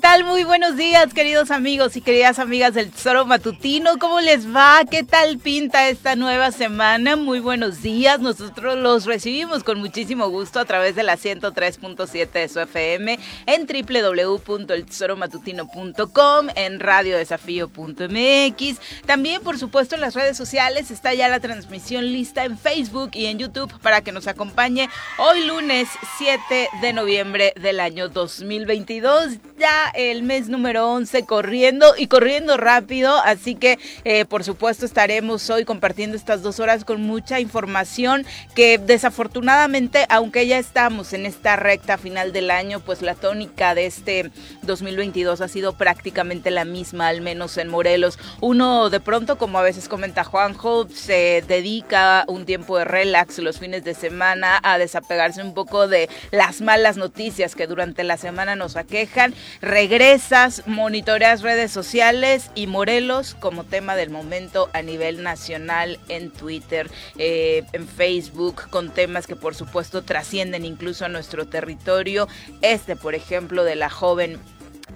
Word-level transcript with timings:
Tal? 0.00 0.24
Muy 0.24 0.42
buenos 0.44 0.76
días, 0.76 1.12
queridos 1.12 1.50
amigos 1.50 1.94
y 1.94 2.00
queridas 2.00 2.38
amigas 2.38 2.72
del 2.72 2.90
Tesoro 2.90 3.26
Matutino. 3.26 3.98
¿Cómo 3.98 4.20
les 4.20 4.48
va? 4.48 4.80
¿Qué 4.90 5.02
tal 5.02 5.36
pinta 5.38 5.90
esta 5.90 6.16
nueva 6.16 6.52
semana? 6.52 7.16
Muy 7.16 7.40
buenos 7.40 7.82
días. 7.82 8.18
Nosotros 8.18 8.78
los 8.78 9.04
recibimos 9.04 9.62
con 9.62 9.78
muchísimo 9.78 10.30
gusto 10.30 10.58
a 10.58 10.64
través 10.64 10.94
de 10.94 11.02
la 11.02 11.18
103.7 11.18 12.30
de 12.30 12.48
su 12.48 12.60
FM 12.60 13.18
en 13.46 13.66
www.eltesoromatutino.com, 13.66 16.48
en 16.54 16.80
radiodesafío.mx. 16.80 18.80
También, 19.04 19.42
por 19.42 19.58
supuesto, 19.58 19.96
en 19.96 20.00
las 20.00 20.14
redes 20.14 20.38
sociales 20.38 20.90
está 20.90 21.12
ya 21.12 21.28
la 21.28 21.40
transmisión 21.40 22.10
lista 22.10 22.46
en 22.46 22.56
Facebook 22.56 23.10
y 23.12 23.26
en 23.26 23.38
YouTube 23.38 23.78
para 23.80 24.00
que 24.00 24.12
nos 24.12 24.28
acompañe 24.28 24.88
hoy 25.18 25.44
lunes 25.44 25.90
7 26.16 26.70
de 26.80 26.92
noviembre 26.94 27.52
del 27.60 27.80
año 27.80 28.08
2022. 28.08 29.32
Ya 29.58 29.89
el 29.94 30.22
mes 30.22 30.48
número 30.48 30.90
11 30.90 31.24
corriendo 31.24 31.94
y 31.96 32.06
corriendo 32.06 32.56
rápido, 32.56 33.16
así 33.24 33.54
que 33.54 33.78
eh, 34.04 34.24
por 34.24 34.44
supuesto 34.44 34.86
estaremos 34.86 35.48
hoy 35.50 35.64
compartiendo 35.64 36.16
estas 36.16 36.42
dos 36.42 36.60
horas 36.60 36.84
con 36.84 37.02
mucha 37.02 37.40
información 37.40 38.26
que 38.54 38.78
desafortunadamente, 38.78 40.06
aunque 40.08 40.46
ya 40.46 40.58
estamos 40.58 41.12
en 41.12 41.26
esta 41.26 41.56
recta 41.56 41.98
final 41.98 42.32
del 42.32 42.50
año, 42.50 42.80
pues 42.80 43.02
la 43.02 43.14
tónica 43.14 43.74
de 43.74 43.86
este 43.86 44.30
2022 44.62 45.40
ha 45.40 45.48
sido 45.48 45.74
prácticamente 45.74 46.50
la 46.50 46.64
misma, 46.64 47.08
al 47.08 47.20
menos 47.20 47.56
en 47.58 47.68
Morelos. 47.68 48.18
Uno 48.40 48.90
de 48.90 49.00
pronto, 49.00 49.38
como 49.38 49.58
a 49.58 49.62
veces 49.62 49.88
comenta 49.88 50.24
Juanjo, 50.24 50.88
se 50.88 51.42
dedica 51.46 52.24
un 52.28 52.44
tiempo 52.44 52.78
de 52.78 52.84
relax 52.84 53.38
los 53.38 53.58
fines 53.58 53.84
de 53.84 53.94
semana 53.94 54.58
a 54.62 54.78
desapegarse 54.78 55.42
un 55.42 55.54
poco 55.54 55.88
de 55.88 56.08
las 56.30 56.60
malas 56.60 56.96
noticias 56.96 57.54
que 57.54 57.66
durante 57.66 58.04
la 58.04 58.16
semana 58.16 58.56
nos 58.56 58.76
aquejan 58.76 59.34
regresas, 59.80 60.62
monitoreas 60.66 61.40
redes 61.40 61.70
sociales 61.70 62.50
y 62.54 62.66
Morelos 62.66 63.34
como 63.34 63.64
tema 63.64 63.96
del 63.96 64.10
momento 64.10 64.68
a 64.74 64.82
nivel 64.82 65.22
nacional 65.22 65.98
en 66.10 66.30
Twitter, 66.30 66.90
eh, 67.16 67.64
en 67.72 67.88
Facebook, 67.88 68.68
con 68.68 68.90
temas 68.90 69.26
que 69.26 69.36
por 69.36 69.54
supuesto 69.54 70.02
trascienden 70.02 70.66
incluso 70.66 71.06
a 71.06 71.08
nuestro 71.08 71.46
territorio. 71.46 72.28
Este, 72.60 72.94
por 72.94 73.14
ejemplo, 73.14 73.64
de 73.64 73.76
la 73.76 73.88
joven 73.88 74.38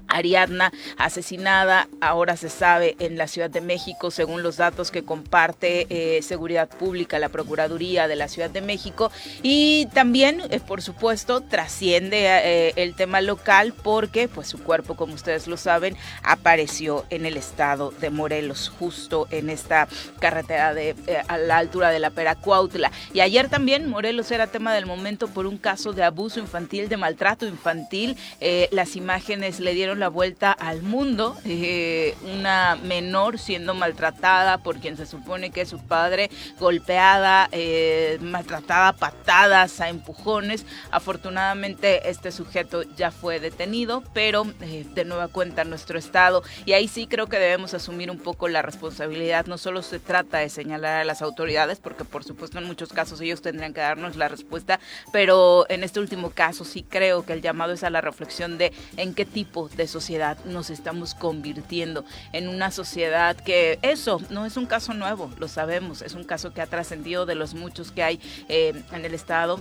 Ariadna, 0.09 0.73
asesinada, 0.97 1.89
ahora 2.01 2.37
se 2.37 2.49
sabe, 2.49 2.97
en 2.99 3.19
la 3.19 3.27
Ciudad 3.27 3.51
de 3.51 3.61
México, 3.61 4.11
según 4.11 4.43
los 4.43 4.57
datos 4.57 4.91
que 4.91 5.05
comparte 5.05 5.87
eh, 5.91 6.23
Seguridad 6.23 6.69
Pública, 6.69 7.19
la 7.19 7.29
Procuraduría 7.29 8.09
de 8.09 8.17
la 8.17 8.29
Ciudad 8.29 8.51
de 8.51 8.61
México. 8.61 9.11
Y 9.43 9.87
también, 9.95 10.43
eh, 10.51 10.61
por 10.61 10.83
supuesto, 10.83 11.41
trasciende 11.41 12.27
eh, 12.27 12.73
el 12.77 12.95
tema 12.95 13.21
local 13.21 13.73
porque, 13.83 14.29
pues, 14.29 14.49
su 14.49 14.63
cuerpo, 14.63 14.97
como 14.97 15.15
ustedes 15.15 15.47
lo 15.47 15.57
saben, 15.57 15.97
apareció 16.23 17.05
en 17.11 17.27
el 17.27 17.37
estado 17.37 17.91
de 18.01 18.11
Morelos, 18.11 18.73
justo 18.79 19.27
en 19.31 19.51
esta 19.51 19.89
carretera 20.21 20.75
de, 20.75 20.95
a 21.29 21.39
la 21.39 21.59
altura 21.59 21.91
de 21.91 21.99
la 21.99 22.11
Peracuautla. 22.11 22.93
Y 23.13 23.21
ayer 23.21 23.49
también 23.49 23.89
Morelos 23.89 24.31
era 24.31 24.47
tema 24.47 24.75
del 24.75 24.87
momento 24.87 25.29
por 25.29 25.47
un 25.47 25.59
caso 25.59 25.93
de 25.93 26.05
abuso 26.05 26.41
infantil, 26.41 26.89
de 26.89 26.97
maltrato 26.97 27.47
infantil. 27.47 28.17
las 28.71 28.97
imágenes 28.97 29.61
le 29.61 29.75
dieron 29.75 29.94
la 29.99 30.09
vuelta 30.09 30.53
al 30.53 30.83
mundo, 30.83 31.37
eh, 31.45 32.15
una 32.35 32.77
menor 32.77 33.39
siendo 33.39 33.75
maltratada 33.75 34.59
por 34.59 34.79
quien 34.79 34.97
se 34.97 35.07
supone 35.07 35.51
que 35.51 35.63
es 35.63 35.69
su 35.69 35.79
padre, 35.79 36.31
golpeada, 36.59 37.49
eh, 37.53 38.19
maltratada 38.21 38.93
patadas, 38.93 39.81
a 39.81 39.89
empujones. 39.89 40.67
Afortunadamente 40.91 42.11
este 42.11 42.33
sujeto 42.33 42.83
ya 42.97 43.11
fue 43.11 43.41
detenido, 43.41 44.03
pero 44.13 44.47
eh, 44.61 44.85
de 44.95 45.05
nueva 45.05 45.29
cuenta 45.29 45.65
nuestro 45.65 45.99
Estado, 45.99 46.43
y 46.65 46.73
ahí 46.73 46.89
sí 46.89 47.07
creo 47.07 47.27
que 47.27 47.39
debemos 47.39 47.75
asumir 47.75 48.11
un 48.11 48.19
poco 48.19 48.49
la 48.49 48.63
responsabilidad, 48.63 49.47
no 49.47 49.59
solo 49.59 49.83
se 49.83 49.99
trata 49.99 50.39
de 50.39 50.49
señalar 50.49 51.01
a 51.01 51.05
las 51.05 51.23
autoridades, 51.23 51.79
porque 51.79 52.05
por 52.05 52.25
supuesto 52.25 52.59
en 52.59 52.65
muchos 52.65 52.93
casos 52.93 53.21
ellos 53.21 53.43
tendrían 53.43 53.75
que 53.75 53.81
darnos 53.81 54.17
la 54.17 54.29
respuesta, 54.29 54.81
pero 55.13 55.67
en 55.69 55.85
este 55.85 56.01
último 56.01 56.31
caso 56.31 56.65
sí 56.65 56.83
creo 56.83 57.25
que 57.25 57.33
el 57.33 57.43
llamado 57.43 57.73
es 57.73 57.85
a 57.85 57.91
la 57.91 58.01
reflexión 58.01 58.59
de 58.59 58.73
en 58.97 59.15
qué 59.15 59.25
tipo 59.25 59.69
de 59.69 59.84
sociedad 59.87 60.37
nos 60.45 60.71
estamos 60.71 61.15
convirtiendo 61.15 62.05
en 62.33 62.49
una 62.49 62.71
sociedad 62.71 63.37
que 63.37 63.79
eso 63.83 64.21
no 64.31 64.47
es 64.47 64.57
un 64.57 64.67
caso 64.67 64.95
nuevo, 64.95 65.31
lo 65.39 65.49
sabemos, 65.49 66.03
es 66.03 66.15
un 66.15 66.25
caso 66.25 66.53
que 66.53 66.61
ha 66.61 66.67
trascendido 66.67 67.27
de 67.27 67.35
los 67.35 67.55
muchos 67.55 67.91
que 67.91 68.03
hay 68.03 68.21
eh, 68.49 68.83
en 68.93 69.05
el 69.05 69.15
Estado 69.15 69.61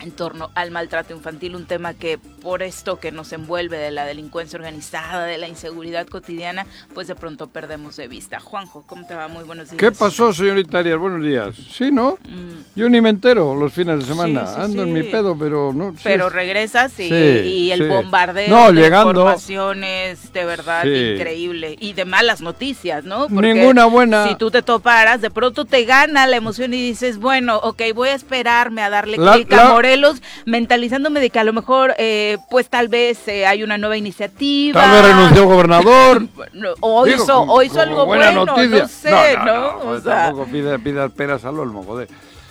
en 0.00 0.12
torno 0.12 0.50
al 0.54 0.70
maltrato 0.70 1.12
infantil, 1.12 1.56
un 1.56 1.66
tema 1.66 1.94
que 1.94 2.18
por 2.18 2.62
esto 2.62 2.98
que 2.98 3.12
nos 3.12 3.32
envuelve 3.32 3.78
de 3.78 3.90
la 3.90 4.04
delincuencia 4.04 4.56
organizada, 4.56 5.24
de 5.24 5.38
la 5.38 5.48
inseguridad 5.48 6.06
cotidiana, 6.06 6.66
pues 6.94 7.08
de 7.08 7.14
pronto 7.14 7.48
perdemos 7.48 7.96
de 7.96 8.08
vista. 8.08 8.40
Juanjo, 8.40 8.84
¿cómo 8.86 9.06
te 9.06 9.14
va? 9.14 9.28
Muy 9.28 9.44
buenos 9.44 9.70
días. 9.70 9.78
¿Qué 9.78 9.92
pasó, 9.92 10.32
señorita 10.32 10.78
Arias? 10.78 10.98
Buenos 10.98 11.22
días. 11.22 11.56
Sí, 11.56 11.90
¿no? 11.90 12.18
Mm. 12.28 12.76
Yo 12.76 12.88
ni 12.88 13.00
me 13.00 13.10
entero 13.10 13.54
los 13.54 13.72
fines 13.72 14.00
de 14.00 14.04
semana. 14.04 14.54
Ando 14.56 14.82
en 14.82 14.92
mi 14.92 15.02
pedo, 15.02 15.36
pero 15.38 15.72
no. 15.72 15.94
pero 16.02 16.28
regresas 16.28 16.98
y, 16.98 17.70
el 17.70 17.88
bombardeo 17.88 18.72
de 18.72 18.86
informaciones 18.86 20.32
de 20.32 20.44
verdad 20.44 20.84
increíble. 20.84 21.76
Y 21.80 21.92
de 21.92 22.04
malas 22.04 22.40
noticias, 22.40 23.04
¿no? 23.04 23.28
Ninguna 23.28 23.86
buena. 23.86 24.28
Si 24.28 24.36
tú 24.36 24.50
te 24.50 24.62
toparas, 24.62 25.20
de 25.20 25.30
pronto 25.30 25.64
te 25.64 25.84
gana 25.84 26.26
la 26.26 26.36
emoción 26.36 26.72
y 26.74 26.80
dices, 26.80 27.18
bueno, 27.18 27.58
ok, 27.58 27.82
voy 27.94 28.10
a 28.10 28.14
esperarme 28.14 28.82
a 28.82 28.90
darle 28.90 29.16
clic 29.16 29.52
a 29.52 29.74
Morelos, 29.88 30.22
mentalizándome 30.44 31.18
de 31.18 31.30
que 31.30 31.38
a 31.38 31.44
lo 31.44 31.54
mejor, 31.54 31.94
eh, 31.96 32.36
pues 32.50 32.68
tal 32.68 32.88
vez 32.88 33.26
eh, 33.26 33.46
hay 33.46 33.62
una 33.62 33.78
nueva 33.78 33.96
iniciativa. 33.96 34.82
Tal 34.82 34.90
vez 34.90 35.14
renunció 35.14 35.46
gobernador. 35.46 36.26
o 36.80 37.06
hizo, 37.06 37.62
hizo 37.62 37.80
algo 37.80 38.04
bueno, 38.04 38.44
no 38.44 38.56
sé, 38.86 39.36
¿no? 39.46 39.78
o 39.78 39.98
sea, 39.98 40.26
tampoco 40.26 40.50
pide 40.50 41.08
peras 41.08 41.46
al 41.46 41.58
olmo, 41.58 41.84
joder. 41.84 42.08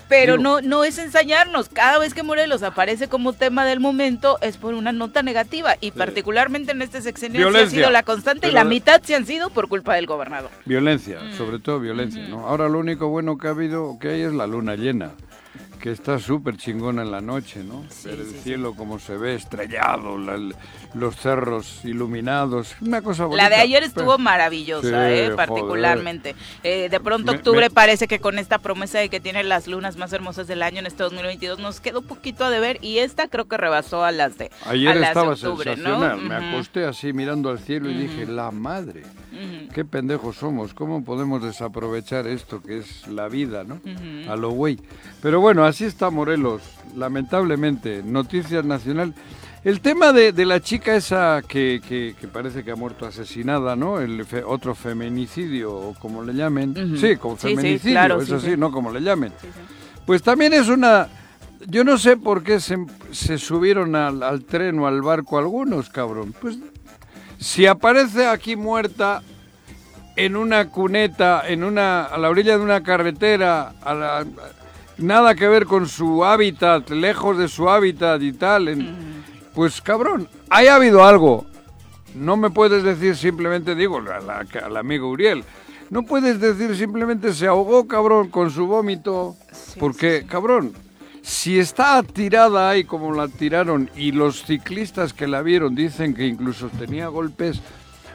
pero 0.09 0.39
no, 0.39 0.61
no 0.61 0.83
es 0.83 0.97
ensañarnos. 0.97 1.69
Cada 1.69 1.99
vez 1.99 2.15
que 2.15 2.23
Morelos 2.23 2.63
aparece 2.63 3.07
como 3.07 3.33
tema 3.33 3.67
del 3.67 3.79
momento 3.79 4.39
es 4.41 4.57
por 4.57 4.73
una 4.73 4.91
nota 4.91 5.21
negativa 5.21 5.75
y 5.79 5.91
particularmente 5.91 6.71
en 6.71 6.81
este 6.81 7.03
sexenio 7.03 7.49
ha 7.49 7.67
sido 7.67 7.91
la 7.91 8.01
constante 8.01 8.47
y 8.47 8.51
la 8.51 8.63
mitad 8.63 8.99
se 9.03 9.13
han 9.13 9.27
sido 9.27 9.51
por 9.51 9.67
culpa 9.67 9.93
del 9.93 10.07
gobernador. 10.07 10.49
Violencia, 10.65 11.19
mm. 11.21 11.37
sobre 11.37 11.59
todo 11.59 11.79
violencia, 11.79 12.27
¿no? 12.27 12.47
Ahora 12.47 12.67
lo 12.67 12.79
único 12.79 13.09
bueno 13.09 13.37
que 13.37 13.47
ha 13.47 13.51
habido, 13.51 13.99
que 13.99 14.09
hay 14.09 14.21
es 14.21 14.33
la 14.33 14.47
luna 14.47 14.75
llena 14.75 15.11
que 15.77 15.91
está 15.91 16.19
súper 16.19 16.57
chingona 16.57 17.01
en 17.01 17.11
la 17.11 17.21
noche, 17.21 17.63
¿no? 17.63 17.85
el 18.05 18.25
cielo 18.43 18.73
como 18.75 18.99
se 18.99 19.17
ve 19.17 19.35
estrellado, 19.35 20.17
los 20.93 21.15
cerros 21.15 21.81
iluminados, 21.83 22.75
una 22.81 23.01
cosa 23.01 23.25
bonita. 23.25 23.43
La 23.43 23.55
de 23.55 23.61
ayer 23.61 23.83
estuvo 23.83 24.17
maravillosa, 24.17 25.11
eh, 25.11 25.31
particularmente. 25.35 26.35
Eh, 26.63 26.89
de 26.89 26.99
pronto 26.99 27.31
octubre 27.31 27.69
parece 27.69 28.07
que 28.07 28.19
con 28.19 28.39
esta 28.39 28.59
promesa 28.59 28.99
de 28.99 29.09
que 29.09 29.19
tiene 29.19 29.43
las 29.43 29.67
lunas 29.67 29.97
más 29.97 30.11
hermosas 30.13 30.47
del 30.47 30.63
año 30.63 30.79
en 30.79 30.87
este 30.87 31.03
2022 31.03 31.59
nos 31.59 31.79
quedó 31.79 31.99
un 31.99 32.07
poquito 32.07 32.45
a 32.45 32.49
deber 32.49 32.79
y 32.81 32.99
esta 32.99 33.27
creo 33.27 33.47
que 33.47 33.57
rebasó 33.57 34.03
a 34.03 34.11
las 34.11 34.37
de 34.37 34.51
Ayer 34.65 34.97
estaba 34.97 35.35
sensacional, 35.35 36.21
me 36.21 36.35
acosté 36.35 36.85
así 36.85 37.13
mirando 37.13 37.49
al 37.49 37.59
cielo 37.59 37.89
y 37.89 37.93
dije, 37.93 38.25
la 38.25 38.51
madre, 38.51 39.03
qué 39.73 39.85
pendejos 39.85 40.37
somos, 40.37 40.73
¿cómo 40.73 41.03
podemos 41.03 41.43
desaprovechar 41.43 42.27
esto 42.27 42.61
que 42.61 42.79
es 42.79 43.07
la 43.07 43.27
vida, 43.27 43.63
¿no? 43.63 43.79
A 44.31 44.35
lo 44.35 44.51
güey. 44.51 44.79
Pero 45.21 45.39
bueno, 45.39 45.65
así 45.65 45.85
está 45.85 46.09
Morelos, 46.09 46.61
lamentablemente. 46.95 48.01
Noticias 48.03 48.65
Nacional. 48.65 49.13
El 49.63 49.81
tema 49.81 50.13
de, 50.13 50.45
la 50.45 50.61
chica 50.61 50.95
esa 50.95 51.41
que, 51.45 52.15
parece 52.31 52.63
que 52.63 52.71
ha 52.71 52.75
muerto 52.75 53.05
asesinada, 53.05 53.75
¿no? 53.75 53.99
El 53.99 54.25
otro 54.45 54.73
feminicidio, 54.75 55.73
o 55.73 55.93
como 55.95 56.23
le 56.23 56.33
llamen. 56.33 56.97
Sí, 56.97 57.17
como 57.17 57.35
feminicidio, 57.35 58.21
es 58.21 58.31
así, 58.31 58.55
¿no? 58.55 58.71
Como 58.71 58.91
le 58.91 59.01
llamen. 59.01 59.33
Pues 60.05 60.23
también 60.23 60.53
es 60.53 60.69
una... 60.69 61.09
Yo 61.67 61.83
no 61.83 61.97
sé 61.97 62.15
por 62.15 62.43
qué 62.43 62.61
se, 62.61 62.77
se 63.11 63.37
subieron 63.37 63.95
al, 63.95 64.23
al, 64.23 64.45
tren 64.45 64.79
o 64.79 64.87
al 64.87 65.01
barco 65.01 65.37
algunos, 65.37 65.89
cabrón. 65.89 66.33
Pues 66.39 66.59
si 67.39 67.65
aparece 67.65 68.27
aquí 68.27 68.55
muerta 68.55 69.21
en 70.15 70.35
una 70.35 70.69
cuneta, 70.69 71.43
en 71.47 71.63
una, 71.63 72.05
a 72.05 72.17
la 72.17 72.29
orilla 72.29 72.57
de 72.57 72.63
una 72.63 72.81
carretera, 72.81 73.75
a 73.81 73.93
la, 73.93 74.25
nada 74.97 75.35
que 75.35 75.47
ver 75.47 75.65
con 75.65 75.87
su 75.87 76.25
hábitat, 76.25 76.89
lejos 76.89 77.37
de 77.37 77.47
su 77.47 77.69
hábitat 77.69 78.21
y 78.21 78.33
tal. 78.33 78.95
Pues 79.53 79.81
cabrón, 79.81 80.27
haya 80.49 80.75
habido 80.75 81.05
algo. 81.05 81.45
No 82.15 82.35
me 82.35 82.49
puedes 82.49 82.83
decir 82.83 83.15
simplemente, 83.15 83.75
digo, 83.75 83.99
al 83.99 84.77
amigo 84.77 85.09
Uriel, 85.09 85.43
no 85.89 86.03
puedes 86.03 86.39
decir 86.39 86.75
simplemente 86.75 87.33
se 87.33 87.47
ahogó, 87.47 87.87
cabrón, 87.87 88.29
con 88.29 88.49
su 88.49 88.65
vómito. 88.65 89.35
porque, 89.79 90.25
cabrón, 90.27 90.73
si 91.27 91.59
está 91.59 92.01
tirada 92.03 92.69
ahí 92.69 92.85
como 92.85 93.13
la 93.13 93.27
tiraron 93.27 93.89
y 93.97 94.13
los 94.13 94.45
ciclistas 94.45 95.11
que 95.11 95.27
la 95.27 95.41
vieron 95.41 95.75
dicen 95.75 96.13
que 96.13 96.25
incluso 96.25 96.69
tenía 96.69 97.09
golpes, 97.09 97.59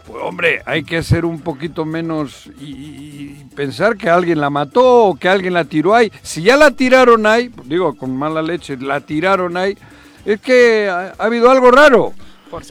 pues 0.06 0.22
hombre, 0.22 0.62
hay 0.64 0.82
que 0.82 1.02
ser 1.02 1.26
un 1.26 1.42
poquito 1.42 1.84
menos 1.84 2.46
y, 2.58 3.34
pensar 3.54 3.98
que 3.98 4.08
alguien 4.08 4.40
la 4.40 4.48
mató 4.48 5.04
o 5.04 5.14
que 5.14 5.28
alguien 5.28 5.52
la 5.52 5.66
tiró 5.66 5.94
ahí. 5.94 6.10
Si 6.22 6.42
ya 6.42 6.56
la 6.56 6.70
tiraron 6.70 7.26
ahí, 7.26 7.50
digo 7.66 7.94
con 7.94 8.16
mala 8.16 8.40
leche, 8.40 8.78
la 8.78 9.02
tiraron 9.02 9.58
ahí, 9.58 9.76
es 10.24 10.40
que 10.40 10.88
ha 10.88 11.12
habido 11.18 11.50
algo 11.50 11.70
raro 11.70 12.14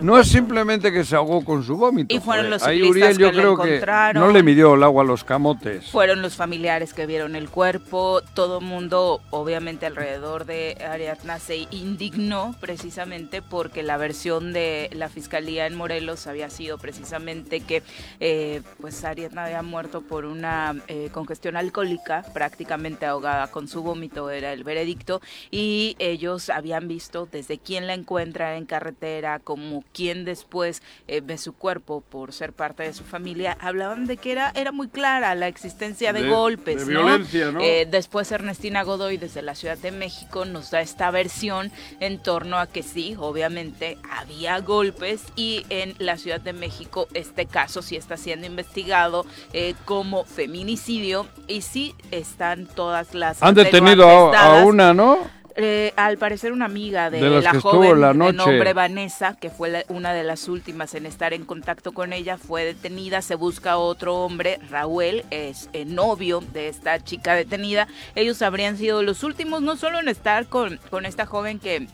no 0.01 0.19
es 0.19 0.27
simplemente 0.27 0.91
que 0.91 1.03
se 1.03 1.15
ahogó 1.15 1.43
con 1.43 1.63
su 1.63 1.77
vómito. 1.77 2.13
Y 2.13 2.19
fueron 2.19 2.49
los 2.49 2.63
Ahí 2.63 2.81
Uriel 2.83 3.17
yo 3.17 3.31
creo 3.31 3.57
que 3.57 3.83
no 4.13 4.31
le 4.31 4.43
midió 4.43 4.75
el 4.75 4.83
agua 4.83 5.03
a 5.03 5.05
los 5.05 5.23
camotes. 5.23 5.89
Fueron 5.89 6.21
los 6.21 6.35
familiares 6.35 6.93
que 6.93 7.05
vieron 7.05 7.35
el 7.35 7.49
cuerpo, 7.49 8.21
todo 8.33 8.59
el 8.59 8.65
mundo 8.65 9.21
obviamente 9.29 9.85
alrededor 9.85 10.45
de 10.45 10.77
Ariadna 10.89 11.39
se 11.39 11.67
indignó 11.71 12.55
precisamente 12.59 13.41
porque 13.41 13.83
la 13.83 13.97
versión 13.97 14.53
de 14.53 14.89
la 14.93 15.09
fiscalía 15.09 15.65
en 15.65 15.75
Morelos 15.75 16.27
había 16.27 16.49
sido 16.49 16.77
precisamente 16.77 17.61
que 17.61 17.83
eh, 18.19 18.61
pues 18.79 19.03
Ariadna 19.03 19.45
había 19.45 19.61
muerto 19.61 20.01
por 20.01 20.25
una 20.25 20.75
eh, 20.87 21.09
congestión 21.11 21.57
alcohólica, 21.57 22.23
prácticamente 22.33 23.05
ahogada 23.05 23.47
con 23.47 23.67
su 23.67 23.81
vómito 23.81 24.29
era 24.29 24.53
el 24.53 24.63
veredicto 24.63 25.21
y 25.49 25.95
ellos 25.99 26.49
habían 26.49 26.87
visto 26.87 27.27
desde 27.31 27.57
quién 27.57 27.87
la 27.87 27.93
encuentra 27.93 28.57
en 28.57 28.65
carretera 28.65 29.39
como 29.71 29.85
quien 29.93 30.25
después 30.25 30.81
eh, 31.07 31.21
ve 31.23 31.37
su 31.37 31.53
cuerpo 31.53 32.01
por 32.01 32.33
ser 32.33 32.51
parte 32.51 32.83
de 32.83 32.93
su 32.93 33.05
familia, 33.05 33.57
hablaban 33.61 34.05
de 34.05 34.17
que 34.17 34.33
era, 34.33 34.51
era 34.53 34.73
muy 34.73 34.89
clara 34.89 35.33
la 35.35 35.47
existencia 35.47 36.11
de, 36.11 36.27
golpes. 36.27 36.85
violencia, 36.85 37.51
¿no? 37.51 37.61
Eh, 37.61 37.87
después 37.89 38.31
Ernestina 38.31 38.83
Godoy 38.83 39.17
desde 39.17 39.41
la 39.41 39.55
Ciudad 39.55 39.77
de 39.77 39.91
México 39.91 40.43
nos 40.43 40.71
da 40.71 40.81
esta 40.81 41.09
versión 41.09 41.71
en 42.01 42.21
torno 42.21 42.57
a 42.57 42.67
que 42.67 42.83
sí, 42.83 43.15
obviamente 43.17 43.97
había 44.09 44.59
golpes 44.59 45.23
y 45.37 45.65
en 45.69 45.95
la 45.99 46.17
Ciudad 46.17 46.41
de 46.41 46.53
México 46.53 47.07
este 47.13 47.45
caso 47.45 47.81
sí 47.81 47.95
está 47.95 48.17
siendo 48.17 48.45
investigado 48.45 49.25
eh, 49.53 49.73
como 49.85 50.25
feminicidio 50.25 51.27
y 51.47 51.61
sí 51.61 51.95
están 52.11 52.65
todas 52.65 53.13
las... 53.13 53.41
Han 53.41 53.55
detenido 53.55 54.35
a 54.35 54.65
una, 54.65 54.93
¿no? 54.93 55.40
Eh, 55.55 55.93
al 55.95 56.17
parecer 56.17 56.53
una 56.53 56.65
amiga 56.65 57.09
de, 57.09 57.21
la 57.41 57.59
joven 57.59 58.01
de 58.19 58.33
nombre 58.33 58.73
Vanessa, 58.73 59.35
que 59.39 59.49
fue 59.49 59.85
una 59.89 60.13
de 60.13 60.23
las 60.23 60.47
últimas 60.47 60.93
en 60.95 61.05
estar 61.05 61.33
en 61.33 61.45
contacto 61.45 61.91
con 61.91 62.13
ella, 62.13 62.37
fue 62.37 62.63
detenida. 62.63 63.21
Se 63.21 63.35
busca 63.35 63.77
otro 63.77 64.15
hombre, 64.15 64.59
Raúl, 64.69 65.23
es 65.29 65.69
el 65.73 65.81
eh, 65.81 65.93
novio 65.93 66.41
de 66.53 66.67
esta 66.67 67.03
chica 67.03 67.33
detenida. 67.33 67.87
Ellos 68.15 68.41
habrían 68.41 68.77
sido 68.77 69.03
los 69.03 69.23
últimos, 69.23 69.61
no 69.61 69.75
solo 69.75 69.99
en 69.99 70.07
estar 70.07 70.47
con, 70.47 70.79
con 70.89 71.05
esta 71.05 71.25
joven 71.25 71.59
que 71.59 71.87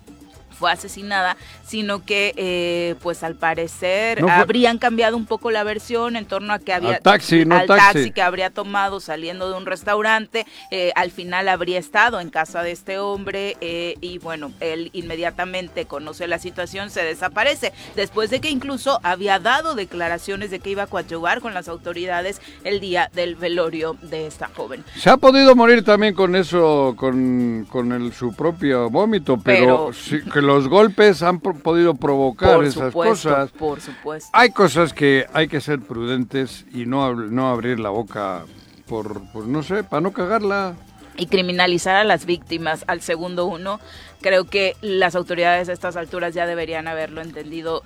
fue 0.57 0.71
asesinada, 0.71 1.36
sino 1.65 2.06
que 2.06 2.95
pues 3.01 3.07
pues 3.07 3.24
al 3.24 3.36
parecer 3.36 4.21
habrían 4.30 4.77
cambiado 4.77 5.18
un 5.18 5.25
poco 5.25 5.50
la 5.50 5.63
versión 5.63 6.18
en 6.18 6.25
torno 6.25 6.54
a 6.54 6.59
que 6.59 6.74
había 6.74 6.98
al 6.98 7.01
taxi, 7.01 7.45
no 7.45 7.56
al 7.56 7.65
taxi. 7.65 8.12
que 8.12 8.21
habría 8.21 8.50
tomado 8.50 9.00
saliendo 9.00 9.50
de 9.50 9.57
un 9.57 9.65
restaurante, 9.65 10.45
eh, 10.71 10.92
al 10.95 11.09
final 11.09 11.48
habría 11.48 11.80
estado 11.80 12.19
en 12.19 12.30
casa 12.30 12.62
de 12.62 12.74
este 12.74 13.00
hombre 13.00 13.57
eh, 13.62 13.95
y 14.01 14.19
bueno, 14.19 14.51
él 14.59 14.89
inmediatamente 14.94 15.86
conoce 15.86 16.27
la 16.27 16.38
situación, 16.38 16.89
se 16.89 17.01
desaparece, 17.01 17.71
después 17.95 18.30
de 18.30 18.39
que 18.39 18.50
incluso 18.50 19.00
había 19.04 19.39
dado 19.39 19.74
declaraciones 19.74 20.51
de 20.51 20.59
que 20.59 20.69
iba 20.71 20.83
a 20.83 20.88
coadyuvar 20.88 21.39
con 21.39 21.54
las 21.54 21.69
autoridades 21.69 22.42
el 22.65 22.81
día 22.81 23.09
del 23.13 23.36
velorio 23.36 23.95
de 24.01 24.27
esta 24.27 24.50
joven. 24.54 24.83
Se 24.98 25.09
ha 25.09 25.18
podido 25.18 25.56
morir 25.56 25.83
también 25.83 26.13
con 26.13 26.36
eso, 26.36 26.94
con, 26.98 27.65
con 27.69 27.94
el, 27.94 28.13
su 28.13 28.36
propio 28.36 28.89
vómito, 28.89 29.39
pero, 29.44 29.92
sí, 29.94 30.19
que 30.31 30.42
los 30.48 30.68
golpes 30.68 31.22
han 31.22 31.40
podido 31.40 31.94
provocar 31.94 32.64
esas 32.64 32.94
cosas. 32.94 33.52
Por 33.52 33.82
supuesto. 33.82 34.30
Hay 34.34 34.50
cosas 34.52 34.94
que 34.94 35.28
hay 35.33 35.48
que 35.48 35.62
ser 35.62 35.81
prudentes 35.81 36.66
y 36.74 36.86
no, 36.86 37.14
no 37.14 37.50
abrir 37.50 37.80
la 37.80 37.90
boca 37.90 38.45
por, 38.88 39.21
pues 39.31 39.45
no 39.45 39.62
sé, 39.62 39.83
para 39.83 40.02
no 40.02 40.14
cagarla. 40.14 40.76
Y 41.18 41.28
criminalizar 41.28 41.95
a 41.95 42.04
las 42.04 42.26
víctimas 42.26 42.83
al 42.88 43.02
segundo 43.02 43.45
uno, 43.45 43.80
creo 44.21 44.45
que 44.45 44.76
las 44.81 45.16
autoridades 45.16 45.68
a 45.69 45.74
estas 45.74 45.95
alturas 45.95 46.33
ya 46.33 46.45
deberían 46.45 46.88
haberlo 46.88 47.21
entendido. 47.21 47.83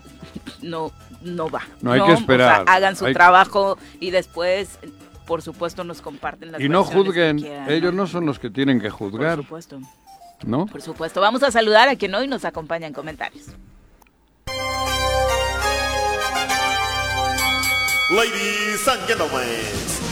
No, 0.62 0.92
no 1.22 1.50
va. 1.50 1.62
No 1.82 1.92
hay 1.92 2.02
que 2.02 2.14
esperar. 2.14 2.66
hagan 2.68 2.96
su 2.96 3.12
trabajo 3.12 3.78
y 4.00 4.12
después 4.12 4.80
por 5.26 5.42
supuesto 5.42 5.84
nos 5.86 6.02
comparten 6.02 6.52
las 6.52 6.62
Y 6.62 6.68
no 6.68 6.84
juzguen, 6.84 7.40
ellos 7.70 7.94
¿no? 7.94 8.06
son 8.06 8.26
los 8.26 8.38
que 8.38 8.50
tienen 8.50 8.82
que 8.82 8.90
juzgar. 8.90 9.38
Por 9.38 9.46
supuesto. 9.46 9.80
¿No? 10.46 10.66
Por 10.66 10.82
supuesto. 10.82 11.22
Vamos 11.22 11.44
a 11.44 11.52
saludar 11.52 11.90
a 11.90 11.96
quien 11.96 12.14
hoy 12.16 12.28
nos 12.28 12.46
acompaña 12.46 12.88
en 12.88 12.94
comentarios. 12.94 13.46
Ladies 18.12 18.86
and 18.90 19.08
gentlemen, 19.08 19.48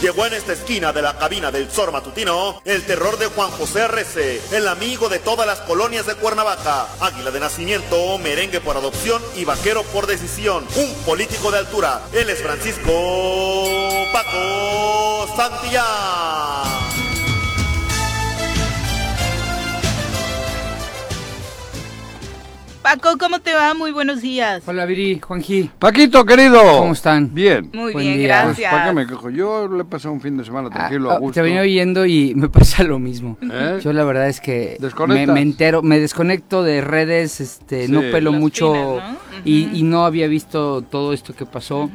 llegó 0.00 0.24
en 0.24 0.32
esta 0.32 0.54
esquina 0.54 0.90
de 0.90 1.02
la 1.02 1.18
cabina 1.18 1.50
del 1.50 1.68
Zor 1.68 1.92
Matutino 1.92 2.62
el 2.64 2.82
terror 2.86 3.18
de 3.18 3.26
Juan 3.26 3.50
José 3.50 3.80
R.C., 3.80 4.40
el 4.52 4.68
amigo 4.68 5.10
de 5.10 5.18
todas 5.18 5.46
las 5.46 5.60
colonias 5.60 6.06
de 6.06 6.14
Cuernavaca, 6.14 6.86
águila 6.98 7.30
de 7.30 7.40
nacimiento, 7.40 8.16
merengue 8.16 8.62
por 8.62 8.78
adopción 8.78 9.20
y 9.36 9.44
vaquero 9.44 9.82
por 9.82 10.06
decisión, 10.06 10.64
un 10.76 10.94
político 11.04 11.50
de 11.50 11.58
altura. 11.58 12.00
Él 12.14 12.30
es 12.30 12.42
Francisco 12.42 12.90
Paco 14.14 15.28
Santillán. 15.36 16.99
Paco, 22.82 23.18
¿cómo 23.18 23.40
te 23.40 23.52
va? 23.52 23.74
Muy 23.74 23.92
buenos 23.92 24.22
días. 24.22 24.62
Hola, 24.66 24.86
Viri, 24.86 25.20
Juanji. 25.20 25.70
Paquito, 25.78 26.24
querido. 26.24 26.60
¿Cómo 26.78 26.94
están? 26.94 27.32
Bien. 27.34 27.70
Muy 27.74 27.94
bien, 27.94 28.22
gracias. 28.22 28.72
¿Para 28.72 28.86
qué 28.86 28.94
me 28.94 29.06
quejo? 29.06 29.28
Yo 29.28 29.68
le 29.68 29.82
he 29.82 29.84
pasado 29.84 30.14
un 30.14 30.20
fin 30.22 30.38
de 30.38 30.44
semana 30.44 30.70
tranquilo, 30.70 31.10
a 31.10 31.16
ah, 31.16 31.18
gusto. 31.18 31.34
Te 31.34 31.42
venía 31.42 31.60
oyendo 31.60 32.06
y 32.06 32.34
me 32.34 32.48
pasa 32.48 32.82
lo 32.82 32.98
mismo. 32.98 33.36
¿Eh? 33.42 33.80
Yo 33.82 33.92
la 33.92 34.04
verdad 34.04 34.28
es 34.28 34.40
que 34.40 34.78
me, 35.06 35.26
me, 35.26 35.42
entero, 35.42 35.82
me 35.82 36.00
desconecto 36.00 36.62
de 36.62 36.80
redes, 36.80 37.40
este, 37.42 37.86
no 37.88 38.00
pelo 38.00 38.32
mucho 38.32 38.98
Y, 39.44 39.82
no 39.82 40.06
había 40.06 40.26
visto 40.26 40.80
todo 40.82 41.12
esto 41.12 41.34
que 41.34 41.44
pasó. 41.44 41.90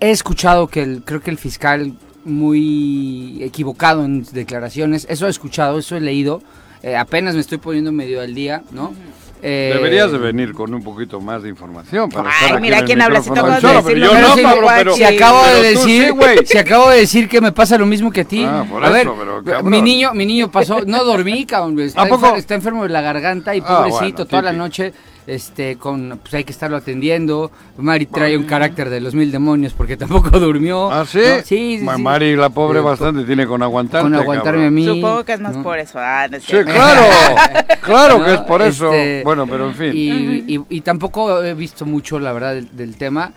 He 0.00 0.10
escuchado 0.10 0.68
que 0.68 0.82
el, 0.82 1.02
creo 1.04 1.20
que 1.20 1.30
el 1.30 1.38
fiscal 1.38 1.94
muy 2.24 3.42
equivocado 3.42 4.04
en 4.04 4.24
declaraciones. 4.24 5.06
Eso 5.10 5.26
he 5.26 5.30
escuchado, 5.30 5.78
eso 5.78 5.96
he 5.96 6.00
leído. 6.00 6.42
Eh, 6.82 6.96
apenas 6.96 7.34
me 7.34 7.40
estoy 7.40 7.58
poniendo 7.58 7.92
medio 7.92 8.20
al 8.20 8.34
día, 8.34 8.62
¿no? 8.70 8.94
Eh, 9.42 9.72
Deberías 9.74 10.10
de 10.10 10.18
venir 10.18 10.54
con 10.54 10.72
un 10.72 10.82
poquito 10.82 11.20
más 11.20 11.42
de 11.42 11.50
información 11.50 12.08
para 12.08 12.30
Ay, 12.40 12.60
mira 12.60 12.82
quién 12.84 13.02
habla 13.02 13.20
si 13.22 13.30
pero 13.30 13.58
yo 13.58 14.20
no, 14.20 14.34
si, 14.34 14.42
Pablo, 14.42 14.66
pero, 14.74 14.94
si 14.94 15.04
acabo 15.04 15.46
de 15.46 15.62
decir, 15.62 16.14
si 16.44 16.58
acabo 16.58 16.90
de 16.90 16.98
decir 16.98 17.28
que 17.28 17.40
me 17.40 17.52
pasa 17.52 17.76
lo 17.76 17.86
mismo 17.86 18.10
que 18.10 18.22
a 18.22 18.24
ti. 18.24 18.44
Ah, 18.44 18.64
por 18.68 18.84
a 18.84 18.90
ver, 18.90 19.08
pero, 19.44 19.62
mi 19.62 19.82
niño, 19.82 20.14
mi 20.14 20.24
niño 20.24 20.50
pasó, 20.50 20.80
no 20.86 21.04
dormí, 21.04 21.44
cabrón, 21.44 21.78
está, 21.80 22.06
está 22.36 22.54
enfermo 22.54 22.84
de 22.84 22.88
la 22.88 23.02
garganta 23.02 23.54
y 23.54 23.62
ah, 23.64 23.84
pobrecito 23.84 24.26
toda 24.26 24.42
la 24.42 24.52
noche 24.52 24.92
este, 25.26 25.76
con, 25.76 26.20
pues 26.22 26.34
hay 26.34 26.44
que 26.44 26.52
estarlo 26.52 26.76
atendiendo. 26.76 27.50
Mari 27.76 28.06
trae 28.06 28.36
un 28.36 28.44
carácter 28.44 28.90
de 28.90 29.00
los 29.00 29.14
mil 29.14 29.32
demonios 29.32 29.72
porque 29.72 29.96
tampoco 29.96 30.38
durmió. 30.38 30.90
¿Ah, 30.90 31.04
sí? 31.04 31.20
Sí, 31.44 31.80
Mari, 31.82 32.36
la 32.36 32.50
pobre, 32.50 32.80
bastante 32.80 33.24
tiene 33.24 33.46
con 33.46 33.62
aguantarme. 33.62 34.10
Con 34.10 34.20
aguantarme 34.20 34.66
a 34.66 34.70
mí. 34.70 34.86
Supongo 34.86 35.24
que 35.24 35.32
es 35.32 35.40
más 35.40 35.56
por 35.58 35.78
eso. 35.78 35.98
Ah, 36.00 36.28
sí, 36.40 36.56
claro, 36.64 37.02
claro 37.82 38.24
que 38.24 38.34
es 38.34 38.40
por 38.40 38.62
eso. 38.62 38.92
Este, 38.92 39.22
bueno, 39.24 39.46
pero 39.46 39.68
en 39.68 39.74
fin. 39.74 39.92
Y, 39.94 40.64
y, 40.68 40.80
tampoco 40.82 41.42
he 41.42 41.54
visto 41.54 41.84
mucho, 41.84 42.20
la 42.20 42.32
verdad, 42.32 42.54
del, 42.54 42.96
tema, 42.96 43.32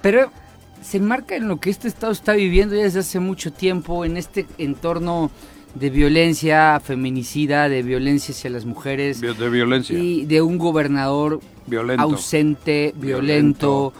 pero 0.00 0.30
se 0.80 0.98
marca 1.00 1.36
en 1.36 1.48
lo 1.48 1.58
que 1.58 1.70
este 1.70 1.86
estado 1.88 2.12
está 2.12 2.32
viviendo 2.32 2.74
ya 2.74 2.84
desde 2.84 3.00
hace 3.00 3.20
mucho 3.20 3.52
tiempo, 3.52 4.04
en 4.04 4.16
este 4.16 4.46
entorno 4.58 5.30
de 5.78 5.90
violencia 5.90 6.80
feminicida, 6.80 7.68
de 7.68 7.82
violencia 7.82 8.34
hacia 8.34 8.50
las 8.50 8.64
mujeres. 8.64 9.20
De 9.20 9.50
violencia. 9.50 9.98
Y 9.98 10.24
de 10.24 10.40
un 10.40 10.58
gobernador 10.58 11.40
ausente, 11.98 12.94
violento, 12.96 13.92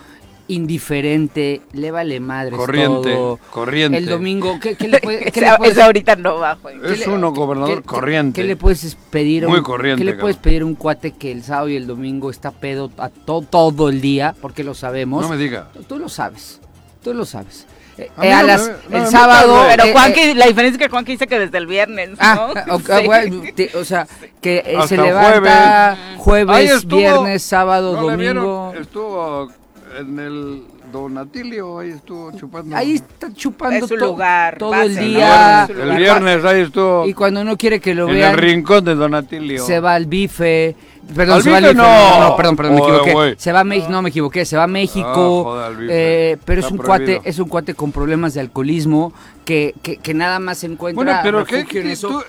indiferente, 0.49 1.61
le 1.73 1.90
vale 1.90 2.18
madre 2.21 2.56
corriente, 2.56 3.12
todo. 3.12 3.38
Corriente. 3.50 3.99
El 3.99 4.06
domingo, 4.06 4.59
¿qué, 4.61 4.76
le, 4.88 5.00
puede, 5.00 5.83
ahorita 5.83 6.16
no 6.16 6.38
va, 6.38 6.56
Es 6.85 7.06
uno 7.06 7.33
gobernador 7.33 7.83
corriente. 7.83 8.40
¿Qué 8.40 8.47
le 8.47 8.56
puedes 8.56 8.97
pedir? 9.11 9.47
Muy 9.47 9.62
corriente. 9.62 10.02
¿Qué 10.02 10.11
le 10.11 10.16
puedes 10.16 10.38
pedir 10.38 10.62
a 10.62 10.64
un 10.64 10.76
cuate 10.76 11.12
que 11.12 11.30
el 11.30 11.42
sábado 11.42 11.68
y 11.68 11.76
el 11.76 11.87
domingo 11.87 12.30
está 12.30 12.52
pedo 12.52 12.90
a 12.97 13.11
todo 13.11 13.88
el 13.90 14.00
día? 14.00 14.35
Porque 14.40 14.64
lo 14.64 14.75
sabemos. 14.75 15.23
No 15.23 15.28
me 15.28 15.37
diga. 15.37 15.68
Tú 15.88 15.99
lo 15.99 16.09
sabes. 16.09 16.61
Tú 17.02 17.12
lo 17.12 17.25
sabes. 17.26 17.66
Eh, 17.99 18.33
a 18.33 18.43
las, 18.43 18.71
el 18.91 19.07
sábado. 19.07 19.65
Pero 19.69 19.85
eh, 19.85 19.93
Juan, 19.93 20.12
eh, 20.17 20.35
la 20.35 20.47
diferencia 20.47 20.76
es 20.76 20.79
que 20.79 20.91
Juan 20.91 21.05
dice 21.05 21.26
que 21.26 21.38
desde 21.38 21.59
el 21.59 21.67
viernes. 21.67 22.11
Ah, 22.19 22.53
o, 22.71 23.85
sea, 23.85 24.07
que 24.41 24.79
se 24.87 24.97
levanta 24.97 25.97
jueves, 26.19 26.87
viernes, 26.87 27.43
sábado, 27.43 27.95
domingo. 27.95 28.75
Estuvo 28.79 29.50
en 29.99 30.19
el 30.19 30.62
Donatilio, 30.93 31.79
ahí 31.79 31.91
estuvo 31.91 32.33
chupando. 32.33 32.76
Ahí 32.76 32.95
está 32.97 33.33
chupando 33.33 33.88
su 33.88 33.97
lugar, 33.97 34.59
todo 34.59 34.75
el 34.75 34.95
día. 34.97 35.65
El 35.65 35.97
viernes 35.97 36.45
ahí 36.45 36.62
estuvo. 36.62 37.07
Y 37.07 37.15
cuando 37.15 37.45
no 37.45 37.57
quiere 37.57 37.81
que 37.81 37.95
lo 37.95 38.07
vean. 38.07 38.35
En 38.35 38.38
el 38.38 38.38
rincón 38.38 38.85
de 38.85 38.95
Donatilio. 38.95 39.65
Se 39.65 39.81
va 39.81 39.95
al 39.95 40.07
bife 40.07 40.76
Perdón, 41.14 41.42
se 41.42 41.50
va 41.50 41.60
no. 41.60 41.72
no. 41.72 42.36
perdón, 42.36 42.56
perdón, 42.56 42.75
me 42.75 42.80
equivoqué. 42.80 43.34
Se 43.38 43.52
va 43.52 43.60
a 43.60 43.64
México, 43.64 43.90
no 43.90 44.02
me 44.02 44.08
equivoqué, 44.08 44.44
se 44.44 44.56
va 44.56 44.64
a 44.64 44.68
México. 44.68 45.56
Ah, 45.56 45.70
eh, 45.88 46.36
pero 46.44 46.60
es 46.60 46.70
un 46.70 46.78
cuate, 46.78 47.20
es 47.25 47.38
un 47.38 47.48
cuate 47.48 47.75
con 47.75 47.92
problemas 47.92 48.34
de 48.34 48.40
alcoholismo 48.40 49.12
que, 49.44 49.75
que, 49.82 49.98
que 49.98 50.14
nada 50.14 50.38
más 50.38 50.58
se 50.58 50.66
encuentra 50.66 51.04
bueno, 51.04 51.20
pero 51.22 51.44
¿qué, 51.44 51.80
en 51.80 51.90
eso. 51.90 52.25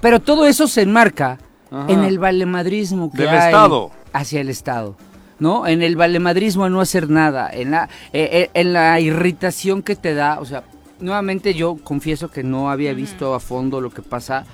pero 0.00 0.20
todo 0.20 0.46
eso 0.46 0.66
se 0.66 0.82
enmarca 0.82 1.38
en 1.88 2.04
el 2.04 2.18
valemadrismo 2.18 3.10
que 3.12 3.22
Del 3.22 3.28
hay 3.28 3.46
Estado. 3.46 3.90
hacia 4.12 4.40
el 4.40 4.48
Estado. 4.48 4.96
¿No? 5.38 5.68
En 5.68 5.82
el 5.82 5.94
valemadrismo 5.94 6.64
a 6.64 6.68
no 6.68 6.80
hacer 6.80 7.08
nada, 7.08 7.48
en 7.52 7.70
la, 7.70 7.88
eh, 8.12 8.28
eh, 8.32 8.50
en 8.54 8.72
la 8.72 8.98
irritación 8.98 9.84
que 9.84 9.94
te 9.94 10.12
da, 10.12 10.40
o 10.40 10.44
sea, 10.44 10.64
nuevamente 10.98 11.54
yo 11.54 11.76
confieso 11.76 12.28
que 12.28 12.42
no 12.42 12.70
había 12.72 12.92
visto 12.92 13.34
a 13.34 13.38
fondo 13.38 13.80
lo 13.80 13.90
que 13.90 14.02
pasa 14.02 14.46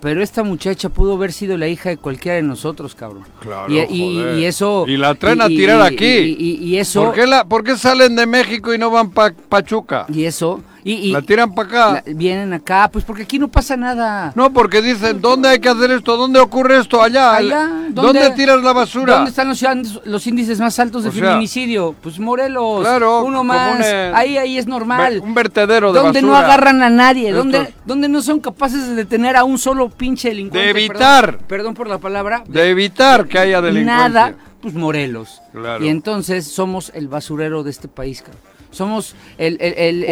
pero 0.00 0.22
esta 0.22 0.42
muchacha 0.42 0.88
pudo 0.88 1.14
haber 1.14 1.32
sido 1.32 1.56
la 1.56 1.68
hija 1.68 1.90
de 1.90 1.96
cualquiera 1.96 2.36
de 2.36 2.42
nosotros, 2.42 2.94
cabrón. 2.94 3.24
Claro, 3.40 3.72
y, 3.72 3.78
y, 3.78 4.44
eso... 4.44 4.84
Y 4.86 4.96
la 4.96 5.14
traen 5.14 5.40
a 5.40 5.48
tirar 5.48 5.82
aquí. 5.82 6.36
Y, 6.38 6.76
eso... 6.76 7.04
¿Por 7.04 7.14
qué, 7.14 7.26
la, 7.26 7.44
¿Por 7.44 7.64
qué 7.64 7.76
salen 7.76 8.16
de 8.16 8.26
México 8.26 8.72
y 8.72 8.78
no 8.78 8.90
van 8.90 9.10
para 9.10 9.34
Pachuca? 9.34 10.06
Y 10.08 10.24
eso... 10.24 10.62
Y, 10.90 11.12
la 11.12 11.20
tiran 11.20 11.54
para 11.54 11.68
acá. 11.68 12.02
vienen 12.06 12.54
acá, 12.54 12.88
pues 12.90 13.04
porque 13.04 13.24
aquí 13.24 13.38
no 13.38 13.48
pasa 13.48 13.76
nada. 13.76 14.32
No, 14.34 14.50
porque 14.50 14.80
dicen, 14.80 15.20
¿dónde 15.20 15.50
hay 15.50 15.58
que 15.58 15.68
hacer 15.68 15.90
esto? 15.90 16.16
¿Dónde 16.16 16.40
ocurre 16.40 16.78
esto? 16.78 17.02
Allá. 17.02 17.36
Allá 17.36 17.68
¿Dónde, 17.90 18.30
tiras 18.30 18.62
la 18.62 18.72
basura? 18.72 19.16
¿Dónde 19.16 19.30
están 19.30 19.48
los, 19.48 19.62
los 20.06 20.26
índices 20.26 20.58
más 20.60 20.78
altos 20.78 21.04
de 21.04 21.10
feminicidio? 21.10 21.94
Pues 22.00 22.18
Morelos. 22.18 22.80
Claro. 22.80 23.22
Uno 23.22 23.44
más. 23.44 23.84
ahí, 24.14 24.38
ahí 24.38 24.56
es 24.56 24.66
normal. 24.66 25.20
Un 25.22 25.34
vertedero 25.34 25.92
de 25.92 26.00
Donde 26.00 26.22
no 26.22 26.34
agarran 26.34 26.82
a 26.82 26.88
nadie. 26.88 27.32
Donde, 27.32 27.74
donde 27.84 28.08
no 28.08 28.22
son 28.22 28.40
capaces 28.40 28.88
de 28.88 28.94
detener 28.94 29.36
a 29.36 29.44
un 29.44 29.58
solo 29.58 29.90
pinche 29.90 30.28
delincuente. 30.28 30.64
De 30.64 30.70
evitar. 30.70 31.38
Perdón, 31.46 31.74
por 31.74 31.88
la 31.88 31.98
palabra. 31.98 32.44
De 32.46 32.70
evitar 32.70 33.26
que 33.26 33.38
haya 33.38 33.60
delincuencia. 33.60 34.08
Nada, 34.08 34.34
pues 34.62 34.74
Morelos. 34.74 35.42
Claro. 35.52 35.84
Y 35.84 35.88
entonces 35.88 36.46
somos 36.46 36.90
el 36.94 37.08
basurero 37.08 37.62
de 37.62 37.70
este 37.70 37.88
país, 37.88 38.22
cabrón. 38.22 38.57
Somos 38.70 39.14
el, 39.38 39.58
el, 39.60 40.04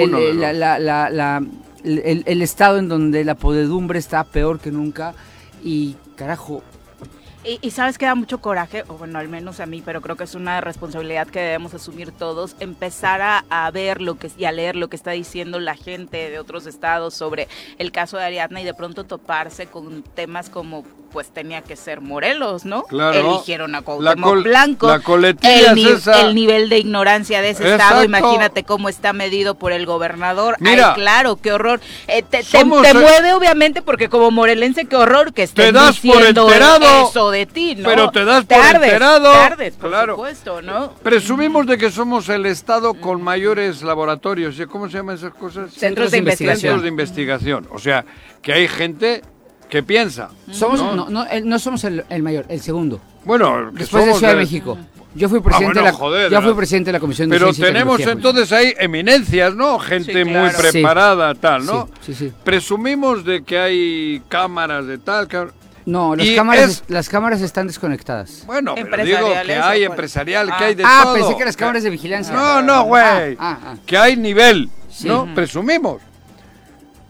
el, 2.26 2.42
estado 2.42 2.78
en 2.78 2.88
donde 2.88 3.24
la 3.24 3.34
podedumbre 3.34 3.98
está 3.98 4.24
peor 4.24 4.60
que 4.60 4.70
nunca. 4.70 5.14
Y 5.62 5.96
carajo, 6.16 6.62
y, 7.46 7.70
sabes 7.70 7.98
que 7.98 8.06
da 8.06 8.14
mucho 8.14 8.38
coraje, 8.38 8.84
o 8.88 8.94
bueno, 8.94 9.18
al 9.18 9.28
menos 9.28 9.60
a 9.60 9.66
mí, 9.66 9.82
pero 9.84 10.00
creo 10.00 10.16
que 10.16 10.24
es 10.24 10.34
una 10.34 10.60
responsabilidad 10.60 11.28
que 11.28 11.40
debemos 11.40 11.74
asumir 11.74 12.12
todos, 12.12 12.56
empezar 12.60 13.20
a, 13.22 13.70
ver 13.70 14.00
lo 14.00 14.18
que 14.18 14.30
y 14.36 14.44
a 14.44 14.52
leer 14.52 14.76
lo 14.76 14.88
que 14.88 14.96
está 14.96 15.10
diciendo 15.10 15.60
la 15.60 15.74
gente 15.74 16.30
de 16.30 16.38
otros 16.38 16.66
estados 16.66 17.14
sobre 17.14 17.48
el 17.78 17.92
caso 17.92 18.16
de 18.16 18.24
Ariadna 18.24 18.60
y 18.60 18.64
de 18.64 18.74
pronto 18.74 19.04
toparse 19.04 19.66
con 19.66 20.02
temas 20.02 20.48
como 20.48 20.84
pues 21.16 21.28
tenía 21.28 21.62
que 21.62 21.76
ser 21.76 22.00
Morelos, 22.00 22.64
¿no? 22.64 22.82
Claro. 22.82 23.18
Eligieron 23.18 23.74
a 23.74 23.82
Cuauhtémoc 23.82 24.42
Blanco. 24.42 24.88
La 24.88 24.98
coletilla 25.00 25.72
el, 25.72 25.86
esa. 25.86 26.20
el 26.20 26.34
nivel 26.34 26.68
de 26.68 26.78
ignorancia 26.78 27.40
de 27.40 27.50
ese 27.50 27.70
estado, 27.70 28.04
imagínate 28.04 28.64
cómo 28.64 28.90
está 28.90 29.12
medido 29.12 29.54
por 29.54 29.72
el 29.72 29.86
gobernador. 29.86 30.56
Mira, 30.58 30.90
Ay, 30.90 30.94
claro, 30.94 31.36
qué 31.36 31.52
horror. 31.52 31.80
Eh, 32.08 32.22
te, 32.22 32.42
te, 32.42 32.64
mueve 32.64 33.32
obviamente 33.32 33.80
porque 33.80 34.08
como 34.08 34.30
morelense 34.30 34.84
qué 34.84 34.96
horror 34.96 35.32
que 35.32 35.44
estés 35.44 35.72
diciendo 35.72 36.50
eso 36.50 37.30
de 37.30 37.35
ti, 37.44 37.74
¿no? 37.74 37.88
Pero 37.88 38.10
te 38.10 38.24
das 38.24 38.46
por 38.46 38.56
enterado. 38.58 39.30
por 39.78 39.90
claro. 39.90 40.14
supuesto, 40.14 40.62
¿no? 40.62 40.92
Presumimos 41.02 41.66
de 41.66 41.76
que 41.76 41.90
somos 41.90 42.30
el 42.30 42.46
estado 42.46 42.94
con 42.94 43.20
mayores 43.20 43.82
laboratorios, 43.82 44.56
¿cómo 44.70 44.88
se 44.88 44.96
llaman 44.96 45.16
esas 45.16 45.34
cosas? 45.34 45.70
Centros 45.72 46.12
de 46.12 46.18
investigación. 46.18 46.60
Centros 46.60 46.82
de 46.82 46.88
investigación. 46.88 47.68
O 47.70 47.78
sea, 47.78 48.06
que 48.40 48.54
hay 48.54 48.68
gente 48.68 49.22
¿Qué 49.68 49.82
piensa? 49.82 50.30
Somos, 50.52 50.80
no, 50.80 51.08
no, 51.10 51.26
no, 51.44 51.58
somos 51.58 51.82
el, 51.84 52.04
mayor, 52.22 52.46
el 52.48 52.60
segundo. 52.60 53.00
Bueno, 53.24 53.70
después 53.72 54.06
de 54.06 54.14
Ciudad 54.14 54.32
de 54.32 54.38
México. 54.38 54.78
Yo 55.14 55.30
fui 55.30 55.40
presidente, 55.40 55.78
de 55.78 55.84
la, 55.86 56.28
yo 56.28 56.42
fui 56.42 56.52
presidente 56.52 56.88
de 56.88 56.92
la 56.92 57.00
Comisión 57.00 57.30
de 57.30 57.38
Pero 57.38 57.50
tenemos 57.54 57.98
entonces 58.00 58.52
ahí 58.52 58.74
eminencias, 58.78 59.54
¿no? 59.54 59.78
Gente 59.78 60.26
muy 60.26 60.50
preparada, 60.50 61.34
tal, 61.34 61.64
¿no? 61.64 61.88
Sí, 62.02 62.12
sí, 62.12 62.32
Presumimos 62.44 63.24
de 63.24 63.42
que 63.42 63.58
hay 63.58 64.22
cámaras 64.28 64.86
de 64.86 64.98
tal. 64.98 65.26
No, 65.86 66.16
las 66.16 66.28
cámaras, 66.30 66.84
las 66.88 67.08
cámaras 67.08 67.40
están 67.42 67.68
desconectadas. 67.68 68.42
Bueno, 68.44 68.74
pero 68.74 69.04
digo 69.04 69.32
que 69.44 69.54
hay 69.54 69.84
empresarial, 69.84 70.48
que 70.58 70.64
hay 70.64 70.74
de 70.74 70.82
ah, 70.84 71.02
todo. 71.04 71.12
Ah, 71.12 71.16
pensé 71.16 71.36
que 71.36 71.44
las 71.44 71.56
cámaras 71.56 71.84
de 71.84 71.90
vigilancia. 71.90 72.34
No, 72.34 72.60
no, 72.60 72.82
güey. 72.84 73.36
Ah, 73.38 73.58
ah, 73.62 73.74
que 73.86 73.96
hay 73.96 74.16
nivel, 74.16 74.68
¿no? 75.04 75.32
Presumimos. 75.32 76.02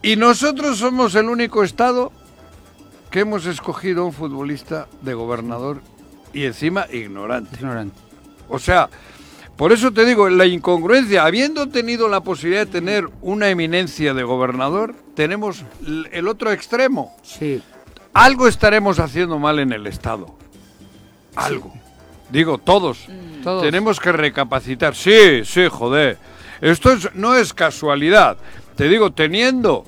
Y 0.03 0.15
nosotros 0.15 0.77
somos 0.77 1.15
el 1.15 1.27
único 1.27 1.63
estado 1.63 2.11
que 3.09 3.21
hemos 3.21 3.47
escogido 3.47 4.05
un 4.05 4.13
futbolista 4.13 4.87
de 5.01 5.15
gobernador 5.15 5.81
y 6.31 6.45
encima 6.45 6.85
ignorante. 6.91 7.55
Ignorante. 7.55 7.97
O 8.47 8.59
sea, 8.59 8.89
por 9.55 9.71
eso 9.71 9.91
te 9.91 10.05
digo, 10.05 10.29
la 10.29 10.45
incongruencia, 10.45 11.25
habiendo 11.25 11.67
tenido 11.67 12.09
la 12.09 12.21
posibilidad 12.21 12.67
de 12.67 12.71
tener 12.71 13.09
una 13.21 13.49
eminencia 13.49 14.13
de 14.13 14.21
gobernador, 14.23 14.93
tenemos 15.15 15.65
el 16.11 16.27
otro 16.27 16.51
extremo. 16.51 17.15
Sí. 17.23 17.63
Algo 18.17 18.47
estaremos 18.47 18.99
haciendo 18.99 19.37
mal 19.37 19.59
en 19.59 19.71
el 19.71 19.85
Estado. 19.85 20.25
Algo. 21.35 21.71
Digo, 22.31 22.57
todos. 22.57 23.07
Mm. 23.07 23.43
todos. 23.43 23.61
Tenemos 23.61 23.99
que 23.99 24.11
recapacitar. 24.11 24.95
Sí, 24.95 25.45
sí, 25.45 25.67
joder. 25.69 26.17
Esto 26.59 26.95
no 27.13 27.35
es 27.35 27.53
casualidad. 27.53 28.37
Te 28.75 28.89
digo, 28.89 29.11
teniendo 29.11 29.85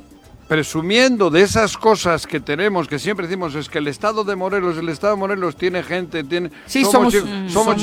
presumiendo 0.50 1.30
de 1.30 1.44
esas 1.44 1.78
cosas 1.78 2.26
que 2.26 2.40
tenemos, 2.40 2.88
que 2.88 2.98
siempre 2.98 3.28
decimos, 3.28 3.54
es 3.54 3.70
que 3.70 3.78
el 3.78 3.88
Estado 3.88 4.24
de 4.24 4.36
Morelos, 4.36 4.78
el 4.80 4.90
Estado 4.90 5.14
de 5.14 5.20
Morelos 5.20 5.56
tiene 5.56 5.84
gente, 5.84 6.24
tiene... 6.24 6.50
Sí, 6.66 6.84
somos, 6.84 7.14
somos, 7.48 7.80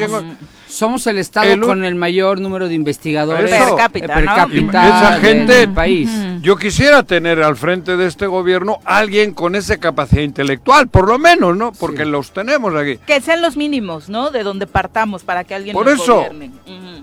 somos, 0.67 1.07
el 1.07 1.19
Estado 1.19 1.61
con 1.61 1.85
el 1.85 1.95
mayor 1.95 2.41
número 2.41 2.67
de 2.67 2.75
investigadores 2.75 3.49
per 3.49 3.77
cápita, 3.77 4.21
Esa 4.21 5.21
gente, 5.21 5.53
del 5.53 5.73
país. 5.73 6.11
Yo 6.43 6.57
quisiera 6.57 7.05
tener 7.05 7.41
al 7.41 7.57
frente 7.57 7.97
de 7.97 8.09
este 8.09 8.27
gobierno 8.27 8.81
alguien 8.85 9.33
con 9.33 9.55
esa 9.55 9.77
capacidad 9.77 10.23
intelectual, 10.23 10.89
por 10.89 11.07
lo 11.07 11.21
menos, 11.21 11.57
¿no? 11.57 11.71
Porque 11.71 12.05
los 12.05 12.33
tenemos 12.33 12.75
aquí. 12.75 12.99
Que 13.07 13.21
sean 13.21 13.43
los 13.43 13.57
mínimos, 13.57 14.09
¿no? 14.09 14.33
De 14.33 14.43
donde 14.43 14.67
partamos 14.67 15.23
para 15.23 15.45
que 15.45 15.55
alguien 15.55 15.73
por 15.73 15.89
eso, 15.89 16.27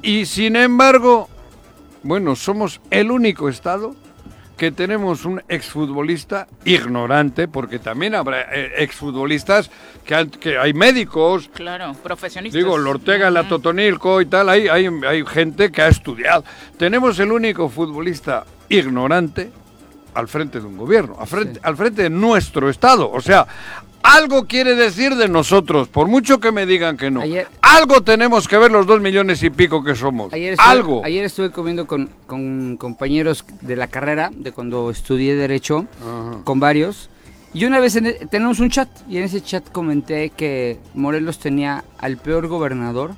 Y 0.02 0.26
sin 0.26 0.58
embargo, 0.58 1.30
bueno, 2.04 2.36
somos 2.36 2.82
el 2.92 3.12
único 3.12 3.48
Estado 3.48 3.96
que 4.64 4.72
tenemos 4.72 5.26
un 5.26 5.44
exfutbolista 5.50 6.48
ignorante, 6.64 7.50
porque 7.50 7.80
también 7.80 8.16
habrá 8.16 8.44
eh, 8.44 8.76
exfutbolistas 8.78 9.70
que, 10.06 10.30
que 10.40 10.58
hay 10.58 10.74
médicos. 10.74 11.50
Claro, 11.54 11.94
profesionistas. 12.02 12.58
Digo, 12.58 12.76
Ortega, 12.76 13.30
la 13.30 13.46
Totonilco 13.46 14.22
y 14.22 14.26
tal, 14.26 14.48
hay, 14.48 14.70
hay, 14.70 14.88
hay 15.06 15.26
gente 15.26 15.70
que 15.70 15.82
ha 15.82 15.90
estudiado. 15.90 16.46
Tenemos 16.78 17.20
el 17.20 17.34
único 17.34 17.68
futbolista 17.68 18.46
ignorante 18.70 19.52
al 20.14 20.30
frente 20.30 20.62
de 20.62 20.66
un 20.66 20.78
gobierno, 20.78 21.18
al 21.20 21.28
frente, 21.28 21.60
al 21.62 21.76
frente 21.76 22.04
de 22.04 22.10
nuestro 22.10 22.70
Estado. 22.70 23.12
O 23.12 23.20
sea, 23.20 23.46
algo 24.04 24.46
quiere 24.46 24.76
decir 24.76 25.16
de 25.16 25.28
nosotros, 25.28 25.88
por 25.88 26.08
mucho 26.08 26.40
que 26.40 26.52
me 26.52 26.66
digan 26.66 26.98
que 26.98 27.10
no. 27.10 27.22
algo 27.62 28.02
tenemos 28.02 28.48
que 28.48 28.58
ver 28.58 28.72
los 28.72 28.86
dos 28.86 29.02
millones 29.02 29.42
y 29.44 29.50
pico 29.50 29.84
que 29.84 29.96
somos. 29.96 30.32
algo. 30.58 31.02
Ayer 31.04 31.24
estuve 31.26 31.52
comiendo 31.52 31.88
con, 31.88 32.78
compañeros 32.78 33.46
de 33.62 33.76
la 33.76 33.88
carrera, 33.88 34.32
de 34.36 34.52
cuando 34.52 34.92
estudié 34.92 35.36
Derecho, 35.36 35.88
con 36.44 36.60
varios. 36.60 37.10
Y 37.56 37.66
una 37.66 37.80
vez 37.80 37.98
tenemos 38.32 38.60
un 38.60 38.70
chat, 38.70 38.90
y 39.08 39.18
en 39.18 39.24
ese 39.24 39.42
chat 39.42 39.72
comenté 39.72 40.32
que 40.32 40.80
Morelos 40.96 41.38
tenía 41.38 41.84
al 42.00 42.18
peor 42.18 42.48
gobernador 42.48 43.16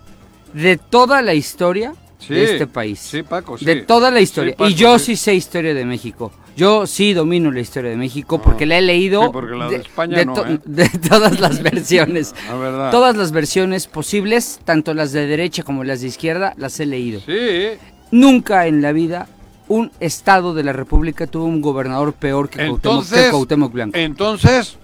de 0.54 0.78
toda 0.78 1.22
la 1.22 1.34
historia 1.34 1.94
de 2.28 2.44
este 2.44 2.68
país. 2.68 3.00
Sí, 3.00 3.24
Paco, 3.24 3.58
De 3.60 3.78
toda 3.78 4.12
la 4.12 4.20
historia. 4.20 4.56
y 4.60 4.74
yo 4.74 5.00
sí 5.00 5.16
sé 5.16 5.36
historia 5.36 5.74
de 5.74 5.86
México. 5.86 6.32
Yo 6.56 6.88
sí 6.88 7.14
domino 7.14 7.52
la 7.52 7.60
historia 7.60 7.92
de 7.92 7.98
México 7.98 8.42
porque 8.42 8.64
ah, 8.64 8.68
la 8.68 8.78
he 8.78 8.82
leído 8.82 9.32
de, 9.70 9.76
España 9.76 10.22
¿eh? 10.22 10.60
de, 10.66 10.90
todas 10.90 11.40
las 11.40 11.62
versiones. 11.62 12.34
Todas 12.92 13.18
las 13.18 13.32
versiones 13.32 13.88
posibles, 13.88 14.60
tanto 14.64 14.94
las 14.94 15.12
de 15.12 15.28
derecha 15.28 15.64
como 15.64 15.84
las 15.84 16.02
de 16.02 16.08
izquierda, 16.08 16.54
las 16.58 16.80
he 16.80 16.86
leído. 16.86 17.20
Sí. 17.22 17.78
Nunca 18.12 18.68
en 18.68 18.82
la 18.82 18.92
vida 18.92 19.28
un 19.68 19.92
estado 20.00 20.54
de 20.54 20.64
la 20.64 20.74
República 20.74 21.28
tuvo 21.28 21.46
un 21.46 21.62
gobernador 21.62 22.14
peor 22.14 22.50
que, 22.50 22.68
Cuauhtémoc, 22.68 23.74
Blanco. 23.74 23.98
Entonces, 23.98 24.78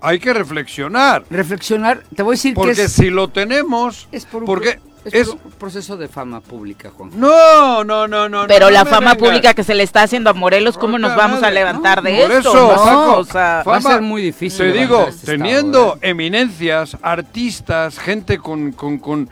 hay 0.00 0.18
que 0.18 0.32
reflexionar. 0.34 1.24
Reflexionar, 1.30 2.02
te 2.14 2.22
voy 2.22 2.34
a 2.34 2.36
decir 2.36 2.52
que 2.52 2.60
Porque 2.60 2.88
si 2.88 3.10
lo 3.10 3.28
tenemos, 3.28 4.08
es 4.12 4.26
por 4.26 4.44
porque 4.44 4.78
es, 5.04 5.28
un 5.28 5.38
proceso 5.58 5.96
de 5.96 6.08
fama 6.08 6.40
pública, 6.40 6.90
Juan. 6.96 7.10
No, 7.14 7.84
no, 7.84 8.08
no, 8.08 8.28
no. 8.28 8.46
Pero 8.46 8.70
la 8.70 8.84
fama 8.84 9.14
pública 9.14 9.54
que 9.54 9.64
se 9.64 9.74
le 9.74 9.82
está 9.82 10.02
haciendo 10.02 10.30
a 10.30 10.32
Morelos, 10.32 10.78
¿cómo 10.78 10.98
nos 10.98 11.14
vamos 11.16 11.42
a 11.42 11.50
levantar 11.50 12.02
de 12.02 12.22
por 12.22 12.32
esto? 12.32 12.50
Eso, 12.50 13.18
o 13.18 13.24
sea, 13.24 13.62
va 13.66 13.76
a 13.76 13.80
ser 13.80 14.00
muy 14.00 14.22
difícil. 14.22 14.72
Te 14.72 14.78
digo, 14.78 15.06
este 15.08 15.26
teniendo 15.26 15.98
eminencias, 16.00 16.96
artistas, 17.02 17.98
gente 17.98 18.38
con, 18.38 18.72
con, 18.72 18.98
con 18.98 19.28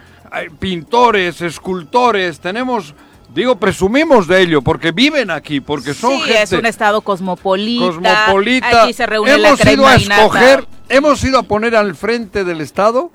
pintores, 0.59 1.41
escultores, 1.43 2.41
tenemos 2.41 2.95
Digo, 3.35 3.57
presumimos 3.57 4.27
de 4.27 4.43
ello, 4.43 4.61
porque 4.61 4.93
viven 4.93 5.31
aquí, 5.31 5.61
porque 5.61 5.95
son 5.95 6.21
sí, 6.21 6.33
es 6.33 6.53
un 6.53 6.67
estado 6.67 7.01
cosmopolita. 7.01 7.87
Cosmopolita. 7.87 8.83
Aquí 8.83 8.93
se 8.93 9.07
reúne 9.07 9.33
hemos 9.33 9.65
la 9.65 9.73
ido 9.73 9.87
a 9.87 9.95
escoger, 9.95 10.67
hemos 10.91 11.25
ido 11.25 11.39
a 11.39 11.43
poner 11.43 11.75
al 11.75 11.95
frente 11.95 12.45
del 12.45 12.61
estado 12.61 13.11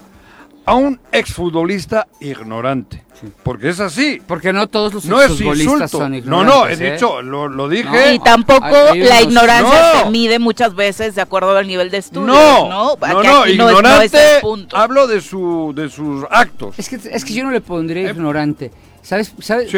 a 0.68 0.76
un 0.76 1.00
exfutbolista 1.14 2.08
ignorante. 2.20 3.02
Porque 3.42 3.70
es 3.70 3.80
así. 3.80 4.22
Porque 4.28 4.52
no 4.52 4.68
todos 4.68 4.94
los 4.94 5.06
no 5.06 5.22
exfutbolistas 5.22 5.90
son 5.90 6.14
ignorantes. 6.14 6.28
No, 6.28 6.44
no, 6.44 6.68
he 6.68 6.74
¿eh? 6.74 6.92
dicho, 6.92 7.22
lo, 7.22 7.70
dije. 7.70 8.14
y 8.14 8.20
tampoco 8.20 8.68
la 8.94 9.22
ignorancia 9.22 10.04
se 10.04 10.10
mide 10.10 10.40
muchas 10.40 10.76
veces 10.76 11.16
de 11.16 11.22
acuerdo 11.22 11.56
al 11.58 11.66
nivel 11.66 11.90
de 11.90 12.00
estudio. 12.00 12.28
No, 12.28 12.98
no, 13.00 13.24
no, 13.24 13.48
ignorante. 13.48 14.42
hablo 14.74 15.08
de, 15.08 15.22
su, 15.22 15.72
de 15.74 15.90
sus 15.90 16.26
actos. 16.30 16.78
Es 16.78 16.90
que, 16.90 17.00
es 17.12 17.24
que 17.24 17.34
yo 17.34 17.46
no 17.46 17.52
le 17.52 17.62
pondría 17.62 18.10
eh, 18.10 18.12
ignorante. 18.12 18.70
¿Sabes? 19.02 19.34
¿Sabes? 19.40 19.72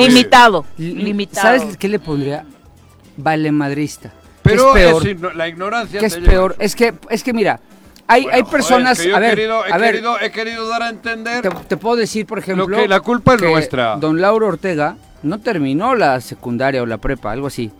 limitado, 0.00 0.66
limitado. 0.76 1.58
¿Sabes 1.58 1.76
qué 1.76 1.86
le 1.86 2.00
pondría? 2.00 2.44
Valemadrista. 3.16 4.12
Pero 4.42 4.76
es 4.76 5.04
peor. 5.04 5.36
la 5.36 5.46
ignorancia. 5.46 6.00
¿Qué 6.00 6.06
es 6.06 6.16
peor? 6.16 6.56
Es 6.58 6.74
que, 6.74 6.92
es 7.08 7.22
que 7.22 7.32
mira, 7.32 7.60
hay, 8.06 8.26
hay 8.30 8.42
personas. 8.44 9.00
a 9.00 9.18
ver, 9.18 9.38
he, 10.20 10.30
querido, 10.30 10.68
dar 10.68 10.82
a 10.82 10.88
entender. 10.88 11.48
Te, 11.68 11.76
puedo 11.76 11.96
decir, 11.96 12.26
por 12.26 12.38
ejemplo. 12.38 12.66
que 12.66 12.88
la 12.88 13.00
culpa 13.00 13.34
es 13.34 13.42
nuestra. 13.42 13.96
Don 13.96 14.20
Lauro 14.20 14.48
Ortega 14.48 14.96
no 15.22 15.40
terminó 15.40 15.94
la 15.94 16.20
secundaria 16.20 16.82
o 16.82 16.86
la 16.86 16.98
prepa, 16.98 17.32
algo 17.32 17.46
así. 17.46 17.70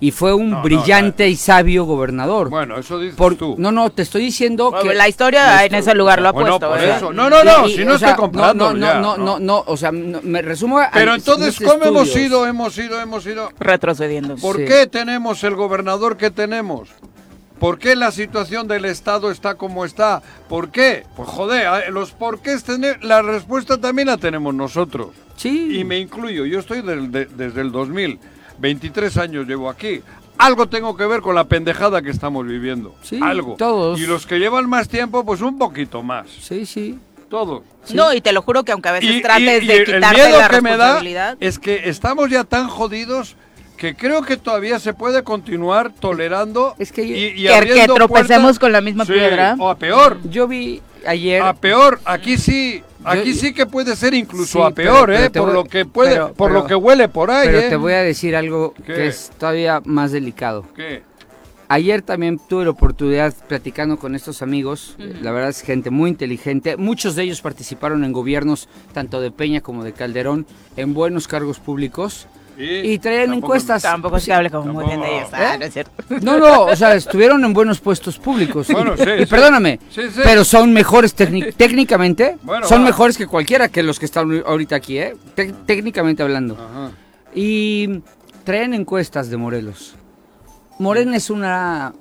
Y 0.00 0.12
fue 0.12 0.32
un 0.32 0.62
brillante 0.62 1.28
y 1.28 1.34
sabio 1.34 1.84
gobernador. 1.84 2.50
Bueno, 2.50 2.78
eso 2.78 3.00
dices 3.00 3.16
tú. 3.36 3.56
No, 3.58 3.72
no, 3.72 3.90
te 3.90 4.02
estoy 4.02 4.22
diciendo 4.22 4.72
que... 4.80 4.94
La 4.94 5.08
historia 5.08 5.64
en 5.64 5.74
ese 5.74 5.92
lugar 5.94 6.22
lo 6.22 6.28
ha 6.28 6.32
puesto, 6.32 7.12
No, 7.12 7.28
no, 7.28 7.42
no, 7.42 7.68
si 7.68 7.84
no 7.84 7.94
estoy 7.94 8.14
comprando 8.14 8.72
no, 8.72 8.94
no, 9.00 9.16
no, 9.16 9.38
no, 9.40 9.64
o 9.66 9.76
sea, 9.76 9.90
me 9.90 10.42
resumo... 10.42 10.80
Pero 10.92 11.14
entonces, 11.14 11.58
¿cómo 11.58 11.84
hemos 11.84 12.14
ido, 12.14 12.46
hemos 12.46 12.78
ido, 12.78 13.00
hemos 13.00 13.26
ido... 13.26 13.50
Retrocediendo. 13.58 14.36
¿Por 14.36 14.64
qué 14.64 14.86
tenemos 14.86 15.42
el 15.42 15.56
gobernador 15.56 16.16
que 16.16 16.30
tenemos? 16.30 16.90
¿Por 17.58 17.78
qué 17.78 17.96
la 17.96 18.12
situación 18.12 18.68
del 18.68 18.84
Estado 18.84 19.30
está 19.30 19.56
como 19.56 19.84
está? 19.84 20.22
¿Por 20.48 20.70
qué? 20.70 21.04
Pues 21.16 21.28
joder, 21.28 21.92
los 21.92 22.12
por 22.12 22.40
qué 22.40 22.56
la 23.02 23.22
respuesta 23.22 23.78
también 23.78 24.08
la 24.08 24.16
tenemos 24.16 24.54
nosotros. 24.54 25.08
Sí. 25.36 25.78
Y 25.78 25.84
me 25.84 25.98
incluyo, 25.98 26.44
yo 26.46 26.60
estoy 26.60 26.82
desde 26.82 27.60
el 27.60 27.72
2000, 27.72 28.18
23 28.58 29.16
años 29.18 29.46
llevo 29.46 29.68
aquí. 29.68 30.02
Algo 30.38 30.68
tengo 30.68 30.96
que 30.96 31.04
ver 31.04 31.20
con 31.20 31.34
la 31.34 31.44
pendejada 31.44 32.00
que 32.00 32.10
estamos 32.10 32.46
viviendo. 32.46 32.94
Sí, 33.02 33.18
Algo. 33.20 33.56
Todos. 33.56 33.98
Y 34.00 34.06
los 34.06 34.24
que 34.24 34.38
llevan 34.38 34.68
más 34.68 34.88
tiempo, 34.88 35.24
pues 35.24 35.40
un 35.40 35.58
poquito 35.58 36.02
más. 36.02 36.28
Sí, 36.28 36.64
sí. 36.64 36.98
Todos. 37.28 37.62
No, 37.92 38.14
y 38.14 38.20
te 38.20 38.32
lo 38.32 38.40
juro 38.42 38.64
que 38.64 38.72
aunque 38.72 38.88
a 38.88 38.92
veces 38.92 39.20
trates 39.20 39.66
de 39.66 39.84
quitarte 39.84 40.26
el 40.26 40.32
la 40.32 40.48
que 40.48 40.60
me 40.62 40.76
da 40.76 41.36
es 41.40 41.58
que 41.58 41.88
estamos 41.88 42.30
ya 42.30 42.44
tan 42.44 42.68
jodidos 42.68 43.36
que 43.78 43.94
creo 43.94 44.22
que 44.22 44.36
todavía 44.36 44.78
se 44.78 44.92
puede 44.92 45.22
continuar 45.22 45.92
tolerando 45.92 46.74
es 46.78 46.92
que, 46.92 47.04
y, 47.04 47.46
que, 47.46 47.86
tropecemos 47.86 48.58
con 48.58 48.72
la 48.72 48.82
misma 48.82 49.06
piedra. 49.06 49.56
O 49.58 49.70
a 49.70 49.76
peor. 49.76 50.18
Yo 50.28 50.46
vi 50.46 50.82
ayer. 51.06 51.40
A 51.40 51.54
peor, 51.54 52.00
aquí 52.04 52.36
sí. 52.36 52.82
Aquí 53.04 53.32
sí 53.32 53.54
que 53.54 53.64
puede 53.64 53.94
ser 53.96 54.12
incluso 54.12 54.64
a 54.64 54.72
peor, 54.72 55.12
¿eh? 55.12 55.30
por 55.30 55.52
lo 55.52 55.64
que 55.64 55.86
puede, 55.86 56.26
por 56.34 56.50
lo 56.50 56.66
que 56.66 56.74
huele 56.74 57.08
por 57.08 57.30
ahí. 57.30 57.46
Pero 57.46 57.60
¿eh? 57.60 57.68
te 57.70 57.76
voy 57.76 57.92
a 57.92 58.02
decir 58.02 58.36
algo 58.36 58.74
que 58.84 59.06
es 59.06 59.30
todavía 59.38 59.80
más 59.84 60.12
delicado. 60.12 60.66
¿Qué? 60.74 61.02
Ayer 61.68 62.02
también 62.02 62.38
tuve 62.48 62.64
la 62.64 62.70
oportunidad 62.70 63.32
platicando 63.46 63.98
con 63.98 64.14
estos 64.14 64.42
amigos, 64.42 64.96
la 64.98 65.32
verdad 65.32 65.50
es 65.50 65.60
gente 65.60 65.90
muy 65.90 66.08
inteligente, 66.08 66.78
muchos 66.78 67.14
de 67.14 67.24
ellos 67.24 67.42
participaron 67.42 68.04
en 68.04 68.12
gobiernos 68.12 68.70
tanto 68.94 69.20
de 69.20 69.30
Peña 69.30 69.60
como 69.60 69.84
de 69.84 69.92
Calderón 69.92 70.46
en 70.78 70.94
buenos 70.94 71.28
cargos 71.28 71.60
públicos 71.60 72.26
y 72.58 72.98
traían 72.98 73.32
encuestas. 73.34 73.82
Tampoco 73.82 74.18
se 74.18 74.32
habla 74.32 74.50
como 74.50 74.72
muy 74.72 74.84
bien 74.84 75.00
de 75.00 75.16
ellos. 75.16 75.28
Ah, 75.32 75.56
¿no 75.58 75.64
es 75.64 75.72
cierto? 75.72 75.92
No, 76.22 76.38
no, 76.38 76.64
o 76.64 76.76
sea, 76.76 76.94
estuvieron 76.94 77.44
en 77.44 77.52
buenos 77.52 77.80
puestos 77.80 78.18
públicos. 78.18 78.68
Bueno, 78.68 78.96
sí, 78.96 79.04
y 79.18 79.26
perdóname, 79.26 79.78
pero 80.24 80.44
son 80.44 80.72
mejores 80.72 81.14
técnicamente, 81.56 82.36
son 82.64 82.84
mejores 82.84 83.16
que 83.16 83.26
cualquiera 83.26 83.68
que 83.68 83.82
los 83.82 83.98
que 83.98 84.06
están 84.06 84.42
ahorita 84.44 84.76
aquí, 84.76 84.98
¿eh? 84.98 85.16
técnicamente 85.66 86.22
hablando. 86.22 86.56
Y 87.34 88.00
traen 88.44 88.74
encuestas 88.74 89.30
de 89.30 89.36
Morelos. 89.36 89.94
Morena 90.78 91.16
es 91.16 91.30
una 91.30 91.92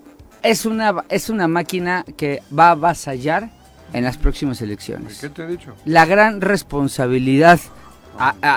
es 0.43 0.65
una 0.65 1.03
es 1.09 1.29
una 1.29 1.47
máquina 1.47 2.05
que 2.15 2.41
va 2.57 2.69
a 2.69 2.71
avasallar 2.71 3.49
en 3.93 4.03
las 4.03 4.17
próximas 4.17 4.61
elecciones. 4.61 5.19
¿Qué 5.19 5.29
te 5.29 5.43
he 5.43 5.47
dicho? 5.47 5.73
La 5.85 6.05
gran 6.05 6.41
responsabilidad 6.41 7.59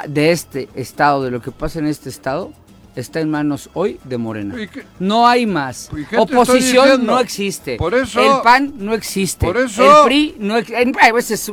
de 0.08 0.32
este 0.32 0.68
estado, 0.74 1.24
de 1.24 1.30
lo 1.30 1.42
que 1.42 1.50
pasa 1.50 1.78
en 1.78 1.86
este 1.86 2.08
estado, 2.08 2.52
está 2.96 3.20
en 3.20 3.30
manos 3.30 3.70
hoy 3.74 3.98
de 4.04 4.18
Morena. 4.18 4.54
No 4.98 5.26
hay 5.26 5.46
más. 5.46 5.90
Oposición 6.16 7.04
no 7.04 7.18
existe. 7.18 7.76
Por 7.76 7.94
eso, 7.94 8.20
el 8.20 8.42
PAN 8.42 8.74
no 8.76 8.94
existe. 8.94 9.46
Por 9.46 9.56
eso, 9.56 10.00
el 10.00 10.06
PRI 10.06 10.36
no 10.38 10.56
existe. 10.56 11.52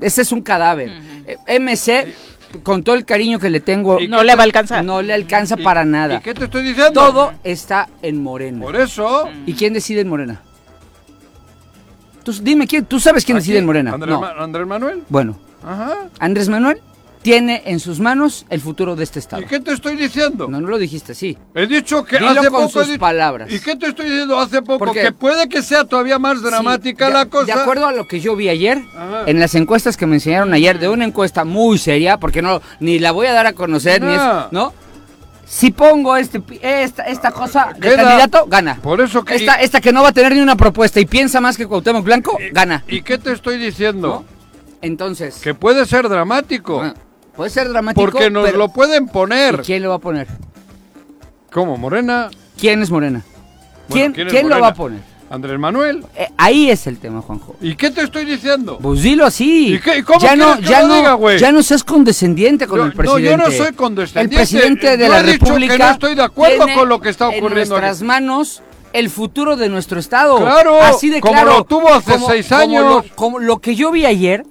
Ese, 0.00 0.22
es 0.22 0.32
un 0.32 0.42
cadáver. 0.42 0.90
Eh, 1.26 1.58
MC, 1.58 2.62
con 2.62 2.82
todo 2.82 2.96
el 2.96 3.04
cariño 3.04 3.38
que 3.38 3.50
le 3.50 3.60
tengo, 3.60 3.98
no 4.08 4.22
le 4.22 4.34
va 4.34 4.42
a 4.42 4.44
alcanzar. 4.44 4.84
No 4.84 5.02
le 5.02 5.12
alcanza 5.12 5.56
para 5.56 5.84
nada. 5.84 6.16
¿Y 6.16 6.20
qué 6.20 6.34
te 6.34 6.44
estoy 6.44 6.62
diciendo? 6.62 6.92
Todo 6.92 7.32
está 7.42 7.88
en 8.02 8.22
Morena. 8.22 8.62
Por 8.62 8.76
eso. 8.76 9.28
¿Y 9.46 9.54
quién 9.54 9.72
decide 9.72 10.00
en 10.00 10.08
Morena? 10.08 10.40
Tú, 12.22 12.32
dime, 12.40 12.66
¿quién, 12.66 12.86
¿tú 12.86 12.98
sabes 12.98 13.24
quién 13.24 13.36
decide 13.36 13.58
en 13.58 13.66
Morena? 13.66 13.96
Andrés 14.38 14.66
Manuel. 14.66 15.02
Bueno. 15.08 15.36
Ajá. 15.62 16.08
Andrés 16.18 16.48
Manuel 16.48 16.80
tiene 17.24 17.62
en 17.64 17.80
sus 17.80 18.00
manos 18.00 18.44
el 18.50 18.60
futuro 18.60 18.94
de 18.96 19.02
este 19.02 19.18
Estado. 19.18 19.42
¿Y 19.42 19.46
qué 19.46 19.58
te 19.58 19.72
estoy 19.72 19.96
diciendo? 19.96 20.46
No, 20.46 20.60
no 20.60 20.68
lo 20.68 20.76
dijiste 20.76 21.14
sí. 21.14 21.38
He 21.54 21.66
dicho 21.66 22.04
que 22.04 22.18
Dilo 22.18 22.30
hace 22.32 22.50
con 22.50 22.66
poco... 22.66 22.84
sus 22.84 22.98
palabras. 22.98 23.50
¿Y 23.50 23.60
qué 23.60 23.76
te 23.76 23.86
estoy 23.86 24.10
diciendo 24.10 24.38
hace 24.38 24.60
poco? 24.60 24.92
Que 24.92 25.10
puede 25.10 25.48
que 25.48 25.62
sea 25.62 25.84
todavía 25.84 26.18
más 26.18 26.42
dramática 26.42 27.08
la 27.08 27.24
cosa. 27.24 27.46
De 27.46 27.52
acuerdo 27.52 27.86
a 27.86 27.92
lo 27.92 28.06
que 28.06 28.20
yo 28.20 28.36
vi 28.36 28.50
ayer, 28.50 28.82
en 29.26 29.40
las 29.40 29.54
encuestas 29.54 29.96
que 29.96 30.04
me 30.04 30.16
enseñaron 30.16 30.52
ayer, 30.52 30.78
de 30.78 30.90
una 30.90 31.06
encuesta 31.06 31.46
muy 31.46 31.78
seria, 31.78 32.18
porque 32.18 32.42
no 32.42 32.60
ni 32.78 32.98
la 32.98 33.10
voy 33.10 33.26
a 33.26 33.32
dar 33.32 33.46
a 33.46 33.54
conocer, 33.54 34.02
ni 34.02 34.12
es, 34.12 34.20
¿no? 34.50 34.74
Si 35.46 35.70
pongo 35.70 36.16
este, 36.16 36.42
esta, 36.60 37.04
esta 37.04 37.30
cosa 37.30 37.72
de 37.78 37.96
candidato, 37.96 38.44
gana. 38.46 38.76
Por 38.82 39.00
eso 39.00 39.24
que... 39.24 39.36
Esta, 39.36 39.54
esta 39.54 39.80
que 39.80 39.92
no 39.92 40.02
va 40.02 40.10
a 40.10 40.12
tener 40.12 40.34
ni 40.34 40.40
una 40.40 40.56
propuesta 40.56 41.00
y 41.00 41.06
piensa 41.06 41.40
más 41.40 41.56
que 41.56 41.66
Cuauhtémoc 41.66 42.04
Blanco, 42.04 42.38
gana. 42.52 42.84
¿Y 42.86 43.00
qué 43.00 43.16
te 43.16 43.32
estoy 43.32 43.56
diciendo? 43.56 44.24
Entonces... 44.82 45.40
Que 45.42 45.54
puede 45.54 45.86
ser 45.86 46.08
dramático. 46.08 46.82
Puede 47.36 47.50
ser 47.50 47.68
dramático. 47.68 48.04
Porque 48.10 48.30
nos 48.30 48.52
lo 48.54 48.68
pueden 48.68 49.08
poner. 49.08 49.62
quién 49.62 49.82
lo 49.82 49.90
va 49.90 49.96
a 49.96 49.98
poner? 50.00 50.26
¿Cómo? 51.52 51.76
¿Morena? 51.76 52.30
¿Quién 52.58 52.82
es 52.82 52.90
Morena? 52.90 53.22
Bueno, 53.88 53.92
¿Quién, 53.92 54.12
¿quién 54.12 54.26
es 54.28 54.32
¿quién 54.32 54.48
lo 54.48 54.60
va 54.60 54.68
a 54.68 54.74
poner? 54.74 55.00
¿Andrés 55.30 55.58
Manuel? 55.58 56.04
Eh, 56.16 56.28
ahí 56.36 56.70
es 56.70 56.86
el 56.86 56.98
tema, 56.98 57.20
Juanjo. 57.22 57.56
¿Y 57.60 57.74
qué 57.74 57.90
te 57.90 58.02
estoy 58.02 58.24
diciendo? 58.24 58.78
Pues 58.80 59.02
dilo 59.02 59.24
así. 59.26 59.74
¿Y 59.74 59.80
qué- 59.80 60.04
cómo 60.04 60.20
ya 60.20 60.36
no, 60.36 60.60
ya 60.60 60.82
no, 60.82 60.94
diga, 60.94 61.14
güey? 61.14 61.38
ya 61.38 61.50
no 61.50 61.62
seas 61.62 61.82
condescendiente 61.82 62.66
con 62.68 62.78
Yo- 62.78 62.84
el 62.84 62.90
no, 62.90 62.94
presidente. 62.96 63.30
yo 63.30 63.36
no 63.36 63.50
soy 63.50 63.72
condescendiente. 63.72 64.34
El 64.34 64.38
presidente 64.40 64.96
de 64.96 65.06
Yo 65.06 65.12
la 65.12 65.20
he 65.20 65.22
dicho 65.24 65.38
que 65.38 65.44
República. 65.46 65.78
no 65.78 65.90
estoy 65.90 66.14
de 66.14 66.22
acuerdo 66.22 66.66
con 66.74 66.88
lo 66.88 67.00
que 67.00 67.08
está 67.08 67.28
ocurriendo 67.28 67.76
En 67.76 67.80
nuestras 67.82 67.96
aquí. 67.98 68.04
manos 68.04 68.62
el 68.92 69.10
futuro 69.10 69.56
de 69.56 69.68
nuestro 69.68 69.98
estado. 69.98 70.36
Claro, 70.38 70.80
así 70.80 71.10
de 71.10 71.20
como 71.20 71.34
claro. 71.34 71.58
lo 71.58 71.64
tuvo 71.64 71.92
hace 71.92 72.16
seis 72.28 72.46
como 72.48 72.60
años. 72.60 72.84
lo- 72.84 73.16
como 73.16 73.38
lo 73.40 73.58
que 73.58 73.74
yo 73.74 73.90
vi 73.90 74.06
ayer 74.06 74.44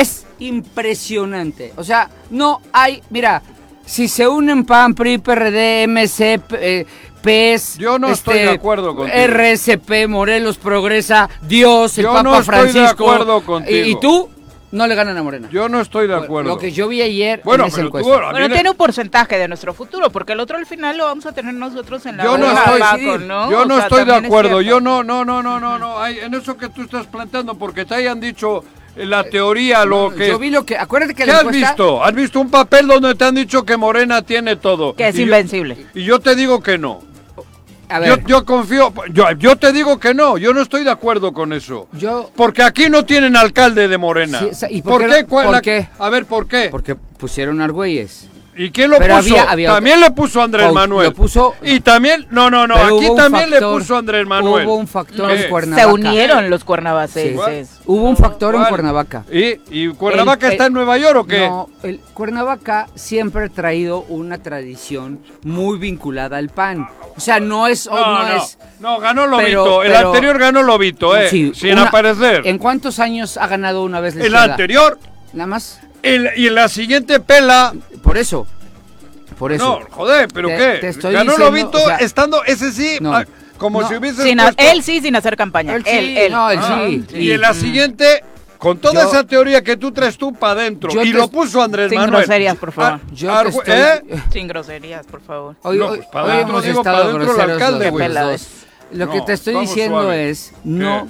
es 0.00 0.26
impresionante. 0.38 1.72
O 1.76 1.84
sea, 1.84 2.10
no 2.30 2.60
hay, 2.72 3.02
mira, 3.10 3.42
si 3.84 4.08
se 4.08 4.26
unen 4.28 4.64
PAN, 4.64 4.94
PRI, 4.94 5.18
PRD, 5.18 5.84
MC, 5.86 6.38
P- 6.40 6.80
eh, 6.80 6.86
PES, 7.22 7.78
Yo 7.78 7.98
no 7.98 8.08
estoy 8.08 8.40
de 8.40 8.50
acuerdo 8.50 8.94
contigo. 8.94 9.16
RSP, 9.26 10.06
Morelos 10.08 10.58
Progresa, 10.58 11.28
Dios, 11.42 11.96
el 11.98 12.04
Yo 12.04 12.10
Papa 12.12 12.22
no 12.22 12.38
estoy 12.38 12.54
de 12.56 12.60
Francisco. 12.72 13.10
acuerdo 13.10 13.38
y- 13.38 13.42
contigo. 13.42 13.86
Y, 13.88 14.00
tú 14.00 14.28
no 14.72 14.86
le 14.86 14.94
ganan 14.94 15.16
a 15.16 15.22
Morena. 15.22 15.48
Yo 15.52 15.68
no 15.68 15.80
estoy 15.80 16.06
de 16.08 16.16
acuerdo. 16.16 16.50
Lo 16.50 16.58
que 16.58 16.72
yo 16.72 16.88
vi 16.88 17.00
ayer 17.00 17.40
Bueno, 17.44 17.64
en 17.64 17.68
esa 17.68 17.76
pero 17.76 17.86
encuesta. 17.88 18.30
Bueno, 18.32 18.48
tiene 18.50 18.70
un 18.70 18.76
porcentaje 18.76 19.38
de 19.38 19.46
nuestro 19.48 19.72
futuro, 19.72 20.10
porque 20.10 20.32
el 20.32 20.40
otro 20.40 20.58
al 20.58 20.66
final 20.66 20.98
lo 20.98 21.04
vamos 21.06 21.24
a 21.26 21.32
tener 21.32 21.54
nosotros 21.54 22.04
en 22.06 22.16
la 22.18 22.24
Yo 22.24 22.36
no 22.36 22.50
estoy, 22.50 22.80
Paco, 22.80 23.18
¿no? 23.18 23.50
yo 23.50 23.60
O 23.62 23.64
no 23.64 23.76
sea, 23.76 23.84
estoy 23.84 24.04
de 24.04 24.18
es 24.18 24.24
acuerdo. 24.24 24.60
Yo 24.60 24.80
no, 24.80 25.02
no, 25.04 25.24
no, 25.24 25.42
no, 25.42 25.60
no, 25.60 25.78
no. 25.78 25.98
Hay- 26.00 26.18
en 26.18 26.34
eso 26.34 26.56
que 26.58 26.68
tú 26.68 26.82
estás 26.82 27.06
planteando, 27.06 27.54
porque 27.54 27.84
te 27.84 27.94
hayan 27.94 28.18
dicho 28.20 28.64
la 28.96 29.24
teoría, 29.24 29.84
lo 29.84 30.14
que. 30.14 30.28
Yo 30.28 30.38
vi 30.38 30.50
lo 30.50 30.64
que. 30.64 30.76
Acuérdate 30.76 31.14
que 31.14 31.24
¿Qué 31.24 31.26
la 31.30 31.38
has 31.38 31.44
encuesta- 31.44 31.68
visto? 31.68 32.04
¿Has 32.04 32.14
visto 32.14 32.40
un 32.40 32.50
papel 32.50 32.86
donde 32.86 33.14
te 33.14 33.24
han 33.24 33.34
dicho 33.34 33.64
que 33.64 33.76
Morena 33.76 34.22
tiene 34.22 34.56
todo? 34.56 34.94
Que 34.94 35.08
es 35.08 35.14
Y 35.14 35.18
yo- 35.18 35.24
invencible. 35.24 35.86
y 35.94 36.04
yo 36.04 36.20
te 36.20 36.34
digo 36.36 36.62
que 36.62 36.78
no. 36.78 37.00
A 37.88 38.00
Yo, 38.00 38.16
ver, 38.16 38.24
yo 38.26 38.44
confío, 38.46 38.92
yo, 39.12 39.30
yo 39.32 39.56
te 39.56 39.70
digo 39.72 40.00
que 40.00 40.14
no, 40.14 40.38
yo 40.38 40.54
no 40.54 40.62
estoy 40.62 40.84
de 40.84 40.90
acuerdo 40.90 41.32
con 41.34 41.52
eso. 41.52 41.86
yo. 41.92 42.30
Porque 42.34 42.62
aquí 42.62 42.88
no 42.88 43.04
tienen 43.04 43.36
alcalde 43.36 43.88
de 43.88 43.98
Morena. 43.98 44.40
Sí, 44.52 44.66
¿y 44.70 44.82
por 44.82 45.02
qué 45.02 45.06
no? 45.22 45.28
¿Cuál 45.28 45.44
¿Por 45.46 45.54
la- 45.56 45.60
qué? 45.60 45.88
A 45.98 46.08
ver, 46.08 46.24
¿por 46.24 46.48
qué? 46.48 46.68
Porque 46.70 46.94
pusieron 46.94 47.60
Argüelles. 47.60 48.28
¿Y 48.56 48.70
quién 48.70 48.90
lo 48.90 48.98
Pero 48.98 49.16
puso? 49.16 49.30
había- 49.34 49.50
había 49.50 49.68
también 49.74 50.00
le 50.00 50.10
puso 50.12 50.40
Andrés 50.42 50.72
Manuel. 50.72 51.08
lo 51.08 51.14
puso- 51.14 51.54
Y 51.62 51.80
también, 51.80 52.26
no, 52.30 52.50
no, 52.50 52.66
no, 52.66 52.74
Pero 52.74 52.96
aquí 52.98 53.06
también 53.16 53.50
factor- 53.50 53.72
le 53.72 53.78
puso 53.78 53.96
Andrés 53.96 54.26
Manuel. 54.26 54.66
Hubo 54.66 54.76
un 54.76 54.86
factor 54.86 55.30
en 55.30 55.48
Cuernavaca. 55.50 55.88
Se 55.88 55.92
unieron 55.92 56.50
los 56.50 56.64
cuernavacenses. 56.64 57.80
Hubo 57.86 58.08
un 58.08 58.16
factor 58.16 58.54
en. 58.54 58.64
Cuernavaca. 58.64 59.24
¿Y, 59.30 59.58
y 59.70 59.88
Cuernavaca 59.88 60.46
El- 60.46 60.52
está 60.52 60.64
el- 60.64 60.68
en 60.68 60.74
Nueva 60.74 60.98
York 60.98 61.16
o 61.18 61.26
qué? 61.26 61.48
No, 61.48 61.68
el 61.82 61.98
Cuernavaca 62.14 62.86
siempre 62.94 63.44
ha 63.44 63.48
traído 63.48 64.02
una 64.08 64.38
tradición 64.38 65.20
muy 65.42 65.78
vinculada 65.78 66.36
al 66.38 66.48
PAN. 66.48 66.88
O 67.16 67.20
sea, 67.20 67.40
no 67.40 67.66
es. 67.66 67.86
no, 67.86 67.96
no, 67.96 68.22
no, 68.28 68.36
es 68.36 68.58
no, 68.80 68.98
ganó 68.98 69.22
pero- 69.36 69.64
Lobito. 69.64 69.82
el 69.82 69.92
pero- 69.92 70.08
anterior 70.08 70.38
ganó 70.38 70.62
Lobito, 70.62 71.16
eh. 71.16 71.28
Sí, 71.28 71.52
sin 71.54 71.72
una- 71.72 71.84
aparecer. 71.88 72.42
¿En 72.46 72.58
cuántos 72.58 72.98
años 72.98 73.36
ha 73.36 73.46
ganado 73.46 73.82
una 73.82 74.00
vez 74.00 74.14
la 74.14 74.24
el 74.24 74.34
anterior. 74.34 74.98
Nada 75.32 75.46
más. 75.48 75.80
El- 76.04 76.30
y 76.36 76.46
en 76.46 76.54
la 76.54 76.68
siguiente 76.68 77.20
pela. 77.20 77.72
Por 78.02 78.18
eso. 78.18 78.46
Por 79.38 79.52
eso. 79.52 79.80
No, 79.80 79.86
joder, 79.90 80.28
¿pero 80.32 80.48
Te- 80.48 80.56
qué? 80.56 80.78
te 80.80 80.88
estoy 80.90 81.12
ganó 81.12 81.32
diciendo, 81.32 81.50
Lobito 81.50 81.78
o 81.82 81.86
sea, 81.86 81.96
estando, 81.96 82.44
ese 82.44 82.70
sí, 82.72 82.98
No. 83.00 83.14
ah, 83.16 83.24
como 83.58 83.82
No. 83.82 83.88
si 83.88 83.94
hubiese. 83.96 84.22
Sin 84.22 84.38
él 84.40 84.82
sí, 84.82 85.00
sin 85.00 85.16
hacer 85.16 85.36
campaña. 85.36 85.74
Él 85.74 85.82
Él, 85.86 86.04
sí, 86.06 86.18
él. 86.18 86.32
no, 86.32 86.50
él 86.50 86.58
Ah, 86.62 86.86
sí. 86.86 87.04
Y 87.18 87.32
en 87.32 87.40
la 87.40 87.52
siguiente, 87.52 88.22
con 88.58 88.78
toda 88.78 89.02
Yo- 89.02 89.08
esa 89.08 89.24
teoría 89.24 89.62
que 89.64 89.76
tú 89.76 89.90
traes 89.90 90.16
tú 90.16 90.32
para 90.32 90.60
adentro, 90.60 90.90
y 91.02 91.10
te- 91.10 91.18
lo 91.18 91.28
puso 91.28 91.60
Andrés 91.62 91.90
Sin 91.90 91.98
Manuel. 91.98 92.22
groserías, 92.24 92.56
por 92.56 92.70
favor. 92.72 93.00
Ah, 93.04 93.08
Yo 93.12 93.40
estoy- 93.42 93.62
¿eh? 93.74 94.02
Sin 94.32 94.46
groserías, 94.46 95.04
por 95.06 95.20
favor. 95.20 95.56
Hoy, 95.62 95.78
pues, 95.78 96.06
para 96.12 96.24
hoy 96.26 96.30
adentro 96.30 96.50
hemos 96.52 96.64
digo, 96.64 96.82
para 96.84 96.98
adentro 96.98 97.34
el 97.34 97.50
alcalde, 97.50 97.90
güey. 97.90 98.12
dos. 98.12 98.46
Lo 98.92 99.10
que 99.10 99.20
te 99.22 99.32
estoy 99.32 99.56
diciendo 99.56 100.02
suave. 100.02 100.30
es, 100.30 100.52
no, 100.62 101.06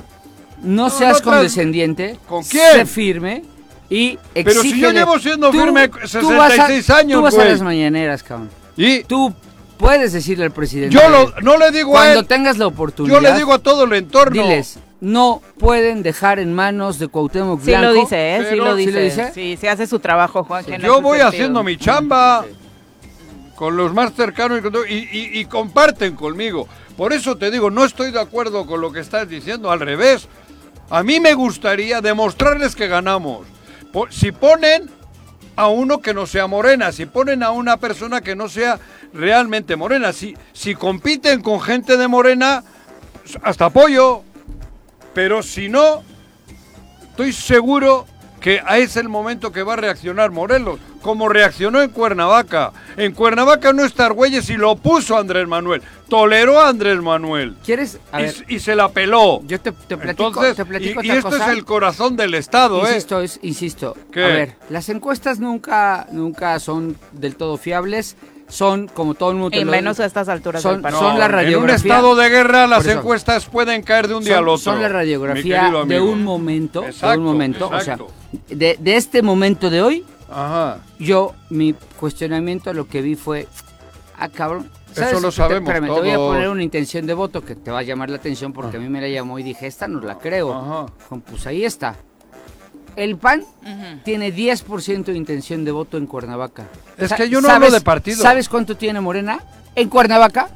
no 0.63 0.85
No, 0.85 0.91
seas 0.91 1.21
condescendiente, 1.21 2.19
¿Con 2.27 2.43
quién? 2.43 2.73
sé 2.73 2.87
firme 2.87 3.43
y 3.91 4.19
Pero 4.33 4.51
si 4.63 4.79
yo 4.81 4.89
exígele- 4.91 4.93
llevo 4.95 5.19
siendo 5.19 5.51
Tú- 5.51 5.61
firme 5.61 5.89
tú 5.89 6.29
vas 6.37 6.53
a- 6.53 6.67
66 6.67 6.91
años, 6.91 7.19
Tú 7.19 7.23
vas 7.25 7.39
a 7.39 7.45
las 7.45 7.61
mañaneras, 7.61 8.23
cabrón. 8.23 8.51
Y 8.77 9.05
Tú 9.05 9.33
puedes 9.77 10.13
decirle 10.13 10.45
al 10.47 10.51
presidente. 10.53 10.95
yo 10.95 11.09
lo- 11.09 11.33
no 11.43 11.59
le 11.59 11.71
digo 11.71 11.91
a 11.97 12.01
cuando 12.03 12.21
él, 12.21 12.27
tengas 12.27 12.59
la 12.59 12.67
oportunidad. 12.67 13.15
yo 13.15 13.21
le 13.21 13.35
digo 13.35 13.53
a 13.53 13.59
todo 13.59 13.85
el 13.85 13.93
entorno. 13.93 14.43
Diles, 14.43 14.79
no 15.01 15.43
pueden 15.59 16.03
dejar 16.03 16.39
en 16.39 16.55
manos 16.55 16.99
de 16.99 17.09
Cuauhtémoc 17.09 17.61
Sí 17.61 17.67
Blanco. 17.71 17.87
lo 17.89 17.93
dice, 17.95 18.37
¿eh? 18.37 18.47
Sí 18.51 18.57
lo 18.57 18.77
¿Sí 18.77 18.87
dice. 18.87 18.93
lo 18.93 19.01
dice? 19.01 19.33
Sí, 19.35 19.59
sí 19.61 19.67
hace 19.67 19.87
su 19.87 19.99
trabajo, 19.99 20.45
Juan. 20.45 20.65
en 20.67 20.81
Yo 20.81 20.93
ese 20.95 21.03
voy 21.03 21.19
sentido. 21.19 21.29
haciendo 21.29 21.63
mi 21.63 21.77
chamba 21.77 22.45
con 23.55 23.77
los 23.77 23.93
más 23.93 24.13
cercanos 24.15 24.59
y 24.59 24.63
con 24.63 24.73
todo- 24.73 24.87
y, 24.87 25.09
y- 25.13 25.39
y 25.41 25.45
comparten 25.45 26.17
conmigo. 26.17 26.67
Por 26.97 27.13
eso 27.13 27.37
te 27.37 27.51
digo, 27.51 27.71
no 27.71 27.85
estoy 27.85 28.11
de 28.13 28.21
acuerdo 28.21 28.67
con 28.67 28.81
lo 28.81 28.91
que 28.93 29.01
estás 29.01 29.29
diciendo, 29.29 29.71
al 29.71 29.81
revés. 29.81 30.29
A 30.91 31.03
mí 31.03 31.19
me 31.21 31.35
gustaría 31.35 32.01
demostrarles 32.01 32.75
que 32.77 32.89
ganamos. 32.89 33.47
Si 34.11 34.33
ponen 34.33 34.91
a 35.57 35.69
uno 35.69 36.01
que 36.01 36.15
no 36.15 36.27
sea 36.27 36.47
morena, 36.47 36.93
si 36.93 37.07
ponen 37.07 37.43
a 37.43 37.51
una 37.51 37.77
persona 37.77 38.21
que 38.21 38.35
no 38.35 38.49
sea 38.49 38.81
realmente 39.13 39.77
morena, 39.77 40.13
si, 40.13 40.37
si 40.53 40.75
compiten 40.75 41.43
con 41.43 41.61
gente 41.61 41.97
de 41.97 42.09
morena, 42.09 42.65
hasta 43.43 43.67
apoyo. 43.67 44.23
Pero 45.15 45.43
si 45.43 45.69
no, 45.69 46.03
estoy 47.11 47.33
seguro 47.33 48.07
que 48.45 48.61
es 48.77 48.97
el 48.99 49.09
momento 49.09 49.53
que 49.53 49.63
va 49.63 49.73
a 49.73 49.77
reaccionar 49.77 50.31
Morelos, 50.31 50.79
como 51.01 51.31
reaccionó 51.31 51.81
en 51.81 51.89
Cuernavaca. 51.89 52.73
En 52.99 53.13
Cuernavaca 53.13 53.73
no 53.73 53.87
está 53.87 54.05
Argüelles 54.05 54.51
y 54.51 54.59
lo 54.59 54.77
puso 54.77 55.17
Andrés 55.17 55.49
Manuel, 55.49 55.81
toleró 56.11 56.61
a 56.61 56.69
Andrés 56.69 57.01
Manuel 57.01 57.57
¿Quieres? 57.65 57.99
A 58.13 58.21
y, 58.21 58.25
ver, 58.25 58.35
y 58.49 58.59
se 58.59 58.75
la 58.77 58.91
peló. 58.91 59.41
yo 59.47 59.59
te, 59.59 59.73
te 59.73 59.97
platico, 59.97 60.27
Entonces, 60.29 60.57
te 60.57 60.65
platico 60.67 61.03
y, 61.03 61.11
esto 61.11 61.31
cosa. 61.31 61.47
es 61.51 61.57
el 61.57 61.65
corazón 61.65 62.17
del 62.17 62.35
Estado, 62.35 62.85
¿eh? 62.87 62.91
Insisto, 62.91 63.23
es- 63.23 63.39
insisto. 63.41 63.97
¿Qué? 64.13 64.23
A 64.23 64.29
ver, 64.29 64.57
las 64.69 64.91
encuestas 64.91 65.41
nunca, 65.41 66.07
nunca 66.13 66.61
son 66.61 66.99
del 67.13 67.37
todo 67.37 67.57
fiables. 67.57 68.15
Son, 68.55 68.87
como 68.87 69.15
todo 69.15 69.31
el 69.31 69.37
mundo 69.37 69.51
te 69.51 69.59
Y 69.61 69.65
lo- 69.65 69.71
menos 69.73 69.99
a 69.99 70.05
estas 70.05 70.29
alturas 70.29 70.63
son- 70.63 70.75
del 70.75 70.83
partido. 70.83 71.01
son 71.01 71.19
la 71.19 71.25
en 71.27 71.31
un 71.33 71.37
radiografía. 71.37 71.75
estado 71.95 72.15
de 72.15 72.29
guerra 72.29 72.67
las 72.69 72.87
eso. 72.87 72.99
encuestas 73.01 73.47
pueden 73.47 73.83
caer 73.83 74.07
de 74.07 74.15
un 74.15 74.23
día 74.23 74.35
son, 74.35 74.43
al 74.45 74.49
otro. 74.49 74.59
son 74.59 74.81
la 74.83 74.89
radiografía 74.89 75.63
de 75.87 76.01
un 76.01 76.23
momento, 76.23 76.83
de 76.83 77.17
un 77.19 77.25
momento, 77.25 77.67
o 77.69 77.75
exacto. 77.75 78.09
sea, 78.31 78.57
de, 78.57 78.77
de 78.79 78.97
este 78.97 79.23
momento 79.23 79.71
de 79.71 79.83
hoy, 79.83 80.05
Ajá. 80.31 80.79
yo, 81.01 81.35
mi 81.51 81.75
cuestionamiento, 81.99 82.73
lo 82.73 82.87
que 82.87 83.03
vi 83.03 83.17
fue, 83.17 83.49
ah, 84.19 84.29
cabrón. 84.29 84.71
Eso 84.95 85.19
lo 85.19 85.31
Te- 85.31 85.37
sabemos 85.37 85.69
espérame, 85.69 85.93
te 85.93 86.01
voy 86.01 86.11
a 86.11 86.17
poner 86.17 86.49
una 86.49 86.63
intención 86.63 87.05
de 87.05 87.15
voto 87.15 87.45
que 87.45 87.57
te 87.57 87.73
va 87.73 87.81
a 87.81 87.83
llamar 87.83 88.11
la 88.11 88.17
atención 88.19 88.53
porque 88.53 88.77
a 88.77 88.81
mí 88.81 88.89
me 88.89 89.01
la 89.01 89.09
llamó 89.09 89.41
y 89.41 89.43
dije, 89.43 89.67
esta 89.67 89.89
no 89.89 90.01
la 90.01 90.19
creo. 90.19 90.55
Ajá. 90.55 90.87
Pues 91.29 91.45
ahí 91.49 91.65
está. 91.65 91.97
El 92.97 93.17
PAN 93.17 93.41
Ujú. 93.41 94.01
tiene 94.05 94.33
10% 94.35 95.05
de 95.05 95.15
intención 95.19 95.65
de 95.65 95.73
voto 95.73 95.97
en 95.97 96.07
Cuernavaca. 96.07 96.67
Es 96.99 97.13
que 97.13 97.29
yo 97.29 97.41
no 97.41 97.49
¿sabes- 97.49 97.67
hablo 97.69 97.71
de 97.79 97.81
partido. 97.81 98.23
¿Sabes 98.23 98.49
cuánto 98.49 98.77
tiene 98.77 99.01
Morena? 99.01 99.41
En 99.75 99.89
Cuernavaca, 99.89 100.49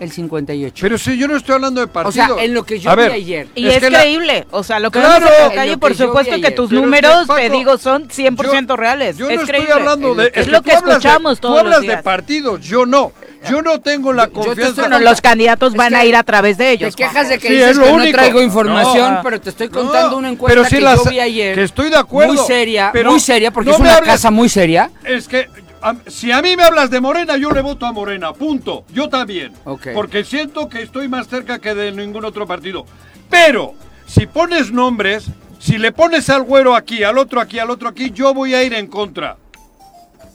el 0.00 0.12
58. 0.12 0.76
Pero 0.80 0.98
si 0.98 1.16
yo 1.18 1.26
no 1.28 1.36
estoy 1.36 1.54
hablando 1.56 1.80
de 1.80 1.86
o 1.86 1.92
partido. 1.92 2.36
sea, 2.36 2.44
en 2.44 2.54
lo 2.54 2.64
que 2.64 2.78
yo 2.78 2.90
A 2.90 2.94
vi 2.94 3.02
ver, 3.02 3.12
ayer. 3.12 3.48
Y 3.54 3.66
Es 3.68 3.74
es, 3.76 3.80
que 3.80 3.90
la- 3.90 4.00
creíble. 4.00 4.46
O 4.50 4.62
sea, 4.62 4.78
lo 4.78 4.90
que 4.90 5.00
Claro. 5.00 5.26
vemos 5.26 5.50
en 5.50 5.56
la 5.56 5.64
En 5.64 5.70
lo 5.72 5.78
por 5.78 5.90
que 5.92 5.98
yo 5.98 6.06
supuesto 6.06 6.30
que 6.30 6.36
ayer. 6.46 6.54
tus 6.54 6.68
Pero 6.68 6.80
es 6.80 6.82
que, 6.82 6.86
números, 6.86 7.20
te 7.22 7.26
Paco, 7.26 7.56
digo, 7.56 7.78
son 7.78 8.08
100% 8.08 8.76
reales. 8.76 9.16
Yo 9.16 9.28
es 9.28 9.40
no 9.40 9.46
creíble. 9.46 9.68
estoy 9.70 9.80
hablando 9.80 10.14
de. 10.14 10.30
Es 10.34 10.48
lo 10.48 10.62
que 10.62 10.72
hablas 10.72 10.84
de- 11.02 11.08
escuchamos 11.08 11.40
todos 11.40 11.54
Tú 11.54 11.58
hablas 11.60 11.74
los 11.76 11.82
días. 11.82 11.96
de 11.96 12.02
partidos, 12.02 12.60
yo 12.60 12.86
no. 12.86 13.12
Yo 13.48 13.62
no 13.62 13.80
tengo 13.80 14.12
la 14.12 14.24
Yo- 14.26 14.32
yo 14.34 14.40
te 14.40 14.46
confianza. 14.48 14.80
Bueno, 14.82 14.98
los 14.98 15.20
candidatos 15.20 15.72
Es 15.72 15.76
van 15.78 15.90
que 15.90 15.96
a 15.96 16.04
ir 16.04 16.16
a 16.16 16.22
través 16.24 16.58
de 16.58 16.72
ellos. 16.72 16.94
Te 16.96 17.04
quejas 17.04 17.28
de 17.28 17.38
que 17.38 17.46
Sí, 17.48 17.54
dices 17.54 17.70
es 17.70 17.76
lo 17.76 17.84
que 17.84 17.88
no 17.90 17.96
único. 17.96 18.12
traigo 18.18 18.42
información, 18.42 19.14
No. 19.14 19.20
pero 19.22 19.40
te 19.40 19.50
estoy 19.50 19.68
No, 19.68 19.72
contando 19.80 20.16
una 20.16 20.28
encuesta 20.30 20.54
pero 20.60 20.68
sí 20.68 20.76
que 20.76 20.80
la 20.82 20.96
yo 20.96 21.04
vi 21.04 21.20
ayer. 21.20 21.54
que 21.54 21.62
estoy 21.62 21.88
de 21.90 21.96
acuerdo, 21.96 22.34
Muy 22.34 22.46
seria, 22.46 22.90
pero 22.92 23.12
muy 23.12 23.20
seria, 23.20 23.52
porque 23.52 23.70
no 23.70 23.74
es 23.76 23.80
una 23.80 23.94
hables- 23.94 24.08
casa 24.12 24.30
muy 24.32 24.48
seria. 24.48 24.90
Es 25.04 25.28
que 25.28 25.48
a- 25.82 25.96
si 26.06 26.32
a 26.32 26.40
mí 26.42 26.56
me 26.56 26.62
hablas 26.64 26.90
de 26.90 27.00
Morena, 27.00 27.36
yo 27.36 27.50
le 27.50 27.60
voto 27.60 27.86
a 27.86 27.92
Morena, 27.92 28.32
punto. 28.32 28.84
Yo 28.92 29.08
también. 29.08 29.52
Ok. 29.64 29.88
Porque 29.94 30.24
siento 30.24 30.68
que 30.68 30.82
estoy 30.82 31.08
más 31.08 31.28
cerca 31.28 31.58
que 31.58 31.74
de 31.74 31.92
ningún 31.92 32.24
otro 32.24 32.46
partido. 32.46 32.84
Pero 33.30 33.74
si 34.06 34.26
pones 34.26 34.70
nombres, 34.72 35.26
si 35.58 35.78
le 35.78 35.92
pones 35.92 36.30
al 36.30 36.42
güero 36.42 36.74
aquí, 36.74 37.02
al 37.04 37.18
otro 37.18 37.40
aquí, 37.40 37.58
al 37.58 37.70
otro 37.70 37.88
aquí, 37.88 38.10
yo 38.10 38.32
voy 38.34 38.54
a 38.54 38.62
ir 38.62 38.74
en 38.74 38.86
contra. 38.86 39.36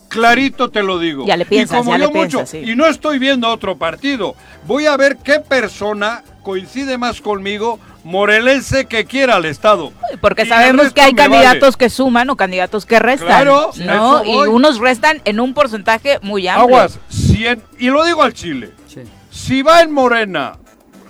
Clarito 0.09 0.69
te 0.69 0.83
lo 0.83 0.99
digo. 0.99 1.25
Ya 1.25 1.37
le 1.37 1.45
piensas, 1.45 1.77
y 1.77 1.79
como 1.79 1.91
ya 1.91 1.97
yo 2.03 2.07
le 2.07 2.13
piensas, 2.13 2.33
mucho, 2.41 2.45
sí. 2.45 2.59
y 2.71 2.75
no 2.75 2.85
estoy 2.85 3.17
viendo 3.17 3.47
otro 3.49 3.77
partido. 3.77 4.35
Voy 4.67 4.85
a 4.85 4.95
ver 4.95 5.17
qué 5.17 5.39
persona 5.39 6.23
coincide 6.43 6.97
más 6.99 7.19
conmigo, 7.19 7.79
morelense 8.03 8.85
que 8.85 9.05
quiera 9.05 9.35
al 9.35 9.45
Estado. 9.45 9.91
Porque 10.21 10.43
Y 10.43 10.47
sabemos 10.47 10.91
que 10.93 11.01
hay 11.01 11.13
vale. 11.13 11.29
candidatos 11.31 11.77
que 11.77 11.89
suman 11.89 12.29
o 12.29 12.35
candidatos 12.35 12.85
que 12.85 12.99
restan. 12.99 13.27
Claro, 13.27 13.71
¿no? 13.85 14.23
Y 14.25 14.47
unos 14.47 14.79
restan 14.79 15.21
en 15.25 15.39
un 15.39 15.53
porcentaje 15.53 16.19
muy 16.21 16.47
amplio. 16.47 16.63
Aguas, 16.77 16.99
si 17.09 17.47
en- 17.47 17.63
y 17.79 17.87
lo 17.89 18.03
digo 18.03 18.21
al 18.23 18.33
Chile. 18.33 18.71
Sí. 18.87 19.01
Si 19.31 19.61
va 19.61 19.81
en 19.81 19.91
Morena, 19.91 20.53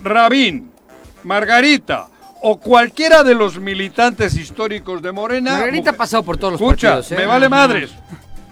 Rabín, 0.03 0.71
Margarita 1.23 2.07
o 2.41 2.59
cualquiera 2.59 3.23
de 3.23 3.35
los 3.35 3.57
militantes 3.57 4.35
históricos 4.35 5.01
de 5.01 5.11
Morena. 5.11 5.51
Margarita 5.53 5.91
ha 5.91 5.93
pasado 5.93 6.23
por 6.23 6.37
todos 6.37 6.53
los 6.53 6.61
Escucha, 6.61 6.95
partidos. 6.95 7.11
¿eh? 7.11 7.15
me 7.17 7.25
vale 7.25 7.49
madres. 7.49 7.91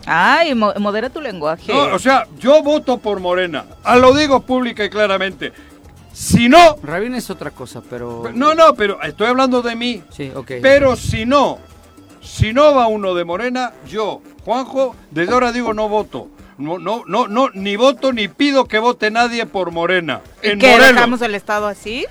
Ay, 0.06 0.56
modera 0.56 1.10
tu 1.10 1.22
lenguaje. 1.22 1.72
o 1.72 2.00
sea, 2.00 2.26
yo 2.40 2.64
voto 2.64 2.98
por 2.98 3.20
Morena. 3.20 3.66
Lo 4.00 4.14
digo 4.14 4.42
pública 4.42 4.84
y 4.84 4.90
claramente. 4.90 5.52
Si 6.22 6.48
no... 6.48 6.78
Rabín 6.84 7.16
es 7.16 7.32
otra 7.32 7.50
cosa, 7.50 7.82
pero... 7.90 8.30
No, 8.36 8.54
no, 8.54 8.76
pero 8.76 9.02
estoy 9.02 9.26
hablando 9.26 9.64
de 9.64 9.76
mí. 9.76 10.04
Sí, 10.12 10.32
ok. 10.36 10.52
Pero 10.62 10.96
si 10.96 11.26
no, 11.26 11.58
si 12.22 12.54
no 12.54 12.76
va 12.76 12.86
uno 12.86 13.16
de 13.16 13.26
Morena, 13.26 13.74
yo, 13.88 14.22
Juanjo, 14.46 14.96
desde 15.10 15.34
ahora 15.34 15.52
digo 15.52 15.74
no 15.74 15.90
voto. 15.90 16.30
No, 16.60 16.78
no, 16.78 17.04
no, 17.08 17.28
no, 17.28 17.50
ni 17.56 17.76
voto 17.76 18.14
ni 18.14 18.28
pido 18.28 18.66
que 18.66 18.78
vote 18.78 19.10
nadie 19.10 19.48
por 19.48 19.72
Morena. 19.72 20.22
¿Y 20.44 20.60
que 20.60 20.78
dejamos 20.78 21.24
el 21.24 21.34
Estado 21.34 21.66
así? 21.66 22.06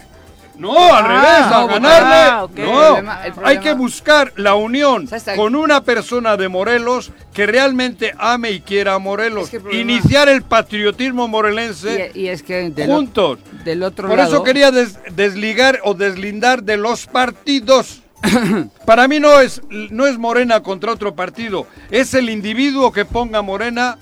No, 0.61 0.77
al 0.95 1.07
ah, 1.07 1.09
revés, 1.09 1.53
a 1.53 1.67
ganarle. 1.67 2.63
no, 2.65 3.47
hay 3.47 3.61
que 3.61 3.73
buscar 3.73 4.31
la 4.37 4.55
unión 4.55 5.09
con 5.35 5.55
una 5.55 5.83
persona 5.83 6.37
de 6.37 6.51
Morelos 6.51 7.13
que 7.33 7.47
realmente 7.47 8.13
ame 8.19 8.51
y 8.51 8.61
quiera 8.61 8.95
a 8.95 8.99
Morelos. 8.99 9.51
Iniciar 9.73 10.29
el 10.29 10.43
patriotismo 10.43 11.29
morelense 11.29 12.13
y, 12.15 12.27
es 12.27 12.43
que 12.43 12.71
juntos. 12.85 13.39
del 13.65 13.83
otro 13.83 14.07
Por 14.07 14.21
eso 14.21 14.43
quería 14.43 14.71
desligar 14.71 15.81
o 15.83 15.95
deslindar 15.95 16.63
de 16.63 16.77
los 16.77 17.07
partidos. 17.07 18.03
Para 18.85 19.09
mí 19.09 19.19
no 19.19 19.41
es, 19.41 19.63
no 19.71 20.07
es 20.07 20.19
Morena 20.19 20.63
contra 20.63 20.93
otro 20.93 21.15
partido, 21.15 21.67
es 21.91 22.13
el 22.13 22.29
individuo 22.29 22.93
que 22.93 23.07
ponga 23.07 23.41
Morena 23.41 23.97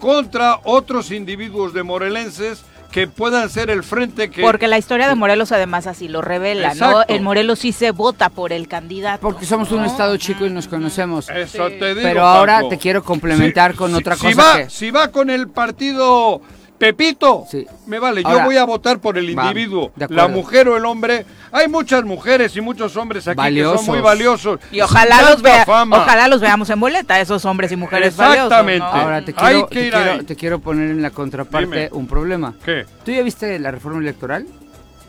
contra 0.00 0.58
otros 0.64 1.12
individuos 1.12 1.72
de 1.72 1.84
morelenses 1.84 2.64
que 2.92 3.08
puedan 3.08 3.50
ser 3.50 3.70
el 3.70 3.82
frente 3.82 4.30
que... 4.30 4.42
Porque 4.42 4.68
la 4.68 4.78
historia 4.78 5.08
de 5.08 5.16
Morelos 5.16 5.50
además 5.50 5.88
así 5.88 6.06
lo 6.06 6.20
revela, 6.20 6.74
¿no? 6.74 7.02
En 7.08 7.24
Morelos 7.24 7.58
sí 7.58 7.72
se 7.72 7.90
vota 7.90 8.28
por 8.28 8.52
el 8.52 8.68
candidato. 8.68 9.20
Porque 9.20 9.46
somos 9.46 9.72
un 9.72 9.84
estado 9.84 10.16
chico 10.18 10.46
y 10.46 10.50
nos 10.50 10.68
conocemos. 10.68 11.28
Eso 11.30 11.68
te 11.70 11.94
digo, 11.94 12.02
Pero 12.02 12.24
ahora 12.24 12.68
te 12.68 12.78
quiero 12.78 13.02
complementar 13.02 13.74
con 13.74 13.94
otra 13.94 14.16
cosa 14.16 14.34
va, 14.34 14.70
Si 14.70 14.90
va 14.90 15.08
con 15.08 15.30
el 15.30 15.48
partido 15.48 16.42
Pepito, 16.78 17.46
me 17.86 17.98
vale, 17.98 18.22
yo 18.22 18.44
voy 18.44 18.56
a 18.56 18.64
votar 18.64 18.98
por 18.98 19.16
el 19.16 19.30
individuo, 19.30 19.92
la 20.08 20.28
mujer 20.28 20.68
o 20.68 20.76
el 20.76 20.84
hombre. 20.84 21.24
Hay 21.52 21.68
muchas 21.68 22.02
mujeres 22.04 22.56
y 22.56 22.60
muchos 22.60 22.96
hombres 22.96 23.28
aquí 23.28 23.54
que 23.54 23.62
son 23.62 23.86
muy 23.86 24.00
valiosos. 24.00 24.58
Y 24.72 24.80
ojalá 24.80 25.30
los, 25.30 25.42
vea, 25.42 25.64
ojalá 25.66 26.28
los 26.28 26.40
veamos 26.40 26.70
en 26.70 26.80
boleta, 26.80 27.20
esos 27.20 27.44
hombres 27.44 27.70
y 27.72 27.76
mujeres 27.76 28.08
Exactamente. 28.08 28.80
valiosos. 28.80 29.02
Ahora 29.02 29.24
te 29.24 29.32
quiero, 29.32 30.24
te, 30.24 30.36
quiero, 30.36 30.58
poner 30.58 30.90
en 30.90 31.02
la 31.02 31.10
contraparte 31.10 31.90
un 31.92 32.06
problema. 32.06 32.54
¿Qué? 32.64 32.86
¿Tú 33.04 33.12
ya 33.12 33.22
viste 33.22 33.58
la 33.58 33.70
reforma 33.70 34.00
electoral? 34.00 34.46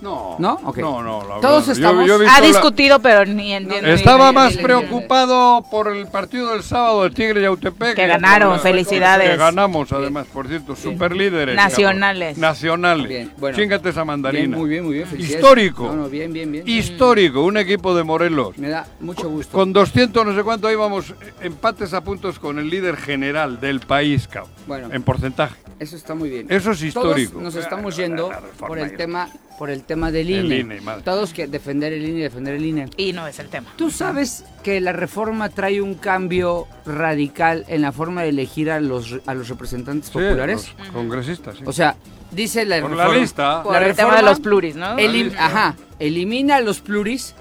No. 0.03 0.35
¿No? 0.37 0.59
No, 0.75 1.01
no, 1.01 1.23
la 1.25 1.39
Todos 1.39 1.69
estamos... 1.69 2.09
ha 2.29 2.41
discutido, 2.41 2.99
pero 2.99 3.25
ni 3.25 3.53
entiendo. 3.53 3.89
Estaba 3.89 4.33
más 4.33 4.57
preocupado 4.57 5.63
por 5.71 5.87
el 5.87 6.07
partido 6.07 6.51
del 6.51 6.61
sábado 6.61 7.03
del 7.03 7.13
Tigre 7.13 7.41
y 7.41 7.45
Autepec. 7.45 7.95
Que 7.95 8.05
ganaron, 8.05 8.59
felicidades. 8.59 9.29
Que 9.29 9.37
ganamos, 9.37 9.93
además, 9.93 10.27
por 10.27 10.49
cierto, 10.49 10.75
super 10.75 11.15
líderes. 11.15 11.55
Nacionales. 11.55 12.37
Nacionales. 12.37 13.07
Bien, 13.07 13.31
bueno. 13.37 13.57
Chingate 13.57 13.89
esa 13.89 14.03
mandarina. 14.03 14.57
muy 14.57 14.69
bien, 14.69 14.83
muy 14.83 14.95
bien. 14.95 15.07
Histórico. 15.17 15.87
No, 15.87 15.95
no, 15.95 16.09
bien, 16.09 16.33
bien, 16.33 16.51
bien. 16.51 16.67
Histórico, 16.67 17.41
un 17.41 17.55
equipo 17.55 17.95
de 17.95 18.03
Morelos. 18.03 18.57
Me 18.57 18.67
da 18.67 18.85
mucho 18.99 19.29
gusto. 19.29 19.57
Con 19.57 19.71
200, 19.71 20.25
no 20.25 20.35
sé 20.35 20.43
cuánto 20.43 20.69
íbamos, 20.69 21.13
empates 21.41 21.93
a 21.93 22.01
puntos 22.01 22.39
con 22.39 22.59
el 22.59 22.69
líder 22.69 22.97
general 22.97 23.61
del 23.61 23.79
país, 23.79 24.27
cabrón. 24.27 24.51
Bueno. 24.67 24.89
En 24.91 25.01
porcentaje. 25.03 25.55
Eso 25.79 25.95
está 25.95 26.15
muy 26.15 26.29
bien. 26.29 26.47
Eso 26.49 26.71
es 26.71 26.81
histórico. 26.81 27.41
nos 27.41 27.55
estamos 27.55 27.95
yendo 27.95 28.31
por 28.57 28.79
el 28.79 28.95
tema 28.95 29.29
por 29.57 29.69
el 29.69 29.83
tema 29.83 30.11
del 30.11 30.29
INE. 30.29 30.57
INE 30.57 30.81
Todos 31.03 31.33
que 31.33 31.47
defender 31.47 31.93
el 31.93 32.03
INE, 32.03 32.23
defender 32.23 32.55
el 32.55 32.65
INE. 32.65 32.89
Y 32.97 33.13
no 33.13 33.27
es 33.27 33.39
el 33.39 33.49
tema. 33.49 33.71
¿Tú 33.75 33.91
sabes 33.91 34.45
que 34.63 34.81
la 34.81 34.91
reforma 34.91 35.49
trae 35.49 35.81
un 35.81 35.95
cambio 35.95 36.67
radical 36.85 37.65
en 37.67 37.81
la 37.81 37.91
forma 37.91 38.23
de 38.23 38.29
elegir 38.29 38.71
a 38.71 38.79
los, 38.79 39.19
a 39.25 39.33
los 39.33 39.49
representantes 39.49 40.09
populares? 40.09 40.73
Los 40.77 40.89
congresistas, 40.89 41.57
sí. 41.57 41.63
O 41.65 41.71
sea, 41.71 41.95
dice 42.31 42.65
la 42.65 42.81
Por 42.81 42.95
la 42.95 43.09
lista. 43.09 43.63
Por 43.63 43.81
el 43.81 43.95
tema 43.95 44.15
de 44.17 44.23
los 44.23 44.39
pluris, 44.39 44.75
¿no? 44.75 44.95
ajá, 45.37 45.75
elimina 45.99 46.57
a 46.57 46.61
los 46.61 46.81
pluris, 46.81 47.35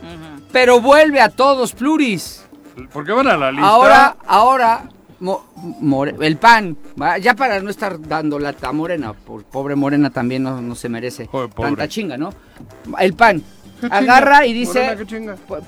pero 0.53 0.81
vuelve 0.81 1.21
a 1.21 1.29
todos 1.29 1.73
pluris. 1.73 2.45
Porque 2.93 3.13
van 3.13 3.27
a 3.27 3.37
la 3.37 3.51
lista. 3.51 3.67
Ahora, 3.67 4.17
ahora 4.27 4.89
el 6.21 6.37
PAN, 6.37 6.77
ya 7.21 7.35
para 7.35 7.61
no 7.61 7.71
estar 7.71 8.01
dando 8.01 8.39
lata 8.39 8.69
a 8.69 8.73
Morena, 8.73 9.13
pobre 9.13 9.75
Morena 9.77 10.11
también 10.11 10.43
no, 10.43 10.75
se 10.75 10.89
merece 10.89 11.29
tanta 11.57 11.89
chinga, 11.89 12.17
¿no? 12.17 12.33
El 12.99 13.15
PAN 13.15 13.43
agarra 13.91 14.47
y 14.47 14.53
dice, 14.53 14.97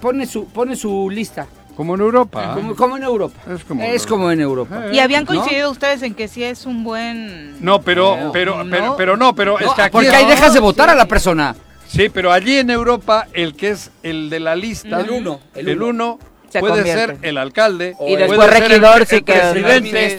pone 0.01 0.27
su, 0.27 0.47
pone 0.47 0.77
su 0.77 1.11
lista. 1.11 1.47
Como 1.77 1.97
en 1.97 2.03
Europa. 2.03 2.57
Como, 2.77 2.97
en 2.97 3.03
Europa. 3.03 3.35
Es 3.53 4.07
como, 4.07 4.31
en 4.31 4.41
Europa. 4.41 4.85
¿Y 4.93 5.01
habían 5.01 5.27
coincidido 5.27 5.73
ustedes 5.73 6.03
en 6.03 6.15
que 6.15 6.29
sí 6.29 6.45
es 6.45 6.67
un 6.67 6.85
buen... 6.85 7.57
No, 7.65 7.81
pero, 7.83 8.31
pero, 8.33 8.65
pero, 8.97 9.17
no, 9.17 9.35
pero 9.35 9.59
es 9.59 9.73
que 9.73 9.83
aquí 9.83 9.93
Porque 9.93 10.11
ahí 10.11 10.27
dejas 10.27 10.55
de 10.55 10.61
votar 10.61 10.89
a 10.89 10.95
la 10.95 11.07
persona. 11.07 11.57
Sí, 11.89 12.09
pero 12.09 12.31
allí 12.31 12.59
en 12.59 12.71
Europa 12.71 13.27
el 13.33 13.57
que 13.57 13.71
es 13.71 13.91
el 14.05 14.31
de 14.31 14.41
la 14.41 14.55
lista... 14.55 15.01
El 15.01 15.11
uno. 15.11 15.41
El 15.55 15.83
uno 15.83 16.21
puede 16.61 16.85
ser 16.85 17.19
el 17.23 17.39
alcalde 17.39 17.97
y 18.07 18.17
después 18.17 18.51
regidor 18.51 19.01
el, 19.03 19.07
sí 19.07 19.23
que 19.23 19.33
presidente, 19.33 20.19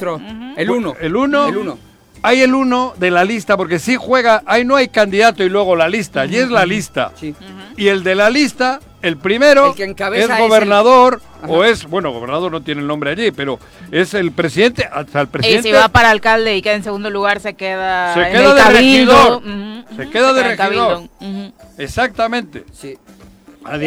el 0.57 0.69
uno. 0.69 0.95
El 0.99 1.15
uno. 1.15 1.47
El 1.47 1.57
uno. 1.57 1.77
Hay 2.21 2.41
el 2.41 2.55
uno 2.55 2.93
de 2.97 3.11
la 3.11 3.23
lista 3.23 3.55
porque 3.55 3.77
si 3.77 3.97
juega 3.97 4.41
ahí 4.47 4.65
no 4.65 4.75
hay 4.75 4.87
candidato 4.87 5.43
y 5.43 5.49
luego 5.49 5.75
la 5.75 5.87
lista 5.87 6.21
allí 6.21 6.37
es 6.37 6.49
la 6.49 6.65
lista. 6.65 7.11
Y 7.77 7.87
el 7.87 8.03
de 8.03 8.15
la 8.15 8.29
lista 8.29 8.79
el 9.03 9.17
primero 9.17 9.75
es 9.77 10.37
gobernador 10.39 11.21
o 11.47 11.63
es 11.63 11.85
bueno 11.85 12.11
gobernador 12.11 12.51
no 12.51 12.61
tiene 12.63 12.81
el 12.81 12.87
nombre 12.87 13.11
allí 13.11 13.29
pero 13.29 13.59
es 13.91 14.15
el 14.15 14.31
presidente 14.31 14.89
hasta 14.91 15.21
el 15.21 15.27
presidente 15.27 15.69
y 15.69 15.71
si 15.71 15.77
va 15.77 15.89
para 15.89 16.09
alcalde 16.09 16.55
y 16.57 16.63
queda 16.63 16.73
en 16.73 16.83
segundo 16.83 17.11
lugar 17.11 17.39
se 17.39 17.53
queda 17.53 18.15
se 18.15 18.31
queda 18.31 18.55
de 18.55 18.63
regidor. 18.63 19.43
Se 19.95 20.09
queda 20.09 20.33
de 20.33 20.43
regidor. 20.43 21.03
exactamente. 21.77 22.63
Sí 22.73 22.97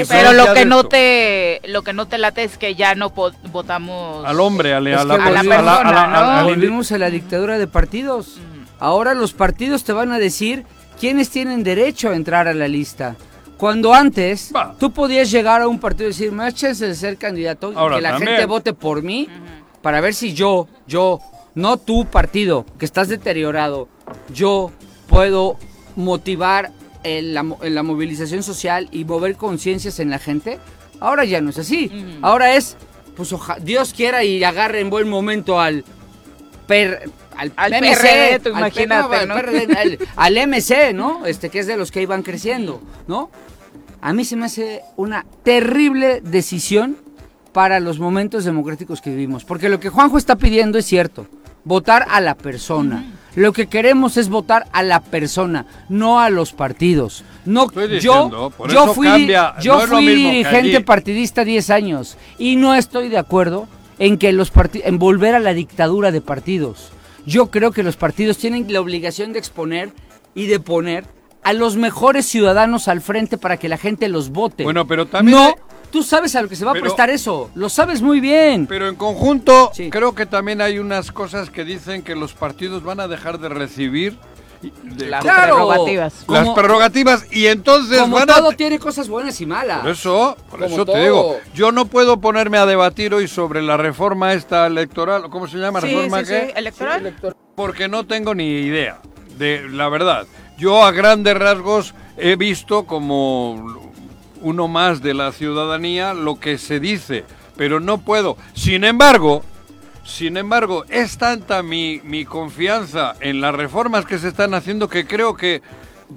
pero 0.09 0.33
lo 0.33 0.55
que 0.55 0.65
no 0.65 0.85
te 0.85 1.61
lo 1.67 1.83
que 1.83 1.93
no 1.93 2.07
te 2.07 2.19
late 2.19 2.45
es 2.45 2.59
que 2.59 2.75
ya 2.75 2.95
no 2.95 3.11
votamos 3.11 4.25
al 4.27 4.41
hombre, 4.41 4.75
a, 4.75 4.81
la, 4.81 5.07
persona, 5.07 6.43
Volvimos 6.45 6.93
a 6.93 6.99
la 6.99 7.11
dictadura 7.11 7.59
de 7.59 7.67
partidos. 7.67 8.39
Ahora 8.81 9.15
los 9.15 9.33
partidos 9.33 9.85
te 9.85 9.93
van 9.93 10.13
a 10.13 10.19
decir 10.19 10.65
quiénes 11.01 11.31
tienen 11.31 11.63
derecho 11.63 12.11
a 12.11 12.17
entrar 12.17 12.49
a 12.49 12.55
la 12.55 12.69
lista. 12.69 13.17
Cuando 13.57 13.93
antes 13.93 14.53
tú 14.79 14.93
podías 14.93 15.31
llegar 15.31 15.63
a 15.63 15.69
un 15.69 15.81
partido 15.81 16.09
y 16.09 16.13
decir, 16.13 16.31
me 16.31 16.53
chance 16.53 16.87
de 16.87 16.95
ser 16.95 17.17
candidato 17.17 17.73
y 17.73 17.95
que 17.95 18.01
la 18.01 18.19
gente 18.19 18.47
vote 18.47 18.73
por 18.73 19.03
mí 19.03 19.29
para 19.83 20.01
ver 20.01 20.15
si 20.15 20.33
yo, 20.33 20.69
yo, 20.87 21.21
no 21.55 21.77
tu 21.77 22.05
partido, 22.07 22.65
que 22.79 22.85
estás 22.85 23.09
deteriorado, 23.09 23.89
yo 24.33 24.71
puedo 25.09 25.57
motivar 25.97 26.71
en 27.05 27.35
la, 27.35 27.83
movilización 27.83 28.43
social 28.43 28.89
y 28.91 29.05
mover 29.05 29.37
conciencias 29.37 30.01
en 30.01 30.11
la 30.11 30.19
gente, 30.19 30.59
ahora 31.01 31.25
ya 31.25 31.41
no 31.41 31.51
es 31.51 31.59
así. 31.59 31.91
Ahora 32.23 32.55
es, 32.55 32.77
pues 33.17 33.35
Dios 33.63 33.95
quiera 33.95 34.25
y 34.25 34.43
agarre 34.45 34.81
en 34.81 34.91
buen 34.91 35.09
momento 35.09 35.61
al 35.61 35.85
per, 36.67 37.11
al, 37.37 37.53
al 37.57 37.73
MC, 37.73 38.47
imagínate, 38.47 39.27
¿no? 39.27 39.35
al, 40.17 40.49
MC, 40.49 40.93
¿no? 40.95 41.27
Este 41.27 41.51
que 41.51 41.61
es 41.61 41.67
de 41.67 41.77
los 41.77 41.91
que 41.91 42.03
iban 42.03 42.23
creciendo, 42.23 42.83
¿no? 43.07 43.31
A 44.01 44.13
mí 44.13 44.25
se 44.25 44.37
me 44.37 44.47
hace 44.47 44.83
una 44.97 45.27
terrible 45.43 46.21
decisión 46.21 46.97
para 47.53 47.81
los 47.81 47.99
momentos 47.99 48.45
democráticos 48.45 49.01
que 49.01 49.11
vivimos, 49.11 49.45
porque 49.45 49.69
lo 49.69 49.81
que 49.81 49.89
Juanjo 49.89 50.19
está 50.19 50.37
pidiendo 50.37 50.79
es 50.79 50.85
cierto, 50.85 51.27
votar 51.65 52.07
a 52.09 52.21
la 52.21 52.37
persona. 52.37 53.05
Lo 53.39 53.53
que 53.53 53.69
queremos 53.69 54.17
es 54.17 54.29
votar 54.29 54.67
a 54.73 54.83
la 54.83 55.01
persona, 55.01 55.65
no 55.89 56.19
a 56.19 56.29
los 56.29 56.53
partidos. 56.53 57.23
No, 57.45 57.71
yo, 58.01 58.51
yo 58.69 58.95
fui, 58.95 59.33
yo 59.63 59.79
fui 59.83 60.07
dirigente 60.09 60.81
partidista 60.81 61.45
10 61.45 61.71
años 61.71 62.17
y 62.37 62.57
no 62.57 62.75
estoy 62.75 63.09
de 63.09 63.17
acuerdo 63.17 63.69
en 64.01 64.19
que 64.19 64.33
los 64.33 64.51
en 64.75 64.99
volver 64.99 65.37
a 65.37 65.39
la 65.39 65.55
dictadura 65.55 66.11
de 66.11 66.21
partidos. 66.21 66.91
Yo 67.27 67.53
creo 67.53 67.71
que 67.71 67.85
los 67.85 67.97
partidos 67.97 68.39
tienen 68.39 68.73
la 68.73 68.81
obligación 68.81 69.33
de 69.33 69.39
exponer 69.39 69.93
y 70.35 70.47
de 70.47 70.59
poner 70.59 71.05
a 71.45 71.53
los 71.53 71.77
mejores 71.77 72.27
ciudadanos 72.27 72.89
al 72.89 73.01
frente 73.01 73.39
para 73.39 73.57
que 73.57 73.69
la 73.69 73.79
gente 73.79 74.09
los 74.09 74.31
vote. 74.31 74.65
Bueno, 74.65 74.89
pero 74.89 75.07
también 75.07 75.39
no 75.39 75.55
Tú 75.91 76.03
sabes 76.03 76.35
a 76.37 76.43
lo 76.43 76.49
que 76.49 76.57
se 76.57 76.65
va 76.65 76.73
a 76.73 76.75
prestar 76.75 77.11
eso, 77.11 77.51
lo 77.55 77.69
sabes 77.69 78.03
muy 78.03 78.21
bien. 78.21 78.67
Pero 78.67 78.89
en 78.89 78.97
conjunto, 78.97 79.73
creo 79.91 80.15
que 80.15 80.27
también 80.27 80.61
hay 80.61 80.79
unas 80.79 81.13
cosas 81.13 81.51
que 81.51 81.65
dicen 81.65 82.03
que 82.03 82.15
los 82.15 82.35
partidos 82.35 82.83
van 82.83 83.01
a 83.01 83.09
dejar 83.09 83.39
de 83.39 83.49
recibir 83.49 84.19
las 84.97 85.25
prerrogativas. 85.25 86.25
Las 86.29 86.49
prerrogativas 86.51 87.27
y 87.31 87.47
entonces 87.47 88.01
como 88.01 88.17
van 88.17 88.31
a... 88.31 88.35
todo 88.35 88.53
tiene 88.53 88.79
cosas 88.79 89.09
buenas 89.09 89.41
y 89.41 89.47
malas. 89.47 89.81
Por 89.81 89.91
eso, 89.91 90.37
por 90.51 90.63
eso 90.65 90.85
te 90.85 91.01
digo, 91.01 91.39
yo 91.55 91.73
no 91.73 91.87
puedo 91.87 92.21
ponerme 92.21 92.59
a 92.59 92.67
debatir 92.67 93.15
hoy 93.15 93.29
sobre 93.29 93.63
la 93.63 93.77
reforma 93.77 94.33
esta 94.33 94.67
electoral, 94.67 95.31
¿cómo 95.31 95.47
se 95.47 95.59
llama? 95.59 95.81
¿Reforma 95.81 96.25
qué? 96.25 96.53
¿Electoral? 96.57 97.15
Porque 97.55 97.89
no 97.89 98.07
tengo 98.07 98.35
ni 98.35 98.61
idea, 98.61 99.01
de 99.39 99.69
la 99.69 99.89
verdad. 99.89 100.27
Yo 100.59 100.85
a 100.85 100.91
grandes 100.91 101.37
rasgos 101.37 101.95
he 102.17 102.35
visto 102.35 102.85
como 102.85 103.93
uno 104.41 104.69
más 104.69 105.03
de 105.03 105.15
la 105.15 105.33
ciudadanía 105.33 106.15
lo 106.15 106.39
que 106.41 106.59
se 106.59 106.81
dice, 106.81 107.25
pero 107.57 107.81
no 107.81 107.99
puedo. 107.99 108.37
Sin 108.55 108.85
embargo, 108.85 109.43
Sin 110.05 110.39
embargo, 110.39 110.85
es 110.89 111.19
tanta 111.19 111.63
mi, 111.63 112.01
mi 112.03 112.25
confianza 112.25 113.15
en 113.21 113.43
las 113.43 113.55
reformas 113.55 114.07
que 114.07 114.19
se 114.19 114.29
están 114.29 114.55
haciendo 114.55 114.89
que 114.89 115.07
creo 115.07 115.35
que 115.35 115.61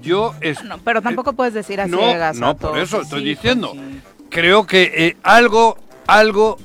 yo... 0.02 0.34
Es, 0.40 0.64
no, 0.64 0.78
pero 0.78 1.02
tampoco 1.02 1.34
puedes 1.34 1.54
decir 1.54 1.82
así. 1.82 1.92
No, 1.92 2.34
no, 2.34 2.56
por 2.56 2.80
eso 2.80 3.02
estoy 3.02 3.22
diciendo. 3.26 3.74
Creo 4.30 4.66
que 4.66 4.84
eh, 4.96 5.18
algo, 5.24 5.78
algo 6.08 6.58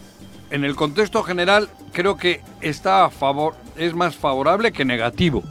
en 0.50 0.64
el 0.64 0.76
contexto 0.76 1.24
general, 1.24 1.68
creo 1.92 2.16
que 2.16 2.42
está 2.60 3.04
a 3.04 3.10
favor, 3.10 3.54
es 3.76 3.92
más 3.92 4.14
favorable 4.14 4.70
que 4.70 4.84
negativo 4.84 5.42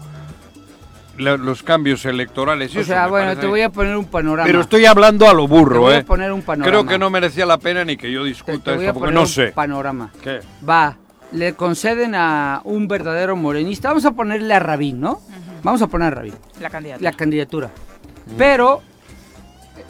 los 1.18 1.64
cambios 1.64 2.06
electorales. 2.06 2.76
o 2.76 2.84
sea, 2.84 3.08
bueno, 3.08 3.38
te 3.38 3.48
voy 3.48 3.62
a 3.62 3.70
poner 3.70 3.96
un 3.96 4.06
panorama. 4.06 4.46
Pero 4.46 4.62
estoy 4.62 4.86
hablando 4.86 5.30
a 5.30 5.34
lo 5.34 5.48
burro, 5.48 5.74
te 5.74 5.80
voy 5.80 5.94
¿eh? 5.94 5.98
A 5.98 6.06
poner 6.06 6.32
un 6.32 6.42
panorama. 6.42 6.70
Creo 6.70 6.86
que 6.86 6.98
no 6.98 7.10
merecía 7.10 7.46
la 7.46 7.58
pena 7.58 7.84
ni 7.86 7.98
que 7.98 8.12
yo 8.12 8.24
discuta 8.24 8.76
esto, 8.76 8.94
porque 8.94 9.14
no 9.14 9.26
sé. 9.26 9.48
panorama. 9.48 10.12
¿Qué? 10.22 10.40
Va, 10.68 10.98
le 11.32 11.54
conceden 11.54 12.16
a 12.16 12.62
un 12.64 12.88
verdadero 12.88 13.36
morenista. 13.36 13.90
Vamos 13.90 14.06
a 14.06 14.12
ponerle 14.12 14.54
a 14.54 14.60
Rabín, 14.60 15.00
¿no? 15.00 15.22
Vamos 15.64 15.82
a 15.82 15.88
poner 15.88 16.08
a 16.08 16.12
Rabín. 16.12 16.36
La 16.60 16.70
candidatura. 16.70 17.12
La 17.12 17.18
candidatura. 17.18 17.70
Pero 18.38 18.82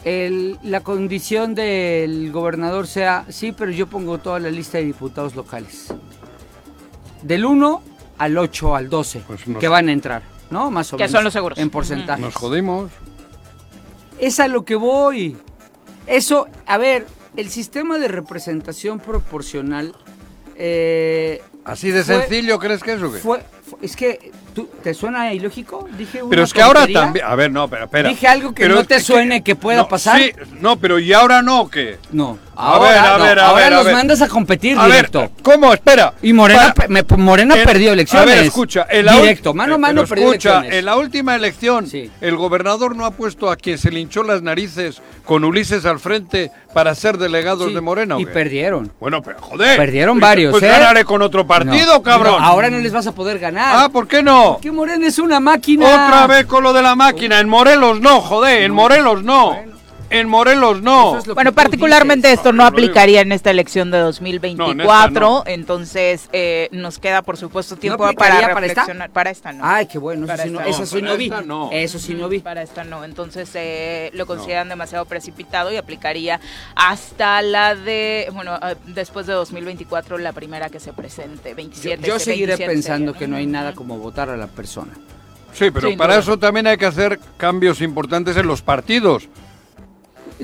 el, 0.04 0.58
la 0.62 0.80
condición 0.80 1.54
del 1.54 2.30
gobernador 2.32 2.86
sea, 2.86 3.24
sí, 3.28 3.52
pero 3.52 3.70
yo 3.70 3.86
pongo 3.86 4.18
toda 4.18 4.38
la 4.38 4.50
lista 4.50 4.78
de 4.78 4.84
diputados 4.84 5.34
locales. 5.34 5.92
Del 7.22 7.44
1 7.44 7.82
al 8.18 8.38
8, 8.38 8.76
al 8.76 8.88
12, 8.88 9.22
pues 9.26 9.42
que 9.58 9.68
van 9.68 9.88
a 9.88 9.92
entrar. 9.92 10.35
¿No? 10.50 10.70
Más 10.70 10.92
o 10.92 10.96
menos. 10.96 11.10
son 11.10 11.24
los 11.24 11.32
seguros. 11.32 11.58
En 11.58 11.70
porcentaje. 11.70 12.20
Nos 12.20 12.34
jodimos. 12.34 12.90
Es 14.18 14.40
a 14.40 14.48
lo 14.48 14.64
que 14.64 14.76
voy. 14.76 15.36
Eso, 16.06 16.46
a 16.66 16.78
ver, 16.78 17.06
el 17.36 17.48
sistema 17.50 17.98
de 17.98 18.08
representación 18.08 19.00
proporcional. 19.00 19.94
Eh, 20.56 21.42
¿Así 21.64 21.90
de 21.90 22.04
sencillo 22.04 22.58
crees 22.58 22.82
que 22.82 22.94
es 22.94 23.02
o 23.02 23.12
qué? 23.12 23.18
Fue, 23.18 23.42
es 23.82 23.96
que 23.96 24.32
¿te 24.82 24.94
suena 24.94 25.32
ilógico? 25.34 25.88
Dije 25.98 26.22
Pero 26.28 26.42
es 26.44 26.52
que 26.52 26.62
ahora 26.62 26.86
también. 26.86 27.24
A 27.24 27.34
ver, 27.34 27.50
no, 27.50 27.68
pero 27.68 27.84
espera. 27.84 28.08
Dije 28.08 28.26
algo 28.28 28.54
que 28.54 28.68
no 28.68 28.84
te 28.84 29.00
suene 29.00 29.42
que, 29.42 29.56
pueda 29.56 29.88
pasar. 29.88 30.20
Sí, 30.20 30.32
no, 30.60 30.78
pero 30.78 30.98
¿y 30.98 31.12
ahora 31.12 31.42
no 31.42 31.68
qué? 31.68 31.98
No. 32.12 32.38
A 32.56 32.78
ver, 32.78 32.98
a 32.98 33.16
ver, 33.18 33.38
a 33.38 33.48
ahora 33.48 33.70
los 33.70 33.92
mandas 33.92 34.22
a 34.22 34.28
competir 34.28 34.78
a 34.78 34.86
directo. 34.86 35.20
Ver, 35.20 35.30
¿Cómo? 35.42 35.72
Espera. 35.72 36.14
Y 36.22 36.32
Morena, 36.32 36.74
Morena 37.16 37.54
perdió 37.64 37.92
elecciones. 37.92 38.28
A 38.28 38.34
ver, 38.34 38.44
escucha. 38.44 38.86
directo, 38.90 39.54
mano 39.54 39.74
a 39.74 39.78
mano 39.78 40.04
perdió 40.04 40.32
escucha, 40.32 40.62
en 40.66 40.84
la 40.84 40.96
última 40.96 41.34
elección, 41.34 41.86
el 42.20 42.36
gobernador 42.36 42.96
no 42.96 43.04
ha 43.04 43.10
puesto 43.10 43.50
a 43.50 43.56
quien 43.56 43.78
se 43.78 43.90
le 43.90 44.00
hinchó 44.00 44.22
las 44.22 44.42
narices 44.42 45.02
con 45.24 45.44
Ulises 45.44 45.84
al 45.84 45.98
frente 45.98 46.50
para 46.72 46.94
ser 46.94 47.18
delegados 47.18 47.74
de 47.74 47.80
Morena. 47.80 48.16
Y 48.18 48.26
perdieron. 48.26 48.92
Bueno, 49.00 49.22
pero 49.22 49.40
joder. 49.40 49.76
Perdieron 49.76 50.20
varios. 50.20 50.52
Pues 50.52 50.62
¿eh? 50.62 50.68
ganaré 50.68 51.04
con 51.04 51.22
otro 51.22 51.46
partido, 51.46 52.02
cabrón. 52.02 52.42
ahora 52.42 52.70
no 52.70 52.78
les 52.78 52.92
vas 52.92 53.06
a 53.06 53.12
poder 53.12 53.38
ganar. 53.38 53.84
Ah, 53.84 53.88
¿por 53.88 54.06
qué 54.08 54.22
no? 54.22 54.58
Que 54.60 54.70
Morena 54.70 55.06
es 55.06 55.18
una 55.18 55.40
máquina. 55.40 55.86
Otra 55.86 56.26
vez 56.26 56.46
con 56.46 56.62
lo 56.62 56.72
de 56.72 56.82
la 56.82 56.94
máquina. 56.94 57.40
En 57.40 57.48
Morelos 57.48 58.00
no, 58.00 58.20
joder. 58.20 58.62
En 58.62 58.72
Morelos 58.72 59.22
no. 59.22 59.75
En 60.10 60.28
Morelos 60.28 60.82
no. 60.82 61.20
bueno, 61.34 61.52
particularmente 61.52 62.32
esto 62.32 62.52
no 62.52 62.64
aplicaría 62.64 63.20
en 63.20 63.32
esta 63.32 63.50
elección 63.50 63.90
de 63.90 63.98
2024, 63.98 65.44
entonces 65.46 66.28
eh, 66.32 66.68
nos 66.72 66.98
queda 66.98 67.22
por 67.22 67.36
supuesto 67.36 67.76
tiempo 67.76 68.08
para 68.14 68.48
reflexionar. 68.48 69.10
Para 69.10 69.30
esta? 69.30 69.52
no. 69.52 69.64
Ay, 69.64 69.86
qué 69.86 69.98
bueno, 69.98 70.26
eso, 70.32 70.42
sí 70.42 70.50
no, 70.50 70.60
eso 70.60 70.86
sí 70.86 71.02
no 71.02 71.16
vi. 71.16 71.32
Eso 71.72 71.98
sí 71.98 72.14
no 72.14 72.28
vi. 72.28 72.40
Para 72.40 72.62
esta 72.62 72.84
no, 72.84 73.04
entonces 73.04 73.50
eh, 73.54 74.10
lo 74.14 74.26
consideran 74.26 74.68
demasiado 74.68 75.04
precipitado 75.06 75.72
y 75.72 75.76
aplicaría 75.76 76.40
hasta 76.74 77.42
la 77.42 77.74
de, 77.74 78.28
bueno, 78.32 78.56
eh, 78.62 78.76
después 78.86 79.26
de 79.26 79.32
2024 79.32 80.18
la 80.18 80.32
primera 80.32 80.68
que 80.68 80.80
se 80.80 80.92
presente, 80.92 81.54
27. 81.54 82.06
Yo, 82.06 82.18
seguiré 82.18 82.56
pensando 82.56 83.12
que 83.12 83.26
no 83.26 83.36
hay 83.36 83.46
nada 83.46 83.74
como 83.74 83.98
votar 83.98 84.30
a 84.30 84.36
la 84.36 84.46
persona. 84.46 84.92
Sí, 85.52 85.70
pero 85.70 85.96
para 85.96 86.18
eso 86.18 86.38
también 86.38 86.66
hay 86.66 86.76
que 86.76 86.84
hacer 86.84 87.18
cambios 87.38 87.80
importantes 87.80 88.36
en 88.36 88.46
los 88.46 88.60
partidos. 88.60 89.28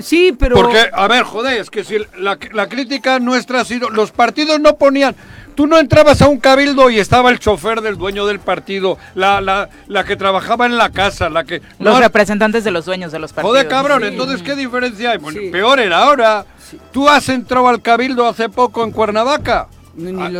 Sí, 0.01 0.35
pero... 0.37 0.55
Porque, 0.55 0.89
a 0.91 1.07
ver, 1.07 1.23
joder, 1.23 1.61
es 1.61 1.69
que 1.69 1.83
si 1.83 1.97
la, 2.17 2.37
la 2.51 2.67
crítica 2.67 3.19
nuestra 3.19 3.61
ha 3.61 3.65
sido... 3.65 3.89
Los 3.89 4.11
partidos 4.11 4.59
no 4.59 4.75
ponían... 4.77 5.15
Tú 5.55 5.67
no 5.67 5.77
entrabas 5.77 6.19
a 6.23 6.27
un 6.27 6.39
cabildo 6.39 6.89
y 6.89 6.97
estaba 6.97 7.29
el 7.29 7.37
chofer 7.37 7.81
del 7.81 7.95
dueño 7.95 8.25
del 8.25 8.39
partido, 8.39 8.97
la, 9.13 9.39
la, 9.39 9.69
la 9.87 10.03
que 10.03 10.15
trabajaba 10.15 10.65
en 10.65 10.77
la 10.77 10.89
casa, 10.89 11.29
la 11.29 11.43
que... 11.43 11.61
Los 11.77 11.99
representantes 11.99 12.63
de 12.63 12.71
los 12.71 12.85
dueños 12.85 13.11
de 13.11 13.19
los 13.19 13.33
partidos. 13.33 13.57
Joder, 13.57 13.67
cabrón, 13.67 14.03
entonces, 14.03 14.41
¿qué 14.41 14.55
diferencia 14.55 15.11
hay? 15.11 15.19
Bueno, 15.19 15.39
Peor 15.51 15.79
era 15.79 15.99
ahora. 15.99 16.45
Tú 16.91 17.07
has 17.07 17.29
entrado 17.29 17.67
al 17.67 17.83
cabildo 17.83 18.27
hace 18.27 18.49
poco 18.49 18.83
en 18.83 18.89
Cuernavaca 18.89 19.67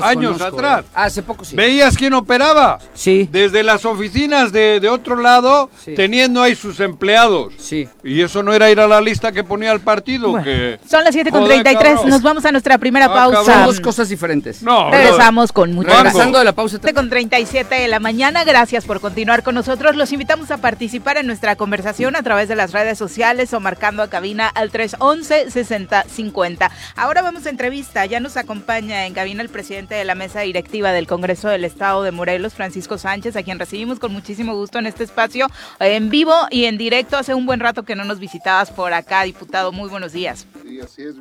años 0.01 0.41
atrás. 0.41 0.85
¿eh? 0.85 0.89
Hace 0.93 1.23
poco 1.23 1.45
sí. 1.45 1.55
¿Veías 1.55 1.95
quién 1.95 2.13
operaba? 2.13 2.79
Sí. 2.93 3.29
Desde 3.31 3.63
las 3.63 3.85
oficinas 3.85 4.51
de, 4.51 4.79
de 4.79 4.89
otro 4.89 5.15
lado, 5.15 5.69
teniendo 5.95 6.41
ahí 6.41 6.55
sus 6.55 6.79
empleados. 6.79 7.53
Sí. 7.57 7.87
Y 8.03 8.21
eso 8.21 8.43
no 8.43 8.53
era 8.53 8.69
ir 8.71 8.79
a 8.79 8.87
la 8.87 9.01
lista 9.01 9.31
que 9.31 9.43
ponía 9.43 9.71
el 9.71 9.81
partido. 9.81 10.41
que... 10.43 10.79
Son 10.89 11.03
las 11.03 11.15
7.33, 11.15 12.05
nos 12.05 12.21
vamos 12.21 12.45
a 12.45 12.51
nuestra 12.51 12.77
primera 12.77 13.05
ah, 13.05 13.13
pausa. 13.13 13.43
Son 13.43 13.65
dos 13.65 13.79
cosas 13.79 14.09
diferentes. 14.09 14.63
No, 14.63 14.89
Regresamos 14.89 15.51
con 15.51 15.73
mucho 15.73 15.89
Regresando 15.89 16.39
de 16.39 16.45
la 16.45 16.53
pausa. 16.53 16.79
Con 16.93 17.09
37 17.09 17.75
de 17.75 17.87
la 17.87 17.99
mañana, 17.99 18.43
gracias 18.43 18.85
por 18.85 18.99
continuar 18.99 19.43
con 19.43 19.55
nosotros. 19.55 19.95
Los 19.95 20.11
invitamos 20.11 20.51
a 20.51 20.57
participar 20.57 21.17
en 21.17 21.27
nuestra 21.27 21.55
conversación 21.55 22.15
a 22.15 22.23
través 22.23 22.47
de 22.47 22.55
las 22.55 22.71
redes 22.71 22.97
sociales 22.97 23.53
o 23.53 23.59
marcando 23.59 24.01
a 24.01 24.09
cabina 24.09 24.47
al 24.47 24.71
311-6050. 24.71 26.69
Ahora 26.95 27.21
vamos 27.21 27.45
a 27.45 27.49
entrevista, 27.49 28.05
ya 28.05 28.19
nos 28.19 28.37
acompaña 28.37 29.05
en 29.05 29.13
cabina 29.13 29.42
el 29.43 29.49
presidente 29.49 29.93
de 29.93 30.05
la 30.05 30.15
mesa 30.15 30.41
directiva 30.41 30.91
del 30.91 31.05
Congreso 31.05 31.49
del 31.49 31.65
Estado 31.65 32.01
de 32.03 32.11
Morelos, 32.11 32.53
Francisco 32.53 32.97
Sánchez, 32.97 33.35
a 33.35 33.43
quien 33.43 33.59
recibimos 33.59 33.99
con 33.99 34.11
muchísimo 34.11 34.55
gusto 34.55 34.79
en 34.79 34.87
este 34.87 35.03
espacio, 35.03 35.47
eh, 35.79 35.95
en 35.95 36.09
vivo 36.09 36.33
y 36.49 36.65
en 36.65 36.77
directo. 36.77 37.17
Hace 37.17 37.35
un 37.35 37.45
buen 37.45 37.59
rato 37.59 37.83
que 37.83 37.95
no 37.95 38.05
nos 38.05 38.19
visitabas 38.19 38.71
por 38.71 38.93
acá, 38.93 39.23
diputado. 39.23 39.71
Muy 39.71 39.89
buenos 39.89 40.13
días. 40.13 40.47
Sí, 40.63 40.79
así 40.79 41.03
es. 41.03 41.15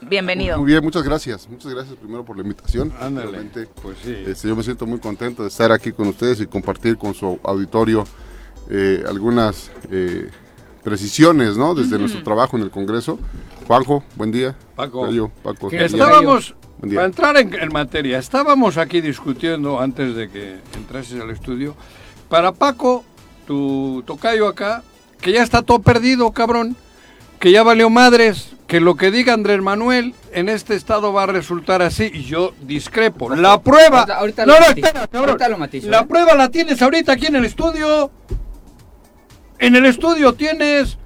Bienvenido. 0.00 0.58
Muy 0.58 0.66
bien, 0.66 0.82
muchas 0.82 1.02
gracias. 1.02 1.48
Muchas 1.48 1.72
gracias 1.72 1.96
primero 1.96 2.24
por 2.24 2.36
la 2.36 2.42
invitación. 2.42 2.92
Ándale. 3.00 3.50
Pues 3.82 3.98
sí. 4.02 4.14
Este, 4.26 4.48
yo 4.48 4.56
me 4.56 4.62
siento 4.62 4.86
muy 4.86 4.98
contento 4.98 5.42
de 5.42 5.48
estar 5.48 5.70
aquí 5.70 5.92
con 5.92 6.08
ustedes 6.08 6.40
y 6.40 6.46
compartir 6.46 6.96
con 6.96 7.14
su 7.14 7.38
auditorio 7.42 8.04
eh, 8.70 9.04
algunas 9.06 9.70
eh, 9.90 10.30
precisiones, 10.82 11.56
¿no? 11.56 11.74
Desde 11.74 11.98
nuestro 11.98 12.22
trabajo 12.22 12.56
en 12.56 12.62
el 12.62 12.70
Congreso. 12.70 13.18
Juanjo, 13.66 14.04
buen 14.16 14.30
día. 14.30 14.54
Paco. 14.74 15.08
Paco. 15.42 15.70
Estábamos, 15.70 16.54
para 16.80 17.04
entrar 17.04 17.36
en, 17.36 17.72
materia, 17.72 18.18
estábamos 18.18 18.76
aquí 18.76 19.00
discutiendo 19.00 19.80
antes 19.80 20.14
de 20.14 20.28
que 20.28 20.58
entrases 20.76 21.20
al 21.20 21.30
estudio. 21.30 21.74
Para 22.28 22.52
Paco, 22.52 23.04
tu 23.46 24.02
tocayo 24.06 24.48
acá, 24.48 24.82
que 25.20 25.32
ya 25.32 25.42
está 25.42 25.62
todo 25.62 25.80
perdido, 25.80 26.32
cabrón, 26.32 26.76
que 27.38 27.52
ya 27.52 27.62
valió 27.62 27.90
madres, 27.90 28.54
que 28.66 28.80
lo 28.80 28.96
que 28.96 29.10
diga 29.10 29.34
Andrés 29.34 29.60
Manuel 29.62 30.14
en 30.32 30.48
este 30.48 30.74
estado 30.74 31.12
va 31.12 31.24
a 31.24 31.26
resultar 31.26 31.82
así 31.82 32.10
y 32.12 32.24
yo 32.24 32.54
discrepo. 32.62 33.34
La 33.34 33.60
prueba... 33.60 34.02
Ahorita, 34.02 34.46
no, 34.46 34.58
no, 34.58 34.66
espera, 34.66 35.06
cabrón. 35.06 35.38
la 35.84 36.00
¿eh? 36.00 36.06
prueba 36.06 36.34
la 36.34 36.48
tienes 36.50 36.80
ahorita 36.82 37.12
aquí 37.12 37.26
en 37.26 37.36
el 37.36 37.44
estudio. 37.44 38.10
En 39.58 39.76
el 39.76 39.86
estudio 39.86 40.34
tienes 40.34 40.98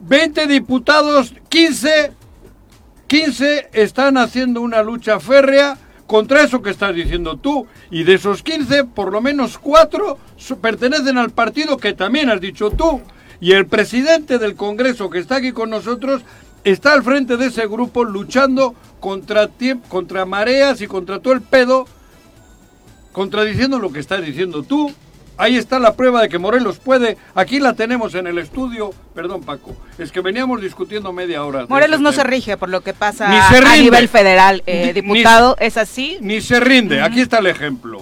20 0.00 0.46
diputados, 0.46 1.34
15 1.48 2.12
15 3.06 3.70
están 3.72 4.16
haciendo 4.16 4.60
una 4.60 4.82
lucha 4.82 5.20
férrea 5.20 5.76
contra 6.06 6.42
eso 6.42 6.62
que 6.62 6.70
estás 6.70 6.94
diciendo 6.94 7.36
tú. 7.36 7.66
Y 7.90 8.04
de 8.04 8.14
esos 8.14 8.42
15, 8.42 8.84
por 8.84 9.12
lo 9.12 9.20
menos 9.20 9.58
4 9.58 10.18
pertenecen 10.60 11.18
al 11.18 11.30
partido 11.30 11.76
que 11.76 11.94
también 11.94 12.30
has 12.30 12.40
dicho 12.40 12.70
tú. 12.70 13.00
Y 13.40 13.52
el 13.52 13.66
presidente 13.66 14.38
del 14.38 14.54
Congreso 14.54 15.10
que 15.10 15.18
está 15.18 15.36
aquí 15.36 15.52
con 15.52 15.70
nosotros 15.70 16.22
está 16.64 16.92
al 16.92 17.02
frente 17.02 17.36
de 17.36 17.46
ese 17.46 17.66
grupo 17.66 18.04
luchando 18.04 18.74
contra, 19.00 19.48
contra 19.88 20.24
mareas 20.26 20.80
y 20.80 20.86
contra 20.86 21.18
todo 21.18 21.32
el 21.32 21.42
pedo, 21.42 21.86
contradiciendo 23.12 23.78
lo 23.78 23.92
que 23.92 24.00
estás 24.00 24.24
diciendo 24.24 24.62
tú. 24.62 24.92
Ahí 25.42 25.56
está 25.56 25.80
la 25.80 25.94
prueba 25.94 26.22
de 26.22 26.28
que 26.28 26.38
Morelos 26.38 26.78
puede. 26.78 27.16
Aquí 27.34 27.58
la 27.58 27.72
tenemos 27.72 28.14
en 28.14 28.28
el 28.28 28.38
estudio. 28.38 28.90
Perdón, 29.12 29.42
Paco. 29.42 29.74
Es 29.98 30.12
que 30.12 30.20
veníamos 30.20 30.60
discutiendo 30.60 31.12
media 31.12 31.42
hora. 31.44 31.66
Morelos 31.68 32.00
no 32.00 32.12
se 32.12 32.22
rige 32.22 32.56
por 32.56 32.68
lo 32.68 32.82
que 32.82 32.94
pasa 32.94 33.26
a 33.28 33.76
nivel 33.76 34.08
federal. 34.08 34.62
Eh, 34.66 34.92
diputado, 34.92 35.56
¿es 35.58 35.76
así? 35.76 36.18
Ni 36.20 36.40
se 36.40 36.60
rinde. 36.60 37.00
Aquí 37.00 37.20
está 37.20 37.38
el 37.38 37.48
ejemplo. 37.48 38.00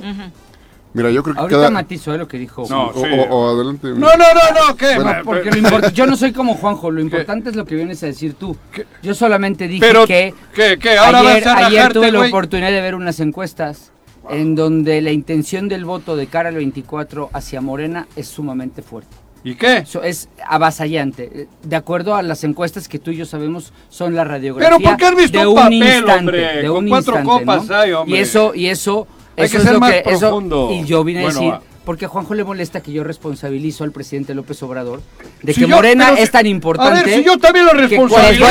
Mira, 0.93 1.11
yo 1.11 1.23
creo 1.23 1.35
que 1.35 1.41
Ahorita 1.41 1.71
matizo 1.71 2.13
eh, 2.13 2.19
lo 2.19 2.29
que 2.29 2.37
dijo. 2.37 2.67
No, 2.69 2.89
o, 2.89 3.55
adelante. 3.55 3.89
No, 3.89 3.95
no, 3.97 4.17
no, 4.17 4.69
no, 4.69 4.77
¿qué? 4.77 4.99
porque 5.25 5.51
yo 5.95 6.05
no 6.05 6.17
soy 6.17 6.33
como 6.33 6.57
Juanjo, 6.57 6.91
lo 6.91 7.01
importante 7.01 7.49
es 7.49 7.57
lo 7.57 7.65
que 7.65 7.77
vienes 7.77 8.03
a 8.03 8.07
decir 8.07 8.35
tú. 8.35 8.57
Yo 9.03 9.15
solamente 9.15 9.69
dije 9.69 9.87
que 10.07 10.35
¿qué, 10.53 10.79
qué? 10.79 10.99
¿Ahora 10.99 11.21
ayer, 11.21 11.49
ayer 11.49 11.93
tuve 11.93 12.11
la 12.11 12.21
oportunidad 12.21 12.71
de 12.71 12.81
ver 12.81 12.97
unas 12.97 13.21
encuestas 13.21 13.93
en 14.29 14.55
donde 14.55 15.01
la 15.01 15.13
intención 15.13 15.69
del 15.69 15.85
voto 15.85 16.17
de 16.17 16.27
cara 16.27 16.51
al 16.51 16.57
24 16.57 17.31
hacia 17.33 17.61
Morena 17.61 18.07
es 18.17 18.29
sumamente 18.29 18.83
fuerte. 18.83 19.17
¿Y 19.43 19.55
qué? 19.55 19.85
es 20.05 20.29
avasallante. 20.47 21.49
De 21.63 21.77
acuerdo 21.77 22.15
a 22.15 22.23
las 22.23 22.45
encuestas 22.45 22.89
que 22.89 22.99
tú 22.99 23.11
y 23.11 23.17
yo 23.17 23.25
sabemos, 23.25 23.73
son 23.89 24.15
la 24.15 24.25
radiografía 24.25 24.77
¿Pero 24.77 24.91
por 24.91 24.99
qué 24.99 25.07
has 25.07 25.17
visto 25.17 25.39
de 25.39 25.47
un, 25.47 25.55
papel, 25.55 25.75
instante, 25.75 26.13
hombre? 26.13 26.63
de 26.63 26.69
Con 26.69 26.89
cuatro 26.89 27.15
instante, 27.15 27.45
copas 27.45 27.67
¿no? 27.67 27.77
hay, 27.77 27.93
hombre. 27.93 28.19
Y 28.19 28.21
eso, 28.21 28.55
y 28.55 28.67
eso 28.67 29.07
Hay 29.37 29.49
que 29.49 29.61
ser 29.61 29.79
más 29.79 29.95
profundo. 30.03 30.71
y 30.73 30.85
yo 30.85 31.03
vine 31.05 31.25
a 31.25 31.29
decir, 31.29 31.55
porque 31.85 32.05
a 32.05 32.09
Juanjo 32.09 32.35
le 32.35 32.45
molesta 32.45 32.83
que 32.83 32.93
yo 32.93 33.03
responsabilizo 33.03 33.85
al 33.85 33.93
presidente 33.93 34.35
López 34.35 34.63
Obrador 34.63 35.01
de 35.43 35.55
que 35.55 35.67
Morena 35.67 36.11
es 36.19 36.31
tan 36.31 36.47
importante. 36.47 37.01
A 37.01 37.03
ver, 37.05 37.15
si 37.15 37.25
yo 37.25 37.39
también 37.39 37.65
lo 37.65 37.73
responsabilizo. 37.73 38.47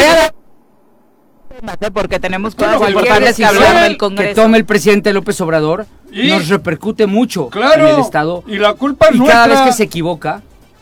Porque 1.94 2.20
tenemos 2.20 2.56
cosas 2.56 2.90
importantes 2.90 3.38
que 3.38 3.46
hablar 3.46 3.84
del 3.84 3.98
Congreso. 3.98 4.30
Que 4.30 4.36
tome 4.36 4.58
el 4.58 4.66
presidente 4.66 5.14
López 5.14 5.40
Obrador 5.42 5.86
nos 6.12 6.48
repercute 6.48 7.06
mucho 7.08 7.50
en 7.54 7.82
el 7.82 8.00
Estado. 8.00 8.44
Y 8.48 8.58
la 8.58 8.74
culpa 8.74 9.08
es 9.08 9.16
y 9.16 9.26
cada 9.26 9.48
vez 9.48 9.62
que 9.62 9.74
se 9.74 9.84
equivoca, 9.84 10.42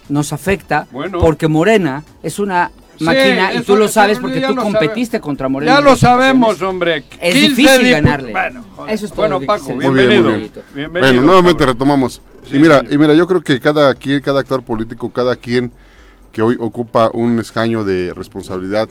nos 0.09 0.33
afecta. 0.33 0.87
Porque 1.19 1.47
Morena 1.47 2.03
es 2.23 2.39
una 2.39 2.71
máquina 2.99 3.53
y 3.53 3.61
tú 3.61 3.75
lo 3.75 3.87
sabes 3.87 4.19
porque 4.19 4.41
tú 4.41 4.55
competiste 4.55 5.19
contra 5.19 5.49
Morena. 5.49 5.75
Ya 5.75 5.81
lo 5.81 5.95
sabemos, 5.95 6.61
hombre. 6.61 7.03
Es 7.19 7.33
difícil 7.33 7.91
ganarle. 7.91 8.31
Bueno, 8.31 8.65
Eso 8.87 9.05
es 9.05 9.11
todo. 9.11 9.27
Bueno, 9.27 9.41
Paco, 9.41 9.75
bienvenido. 9.75 10.31
Bueno, 10.91 11.21
nuevamente 11.21 11.65
retomamos. 11.65 12.21
y 12.51 12.59
mira, 12.59 12.83
y 12.89 12.97
mira, 12.97 13.13
yo 13.13 13.27
creo 13.27 13.41
que 13.41 13.59
cada 13.59 13.93
quien, 13.95 14.21
cada 14.21 14.39
actor 14.41 14.63
político, 14.63 15.11
cada 15.11 15.35
quien 15.35 15.71
que 16.31 16.41
hoy 16.41 16.55
ocupa 16.59 17.09
un 17.13 17.39
escaño 17.39 17.83
de 17.83 18.13
responsabilidad 18.13 18.89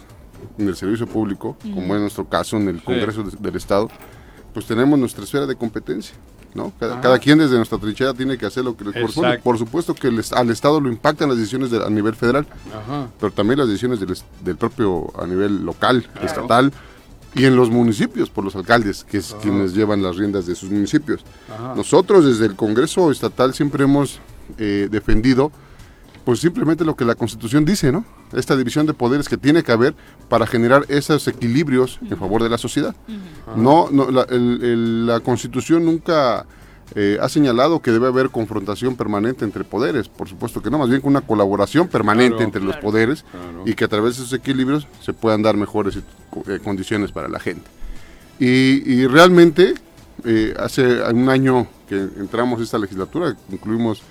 en 0.59 0.69
el 0.69 0.77
servicio 0.77 1.07
público, 1.07 1.57
como 1.63 1.95
en 1.95 2.03
nuestro 2.03 2.29
caso 2.29 2.57
en 2.57 2.69
el 2.69 2.83
Congreso 2.83 3.23
del 3.23 3.57
Estado, 3.57 3.89
pues 4.53 4.67
tenemos 4.67 4.99
nuestra 4.99 5.25
esfera 5.25 5.47
de 5.47 5.57
competencia. 5.57 6.15
¿no? 6.55 6.73
Cada, 6.79 7.19
quien 7.19 7.39
desde 7.39 7.57
nuestra 7.57 7.77
trinchera 7.79 8.15
tiene 8.15 8.39
que 8.39 8.47
hacer 8.47 8.65
lo 8.65 8.77
que 8.77 8.85
le 8.85 8.93
corresponde. 8.93 9.39
Por 9.39 9.59
supuesto 9.59 9.95
que 9.95 10.09
al 10.09 10.51
Estado 10.51 10.81
lo 10.81 10.89
impactan 10.89 11.29
las 11.29 11.39
decisiones 11.39 11.73
a 11.73 11.91
nivel 11.91 12.15
federal, 12.15 12.47
pero 13.21 13.33
también 13.33 13.59
las 13.59 13.69
decisiones 13.69 14.01
del, 14.01 14.57
propio 14.57 15.13
a 15.21 15.27
nivel 15.27 15.65
local, 15.65 16.09
estatal 16.23 16.73
y 17.35 17.45
en 17.45 17.55
los 17.55 17.69
municipios 17.69 18.31
por 18.31 18.45
los 18.45 18.57
alcaldes, 18.57 19.05
que 19.05 19.19
es 19.19 19.37
quienes 19.43 19.75
llevan 19.75 20.03
las 20.03 20.17
riendas 20.17 20.47
de 20.47 20.55
sus 20.55 20.71
municipios. 20.71 21.23
Nosotros 21.77 22.25
desde 22.25 22.47
el 22.47 22.57
Congreso 22.57 23.11
Estatal 23.11 23.53
siempre 23.53 23.85
hemos 23.85 24.21
eh, 24.59 24.89
defendido 24.91 25.53
pues 26.27 26.41
simplemente 26.41 26.85
lo 26.85 26.97
que 26.97 27.05
la 27.05 27.15
Constitución 27.15 27.65
dice, 27.65 27.93
¿no? 27.93 28.05
Esta 28.33 28.57
división 28.57 28.85
de 28.85 28.95
poderes 28.95 29.29
que 29.29 29.37
tiene 29.37 29.63
que 29.63 29.71
haber 29.71 29.95
para 30.29 30.45
generar 30.45 30.85
esos 30.89 31.29
equilibrios 31.29 32.01
en 32.03 32.19
favor 32.19 32.43
de 32.43 32.49
la 32.49 32.59
sociedad. 32.59 32.97
No, 33.55 33.89
no 33.93 34.11
la, 34.11 35.21
Constitución 35.21 35.85
nunca 35.85 36.45
eh, 36.97 37.17
ha 37.21 37.29
señalado 37.29 37.81
que 37.81 37.93
debe 37.93 38.09
haber 38.09 38.31
confrontación 38.31 38.97
permanente 38.97 39.45
entre 39.45 39.63
poderes, 39.63 40.09
por 40.09 40.29
supuesto 40.29 40.61
que 40.61 40.69
no, 40.69 40.79
más 40.79 40.89
bien 40.89 41.01
con 41.01 41.11
una 41.11 41.21
colaboración 41.21 41.87
permanente 41.87 42.43
entre 42.43 42.61
los 42.61 42.77
poderes 42.79 43.25
y 43.65 43.75
que 43.75 43.85
a 43.85 43.89
través 43.89 44.17
de 44.17 44.25
esos 44.25 44.33
equilibrios 44.33 44.89
se 45.01 45.13
puedan 45.13 45.43
dar 45.43 45.57
mejores 45.57 45.97
eh, 45.97 46.59
condiciones 46.59 47.13
para 47.13 47.29
la 47.29 47.39
gente. 47.39 47.71
Y, 48.41 49.07
realmente, 49.07 49.75
eh, 50.25 50.55
hace 50.59 51.03
un 51.03 51.29
año 51.29 51.69
que 51.89 51.95
entramos 51.95 52.59
a 52.59 52.65
esta 52.65 52.79
legislatura, 52.79 53.37
incluimos 53.49 54.03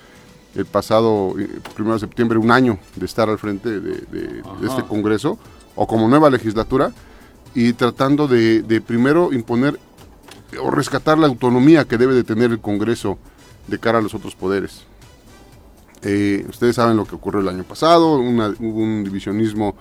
el 0.56 0.64
pasado 0.66 1.34
eh, 1.38 1.48
primero 1.74 1.94
de 1.94 2.00
septiembre 2.00 2.38
un 2.38 2.50
año 2.50 2.78
de 2.96 3.04
estar 3.06 3.28
al 3.28 3.38
frente 3.38 3.80
de, 3.80 4.42
este 4.64 4.82
Congreso 4.88 5.38
o 5.74 5.86
como 5.86 6.08
nueva 6.08 6.30
legislatura 6.30 6.92
y 7.54 7.74
tratando 7.74 8.26
de, 8.26 8.82
primero 8.86 9.32
imponer 9.32 9.78
o 10.60 10.70
rescatar 10.70 11.18
la 11.18 11.26
autonomía 11.26 11.84
que 11.84 11.98
debe 11.98 12.14
de 12.14 12.24
tener 12.24 12.50
el 12.50 12.60
Congreso 12.60 13.18
de 13.66 13.78
cara 13.78 13.98
a 13.98 14.00
los 14.00 14.14
otros 14.14 14.34
poderes. 14.34 14.84
Eh, 16.02 16.46
ustedes 16.48 16.76
saben 16.76 16.96
lo 16.96 17.04
que 17.04 17.16
ocurrió 17.16 17.40
el 17.40 17.48
año 17.48 17.64
pasado, 17.64 18.14
hubo 18.14 18.80
un 18.80 19.02
divisionismo 19.04 19.74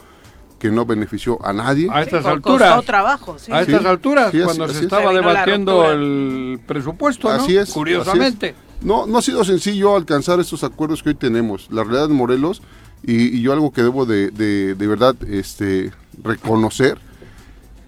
que 0.58 0.72
no 0.72 0.86
benefició 0.86 1.38
a 1.46 1.54
nadie. 1.54 1.88
A 1.92 2.02
estas 2.02 2.26
alturas. 2.26 2.84
Trabajo, 2.86 3.36
A 3.52 3.62
estas 3.62 3.86
alturas, 3.86 4.34
cuando 4.44 4.68
se 4.70 4.84
estaba 4.84 5.14
debatiendo 5.14 5.92
el 5.92 6.60
presupuesto, 6.66 7.30
así 7.30 7.56
es, 7.58 7.72
curiosamente. 7.72 8.56
No, 8.82 9.08
no 9.08 9.18
ha 9.18 9.22
sido 9.22 9.44
sencillo 9.44 9.96
alcanzar 9.96 10.40
estos 10.40 10.64
acuerdos 10.64 11.02
que 11.02 11.10
hoy 11.10 11.16
tenemos. 11.16 11.68
La 11.72 11.84
realidad 11.84 12.08
de 12.08 12.14
Morelos, 12.14 12.62
y, 13.04 13.42
yo 13.42 13.54
algo 13.54 13.72
que 13.72 13.84
debo 13.84 14.06
de, 14.06 14.32
de, 14.32 14.88
verdad 14.88 15.16
este, 15.28 15.92
reconocer 16.24 16.98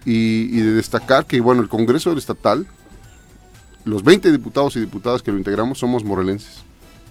y, 0.04 0.60
de 0.60 0.72
destacar 0.72 1.26
que, 1.26 1.40
bueno, 1.40 1.62
el 1.62 1.68
Congreso 1.68 2.12
Estatal, 2.16 2.66
los 3.84 4.02
20 4.02 4.30
diputados 4.32 4.76
y 4.76 4.80
diputadas 4.80 5.22
que 5.22 5.32
lo 5.32 5.38
integramos 5.38 5.78
somos 5.78 6.04
morelenses. 6.04 6.62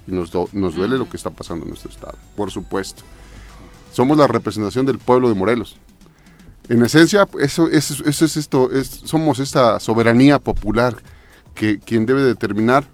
Y 0.07 0.11
nos, 0.11 0.31
nos 0.53 0.75
duele 0.75 0.97
lo 0.97 1.09
que 1.09 1.17
está 1.17 1.29
pasando 1.29 1.65
en 1.65 1.69
nuestro 1.69 1.91
estado, 1.91 2.17
por 2.35 2.49
supuesto. 2.49 3.03
Somos 3.91 4.17
la 4.17 4.27
representación 4.27 4.85
del 4.85 4.99
pueblo 4.99 5.27
de 5.27 5.35
Morelos. 5.35 5.77
En 6.69 6.83
esencia, 6.83 7.27
eso, 7.39 7.69
eso, 7.69 8.03
eso 8.05 8.25
es 8.25 8.37
esto, 8.37 8.71
es, 8.71 8.87
somos 9.05 9.39
esta 9.39 9.79
soberanía 9.79 10.39
popular 10.39 10.97
que 11.55 11.79
quien 11.79 12.05
debe 12.05 12.23
determinar 12.23 12.85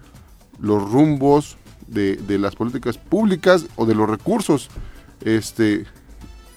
los 0.60 0.90
rumbos 0.90 1.56
de, 1.86 2.38
las 2.38 2.56
políticas 2.56 2.98
públicas 2.98 3.66
o 3.76 3.86
de 3.86 3.94
los 3.94 4.08
recursos 4.08 4.68
este, 5.22 5.84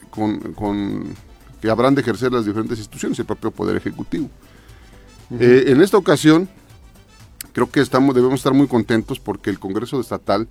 con, 0.10 1.16
que 1.62 1.70
habrán 1.70 1.96
de 1.96 2.02
ejercer 2.02 2.32
las 2.32 2.46
diferentes 2.46 2.78
instituciones 2.78 3.18
y 3.18 3.22
el 3.22 3.28
propio 3.28 3.52
Poder 3.52 3.78
Ejecutivo. 3.78 4.30
Eh, 5.32 5.66
en 5.68 5.82
esta 5.82 5.98
ocasión, 5.98 6.48
creo 7.54 7.70
que 7.70 7.82
estamos, 7.82 8.16
debemos 8.16 8.40
estar 8.40 8.54
muy 8.54 8.68
contentos 8.68 9.20
porque 9.20 9.50
el 9.50 9.60
Congreso 9.60 10.00
Estatal 10.00 10.48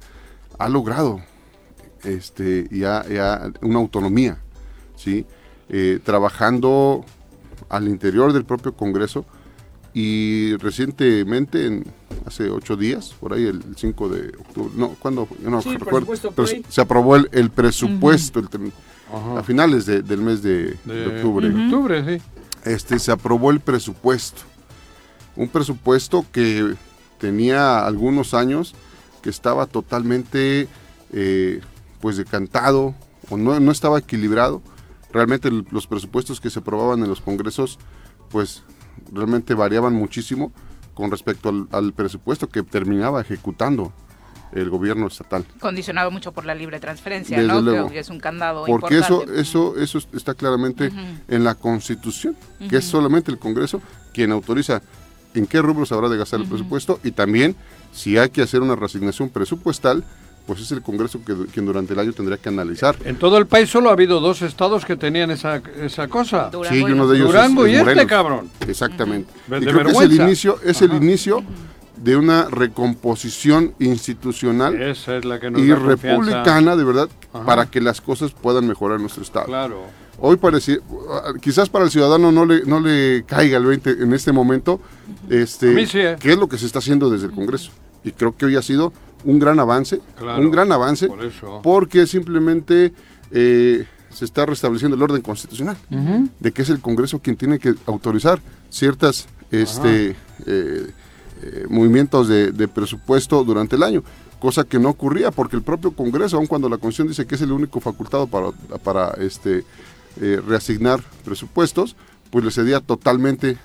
ha 0.58 0.68
logrado 0.68 1.20
este, 2.04 2.68
ya, 2.70 3.04
una 3.62 3.78
autonomía, 3.78 4.38
¿sí? 4.96 5.26
Eh, 5.68 5.98
trabajando 6.04 7.04
al 7.68 7.88
interior 7.88 8.32
del 8.32 8.44
propio 8.44 8.74
Congreso 8.74 9.24
y 9.92 10.56
recientemente, 10.58 11.66
en, 11.66 11.84
hace 12.26 12.50
ocho 12.50 12.76
días, 12.76 13.14
por 13.20 13.32
ahí 13.32 13.46
el 13.46 13.62
5 13.76 14.08
de 14.08 14.28
octubre, 14.38 14.70
no, 14.76 14.88
¿cuándo? 14.98 15.28
no 15.40 15.60
recuerdo, 15.60 16.32
pero 16.34 16.48
se 16.68 16.80
aprobó 16.80 17.16
el, 17.16 17.50
presupuesto 17.50 18.42
a 19.36 19.42
finales 19.42 19.86
del 19.86 20.18
mes 20.18 20.42
de, 20.42 20.76
octubre. 21.16 21.48
octubre, 21.48 22.18
sí. 22.18 22.24
Este, 22.64 22.98
se 22.98 23.12
aprobó 23.12 23.52
el 23.52 23.60
presupuesto. 23.60 24.42
Un 25.36 25.48
presupuesto 25.48 26.26
que 26.32 26.74
tenía 27.18 27.86
algunos 27.86 28.34
años 28.34 28.74
que 29.22 29.30
estaba 29.30 29.66
totalmente 29.66 30.66
eh, 31.12 31.60
pues 32.00 32.16
decantado 32.16 32.94
o 33.30 33.36
no, 33.36 33.58
no 33.60 33.70
estaba 33.70 33.98
equilibrado. 33.98 34.62
Realmente 35.12 35.50
los 35.70 35.86
presupuestos 35.86 36.40
que 36.40 36.50
se 36.50 36.58
aprobaban 36.58 37.00
en 37.02 37.08
los 37.08 37.20
congresos 37.20 37.78
pues 38.30 38.64
realmente 39.12 39.54
variaban 39.54 39.94
muchísimo 39.94 40.52
con 40.96 41.10
respecto 41.10 41.68
al, 41.70 41.92
presupuesto 41.92 42.48
que 42.48 42.62
terminaba 42.62 43.20
ejecutando 43.20 43.92
el 44.52 44.70
gobierno 44.70 45.08
estatal. 45.08 45.44
Condicionado 45.60 46.10
mucho 46.10 46.32
por 46.32 46.46
la 46.46 46.54
libre 46.54 46.80
transferencia, 46.80 47.38
¿no? 47.42 47.62
Creo 47.62 47.90
que 47.90 47.98
es 47.98 48.08
un 48.08 48.18
candado 48.18 48.64
Porque 48.64 48.98
eso, 48.98 49.30
eso, 49.34 49.78
eso 49.78 49.98
está 50.14 50.32
claramente 50.32 50.90
en 51.28 51.44
la 51.44 51.54
Constitución, 51.54 52.34
que 52.70 52.78
es 52.78 52.84
solamente 52.86 53.30
el 53.30 53.38
Congreso 53.38 53.82
quien 54.14 54.32
autoriza 54.32 54.80
en 55.34 55.46
qué 55.46 55.60
rubros 55.60 55.92
habrá 55.92 56.08
de 56.08 56.16
gastar 56.16 56.40
el 56.40 56.48
presupuesto 56.48 56.98
y 57.04 57.10
también 57.10 57.54
si 57.92 58.16
hay 58.16 58.30
que 58.30 58.40
hacer 58.40 58.62
una 58.62 58.74
resignación 58.74 59.28
presupuestal, 59.28 60.02
pues 60.46 60.60
es 60.60 60.70
el 60.72 60.82
Congreso 60.82 61.20
que, 61.24 61.34
quien 61.52 61.66
durante 61.66 61.92
el 61.92 61.98
año 61.98 62.12
tendría 62.12 62.38
que 62.38 62.48
analizar. 62.48 62.96
En 63.04 63.16
todo 63.16 63.36
el 63.38 63.46
país 63.46 63.68
solo 63.68 63.90
ha 63.90 63.92
habido 63.92 64.20
dos 64.20 64.42
estados 64.42 64.84
que 64.84 64.96
tenían 64.96 65.30
esa, 65.30 65.60
esa 65.80 66.08
cosa. 66.08 66.50
Durango 66.50 66.74
sí, 66.74 66.82
uno 66.82 67.08
de 67.08 67.16
ellos 67.16 67.28
Durango 67.28 67.66
y 67.66 67.74
este 67.74 68.06
cabrón. 68.06 68.50
Exactamente. 68.66 69.32
y 69.48 69.64
creo 69.64 69.84
que 69.84 69.90
es 69.90 70.00
el 70.00 70.12
inicio, 70.12 70.58
es 70.64 70.82
el 70.82 70.94
inicio 70.94 71.42
de 71.96 72.16
una 72.16 72.48
recomposición 72.48 73.74
institucional 73.78 74.74
y 75.56 75.72
republicana, 75.72 76.76
de 76.76 76.84
verdad, 76.84 77.08
para 77.44 77.66
que 77.66 77.80
las 77.80 78.00
cosas 78.00 78.32
puedan 78.32 78.66
mejorar 78.66 78.96
en 78.96 79.02
nuestro 79.02 79.22
estado. 79.22 79.46
Claro. 79.46 79.84
Hoy 80.18 80.36
parece, 80.36 80.80
quizás 81.40 81.68
para 81.68 81.84
el 81.84 81.90
ciudadano 81.90 82.32
no 82.32 82.46
le, 82.46 82.62
no 82.64 82.80
le 82.80 83.24
caiga 83.24 83.58
el 83.58 83.66
20 83.66 83.90
en 84.02 84.14
este 84.14 84.32
momento, 84.32 84.80
este, 85.28 85.82
¿eh? 85.82 86.16
qué 86.18 86.32
es 86.32 86.38
lo 86.38 86.48
que 86.48 86.56
se 86.56 86.64
está 86.64 86.78
haciendo 86.78 87.10
desde 87.10 87.26
el 87.26 87.32
Congreso. 87.32 87.70
Y 88.06 88.12
creo 88.12 88.36
que 88.36 88.46
hoy 88.46 88.54
ha 88.54 88.62
sido 88.62 88.92
un 89.24 89.40
gran 89.40 89.58
avance, 89.58 90.00
un 90.38 90.50
gran 90.52 90.70
avance, 90.70 91.08
porque 91.62 92.06
simplemente 92.06 92.92
eh, 93.32 93.84
se 94.10 94.24
está 94.24 94.46
restableciendo 94.46 94.96
el 94.96 95.02
orden 95.02 95.20
constitucional, 95.20 95.76
de 96.38 96.52
que 96.52 96.62
es 96.62 96.70
el 96.70 96.80
Congreso 96.80 97.18
quien 97.18 97.36
tiene 97.36 97.58
que 97.58 97.74
autorizar 97.86 98.40
ciertas 98.70 99.26
este, 99.50 100.10
eh, 100.10 100.16
eh, 100.46 101.66
movimientos 101.68 102.28
de, 102.28 102.68
presupuesto 102.68 103.42
durante 103.42 103.74
el 103.74 103.82
año, 103.82 104.04
cosa 104.38 104.62
que 104.62 104.78
no 104.78 104.90
ocurría 104.90 105.32
porque 105.32 105.56
el 105.56 105.62
propio 105.62 105.90
Congreso, 105.90 106.36
aun 106.36 106.46
cuando 106.46 106.68
la 106.68 106.78
Constitución 106.78 107.08
dice 107.08 107.26
que 107.26 107.34
es 107.34 107.42
el 107.42 107.50
único 107.50 107.80
facultado 107.80 108.28
para, 108.28 108.52
para 108.84 109.10
este, 109.18 109.64
reasignar 110.46 111.02
presupuestos, 111.24 111.96
pues 112.30 112.44
le 112.44 112.52
cedía 112.52 112.80
totalmente 112.80 113.58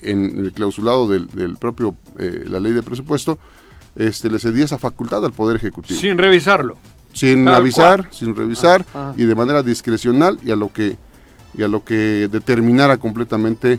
en 0.00 0.44
el 0.44 0.52
clausulado 0.52 1.06
del, 1.08 1.28
del 1.28 1.56
propio, 1.56 1.94
la 2.18 2.58
ley 2.58 2.72
de 2.72 2.82
presupuesto, 2.82 3.38
este, 3.96 4.30
le 4.30 4.38
cedía 4.38 4.64
esa 4.64 4.78
facultad 4.78 5.24
al 5.24 5.32
Poder 5.32 5.56
Ejecutivo. 5.56 5.98
Sin 5.98 6.18
revisarlo. 6.18 6.76
Sin 7.12 7.46
avisar, 7.46 8.08
sin 8.10 8.34
revisar 8.34 8.84
ah, 8.92 9.10
ah. 9.10 9.14
y 9.16 9.24
de 9.24 9.34
manera 9.36 9.62
discrecional 9.62 10.38
y 10.42 10.50
a 10.50 10.56
lo 10.56 10.72
que 10.72 10.96
y 11.56 11.62
a 11.62 11.68
lo 11.68 11.84
que 11.84 12.28
determinara 12.28 12.96
completamente 12.96 13.78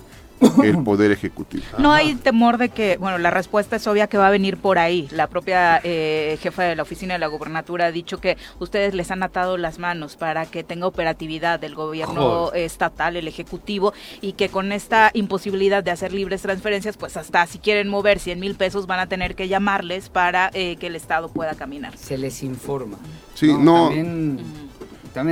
el 0.63 0.83
Poder 0.83 1.11
Ejecutivo. 1.11 1.63
No 1.77 1.93
hay 1.93 2.15
temor 2.15 2.57
de 2.57 2.69
que, 2.69 2.97
bueno, 2.97 3.17
la 3.17 3.31
respuesta 3.31 3.75
es 3.75 3.87
obvia 3.87 4.07
que 4.07 4.17
va 4.17 4.27
a 4.27 4.31
venir 4.31 4.57
por 4.57 4.77
ahí. 4.77 5.07
La 5.11 5.27
propia 5.27 5.79
eh, 5.83 6.37
jefa 6.41 6.63
de 6.63 6.75
la 6.75 6.83
oficina 6.83 7.13
de 7.13 7.19
la 7.19 7.27
gubernatura 7.27 7.85
ha 7.85 7.91
dicho 7.91 8.19
que 8.19 8.37
ustedes 8.59 8.93
les 8.93 9.11
han 9.11 9.23
atado 9.23 9.57
las 9.57 9.79
manos 9.79 10.15
para 10.15 10.45
que 10.45 10.63
tenga 10.63 10.87
operatividad 10.87 11.63
el 11.63 11.75
gobierno 11.75 12.51
estatal, 12.53 13.15
el 13.15 13.27
Ejecutivo, 13.27 13.93
y 14.21 14.33
que 14.33 14.49
con 14.49 14.71
esta 14.71 15.11
imposibilidad 15.13 15.83
de 15.83 15.91
hacer 15.91 16.13
libres 16.13 16.41
transferencias, 16.41 16.97
pues 16.97 17.17
hasta 17.17 17.45
si 17.47 17.59
quieren 17.59 17.87
mover 17.87 18.19
100 18.19 18.39
mil 18.39 18.55
pesos 18.55 18.87
van 18.87 18.99
a 18.99 19.07
tener 19.07 19.35
que 19.35 19.47
llamarles 19.47 20.09
para 20.09 20.49
eh, 20.53 20.75
que 20.77 20.87
el 20.87 20.95
Estado 20.95 21.29
pueda 21.29 21.55
caminar. 21.55 21.97
Se 21.97 22.17
les 22.17 22.43
informa. 22.43 22.97
Sí, 23.33 23.53
no. 23.53 23.87
También 23.87 24.64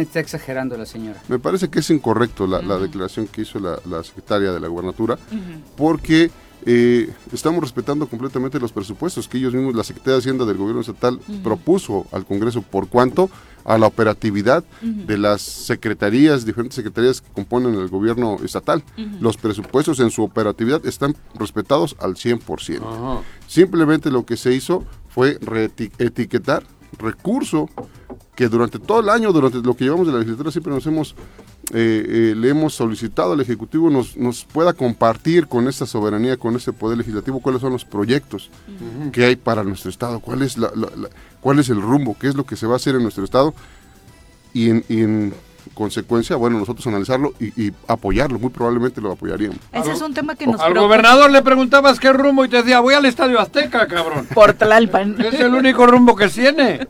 está 0.02 0.20
exagerando 0.20 0.78
la 0.78 0.86
señora. 0.86 1.22
Me 1.28 1.40
parece 1.40 1.70
que 1.70 1.80
es 1.80 1.90
incorrecto 1.90 2.48
la, 2.48 2.78
declaración 2.80 3.28
que 3.28 3.42
hizo 3.42 3.60
la, 3.60 4.04
secretaria 4.04 4.52
de 4.52 4.60
la 4.60 4.68
gubernatura, 4.68 5.18
porque 5.76 6.32
eh, 6.66 7.12
estamos 7.34 7.62
respetando 7.62 8.08
completamente 8.08 8.60
los 8.60 8.72
presupuestos 8.72 9.28
que 9.28 9.38
ellos 9.38 9.54
mismos, 9.54 9.76
la 9.76 9.84
Secretaría 9.84 10.14
de 10.14 10.20
Hacienda 10.20 10.46
del 10.46 10.58
Gobierno 10.58 10.82
Estatal, 10.82 11.20
propuso 11.44 12.06
al 12.12 12.26
Congreso 12.26 12.62
por 12.62 12.88
cuanto 12.88 13.30
a 13.66 13.78
la 13.78 13.88
operatividad 13.88 14.64
de 14.82 15.18
las 15.18 15.42
secretarías, 15.42 16.46
diferentes 16.46 16.76
secretarías 16.76 17.22
que 17.22 17.32
componen 17.32 17.76
el 17.76 17.88
gobierno 17.88 18.38
estatal. 18.44 18.84
Los 19.20 19.38
presupuestos 19.38 20.00
en 20.00 20.12
su 20.12 20.24
operatividad 20.24 20.86
están 20.86 21.16
respetados 21.36 21.96
al 22.00 22.16
100%. 22.16 23.22
Simplemente 23.48 24.12
lo 24.12 24.26
que 24.26 24.38
se 24.38 24.54
hizo 24.54 24.84
fue 25.10 25.40
etiquetar 25.98 26.64
recurso 26.98 27.70
que 28.36 28.50
durante 28.50 28.80
todo 28.80 29.00
el 29.00 29.10
año, 29.10 29.32
durante 29.32 29.60
lo 29.60 29.76
que 29.76 29.86
llevamos 29.86 30.08
de 30.08 30.14
la 30.14 30.20
legislatura, 30.20 30.52
siempre 30.52 30.74
nos 30.74 30.86
hemos, 30.88 31.16
eh, 31.72 32.32
eh, 32.34 32.36
le 32.36 32.50
hemos 32.50 32.74
solicitado 32.74 33.34
al 33.34 33.42
Ejecutivo 33.42 33.90
nos, 33.90 34.18
nos 34.18 34.44
pueda 34.46 34.74
compartir 34.74 35.48
con 35.48 35.68
esta 35.68 35.86
soberanía, 35.86 36.38
con 36.38 36.56
este 36.56 36.74
poder 36.74 36.98
legislativo, 36.98 37.40
cuáles 37.40 37.62
son 37.62 37.74
los 37.74 37.86
proyectos 37.86 38.50
que 39.12 39.26
hay 39.26 39.36
para 39.36 39.64
nuestro 39.64 39.90
Estado, 39.90 40.20
cuál 40.20 40.42
es, 40.42 40.58
la, 40.58 40.72
cuál 41.42 41.60
es 41.60 41.70
el 41.70 41.82
rumbo, 41.82 42.18
qué 42.20 42.28
es 42.28 42.36
lo 42.36 42.46
que 42.46 42.56
se 42.56 42.66
va 42.66 42.74
a 42.74 42.76
hacer 42.78 42.96
en 42.96 43.04
nuestro 43.04 43.24
Estado. 43.24 43.54
Y 44.56 44.70
en 44.70 45.34
consecuencia, 45.74 46.36
bueno, 46.36 46.60
nosotros 46.60 46.86
analizarlo 46.88 47.34
y, 47.40 47.72
apoyarlo, 47.88 48.40
muy 48.40 48.50
probablemente 48.50 49.02
lo 49.02 49.12
apoyaríamos. 49.12 49.58
Ese 49.72 49.92
es 49.92 50.02
un 50.02 50.14
tema 50.14 50.36
que 50.36 50.48
nos 50.48 50.62
Al 50.62 50.74
gobernador 50.74 51.32
le 51.32 51.42
preguntabas 51.42 52.00
qué 52.00 52.14
rumbo 52.14 52.46
y 52.46 52.50
te 52.50 52.58
decía, 52.58 52.80
voy 52.80 52.94
al 52.94 53.06
Estadio 53.06 53.40
Azteca, 53.40 53.88
cabrón. 53.88 54.28
Por 54.34 54.54
Tlalpan. 54.54 55.18
Es 55.34 55.40
el 55.40 55.54
único 55.54 55.88
rumbo 55.88 56.16
que 56.16 56.28
tiene. 56.28 56.88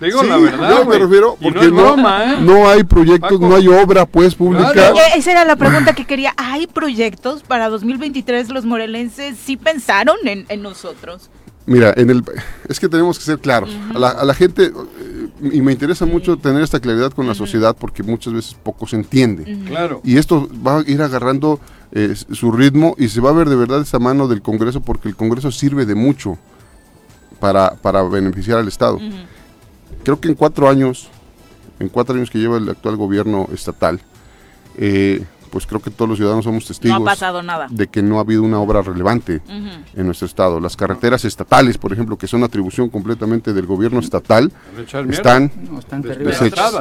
Digo 0.00 0.22
la 0.22 0.38
verdad. 0.38 0.70
Yo 0.70 0.84
me 0.86 0.98
refiero, 0.98 1.36
porque 1.40 1.70
no, 1.70 1.94
¿eh? 1.94 2.36
no, 2.40 2.68
hay 2.68 2.82
proyectos, 2.84 3.38
no 3.38 3.54
hay 3.54 3.68
obra, 3.68 4.06
pues, 4.06 4.34
pública. 4.34 4.92
Esa 5.14 5.32
era 5.32 5.44
la 5.44 5.56
pregunta 5.56 5.92
que 5.94 6.04
quería. 6.04 6.32
¿Hay 6.36 6.66
proyectos 6.66 7.42
para 7.42 7.68
2023? 7.68 8.48
Los 8.48 8.64
morelenses 8.64 9.36
sí 9.36 9.56
pensaron 9.56 10.16
en, 10.24 10.46
en 10.48 10.62
nosotros. 10.62 11.30
Mira, 11.66 11.94
en 11.96 12.10
el, 12.10 12.22
es 12.68 12.78
que 12.78 12.88
tenemos 12.88 13.18
que 13.18 13.24
ser 13.24 13.38
claros. 13.38 13.70
a, 13.94 14.24
la, 14.24 14.34
gente, 14.34 14.66
eh, 14.66 15.28
y 15.52 15.62
me 15.62 15.72
interesa 15.72 16.04
mucho 16.04 16.36
tener 16.36 16.62
esta 16.62 16.78
claridad 16.78 17.12
con 17.12 17.26
la 17.26 17.34
sociedad 17.34 17.74
porque 17.78 18.02
muchas 18.02 18.34
veces 18.34 18.54
poco 18.54 18.86
se 18.86 18.96
entiende. 18.96 19.58
Claro. 19.66 20.00
Y 20.04 20.18
esto 20.18 20.48
va 20.66 20.78
a 20.78 20.82
ir 20.82 21.00
agarrando 21.00 21.60
eh, 21.92 22.14
su 22.32 22.52
ritmo 22.52 22.94
y 22.98 23.08
se 23.08 23.20
va 23.20 23.30
a 23.30 23.32
ver 23.32 23.48
de 23.48 23.56
verdad 23.56 23.80
esa 23.80 23.98
mano 23.98 24.28
del 24.28 24.42
Congreso 24.42 24.80
porque 24.80 25.08
el 25.08 25.16
Congreso 25.16 25.50
sirve 25.50 25.86
de 25.86 25.94
mucho 25.94 26.36
para, 27.40 27.74
para 27.76 28.02
beneficiar 28.02 28.58
al 28.58 28.68
Estado. 28.68 28.98
Creo 30.02 30.20
que 30.20 30.28
en 30.28 30.34
cuatro 30.34 30.68
años, 30.68 31.08
en 31.78 31.88
cuatro 31.88 32.14
años 32.14 32.30
que 32.30 32.38
lleva 32.38 32.58
el 32.58 32.68
actual 32.68 32.96
gobierno 32.96 33.48
estatal, 33.52 34.00
eh, 34.76 35.24
pues 35.54 35.68
creo 35.68 35.80
que 35.80 35.88
todos 35.88 36.08
los 36.08 36.18
ciudadanos 36.18 36.44
somos 36.44 36.66
testigos 36.66 37.00
de 37.70 37.86
que 37.86 38.02
no 38.02 38.18
ha 38.18 38.22
habido 38.22 38.42
una 38.42 38.58
obra 38.58 38.82
relevante 38.82 39.40
en 39.46 40.04
nuestro 40.04 40.26
estado. 40.26 40.58
Las 40.58 40.76
carreteras 40.76 41.24
estatales, 41.24 41.78
por 41.78 41.92
ejemplo, 41.92 42.18
que 42.18 42.26
son 42.26 42.42
atribución 42.42 42.90
completamente 42.90 43.52
del 43.52 43.64
gobierno 43.64 44.00
estatal, 44.00 44.50
están, 45.10 45.52
deshechas. 46.02 46.74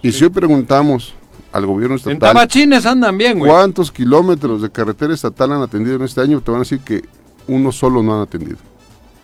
Y 0.00 0.12
si 0.12 0.24
hoy 0.24 0.30
preguntamos 0.30 1.12
al 1.52 1.66
gobierno 1.66 1.96
estatal... 1.96 2.48
andan 2.86 3.18
bien, 3.18 3.40
¿Cuántos 3.40 3.92
kilómetros 3.92 4.62
de 4.62 4.70
carretera 4.70 5.12
estatal 5.12 5.52
han 5.52 5.60
atendido 5.60 5.96
en 5.96 6.02
este 6.04 6.22
año? 6.22 6.40
Te 6.40 6.50
van 6.50 6.60
a 6.60 6.64
decir 6.64 6.80
que 6.80 7.04
uno 7.46 7.72
solo 7.72 8.02
no 8.02 8.16
han 8.16 8.22
atendido. 8.22 8.56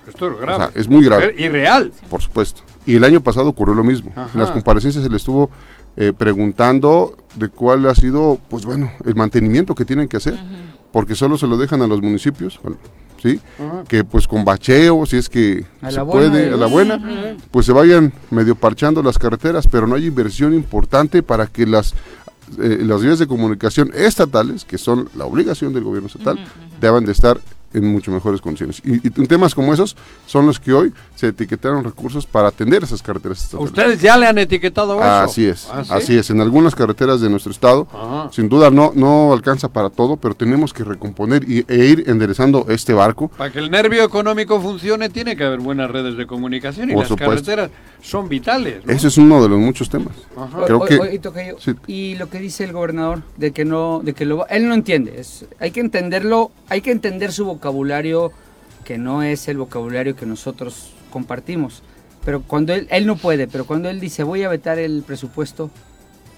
Esto 0.06 0.30
es 0.30 0.38
grave. 0.38 0.72
es 0.74 0.88
muy 0.88 1.02
grave. 1.02 1.34
Y 1.38 1.48
real. 1.48 1.90
Por 2.10 2.20
supuesto. 2.20 2.60
Y 2.84 2.96
el 2.96 3.04
año 3.04 3.22
pasado 3.22 3.48
ocurrió 3.48 3.74
lo 3.74 3.82
mismo. 3.82 4.12
En 4.34 4.38
las 4.38 4.50
comparecencias 4.50 5.02
se 5.02 5.08
le 5.08 5.16
estuvo 5.16 5.48
eh, 5.96 6.12
preguntando 6.16 7.16
de 7.36 7.48
cuál 7.48 7.86
ha 7.86 7.94
sido, 7.94 8.38
pues 8.48 8.64
bueno, 8.64 8.90
el 9.04 9.14
mantenimiento 9.14 9.74
que 9.74 9.84
tienen 9.84 10.08
que 10.08 10.16
hacer, 10.16 10.38
porque 10.92 11.14
solo 11.14 11.38
se 11.38 11.46
lo 11.46 11.56
dejan 11.56 11.82
a 11.82 11.86
los 11.86 12.02
municipios, 12.02 12.60
¿sí? 13.22 13.40
Que 13.88 14.04
pues 14.04 14.26
con 14.26 14.44
bacheo, 14.44 15.06
si 15.06 15.16
es 15.16 15.28
que 15.28 15.64
se 15.88 16.04
puede, 16.04 16.52
a 16.52 16.56
la 16.56 16.66
buena, 16.66 17.36
pues 17.50 17.66
se 17.66 17.72
vayan 17.72 18.12
medio 18.30 18.54
parchando 18.54 19.02
las 19.02 19.18
carreteras, 19.18 19.66
pero 19.66 19.86
no 19.86 19.96
hay 19.96 20.06
inversión 20.06 20.54
importante 20.54 21.22
para 21.22 21.46
que 21.46 21.66
las 21.66 21.94
eh, 22.58 22.80
las 22.82 23.02
vías 23.02 23.18
de 23.18 23.26
comunicación 23.26 23.90
estatales, 23.94 24.64
que 24.64 24.76
son 24.76 25.08
la 25.16 25.24
obligación 25.24 25.72
del 25.72 25.84
gobierno 25.84 26.08
estatal, 26.08 26.38
deban 26.80 27.04
de 27.04 27.12
estar 27.12 27.40
en 27.74 27.86
mucho 27.86 28.10
mejores 28.10 28.40
condiciones. 28.40 28.80
Y, 28.84 28.98
temas 29.26 29.54
como 29.54 29.72
esos 29.74 29.96
son 30.26 30.46
los 30.46 30.60
que 30.60 30.72
hoy 30.72 30.92
se 31.14 31.28
etiquetaron 31.28 31.84
recursos 31.84 32.26
para 32.26 32.48
atender 32.48 32.84
esas 32.84 33.02
carreteras 33.02 33.42
estatales. 33.42 33.70
¿Ustedes 33.70 34.00
ya 34.00 34.16
le 34.16 34.26
han 34.26 34.38
etiquetado 34.38 34.94
eso? 34.94 35.02
Así 35.04 35.46
es, 35.46 35.68
¿Ah, 35.70 35.84
así 35.90 36.16
es. 36.16 36.30
En 36.30 36.40
algunas 36.40 36.74
carreteras 36.74 37.20
de 37.20 37.28
nuestro 37.28 37.52
estado, 37.52 37.86
sin 38.32 38.48
duda 38.48 38.70
no, 38.70 38.92
no 38.94 39.32
alcanza 39.32 39.68
para 39.68 39.90
todo, 39.90 40.16
pero 40.16 40.34
tenemos 40.34 40.72
que 40.72 40.84
recomponer 40.84 41.48
y, 41.48 41.64
e 41.68 41.86
ir 41.86 42.04
enderezando 42.06 42.66
este 42.68 42.92
barco. 42.92 43.28
Para 43.28 43.50
que 43.50 43.58
el 43.58 43.70
nervio 43.70 44.04
económico 44.04 44.60
funcione, 44.60 45.08
tiene 45.08 45.36
que 45.36 45.44
haber 45.44 45.60
buenas 45.60 45.90
redes 45.90 46.16
de 46.16 46.26
comunicación 46.26 46.90
y 46.90 46.94
las 46.94 47.12
carreteras 47.12 47.70
son 48.02 48.28
vitales. 48.28 48.82
Ese 48.86 49.08
es 49.08 49.18
uno 49.18 49.42
de 49.42 49.48
los 49.48 49.58
muchos 49.58 49.88
temas. 49.88 50.14
Creo 50.66 50.80
que, 50.84 51.18
y 51.86 52.14
lo 52.16 52.28
que 52.28 52.38
dice 52.38 52.64
el 52.64 52.72
gobernador 52.72 53.22
de 53.36 53.52
que 53.52 53.64
no, 53.64 54.00
de 54.02 54.12
que 54.12 54.24
lo, 54.24 54.46
él 54.48 54.68
no 54.68 54.74
entiende, 54.74 55.18
es, 55.18 55.46
hay 55.58 55.70
que 55.70 55.80
entenderlo, 55.80 56.52
hay 56.68 56.80
que 56.80 56.90
entender 56.90 57.32
su 57.32 57.44
vocabulario 57.44 57.63
vocabulario 57.64 58.30
que 58.84 58.98
no 58.98 59.22
es 59.22 59.48
el 59.48 59.56
vocabulario 59.56 60.14
que 60.14 60.26
nosotros 60.26 60.90
compartimos. 61.10 61.82
Pero 62.22 62.42
cuando 62.42 62.74
él, 62.74 62.86
él 62.90 63.06
no 63.06 63.16
puede, 63.16 63.48
pero 63.48 63.64
cuando 63.64 63.88
él 63.88 64.00
dice 64.00 64.22
voy 64.22 64.42
a 64.42 64.50
vetar 64.50 64.78
el 64.78 65.02
presupuesto, 65.02 65.70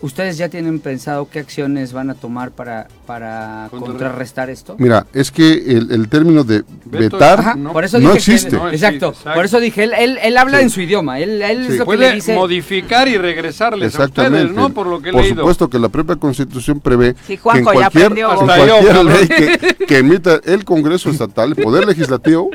¿Ustedes 0.03 0.37
ya 0.37 0.51
tienen 0.51 0.79
pensado 0.81 1.29
qué 1.31 1.39
acciones 1.39 1.95
van 1.95 2.11
a 2.11 2.15
tomar 2.15 2.51
para, 2.51 2.87
para 3.07 3.69
contrarrestar. 3.71 4.51
esto? 4.51 4.77
Mira, 4.79 5.07
es 5.15 5.31
que 5.31 5.53
el, 5.53 6.09
término 6.11 6.45
de 6.45 6.65
vetar 6.85 7.57
no, 7.57 7.73
existe. 8.13 8.57
exacto, 8.73 9.15
por 9.35 9.45
eso 9.45 9.59
dije, 9.59 9.85
él, 9.85 10.19
él, 10.23 10.37
habla 10.37 10.61
en 10.61 10.69
su 10.69 10.83
idioma, 10.83 11.19
él, 11.19 11.41
él 11.41 11.83
Puede 11.85 12.21
modificar 12.35 13.09
y 13.09 13.17
regresarles 13.17 13.99
a 13.99 14.05
ustedes, 14.05 14.51
¿no? 14.53 14.71
Por 14.71 14.87
lo 14.87 15.01
que 15.01 15.11
he 15.11 15.13
Por 15.13 15.25
supuesto 15.25 15.71
que 15.71 15.79
la 15.79 15.89
propia 15.89 16.17
Constitución 16.17 16.81
prevé 16.81 17.15
que 17.27 17.35
en 17.35 17.65
cualquier, 17.65 18.13
ley 18.13 19.29
que, 19.29 19.77
que 19.87 19.99
emita 19.99 20.41
el 20.45 20.65
Congreso 20.65 21.11
Estatal, 21.11 21.55
el 21.57 21.63
Poder 21.63 21.87
Legislativo, 21.87 22.51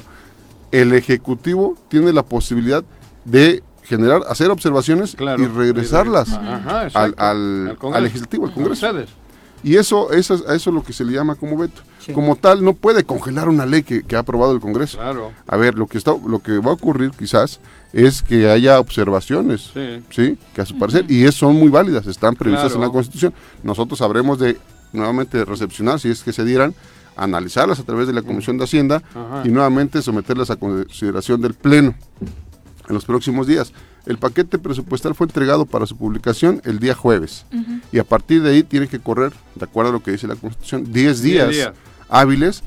el 0.72 0.94
Ejecutivo 0.94 1.76
tiene 1.90 2.14
la 2.14 2.24
posibilidad 2.24 2.84
de 3.26 3.64
generar, 3.92 4.22
hacer 4.30 4.50
observaciones 4.50 5.18
y 5.20 5.46
regresarlas 5.48 6.30
al, 6.94 7.14
al, 7.18 8.04
legislativo, 8.04 8.46
al 8.46 8.54
Congreso. 8.54 8.88
Y 9.64 9.76
eso, 9.76 10.12
eso, 10.12 10.34
eso 10.34 10.70
es 10.70 10.74
lo 10.74 10.82
que 10.82 10.94
se 10.94 11.04
le 11.04 11.12
llama 11.12 11.36
como 11.36 11.58
veto. 11.58 11.82
Como 12.14 12.36
tal, 12.38 12.64
no 12.64 12.74
puede 12.74 13.04
congelar 13.04 13.50
una 13.50 13.66
ley 13.66 13.84
que, 13.84 14.16
ha 14.16 14.20
aprobado 14.20 14.54
el 14.54 14.62
Congreso. 14.62 14.98
A 15.46 15.58
ver, 15.58 15.76
lo 15.76 15.88
que 15.88 15.98
está, 15.98 16.16
lo 16.26 16.40
que 16.40 16.58
va 16.58 16.72
a 16.72 16.74
ocurrir 16.74 17.12
quizás 17.12 17.60
es 17.92 18.22
que 18.22 18.50
haya 18.50 18.80
observaciones, 18.80 19.72
sí, 20.10 20.38
que 20.56 20.62
a 20.62 20.66
su 20.66 20.80
parecer, 20.80 21.06
y 21.10 21.26
es, 21.26 21.36
son 21.36 21.58
muy 21.58 21.68
válidas, 21.68 22.08
están 22.08 22.36
previstas 22.36 22.74
en 22.74 22.82
la 22.82 22.90
Constitución. 22.90 23.34
Nosotros 23.62 24.02
habremos 24.02 24.40
de 24.40 24.58
nuevamente 24.94 25.44
recepcionar, 25.44 26.00
si 26.00 26.10
es 26.10 26.24
que 26.24 26.32
se 26.32 26.46
dieran, 26.46 26.74
analizarlas 27.18 27.80
a 27.80 27.84
través 27.84 28.08
de 28.08 28.14
la 28.14 28.22
Comisión 28.22 28.58
de 28.58 28.64
Hacienda 28.64 29.04
y 29.44 29.50
nuevamente 29.50 30.02
someterlas 30.02 30.50
a 30.50 30.56
consideración 30.56 31.42
del 31.42 31.56
Pleno 31.56 31.94
en 32.88 32.94
los 32.94 33.06
próximos 33.06 33.48
días. 33.48 33.74
El 34.06 34.18
paquete 34.18 34.58
presupuestal 34.58 35.14
fue 35.16 35.28
entregado 35.28 35.66
para 35.66 35.86
su 35.86 35.96
publicación 35.96 36.62
el 36.66 36.80
día 36.80 36.96
jueves 36.96 37.46
y 37.92 38.00
a 38.00 38.04
partir 38.04 38.42
de 38.42 38.52
ahí 38.52 38.64
tiene 38.64 38.88
que 38.88 39.00
correr, 39.00 39.32
de 39.56 39.66
acuerdo 39.66 39.92
a 39.92 39.94
lo 39.94 40.04
que 40.04 40.12
dice 40.12 40.28
la 40.28 40.36
Constitución, 40.36 40.92
10 40.92 41.22
días, 41.22 41.72
hábiles 42.10 42.64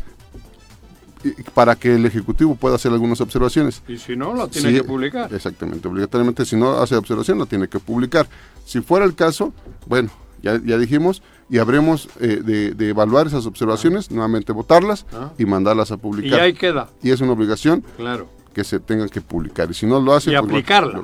para 1.55 1.75
que 1.75 1.95
el 1.95 2.05
Ejecutivo 2.07 2.55
pueda 2.55 2.77
hacer 2.77 2.93
algunas 2.93 3.21
observaciones. 3.21 3.83
Y 3.89 3.97
si 3.97 4.15
no, 4.15 4.35
lo 4.35 4.49
tiene 4.49 4.73
que 4.73 4.85
publicar. 4.85 5.33
Exactamente, 5.33 5.89
obligatoriamente 5.89 6.45
si 6.45 6.57
no 6.57 6.79
hace 6.79 6.97
observación, 6.97 7.39
lo 7.39 7.47
tiene 7.47 7.69
que 7.69 7.79
publicar. 7.79 8.29
Si 8.65 8.81
fuera 8.81 9.07
el 9.07 9.15
caso, 9.15 9.53
bueno, 9.87 10.11
ya, 10.43 10.61
ya 10.63 10.77
dijimos, 10.77 11.23
y 11.49 11.59
habremos 11.59 12.09
eh, 12.21 12.73
de, 12.77 12.89
evaluar 12.89 13.27
esas 13.27 13.47
observaciones, 13.47 14.11
nuevamente 14.11 14.53
votarlas 14.53 15.07
ah. 15.13 15.33
y 15.39 15.47
mandarlas 15.47 15.91
a 15.93 15.97
publicar. 15.97 16.41
Y 16.41 16.43
ahí 16.43 16.53
queda. 16.55 16.91
Y 17.03 17.11
es 17.11 17.21
una 17.21 17.33
obligación. 17.33 17.85
Claro 17.97 18.29
que 18.55 18.65
se 18.65 18.81
tengan 18.81 19.09
que 19.09 19.21
publicar. 19.21 19.71
Y 19.71 19.75
si 19.75 19.87
no 19.87 20.01
lo 20.01 20.15
hacen... 20.15 20.33
Y 20.33 20.37
pues, 20.37 20.51
aplicarla. 20.51 21.03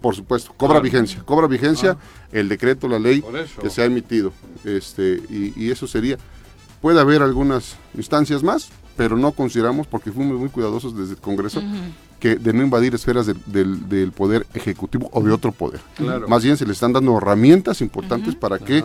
por 0.00 0.14
supuesto, 0.14 0.52
cobra 0.56 0.80
vigencia. 0.80 1.22
Cobra 1.24 1.46
vigencia 1.46 1.98
ah. 1.98 2.28
el 2.32 2.48
decreto, 2.48 2.88
la 2.88 2.98
ley 2.98 3.22
que 3.60 3.68
se 3.68 3.82
ha 3.82 3.84
emitido. 3.84 4.32
este 4.64 5.20
Y, 5.28 5.70
eso 5.70 5.86
sería... 5.86 6.16
puede 6.80 7.00
haber 7.00 7.22
algunas 7.22 7.76
instancias 7.94 8.42
más, 8.42 8.70
pero 8.96 9.16
no 9.16 9.32
consideramos, 9.32 9.86
porque 9.86 10.10
fuimos 10.12 10.38
muy 10.38 10.48
cuidadosos 10.48 10.96
desde 10.96 11.12
el 11.14 11.20
Congreso, 11.20 11.62
que 12.20 12.36
de 12.36 12.52
no 12.52 12.62
invadir 12.62 12.94
esferas 12.94 13.26
del, 13.26 13.88
del, 13.88 14.12
poder 14.12 14.46
ejecutivo 14.54 15.10
o 15.12 15.22
de 15.22 15.32
otro 15.32 15.52
poder. 15.52 15.80
Más 16.28 16.44
bien 16.44 16.56
se 16.56 16.64
le 16.64 16.72
están 16.72 16.92
dando 16.92 17.18
herramientas 17.18 17.80
importantes 17.80 18.34
para 18.36 18.58
que 18.58 18.84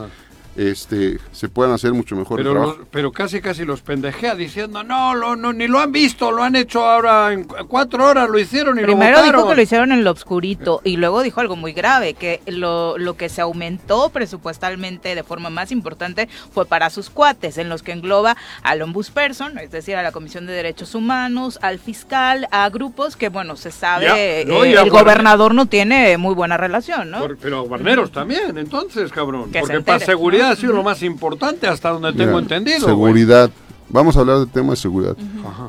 este, 0.58 1.20
se 1.32 1.50
puedan 1.50 1.72
hacer 1.72 1.94
mucho 1.94 2.16
mejor 2.16 2.38
pero, 2.38 2.88
pero 2.90 3.12
casi 3.12 3.42
casi 3.42 3.64
los 3.64 3.82
pendejea 3.82 4.36
diciendo, 4.36 4.84
no, 4.84 5.14
lo, 5.14 5.36
no, 5.36 5.54
ni 5.54 5.68
lo 5.68 5.80
han 5.80 5.92
visto, 5.92 6.32
lo 6.32 6.44
han 6.44 6.56
hecho 6.56 6.84
ahora 6.84 7.32
en 7.32 7.44
cuatro 7.44 8.06
horas, 8.06 8.28
lo 8.30 8.40
hicieron 8.40 8.80
y 8.80 8.82
Primero 8.82 9.20
lo 9.20 9.24
dijo 9.24 9.48
que 9.48 9.56
lo 9.56 9.62
hicieron 9.62 9.92
en 9.92 10.04
lo 10.04 10.12
obscurito 10.12 10.82
y 10.84 10.98
luego 10.98 11.22
dijo 11.22 11.42
algo 11.42 11.56
muy 11.56 11.74
grave, 11.74 12.16
que 12.16 12.42
lo, 12.48 12.98
lo 12.98 13.16
que 13.16 13.30
se 13.30 13.42
aumentó 13.42 14.10
presupuestalmente 14.10 15.14
de 15.14 15.24
forma 15.24 15.50
más 15.50 15.72
importante 15.72 16.28
fue 16.52 16.66
para 16.66 16.90
sus 16.90 17.10
cuates, 17.10 17.58
en 17.58 17.70
los 17.70 17.84
que 17.84 17.92
engloba 17.92 18.36
al 18.64 18.82
ombudsperson, 18.82 19.60
es 19.60 19.72
decir, 19.72 19.96
a 19.96 20.02
la 20.02 20.12
Comisión 20.12 20.48
de 20.48 20.54
Derechos 20.54 20.96
Humanos, 20.96 21.60
al 21.62 21.78
fiscal, 21.78 22.48
a 22.52 22.68
grupos 22.70 23.16
que, 23.16 23.30
bueno, 23.30 23.56
se 23.56 23.72
sabe, 23.72 24.42
eh, 24.42 24.42
el 24.42 24.90
gobernador 24.90 25.54
no 25.54 25.68
tiene 25.68 26.18
muy 26.18 26.34
buena 26.34 26.58
relación, 26.58 27.12
¿no? 27.12 27.28
pero 27.40 27.64
guarneros 27.64 28.12
también, 28.12 28.58
entonces, 28.58 29.12
cabrón, 29.12 29.52
porque 29.52 29.82
para 29.82 30.00
seguridad 30.00 30.47
ha 30.52 30.56
sido 30.56 30.74
lo 30.74 30.84
más 30.84 31.04
importante 31.04 31.68
hasta 31.68 31.90
donde 31.90 32.14
tengo 32.14 32.40
entendido. 32.40 32.80
Seguridad. 32.80 33.52
Vamos 33.90 34.18
a 34.18 34.20
hablar 34.20 34.40
del 34.40 34.50
tema 34.50 34.72
de 34.72 34.76
seguridad. 34.76 35.16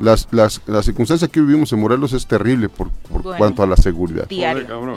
las, 0.01 0.27
las, 0.31 0.61
la 0.67 0.83
circunstancia 0.83 1.27
que 1.27 1.39
vivimos 1.39 1.71
en 1.71 1.79
Morelos 1.79 2.11
es 2.11 2.27
terrible 2.27 2.67
por, 2.67 2.89
cuanto 3.37 3.63
a 3.63 3.67
la 3.67 3.77
seguridad. 3.77 4.27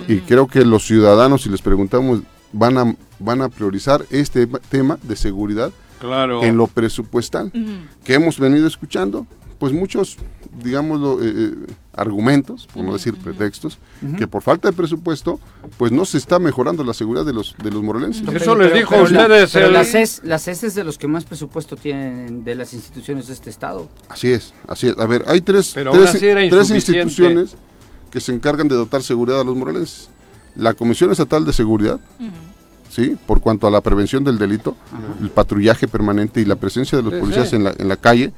Y 0.09 0.21
creo 0.21 0.49
que 0.49 0.65
los 0.65 0.85
ciudadanos, 0.85 1.43
si 1.43 1.49
les 1.49 1.63
preguntamos, 1.63 2.21
van 2.53 2.79
a, 2.79 2.97
van 3.21 3.43
a 3.43 3.49
priorizar 3.49 4.05
este 4.11 4.47
tema 4.69 4.99
de 5.03 5.17
seguridad 5.17 5.71
claro. 6.01 6.43
en 6.43 6.57
lo 6.57 6.67
presupuestal 6.67 7.53
que 8.05 8.15
hemos 8.15 8.39
venido 8.39 8.67
escuchando 8.67 9.27
pues 9.63 9.73
muchos, 9.73 10.17
digámoslo, 10.61 11.23
eh, 11.23 11.33
eh, 11.37 11.55
argumentos, 11.95 12.67
por 12.73 12.85
no 12.85 12.93
decir 12.93 13.15
pretextos, 13.17 13.79
que 14.17 14.27
por 14.27 14.43
falta 14.43 14.69
de 14.69 14.77
presupuesto, 14.77 15.39
pues 15.77 15.93
no 15.93 16.05
se 16.05 16.19
está 16.19 16.39
mejorando 16.39 16.85
la 16.85 16.95
seguridad 16.95 17.25
de 17.25 17.33
los 17.33 17.55
de 17.63 17.71
los 17.71 17.83
morelenses. 17.83 18.27
Eso 18.35 18.55
les 18.57 18.73
dijo 18.73 18.95
a 18.95 19.03
ustedes. 19.03 19.51
pero 19.53 19.71
las 19.71 19.89
CES, 19.89 20.23
las 20.25 20.49
es 20.49 20.75
de 20.75 20.85
los 20.85 20.99
que 20.99 21.09
más 21.09 21.25
presupuesto 21.25 21.77
tienen 21.77 22.45
de 22.45 22.55
las 22.55 22.73
instituciones 22.73 23.27
de 23.27 23.35
este 23.35 23.51
estado. 23.51 23.89
Así 24.09 24.33
es, 24.33 24.55
así 24.69 24.89
es. 24.89 24.99
A 24.99 25.07
ver, 25.07 25.25
hay 25.27 25.41
tres, 25.41 25.75
tres, 25.75 26.71
instituciones 26.71 27.57
que 28.11 28.21
se 28.21 28.33
encargan 28.33 28.69
de 28.69 28.75
dotar 28.75 29.03
seguridad 29.03 29.41
a 29.41 29.45
los 29.45 29.57
morelenses. 29.57 30.09
La 30.55 30.75
Comisión 30.75 31.11
Estatal 31.11 31.47
de 31.47 31.53
Seguridad, 31.55 31.99
¿sí? 32.91 33.17
por 33.27 33.41
cuanto 33.41 33.67
a 33.67 33.71
la 33.71 33.81
prevención 33.81 34.23
del 34.23 34.39
delito, 34.39 34.77
el 35.23 35.31
patrullaje 35.31 35.89
permanente 35.89 36.41
y 36.41 36.45
la 36.45 36.57
presencia 36.57 36.99
de 36.99 37.05
los 37.05 37.15
policías 37.15 37.53
En, 37.55 37.65
la, 37.65 37.75
en 37.79 37.89
la 37.89 37.97
calle, 37.97 38.33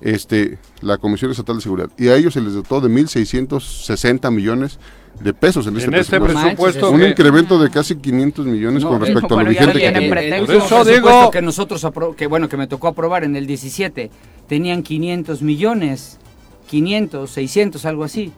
este, 0.00 0.58
la 0.80 0.98
Comisión 0.98 1.30
Estatal 1.30 1.56
de 1.56 1.62
Seguridad. 1.62 1.90
Y 1.98 2.08
a 2.08 2.16
ellos 2.16 2.34
se 2.34 2.40
les 2.40 2.54
dotó 2.54 2.80
de 2.80 2.88
1.660 2.88 4.30
millones 4.30 4.78
de 5.20 5.32
pesos 5.32 5.66
en, 5.66 5.76
este, 5.76 5.98
este 5.98 6.20
presupuesto. 6.20 6.90
un 6.90 7.02
incremento 7.02 7.58
de 7.58 7.70
casi 7.70 7.94
500 7.94 8.46
millones 8.46 8.84
con 8.84 9.00
respecto 9.00 9.38
a 9.38 9.44
lo 9.44 9.48
vigente 9.48 9.78
que 9.78 10.56
eso 10.56 10.84
digo 10.84 11.30
que 11.30 11.40
nosotros 11.40 11.86
que 12.16 12.26
bueno 12.26 12.48
que 12.48 12.56
me 12.56 12.66
tocó 12.66 12.88
aprobar 12.88 13.22
en 13.22 13.36
el 13.36 13.46
17 13.46 14.10
tenían 14.48 14.82
500 14.82 15.40
millones 15.42 16.18
500 16.66 17.30
600 17.30 17.84
algo 17.84 18.02
así 18.02 18.32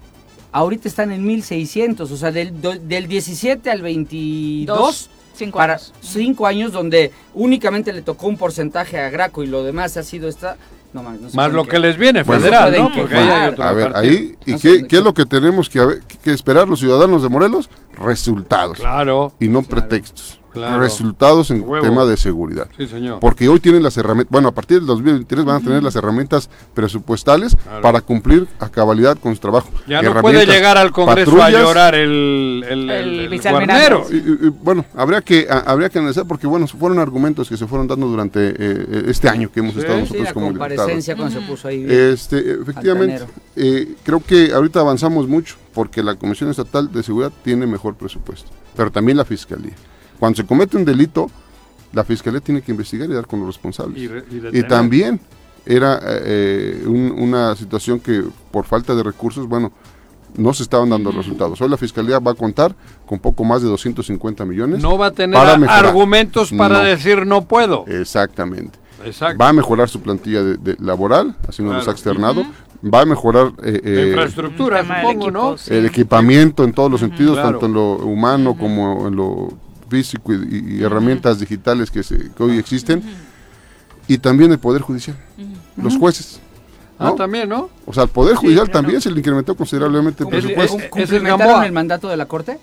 ahorita 0.53 0.87
están 0.87 1.13
en 1.13 1.25
1600 1.25 2.11
o 2.11 2.17
sea 2.19 2.31
del, 2.31 2.53
del 2.61 3.09
17 3.09 3.71
al 3.71 3.81
22 3.81 5.11
Cinco 5.37 5.59
para 5.59 5.75
años. 5.75 5.93
cinco 6.01 6.47
años 6.47 6.73
donde 6.73 7.13
únicamente 7.35 7.93
le 7.93 8.01
tocó 8.01 8.27
un 8.27 8.39
porcentaje 8.39 8.99
a 8.99 9.11
Graco 9.11 9.43
y 9.43 9.47
lo 9.47 9.63
demás 9.63 9.97
ha 9.97 10.03
sido 10.03 10.29
esta... 10.29 10.57
No, 11.03 11.31
más, 11.35 11.53
lo 11.53 11.65
que 11.67 11.79
les 11.79 11.99
viene 11.99 12.25
federal, 12.25 12.75
¿no? 12.79 13.63
a 13.63 13.73
ver, 13.73 13.93
ahí, 13.95 14.35
¿y 14.47 14.57
qué, 14.57 14.87
qué, 14.87 14.97
es 14.97 15.05
lo 15.05 15.13
que 15.13 15.27
tenemos 15.27 15.69
que, 15.69 16.01
que 16.23 16.33
esperar 16.33 16.67
los 16.69 16.81
ciudadanos 16.81 17.23
de 17.23 17.29
Morelos? 17.29 17.69
Resultados. 17.99 18.79
Claro. 18.79 19.33
Y 19.39 19.49
no 19.49 19.63
pretextos 19.63 20.41
resultados 20.79 21.51
en 21.51 21.65
tema 21.83 22.05
de 22.05 22.17
seguridad. 22.17 22.69
Sí, 22.77 22.87
señor. 22.87 23.21
Porque 23.21 23.49
hoy 23.49 23.61
tienen 23.61 23.83
las 23.83 23.97
herramientas, 23.97 24.31
bueno, 24.31 24.49
a 24.49 24.53
partir 24.53 24.79
del 24.79 24.87
2023 24.87 25.45
van 25.45 25.57
a 25.57 25.61
tener 25.61 25.83
las 25.83 25.97
herramientas 25.97 26.49
presupuestales 26.75 27.57
para 27.83 28.01
cumplir 28.01 28.49
a 28.59 28.69
cabalidad 28.69 29.17
con 29.19 29.35
su 29.35 29.41
trabajo. 29.41 29.69
Ya 29.87 30.03
no 30.03 30.21
puede 30.21 30.47
llegar 30.47 30.79
al 30.79 30.93
Congreso 30.93 31.43
a 31.43 31.51
llorar 31.51 31.95
el, 31.95 32.65
el, 32.69 32.91
el, 32.91 34.53
bueno, 34.63 34.85
habría 34.95 35.21
que, 35.23 35.47
habría 35.49 35.89
que 35.89 35.99
analizar 35.99 36.27
porque, 36.27 36.47
bueno, 36.47 36.67
fueron 36.67 36.99
argumentos 36.99 37.49
que 37.49 37.57
se 37.57 37.67
fueron 37.67 37.87
dando 37.87 38.07
durante 38.07 38.55
eh, 38.59 39.05
este 39.09 39.29
año 39.29 39.51
que 39.51 39.61
hemos 39.61 39.77
estado 39.77 40.01
nosotros 40.01 40.33
como 40.33 40.49
comparecencia 40.49 41.17
cuando 41.17 41.41
se 41.41 41.47
puso 41.47 41.69
ahí. 41.69 41.87
Este, 41.89 42.61
efectivamente, 42.61 43.25
eh, 43.57 43.95
creo 44.05 44.21
que 44.21 44.53
ahorita 44.53 44.81
avanzamos 44.81 45.29
mucho 45.29 45.57
porque 45.75 46.03
la 46.03 46.15
Comisión 46.15 46.51
Estatal 46.51 46.91
de 46.91 47.03
Seguridad 47.03 47.33
tiene 47.45 47.67
mejor 47.67 47.95
presupuesto, 47.97 48.51
pero 48.77 48.91
también 48.91 49.17
la 49.17 49.25
Fiscalía. 49.25 49.75
Cuando 50.19 50.37
se 50.37 50.47
comete 50.47 50.77
un 50.77 50.85
delito, 50.85 51.31
la 51.93 52.05
fiscalía 52.05 52.41
tiene 52.41 52.63
que 52.63 52.73
investigar 52.73 53.09
y 53.09 53.15
dar 53.15 53.27
con 53.27 53.41
los 53.41 53.49
responsables. 53.49 54.11
Y, 54.53 54.63
también 54.65 55.21
era 55.65 56.01
eh, 56.03 56.83
una 56.87 57.57
situación 57.57 58.01
que 58.01 58.25
por 58.51 58.65
falta 58.65 58.95
de 58.95 59.03
recursos, 59.03 59.49
bueno, 59.49 59.73
no 60.37 60.53
se 60.53 60.63
estaban 60.63 60.91
dando 60.91 61.11
resultados. 61.11 61.61
Hoy 61.61 61.69
la 61.69 61.77
fiscalía 61.77 62.19
va 62.19 62.33
a 62.33 62.35
contar 62.35 62.75
con 63.07 63.19
poco 63.19 63.45
más 63.45 63.63
de 63.63 63.69
250 63.69 64.45
millones. 64.45 64.83
No 64.83 64.99
va 64.99 65.07
a 65.07 65.11
tener 65.11 65.39
argumentos 65.39 66.53
para 66.53 66.81
decir 66.81 67.27
no 67.27 67.45
puedo. 67.45 67.85
Exactamente. 67.87 68.79
Va 69.41 69.49
a 69.49 69.53
mejorar 69.53 69.89
su 69.89 70.01
plantilla 70.01 70.43
de, 70.43 70.77
laboral, 70.81 71.37
así 71.49 71.63
nos 71.63 71.85
lo 71.85 71.91
ha 71.91 71.95
externado. 71.95 72.45
Va 72.83 73.01
a 73.01 73.07
mejorar 73.07 73.53
eh, 73.63 73.81
eh 73.83 74.07
infraestructura, 74.09 74.85
supongo, 74.85 75.31
¿no? 75.31 75.57
El 75.69 75.87
equipamiento 75.87 76.63
en 76.65 76.73
todos 76.73 76.91
los 76.91 77.01
sentidos, 77.01 77.37
tanto 77.37 77.67
en 77.67 77.73
lo 77.73 77.97
humano 77.97 78.57
como 78.57 79.09
en 79.09 79.17
lo 79.17 79.66
físico 79.89 80.33
y, 80.33 80.83
herramientas 80.83 81.39
digitales 81.39 81.91
que, 81.91 82.03
se, 82.03 82.31
hoy 82.39 82.59
existen, 82.59 83.03
y 84.09 84.19
también 84.19 84.53
el 84.53 84.59
Poder 84.59 84.83
Judicial, 84.83 85.17
los 85.77 85.97
jueces. 85.97 86.41
Ah, 86.99 87.15
también, 87.15 87.49
¿no? 87.49 87.69
O 87.85 87.93
sea, 87.93 88.05
el 88.05 88.09
Poder 88.09 88.37
Judicial 88.37 88.71
también 88.71 89.01
se 89.01 89.11
le 89.11 89.19
incrementó 89.19 89.55
considerablemente 89.55 90.25
el 90.25 90.31
presupuesto. 90.31 90.79
¿Es, 90.97 91.13
el 91.13 91.73
mandato 91.73 92.09
de 92.09 92.17
la 92.17 92.27
Corte? 92.27 92.59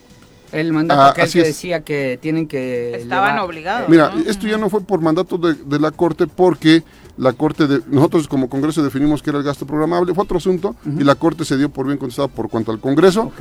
El 0.53 0.71
mandato 0.71 1.01
ah, 1.01 1.13
que, 1.13 1.43
decía 1.43 1.81
que 1.81 2.17
tienen 2.21 2.47
que... 2.47 2.95
Estaban 2.95 3.39
obligados. 3.39 3.89
Mira, 3.89 4.13
esto 4.27 4.47
ya 4.47 4.57
no 4.57 4.69
fue 4.69 4.81
por 4.81 5.01
mandato 5.01 5.37
de, 5.37 5.55
de 5.55 5.79
la 5.79 5.91
Corte 5.91 6.27
porque 6.27 6.83
la 7.17 7.33
Corte, 7.33 7.67
de, 7.67 7.81
nosotros 7.87 8.27
como 8.27 8.49
Congreso 8.49 8.83
definimos 8.83 9.21
que 9.21 9.29
era 9.29 9.39
el 9.39 9.45
gasto 9.45 9.67
programable, 9.67 10.13
fue 10.13 10.23
otro 10.23 10.37
asunto, 10.37 10.75
y 10.85 11.03
la 11.03 11.15
Corte 11.15 11.45
se 11.45 11.57
dio 11.57 11.69
por 11.69 11.85
bien 11.85 11.97
contestado 11.97 12.27
por 12.27 12.49
cuanto 12.49 12.71
al 12.71 12.79
Congreso, 12.79 13.31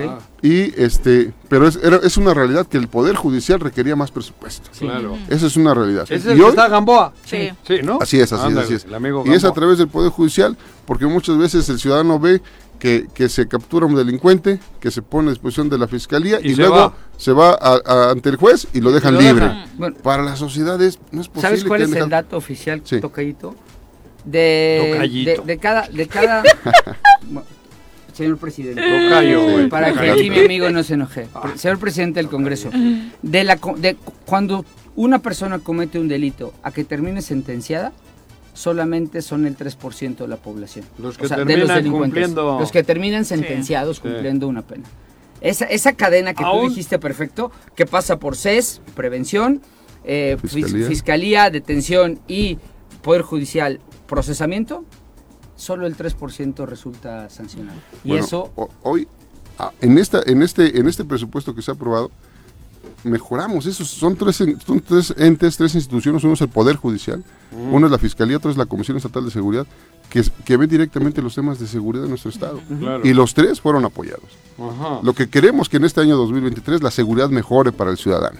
y 0.43 0.79
este, 0.81 1.33
pero 1.49 1.67
es, 1.67 1.79
era, 1.83 1.97
es 1.97 2.17
una 2.17 2.35
realidad 2.35 2.67
que 2.67 2.77
el 2.77 2.89
Poder 2.89 3.17
Judicial 3.17 3.61
requería 3.61 3.97
más 3.97 4.11
presupuesto. 4.11 4.71
Claro. 4.79 5.17
Esa 5.29 5.47
es 5.47 5.57
una 5.57 5.73
realidad. 5.73 6.05
¿Es 6.11 6.27
el 6.27 6.39
y 6.39 6.45
está 6.45 6.69
Gamboa? 6.69 7.15
Sí. 7.25 7.51
sí. 7.67 7.81
¿no? 7.83 7.99
Así 8.01 8.21
es, 8.21 8.33
así 8.33 8.53
es, 8.53 8.59
así 8.59 8.75
es. 8.75 8.87
Y 9.25 9.33
es 9.33 9.45
a 9.45 9.53
través 9.53 9.79
del 9.79 9.89
Poder 9.89 10.11
Judicial, 10.11 10.57
porque 10.85 11.07
muchas 11.07 11.39
veces 11.39 11.69
el 11.71 11.79
ciudadano 11.79 12.19
ve 12.19 12.43
que, 12.83 13.07
que, 13.15 13.29
se 13.29 13.47
captura 13.47 13.87
un 13.87 13.95
delincuente, 13.95 14.59
que 14.81 14.91
se 14.91 15.03
pone 15.03 15.29
a 15.29 15.31
disposición 15.31 15.69
de 15.69 15.79
la 15.79 15.87
fiscalía 15.87 16.41
y, 16.43 16.57
luego 16.57 16.93
se 17.17 17.31
va 17.31 17.57
ante 18.11 18.29
el 18.29 18.35
juez 18.35 18.67
y 18.73 18.81
lo 18.81 18.91
dejan 18.91 19.19
libre. 19.19 19.53
Para 20.03 20.25
las 20.25 20.41
sociedades 20.41 20.99
no 21.13 21.21
es 21.21 21.29
posible. 21.29 21.43
¿Sabes 21.43 21.65
cuál 21.65 21.83
es 21.83 21.93
el 21.93 22.09
dato 22.09 22.37
oficial, 22.37 22.83
sí. 22.83 23.01
Tocayito? 23.01 23.55
De, 24.25 25.41
de, 25.45 25.59
cada... 25.59 25.87
De 25.87 26.09
cada 26.09 26.43
señor 28.15 28.37
presidente, 28.39 28.83
para 29.71 29.93
que 29.93 30.11
aquí 30.11 30.29
mi 30.29 30.41
amigo 30.41 30.69
no 30.71 30.83
se 30.83 30.95
enoje. 30.95 31.29
Señor 31.55 31.79
presidente 31.79 32.19
del 32.19 32.29
Congreso, 32.29 32.69
de, 33.23 33.45
la, 33.45 33.61
de 33.77 33.97
cuando 34.27 34.65
una 34.97 35.21
persona 35.21 35.61
comete 35.61 36.01
un 36.01 36.09
delito 36.09 36.53
a 36.65 36.73
que 36.73 36.83
termine 36.83 37.23
sentenciada, 37.23 37.93
solamente 38.53 39.23
son 39.23 39.47
el 39.47 39.57
3% 39.57 40.17
de 40.17 40.29
la 40.29 40.37
población. 40.37 40.85
Los 40.99 41.17
que 41.17 41.29
terminan 41.29 41.91
cumpliendo... 41.91 42.59
Los 42.61 42.73
que 42.73 42.83
terminan 42.83 43.25
sentenciados 43.25 44.01
cumpliendo 44.01 44.49
una 44.49 44.63
pena. 44.63 44.85
Esa, 45.41 45.65
esa 45.65 45.95
cadena 45.95 46.35
que 46.35 46.45
tú 46.45 46.69
dijiste 46.69 46.99
perfecto, 46.99 47.51
que 47.75 47.87
pasa 47.87 48.19
por 48.19 48.37
CES, 48.37 48.81
prevención, 48.95 49.61
eh, 50.05 50.37
fiscalía. 50.41 51.51
detención 51.51 52.21
y 52.29 52.59
Poder 53.03 53.23
Judicial, 53.23 53.81
procesamiento, 54.07 54.85
solo 55.57 55.87
el 55.87 55.97
3% 55.97 56.67
resulta 56.67 57.29
sancionado. 57.31 57.79
Y 58.05 58.15
eso... 58.15 58.53
Hoy, 58.83 59.09
ah, 59.59 59.73
en, 59.81 59.99
esta, 59.99 60.23
en, 60.25 60.43
este, 60.43 60.79
en 60.79 60.89
este 60.89 61.05
presupuesto 61.05 61.55
que 61.55 61.63
se 61.63 61.71
ha 61.73 61.75
aprobado, 61.75 62.13
mejoramos. 63.05 63.67
Esos 63.67 63.89
son 63.89 64.17
tres, 64.17 64.43
son 64.65 64.81
tres 64.81 65.15
entes, 65.17 65.57
tres 65.57 65.75
instituciones. 65.75 66.25
Uno 66.25 66.35
es 66.35 66.41
el 66.41 66.49
Poder 66.49 66.77
Judicial, 66.77 67.23
mm. 67.53 67.75
uno 67.75 67.87
es 67.87 67.93
la 67.93 67.99
Fiscalía, 67.99 68.37
otro 68.37 68.51
es 68.51 68.57
la 68.57 68.67
Comisión 68.67 68.97
Estatal 68.97 69.25
de 69.25 69.31
Seguridad, 69.31 69.67
que, 70.11 70.23
que 70.45 70.57
ve 70.57 70.67
directamente 70.67 71.23
los 71.23 71.35
temas 71.35 71.59
de 71.59 71.67
seguridad 71.67 72.05
de 72.05 72.09
nuestro 72.09 72.31
Estado. 72.31 72.61
Y 73.03 73.13
los 73.13 73.35
tres 73.35 73.61
fueron 73.61 73.85
apoyados. 73.85 74.31
Lo 75.03 75.15
que 75.15 75.29
queremos 75.29 75.69
que 75.69 75.79
en 75.79 75.85
este 75.85 76.01
año 76.01 76.17
2023 76.17 76.83
la 76.83 76.91
seguridad 76.91 77.31
mejore 77.31 77.73
para 77.73 77.91
el 77.91 77.97
ciudadano. 77.97 78.39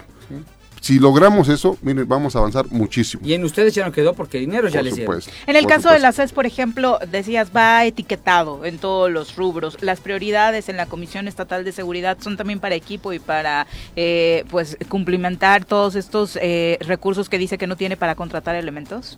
Si 0.83 0.99
logramos 0.99 1.47
eso, 1.47 1.77
miren, 1.81 2.05
vamos 2.05 2.35
a 2.35 2.39
avanzar 2.39 2.69
muchísimo. 2.69 3.25
Y 3.25 3.31
en 3.31 3.45
ustedes 3.45 3.73
ya 3.73 3.85
no 3.85 3.93
quedó 3.93 4.15
porque 4.15 4.37
dinero 4.37 4.67
ya 4.67 4.81
les 4.81 4.97
dieron. 4.97 5.21
En 5.47 5.55
el 5.55 5.65
caso 5.65 5.89
de 5.89 5.99
la 5.99 6.11
CES, 6.11 6.33
por 6.33 6.45
ejemplo, 6.45 6.99
decías, 7.09 7.51
va 7.55 7.85
etiquetado 7.85 8.65
en 8.65 8.79
todos 8.79 9.09
los 9.09 9.37
rubros. 9.37 9.81
Las 9.81 10.01
prioridades 10.01 10.67
en 10.67 10.75
la 10.75 10.85
Comisión 10.85 11.29
Estatal 11.29 11.63
de 11.63 11.71
Seguridad 11.71 12.17
son 12.19 12.35
también 12.35 12.59
para 12.59 12.75
equipo 12.75 13.13
y 13.13 13.19
para 13.19 13.65
eh, 13.95 14.43
pues 14.49 14.77
cumplimentar 14.89 15.63
todos 15.63 15.95
estos 15.95 16.37
eh, 16.41 16.77
recursos 16.81 17.29
que 17.29 17.37
dice 17.37 17.57
que 17.57 17.65
no 17.65 17.77
tiene 17.77 17.95
para 17.95 18.15
contratar 18.15 18.55
elementos. 18.55 19.17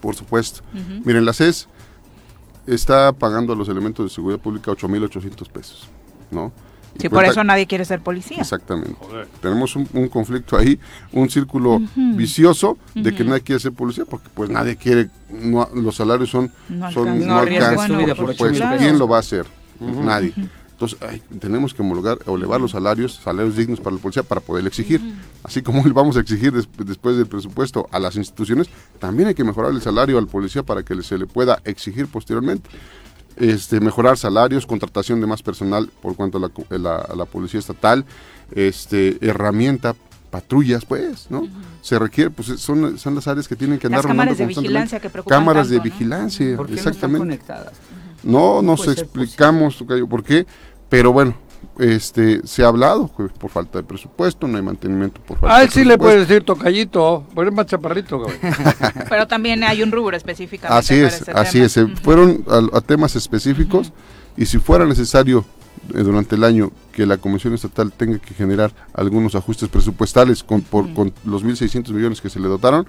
Por 0.00 0.16
supuesto. 0.16 0.62
Miren, 1.04 1.24
la 1.24 1.34
CES 1.34 1.68
está 2.66 3.12
pagando 3.12 3.52
a 3.52 3.56
los 3.56 3.68
elementos 3.68 4.06
de 4.06 4.12
seguridad 4.12 4.40
pública 4.40 4.72
8.800 4.72 5.48
pesos, 5.50 5.88
¿no? 6.32 6.52
Sí, 6.98 7.08
por 7.08 7.24
eso 7.24 7.42
nadie 7.44 7.66
quiere 7.66 7.84
ser 7.84 8.00
policía. 8.00 8.38
Exactamente. 8.40 8.96
Tenemos 9.40 9.76
un, 9.76 10.08
conflicto 10.08 10.56
ahí, 10.56 10.78
un 11.12 11.28
círculo 11.28 11.80
vicioso 11.96 12.78
de 12.94 13.14
que 13.14 13.24
nadie 13.24 13.42
quiere 13.42 13.60
ser 13.60 13.72
policía 13.72 14.04
porque 14.04 14.28
pues 14.32 14.50
nadie 14.50 14.76
quiere, 14.76 15.10
los 15.74 15.96
salarios 15.96 16.30
son, 16.30 16.52
no 16.68 16.90
son, 16.92 17.26
no 17.26 17.38
alcanzan, 17.38 18.14
pues, 18.36 18.60
¿quién 18.78 18.98
lo 18.98 19.08
va 19.08 19.16
a 19.16 19.20
hacer? 19.20 19.46
Nadie. 19.80 20.32
Entonces, 20.74 20.98
tenemos 21.38 21.72
que 21.72 21.82
homologar 21.82 22.18
o 22.26 22.36
elevar 22.36 22.60
los 22.60 22.72
salarios, 22.72 23.20
salarios 23.22 23.56
dignos 23.56 23.80
para 23.80 23.94
la 23.94 24.02
policía 24.02 24.24
para 24.24 24.40
poder 24.40 24.66
exigir. 24.66 25.00
Así 25.44 25.62
como 25.62 25.82
vamos 25.94 26.16
a 26.16 26.20
exigir 26.20 26.52
después 26.52 27.16
del 27.16 27.26
presupuesto 27.26 27.88
a 27.92 28.00
las 28.00 28.16
instituciones, 28.16 28.68
también 28.98 29.28
hay 29.28 29.34
que 29.34 29.44
mejorar 29.44 29.70
el 29.70 29.80
salario 29.80 30.18
al 30.18 30.26
policía 30.26 30.64
para 30.64 30.82
que 30.82 31.00
se 31.02 31.16
le 31.16 31.26
pueda 31.26 31.60
exigir 31.64 32.08
posteriormente. 32.08 32.68
Este, 33.36 33.80
mejorar 33.80 34.16
salarios, 34.16 34.64
contratación 34.64 35.20
de 35.20 35.26
más 35.26 35.42
personal 35.42 35.90
por 36.00 36.14
cuanto 36.14 36.38
a 36.38 37.16
la, 37.16 37.24
policía 37.24 37.58
estatal, 37.58 38.04
este, 38.52 39.18
herramienta 39.20 39.94
patrullas, 40.30 40.84
pues, 40.84 41.30
¿no? 41.30 41.46
Se 41.80 41.96
requiere, 41.98 42.30
pues 42.30 42.60
son, 42.60 42.98
son 42.98 43.14
las 43.14 43.28
áreas 43.28 43.46
que 43.46 43.54
tienen 43.54 43.78
que 43.78 43.86
andar 43.86 44.04
Las 44.04 44.06
cámaras 44.08 44.38
de 44.38 44.46
vigilancia 44.46 44.98
que 44.98 45.08
preocupan 45.08 45.38
Cámaras 45.38 45.68
de 45.68 45.78
vigilancia, 45.78 46.58
exactamente. 46.72 47.40
No, 48.24 48.62
nos 48.62 48.88
explicamos 48.88 49.84
por 50.08 50.24
qué, 50.24 50.46
pero 50.88 51.12
bueno, 51.12 51.34
este 51.78 52.46
se 52.46 52.64
ha 52.64 52.68
hablado 52.68 53.08
por 53.08 53.50
falta 53.50 53.78
de 53.78 53.84
presupuesto, 53.84 54.46
no 54.46 54.56
hay 54.56 54.62
mantenimiento 54.62 55.20
por 55.20 55.38
falta 55.38 55.56
ah, 55.56 55.60
de 55.60 55.68
sí 55.68 55.84
le 55.84 55.98
puedes 55.98 56.26
decir 56.28 56.44
tocallito, 56.44 57.24
pues 57.34 57.48
es 57.48 57.54
más 57.54 57.66
chaparrito. 57.66 58.26
Pero 59.08 59.26
también 59.26 59.64
hay 59.64 59.82
un 59.82 59.92
rubro 59.92 60.16
específicamente. 60.16 60.78
Así 60.78 60.94
es, 60.94 61.28
así 61.28 61.60
es. 61.60 61.78
Fueron 62.02 62.44
a, 62.72 62.80
temas 62.80 63.16
específicos 63.16 63.92
y 64.36 64.46
si 64.46 64.58
fuera 64.58 64.84
necesario 64.86 65.44
eh, 65.94 65.98
durante 65.98 66.36
el 66.36 66.44
año 66.44 66.70
que 66.92 67.06
la 67.06 67.16
Comisión 67.16 67.54
Estatal 67.54 67.92
tenga 67.92 68.18
que 68.18 68.34
generar 68.34 68.72
algunos 68.92 69.34
ajustes 69.34 69.68
presupuestales 69.68 70.42
con, 70.42 70.62
por, 70.62 70.92
con 70.94 71.12
los 71.24 71.44
1.600 71.44 71.90
millones 71.90 72.20
que 72.20 72.30
se 72.30 72.40
le 72.40 72.48
dotaron, 72.48 72.86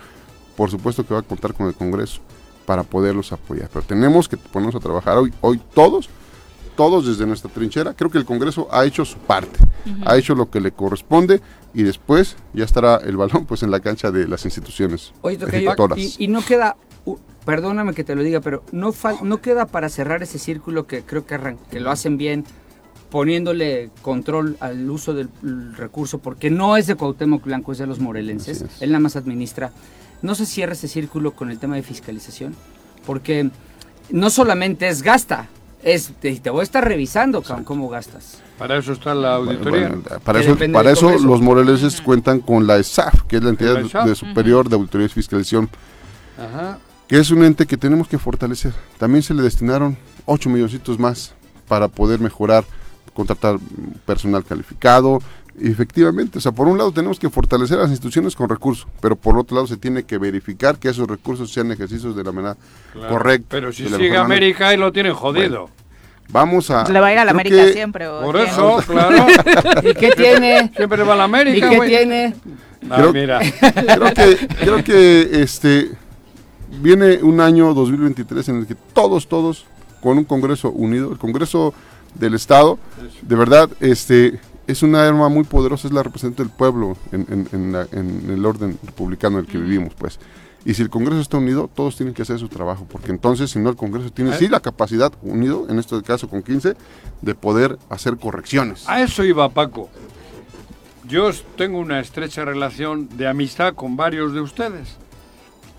por 0.55 0.69
supuesto 0.71 1.05
que 1.05 1.13
va 1.13 1.21
a 1.21 1.23
contar 1.23 1.53
con 1.53 1.67
el 1.67 1.73
Congreso 1.73 2.21
para 2.65 2.83
poderlos 2.83 3.31
apoyar. 3.31 3.69
Pero 3.71 3.85
tenemos 3.85 4.27
que 4.27 4.37
ponernos 4.37 4.75
a 4.75 4.79
trabajar 4.79 5.17
hoy, 5.17 5.33
hoy 5.41 5.61
todos 5.73 6.09
todos 6.75 7.07
desde 7.07 7.25
nuestra 7.25 7.49
trinchera. 7.51 7.93
Creo 7.93 8.09
que 8.09 8.17
el 8.17 8.25
Congreso 8.25 8.67
ha 8.71 8.85
hecho 8.85 9.05
su 9.05 9.17
parte, 9.17 9.59
ha 10.05 10.17
hecho 10.17 10.35
lo 10.35 10.49
que 10.49 10.59
le 10.59 10.71
corresponde 10.71 11.41
y 11.73 11.83
después 11.83 12.35
ya 12.53 12.63
estará 12.63 12.97
el 12.97 13.17
balón 13.17 13.45
pues 13.45 13.63
en 13.63 13.71
la 13.71 13.79
cancha 13.79 14.11
de 14.11 14.27
las 14.27 14.45
instituciones 14.45 15.13
Oye, 15.21 15.37
y, 15.95 16.15
y, 16.23 16.27
no 16.27 16.43
queda, 16.43 16.77
perdóname 17.45 17.93
que 17.93 18.03
te 18.03 18.15
lo 18.15 18.23
diga, 18.23 18.39
pero 18.39 18.63
no, 18.71 18.93
no 19.23 19.41
queda 19.41 19.65
para 19.65 19.89
cerrar 19.89 20.23
ese 20.23 20.39
círculo 20.39 20.87
que 20.87 21.03
creo 21.03 21.25
que, 21.25 21.57
que 21.69 21.79
lo 21.79 21.91
hacen 21.91 22.17
bien 22.17 22.45
poniéndole 23.09 23.91
control 24.01 24.57
al 24.59 24.89
uso 24.89 25.13
del 25.13 25.29
recurso, 25.75 26.19
porque 26.19 26.49
no 26.49 26.75
es 26.75 26.87
de 26.87 26.95
Cuauhtémoc 26.95 27.45
Blanco, 27.45 27.71
es 27.71 27.77
de 27.77 27.87
los 27.87 27.99
morelenses, 27.99 28.65
él 28.81 28.91
nada 28.91 28.99
más 28.99 29.15
administra. 29.15 29.71
No 30.21 30.35
se 30.35 30.45
cierra 30.45 30.73
ese 30.73 30.87
círculo 30.87 31.31
con 31.31 31.51
el 31.51 31.59
tema 31.59 31.75
de 31.75 31.83
fiscalización, 31.83 32.55
porque 33.05 33.49
no 34.09 34.29
solamente 34.29 34.87
es 34.87 35.01
gasta, 35.01 35.47
es, 35.85 36.11
te, 36.19 36.49
voy 36.49 36.61
a 36.61 36.63
estar 36.63 36.83
revisando 36.83 37.43
cómo 37.63 37.87
gastas. 37.89 38.41
Para 38.57 38.77
eso 38.77 38.91
está 38.91 39.13
la 39.13 39.35
auditoría. 39.35 39.93
para 40.23 40.41
eso, 40.41 40.57
para 40.73 40.91
eso 40.91 41.11
los 41.19 41.41
moreleses 41.41 42.01
cuentan 42.01 42.39
con 42.39 42.65
la 42.65 42.77
ESAF, 42.77 43.21
que 43.27 43.37
es 43.37 43.43
la 43.43 43.51
entidad 43.51 43.77
de 43.77 44.15
superior 44.15 44.67
de 44.67 44.75
auditoría 44.77 45.05
y 45.05 45.09
fiscalización, 45.09 45.69
que 47.07 47.19
es 47.19 47.29
un 47.29 47.43
ente 47.43 47.67
que 47.67 47.77
tenemos 47.77 48.07
que 48.07 48.17
fortalecer. 48.17 48.73
También 48.97 49.21
se 49.21 49.35
le 49.35 49.43
destinaron 49.43 49.95
8 50.25 50.49
milloncitos 50.49 50.97
más 50.97 51.35
para 51.67 51.87
poder 51.87 52.19
mejorar, 52.19 52.65
contratar 53.13 53.59
personal 54.07 54.43
calificado, 54.43 55.19
efectivamente, 55.61 56.39
o 56.39 56.41
sea, 56.41 56.51
por 56.51 56.67
un 56.67 56.79
lado 56.79 56.91
tenemos 56.91 57.19
que 57.19 57.29
fortalecer 57.29 57.77
las 57.77 57.89
instituciones 57.89 58.35
con 58.35 58.49
recursos, 58.49 58.87
pero 59.01 59.15
por 59.15 59.37
otro 59.37 59.55
lado 59.55 59.67
se 59.67 59.77
tiene 59.77 60.03
que 60.03 60.17
verificar 60.17 60.77
que 60.77 60.89
esos 60.89 61.07
recursos 61.07 61.51
sean 61.51 61.71
ejercicios 61.71 62.15
de 62.15 62.23
la 62.23 62.31
manera 62.31 62.57
correcta. 63.07 63.47
Pero 63.49 63.71
si 63.71 63.87
sigue 63.87 64.17
América 64.17 64.73
y 64.73 64.77
lo 64.77 64.91
tienen 64.91 65.13
jodido. 65.13 65.69
Vamos 66.29 66.69
a. 66.71 66.89
Le 66.89 66.99
va 66.99 67.07
a 67.07 67.13
ir 67.13 67.19
a 67.19 67.25
la 67.25 67.31
América 67.31 67.67
siempre. 67.71 68.07
por 68.07 68.37
eso, 68.37 68.77
claro. 68.87 69.25
¿Y 69.83 69.93
qué 69.93 70.11
tiene? 70.11 70.71
Siempre 70.75 71.03
va 71.03 71.13
a 71.13 71.17
la 71.17 71.23
América. 71.25 71.67
¿Y 71.67 71.79
qué 71.79 71.87
tiene? 71.87 72.35
creo, 72.87 73.13
mira. 73.13 73.39
Creo 73.39 74.13
que, 74.13 74.47
creo 74.59 74.83
que 74.83 75.41
este 75.41 75.91
viene 76.81 77.19
un 77.23 77.39
año 77.39 77.73
2023 77.73 78.49
en 78.49 78.55
el 78.57 78.67
que 78.67 78.75
todos, 78.93 79.27
todos, 79.27 79.65
con 80.01 80.17
un 80.17 80.23
Congreso 80.25 80.71
unido, 80.71 81.11
el 81.11 81.17
Congreso 81.17 81.73
del 82.13 82.33
Estado, 82.33 82.77
de 83.21 83.35
verdad, 83.35 83.69
este 83.79 84.39
es 84.67 84.83
una 84.83 85.07
arma 85.07 85.29
muy 85.29 85.43
poderosa, 85.43 85.87
es 85.87 85.93
la 85.93 86.03
representante 86.03 86.43
del 86.43 86.51
pueblo 86.51 86.97
en, 87.11 87.75
el 88.29 88.45
orden 88.45 88.77
republicano 88.85 89.39
en 89.39 89.45
el 89.45 89.51
que 89.51 89.57
vivimos, 89.57 89.93
pues. 89.97 90.19
Y 90.65 90.73
si 90.73 90.81
el 90.81 90.89
Congreso 90.89 91.21
está 91.21 91.37
unido, 91.37 91.69
todos 91.71 91.95
tienen 91.95 92.15
que 92.15 92.23
hacer 92.23 92.39
su 92.39 92.49
trabajo, 92.49 92.87
porque 92.91 93.11
entonces, 93.11 93.51
si 93.51 93.59
no, 93.59 93.69
el 93.69 93.75
Congreso 93.75 94.09
tiene 94.11 94.35
sí 94.35 94.47
la 94.47 94.59
capacidad, 94.59 95.13
unido, 95.21 95.67
en 95.69 95.77
este 95.77 96.01
caso 96.01 96.27
con 96.27 96.41
15, 96.41 96.75
de 97.21 97.35
poder 97.35 97.77
hacer 97.89 98.17
correcciones. 98.17 98.89
A 98.89 99.01
eso 99.01 99.23
iba 99.23 99.47
Paco. 99.49 99.89
Yo 101.07 101.29
tengo 101.55 101.77
una 101.77 101.99
estrecha 101.99 102.43
relación 102.45 103.15
de 103.15 103.27
amistad 103.27 103.75
con 103.75 103.95
varios 103.95 104.33
de 104.33 104.41
ustedes. 104.41 104.97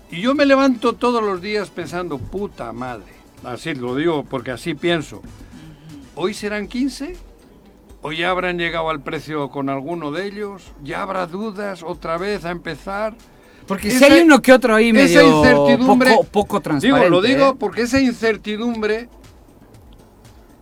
Y 0.09 0.21
yo 0.21 0.33
me 0.33 0.45
levanto 0.45 0.93
todos 0.93 1.21
los 1.21 1.41
días 1.41 1.69
pensando, 1.69 2.17
puta 2.17 2.71
madre. 2.71 3.11
Así 3.43 3.75
lo 3.75 3.93
digo 3.93 4.23
porque 4.23 4.51
así 4.51 4.73
pienso. 4.73 5.21
¿Hoy 6.15 6.33
serán 6.33 6.69
15? 6.69 7.17
¿O 8.01 8.13
ya 8.13 8.29
habrán 8.29 8.57
llegado 8.57 8.89
al 8.89 9.01
precio 9.01 9.49
con 9.49 9.67
alguno 9.67 10.11
de 10.11 10.27
ellos? 10.27 10.63
¿Ya 10.81 11.01
habrá 11.01 11.27
dudas 11.27 11.83
otra 11.83 12.17
vez 12.17 12.45
a 12.45 12.51
empezar? 12.51 13.15
Porque 13.67 13.91
si 13.91 14.03
hay 14.03 14.21
uno 14.21 14.41
que 14.41 14.53
otro 14.53 14.75
ahí 14.75 14.93
medio 14.93 15.19
esa 15.19 15.23
incertidumbre, 15.23 16.11
poco, 16.11 16.23
poco 16.23 16.61
transparente. 16.61 17.05
Digo, 17.05 17.09
lo 17.09 17.21
digo 17.21 17.49
¿eh? 17.51 17.55
porque 17.59 17.81
esa 17.81 17.99
incertidumbre 17.99 19.09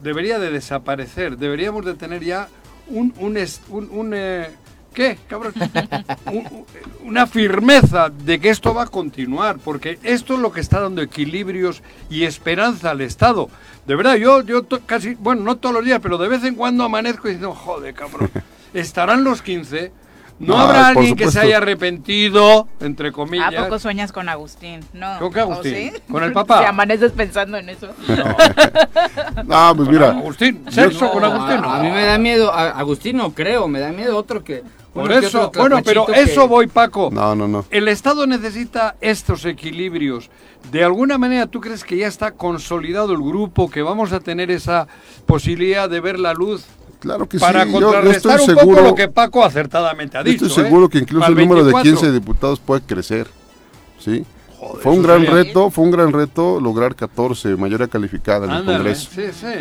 debería 0.01 0.39
de 0.39 0.49
desaparecer. 0.49 1.38
Deberíamos 1.38 1.86
de 1.86 1.93
tener 1.93 2.24
ya 2.24 2.47
un, 2.88 3.14
un, 3.20 3.38
un, 3.91 4.14
eh, 4.16 4.49
¿Qué, 4.93 5.18
cabrón? 5.28 5.53
una 7.03 7.28
firmeza 7.28 8.10
de 8.10 8.39
que 8.39 8.49
esto 8.49 8.74
va 8.74 8.84
a 8.84 8.88
continuar, 8.88 9.58
porque 9.58 9.99
esto 10.03 10.36
es 10.36 10.39
lo 10.39 10.53
que 10.53 10.62
está 10.62 10.80
dando 10.80 11.01
equilibrios 11.01 11.84
y 12.10 12.24
esperanza 12.24 12.91
al 12.91 13.01
Estado. 13.01 13.49
De 13.86 13.95
verdad, 13.95 14.16
yo, 14.16 14.41
yo 14.41 14.66
casi, 14.86 15.16
bueno, 15.16 15.43
no 15.43 15.58
todos 15.58 15.76
los 15.76 15.84
días, 15.84 15.99
pero 16.01 16.18
de 16.18 16.30
vez 16.30 16.43
en 16.45 16.56
cuando 16.56 16.86
amanezco 16.86 17.30
y 17.30 17.36
digo, 17.36 17.53
joder, 17.53 17.93
cabrón, 17.93 18.32
estarán 18.74 19.24
los 19.24 19.41
15. 19.41 19.91
No, 20.38 20.57
habrá 20.57 20.88
alguien 20.88 21.15
que 21.15 21.31
se 21.31 21.39
haya 21.39 21.57
arrepentido, 21.57 22.67
entre 22.81 23.11
comillas. 23.11 23.53
¿A 23.55 23.63
poco 23.63 23.79
sueñas 23.79 24.11
con 24.11 24.27
Agustín? 24.27 24.81
No. 24.93 25.17
¿Con 25.19 25.31
qué 25.31 25.39
Agustín? 25.39 25.93
¿Con 26.11 26.23
el 26.23 26.33
papá? 26.33 26.59
Si 26.65 26.65
amaneces 26.65 27.11
pensando 27.11 27.57
en 27.57 27.69
eso. 27.69 27.89
No, 29.45 29.73
pues 29.77 29.89
mira. 29.89 30.09
Agustín, 30.09 30.65
sexo 30.69 31.11
con 31.11 31.23
Agustín. 31.23 31.63
A, 31.63 31.79
mí 31.79 31.89
me 31.89 32.05
da 32.05 32.17
miedo, 32.17 32.51
Agustín 32.51 33.17
no 33.17 33.33
creo, 33.33 33.67
me 33.67 33.79
da 33.79 33.91
miedo 33.91 34.17
otro 34.17 34.43
que 34.43 34.63
por 34.95 35.11
eso, 35.11 35.51
bueno, 35.53 35.81
pero 35.83 36.07
eso 36.13 36.47
voy, 36.47 36.67
Paco. 36.67 37.09
No, 37.11 37.36
no, 37.36 37.49
no. 37.49 37.65
El 37.69 37.89
Estado 37.89 38.25
necesita 38.25 38.95
estos 39.01 39.43
equilibrios. 39.43 40.29
¿De 40.71 40.86
alguna 40.86 41.17
manera 41.17 41.47
tú 41.47 41.59
crees 41.59 41.83
que 41.83 41.97
ya 41.97 42.07
está 42.07 42.31
consolidado 42.31 43.11
el 43.11 43.19
grupo, 43.19 43.69
que 43.69 43.81
vamos 43.81 44.13
a 44.13 44.21
tener 44.21 44.49
esa 44.51 44.88
posibilidad 45.25 45.89
de 45.89 45.99
ver 45.99 46.17
la 46.17 46.33
luz? 46.33 46.65
Claro 47.06 47.30
que 47.30 47.38
para 47.38 47.66
sí. 47.66 47.72
contrarrestar 47.72 48.41
un 48.41 48.56
poco 48.56 48.82
lo 48.82 48.95
que 48.95 49.08
Paco 49.08 49.45
acertadamente 49.45 50.18
ha 50.18 50.24
dicho. 50.24 50.47
estoy 50.47 50.64
seguro 50.64 50.88
¿eh? 50.88 50.89
que 50.89 50.97
incluso 50.97 51.28
el, 51.28 51.36
número 51.36 51.64
de 51.64 51.72
15 51.72 52.12
diputados 52.12 52.60
puede 52.60 52.82
crecer. 52.82 53.28
¿sí? 53.99 54.26
fue 54.82 54.91
un 54.91 55.03
gran 55.03 55.26
reto, 55.26 55.70
fue 55.70 55.84
un 55.84 55.91
gran 55.91 56.12
reto 56.12 56.60
lograr 56.60 56.95
14, 56.95 57.56
mayoría 57.58 57.88
calificada 57.88 58.45
en 58.45 58.51
el 58.51 58.66
Congreso. 58.66 59.10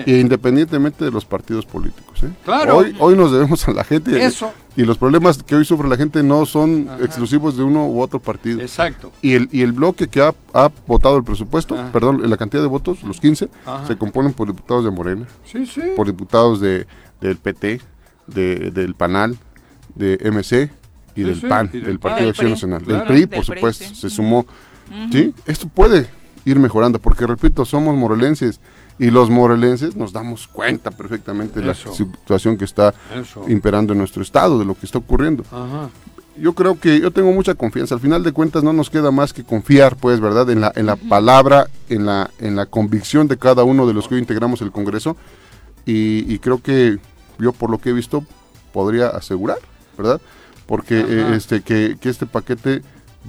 independientemente 0.07 1.05
de 1.05 1.11
los 1.11 1.25
partidos 1.25 1.67
políticos. 1.67 2.23
¿eh? 2.23 2.31
Claro. 2.45 2.79
Hoy, 2.79 2.97
hoy 2.99 3.15
nos 3.15 3.33
debemos 3.33 3.67
a 3.69 3.73
la 3.73 3.85
gente. 3.85 4.33
Y 4.77 4.83
los 4.83 4.99
problemas 4.99 5.43
que 5.43 5.55
hoy 5.55 5.65
sufre 5.65 5.89
la 5.89 5.97
gente 5.97 6.23
no 6.23 6.47
son 6.47 6.89
exclusivos 7.01 7.57
de 7.57 7.63
uno 7.63 7.87
u 7.87 8.01
otro 8.01 8.21
partido. 8.21 8.61
Exacto. 8.61 9.13
Y 9.23 9.35
el, 9.35 9.49
y 9.53 9.63
el 9.63 9.73
bloque 9.73 10.09
que 10.09 10.21
ha, 10.21 10.35
ha 10.53 10.71
votado 10.87 11.17
el 11.17 11.25
presupuesto, 11.25 11.77
perdón, 11.93 12.29
la 12.29 12.37
cantidad 12.37 12.63
de 12.63 12.69
votos, 12.69 13.03
los 13.03 13.21
15, 13.21 13.49
se 13.87 13.97
componen 13.97 14.33
por 14.33 14.49
diputados 14.49 14.85
de 14.85 14.91
Morena, 14.91 15.27
por 15.95 16.07
diputados 16.07 16.61
de, 16.61 16.87
del 17.29 17.37
PT, 17.39 17.81
de, 18.27 18.71
del 18.71 18.95
PANAL, 18.95 19.37
de 19.95 20.19
MC, 20.31 20.71
y 21.17 21.23
del 21.23 21.41
PAN, 21.41 21.71
del 21.73 21.99
Partido 21.99 22.25
de 22.25 22.31
Acción 22.31 22.51
Nacional, 22.51 22.85
del 22.85 23.05
PRI, 23.05 23.27
por 23.27 23.45
supuesto, 23.45 23.85
se 23.95 24.11
sumó. 24.11 24.47
¿Sí? 25.11 25.35
Esto 25.47 25.69
puede 25.69 26.09
ir 26.45 26.59
mejorando, 26.59 26.99
porque 26.99 27.27
repito, 27.27 27.65
somos 27.65 27.97
morelenses 27.97 28.61
y 28.99 29.11
los 29.11 29.31
morelenses 29.31 29.97
nos 29.97 30.13
damos 30.13 30.47
cuenta 30.47 30.91
perfectamente 30.91 31.61
de 31.61 31.67
la 31.67 31.75
situación 31.75 32.57
que 32.57 32.65
está 32.65 32.95
imperando 33.49 33.93
en 33.93 33.99
nuestro 33.99 34.23
estado, 34.23 34.59
de 34.59 34.65
lo 34.65 34.75
que 34.75 34.87
está 34.87 34.99
ocurriendo. 34.99 35.45
Yo 36.37 36.53
creo 36.53 36.79
que 36.79 37.01
yo 37.01 37.13
tengo 37.13 37.31
mucha 37.31 37.55
confianza. 37.55 37.95
Al 37.95 38.01
final 38.01 38.25
de 38.25 38.33
cuentas 38.33 38.65
no 38.65 38.73
nos 38.73 38.91
queda 38.91 39.13
más 39.13 39.33
que 39.33 39.45
confiar, 39.45 39.95
pues, 39.97 40.19
¿verdad? 40.19 40.51
En 40.51 40.61
la, 40.61 40.73
en 40.75 40.87
la 40.87 40.97
palabra, 40.97 41.69
en 41.89 42.07
la, 42.07 42.29
en 42.41 42.57
la 42.57 42.67
convicción 42.67 43.29
de 43.29 43.39
cada 43.39 43.63
uno 43.63 43.87
de 43.87 43.95
los 43.95 44.09
que 44.09 44.17
hoy 44.17 44.21
integramos 44.21 44.61
el 44.61 44.73
Congreso. 44.73 45.17
Y, 45.87 46.39
creo 46.39 46.63
que 46.63 46.99
yo, 47.39 47.53
por 47.53 47.71
lo 47.71 47.79
que 47.79 47.91
he 47.91 47.93
visto, 47.93 48.25
podría 48.73 49.09
asegurar, 49.09 49.59
¿verdad? 49.97 50.21
Porque 50.67 51.01
eh, 51.01 51.35
este, 51.35 51.63
que, 51.63 51.97
que 52.01 52.09
este 52.09 52.27
paquete 52.27 52.83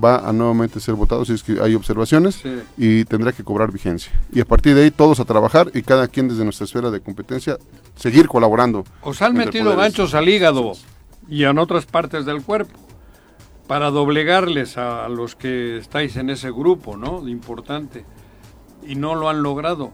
va 0.03 0.27
a 0.27 0.33
nuevamente 0.33 0.79
ser 0.79 0.95
votado 0.95 1.23
si 1.25 1.33
es 1.33 1.43
que 1.43 1.61
hay 1.61 1.75
observaciones 1.75 2.41
y 2.77 3.05
tendrá 3.05 3.31
que 3.31 3.43
cobrar 3.43 3.71
vigencia. 3.71 4.11
Y 4.31 4.41
a 4.41 4.45
partir 4.45 4.75
de 4.75 4.83
ahí 4.83 4.91
todos 4.91 5.19
a 5.19 5.25
trabajar 5.25 5.71
y 5.73 5.81
cada 5.83 6.07
quien 6.07 6.27
desde 6.27 6.43
nuestra 6.43 6.65
esfera 6.65 6.91
de 6.91 6.99
competencia 6.99 7.57
seguir 7.95 8.27
colaborando. 8.27 8.83
Os 9.01 9.21
han 9.21 9.33
metido 9.33 9.75
ganchos 9.75 10.13
al 10.13 10.27
hígado 10.27 10.73
y 11.29 11.43
en 11.43 11.57
otras 11.57 11.85
partes 11.85 12.25
del 12.25 12.43
cuerpo 12.43 12.79
para 13.67 13.89
doblegarles 13.89 14.77
a, 14.77 15.07
los 15.09 15.35
que 15.35 15.77
estáis 15.77 16.17
en 16.17 16.29
ese 16.29 16.51
grupo, 16.51 16.97
¿no? 16.97 17.27
Importante. 17.27 18.05
Y 18.85 18.95
no 18.95 19.15
lo 19.15 19.29
han 19.29 19.41
logrado 19.41 19.91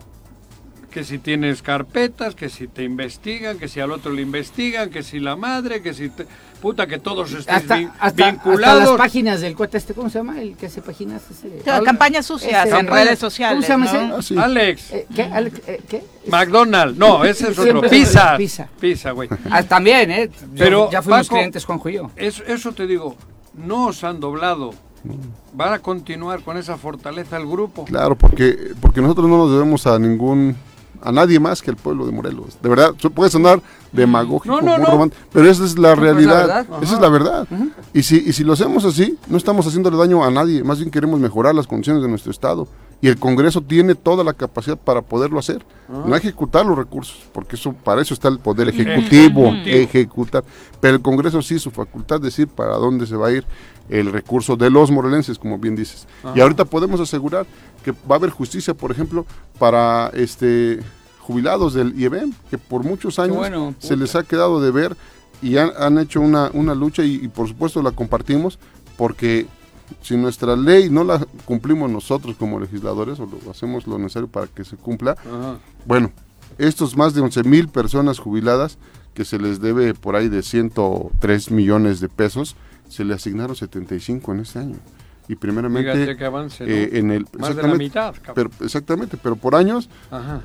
que 0.91 1.03
si 1.03 1.17
tienes 1.17 1.61
carpetas, 1.61 2.35
que 2.35 2.49
si 2.49 2.67
te 2.67 2.83
investigan, 2.83 3.57
que 3.57 3.67
si 3.67 3.79
al 3.79 3.91
otro 3.91 4.11
le 4.11 4.21
investigan, 4.21 4.89
que 4.89 5.01
si 5.01 5.19
la 5.19 5.35
madre, 5.35 5.81
que 5.81 5.93
si 5.93 6.09
te, 6.09 6.27
puta 6.61 6.85
que 6.85 6.99
todos 6.99 7.33
estén 7.33 7.91
vinculados. 8.13 8.81
Hasta 8.81 8.91
las 8.91 8.97
páginas 8.97 9.41
del 9.41 9.55
cuate 9.55 9.77
este, 9.77 9.93
¿cómo 9.93 10.09
se 10.09 10.19
llama? 10.19 10.39
El 10.41 10.55
que 10.55 10.67
hace 10.67 10.81
páginas 10.81 11.23
ese, 11.31 11.49
campañas 11.83 12.25
sucias 12.25 12.69
en 12.71 12.87
redes 12.87 13.17
sociales. 13.17 13.65
¿Cómo 13.67 13.85
se 13.85 13.91
llama 13.91 14.19
ese? 14.19 14.37
Ah, 14.37 14.43
Alex. 14.43 14.91
Eh, 14.91 15.07
¿Qué? 15.15 15.23
Alex 15.23 15.61
eh, 15.65 15.81
¿qué? 15.89 16.03
McDonald's. 16.27 16.97
No, 16.97 17.25
ese 17.25 17.51
es 17.51 17.57
otro. 17.57 17.81
Pizza. 17.81 18.37
Pizza. 18.37 18.69
Pizza, 18.79 19.11
güey. 19.11 19.29
Ah, 19.49 19.63
también, 19.63 20.11
¿eh? 20.11 20.29
Pero 20.55 20.91
ya 20.91 21.01
fuimos 21.01 21.27
clientes 21.27 21.65
Juanjo 21.65 21.89
y 21.89 21.93
yo. 21.93 22.11
Eso, 22.15 22.43
eso 22.45 22.73
te 22.73 22.85
digo, 22.85 23.15
no 23.55 23.87
os 23.87 24.03
han 24.03 24.19
doblado. 24.19 24.73
¿Van 25.53 25.73
a 25.73 25.79
continuar 25.79 26.41
con 26.43 26.57
esa 26.57 26.77
fortaleza 26.77 27.35
el 27.37 27.47
grupo? 27.47 27.85
Claro, 27.85 28.15
porque, 28.15 28.73
porque 28.79 29.01
nosotros 29.01 29.27
no 29.27 29.37
nos 29.37 29.51
debemos 29.51 29.87
a 29.87 29.97
ningún 29.97 30.55
a 31.01 31.11
nadie 31.11 31.39
más 31.39 31.61
que 31.61 31.71
el 31.71 31.77
pueblo 31.77 32.05
de 32.05 32.11
Morelos. 32.11 32.57
De 32.61 32.69
verdad, 32.69 32.93
puede 33.13 33.29
sonar 33.29 33.61
demagógico, 33.91 34.61
muy 34.61 34.77
romántico, 34.77 35.21
pero 35.31 35.49
esa 35.49 35.65
es 35.65 35.77
la 35.77 35.95
realidad, 35.95 36.65
esa 36.81 36.95
es 36.95 37.01
la 37.01 37.09
verdad. 37.09 37.47
y, 37.93 38.03
si, 38.03 38.17
y 38.17 38.33
si 38.33 38.43
lo 38.43 38.53
hacemos 38.53 38.85
así, 38.85 39.17
no 39.27 39.37
estamos 39.37 39.65
haciéndole 39.67 39.97
daño 39.97 40.23
a 40.23 40.31
nadie, 40.31 40.63
más 40.63 40.79
bien 40.79 40.91
queremos 40.91 41.19
mejorar 41.19 41.55
las 41.55 41.67
condiciones 41.67 42.01
de 42.01 42.09
nuestro 42.09 42.31
Estado. 42.31 42.67
Y 43.01 43.07
el 43.07 43.17
Congreso 43.17 43.61
tiene 43.61 43.95
toda 43.95 44.23
la 44.23 44.33
capacidad 44.33 44.77
para 44.77 45.01
poderlo 45.01 45.39
hacer, 45.39 45.65
ah. 45.89 46.03
no 46.05 46.15
ejecutar 46.15 46.65
los 46.65 46.77
recursos, 46.77 47.17
porque 47.33 47.55
eso 47.55 47.73
para 47.73 48.01
eso 48.01 48.13
está 48.13 48.27
el 48.27 48.37
poder 48.37 48.69
ejecutivo, 48.69 49.51
ejecutar. 49.65 50.43
Pero 50.79 50.95
el 50.95 51.01
Congreso 51.01 51.41
sí, 51.41 51.57
su 51.57 51.71
facultad 51.71 52.19
de 52.19 52.25
decir 52.25 52.47
para 52.47 52.75
dónde 52.75 53.07
se 53.07 53.15
va 53.15 53.27
a 53.27 53.31
ir 53.31 53.45
el 53.89 54.11
recurso 54.11 54.55
de 54.55 54.69
los 54.69 54.91
morelenses, 54.91 55.39
como 55.39 55.57
bien 55.57 55.75
dices. 55.75 56.07
Y 56.35 56.41
ahorita 56.41 56.65
podemos 56.65 56.99
asegurar 56.99 57.45
que 57.83 57.91
va 57.91 58.15
a 58.15 58.15
haber 58.15 58.29
justicia, 58.29 58.73
por 58.73 58.91
ejemplo, 58.91 59.25
para 59.57 60.09
este 60.13 60.79
jubilados 61.19 61.73
del 61.73 61.97
IEBM, 61.99 62.33
que 62.49 62.57
por 62.57 62.83
muchos 62.83 63.19
años 63.19 63.75
se 63.79 63.95
les 63.95 64.15
ha 64.15 64.23
quedado 64.23 64.61
de 64.61 64.71
ver 64.71 64.95
y 65.41 65.57
han, 65.57 65.97
hecho 65.97 66.21
una, 66.21 66.51
una 66.53 66.75
lucha 66.75 67.03
y, 67.03 67.27
por 67.27 67.47
supuesto 67.47 67.81
la 67.81 67.91
compartimos 67.91 68.59
porque 68.97 69.47
si 70.01 70.17
nuestra 70.17 70.55
ley 70.55 70.89
no 70.89 71.03
la 71.03 71.25
cumplimos 71.45 71.89
nosotros 71.89 72.35
como 72.37 72.59
legisladores 72.59 73.19
o 73.19 73.25
lo, 73.25 73.51
hacemos 73.51 73.87
lo 73.87 73.97
necesario 73.97 74.27
para 74.27 74.47
que 74.47 74.63
se 74.63 74.77
cumpla, 74.77 75.15
bueno, 75.85 76.11
estos 76.57 76.97
más 76.97 77.13
de 77.13 77.21
11 77.21 77.43
mil 77.43 77.67
personas 77.67 78.19
jubiladas 78.19 78.77
que 79.13 79.25
se 79.25 79.39
les 79.39 79.59
debe 79.61 79.93
por 79.93 80.15
ahí 80.15 80.29
de 80.29 80.41
103 80.41 81.51
millones 81.51 81.99
de 81.99 82.09
pesos, 82.09 82.55
se 82.89 83.03
le 83.03 83.13
asignaron 83.13 83.55
75 83.55 84.33
en 84.33 84.39
este 84.39 84.59
año 84.59 84.77
y 85.31 85.35
primeramente 85.37 86.17
eh, 86.59 86.89
en 86.91 87.09
el 87.09 87.25
más 87.37 87.55
de 87.55 87.63
la 87.63 87.75
mitad 87.75 88.13
pero, 88.35 88.51
exactamente 88.59 89.15
pero 89.15 89.37
por 89.37 89.55
años 89.55 89.89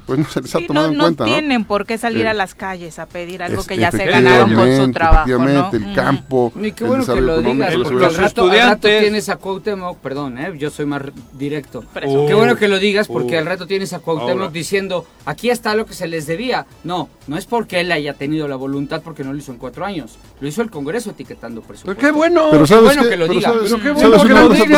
pues 0.06 0.20
no 0.20 0.24
se 0.26 0.42
les 0.42 0.54
ha 0.54 0.60
tomado 0.64 0.92
en 0.92 0.98
cuenta 0.98 1.24
no 1.24 1.32
tienen 1.32 1.64
por 1.64 1.86
qué 1.86 1.98
salir 1.98 2.28
a 2.28 2.34
las 2.34 2.54
calles 2.54 3.00
a 3.00 3.06
pedir 3.06 3.42
algo 3.42 3.64
que 3.64 3.76
ya 3.76 3.90
se 3.90 4.04
ganaron 4.04 4.54
con 4.54 4.76
su 4.76 4.92
trabajo 4.92 5.28
efectivamente 5.28 5.76
el 5.78 5.92
campo 5.92 6.52
y 6.62 6.70
qué 6.70 6.84
bueno 6.84 7.04
que 7.04 7.20
lo 7.20 7.42
digas 7.42 7.74
porque 7.74 7.94
los 7.94 8.18
estudiantes. 8.20 9.00
tienes 9.00 9.28
a 9.28 9.36
Cuauhtémoc 9.36 9.98
perdón 9.98 10.38
eh, 10.38 10.54
yo 10.56 10.70
soy 10.70 10.86
más 10.86 11.02
directo. 11.32 11.84
Qué 11.92 12.34
bueno 12.34 12.54
que 12.54 12.68
lo 12.68 12.78
digas 12.78 13.08
porque 13.08 13.38
al 13.38 13.46
rato 13.46 13.66
tienes 13.66 13.92
a 13.92 13.98
Cuauhtémoc 13.98 14.52
diciendo 14.52 15.04
aquí 15.24 15.50
está 15.50 15.74
lo 15.74 15.84
que 15.86 15.94
se 15.94 16.06
les 16.06 16.28
debía 16.28 16.64
no 16.84 17.08
no 17.26 17.36
es 17.36 17.46
porque 17.46 17.80
él 17.80 17.90
haya 17.90 18.14
tenido 18.14 18.46
la 18.46 18.54
voluntad 18.54 19.02
porque 19.02 19.24
no 19.24 19.32
lo 19.32 19.38
hizo 19.38 19.50
en 19.50 19.58
cuatro 19.58 19.84
años. 19.84 20.16
Lo 20.40 20.46
hizo 20.46 20.62
el 20.62 20.70
Congreso 20.70 21.10
etiquetando 21.10 21.60
presupuesto 21.60 22.00
pero 22.00 22.12
qué 22.12 22.16
bueno. 22.16 22.48
Pero 22.52 22.66
qué 22.66 22.76
bueno 22.76 23.02
que, 23.02 23.16
lo 23.16 23.26
diga. 23.26 23.52
pero 23.52 23.80
qué 23.80 23.90
bueno 23.90 24.22
que 24.22 24.28
lo 24.28 24.48
diga 24.50 24.75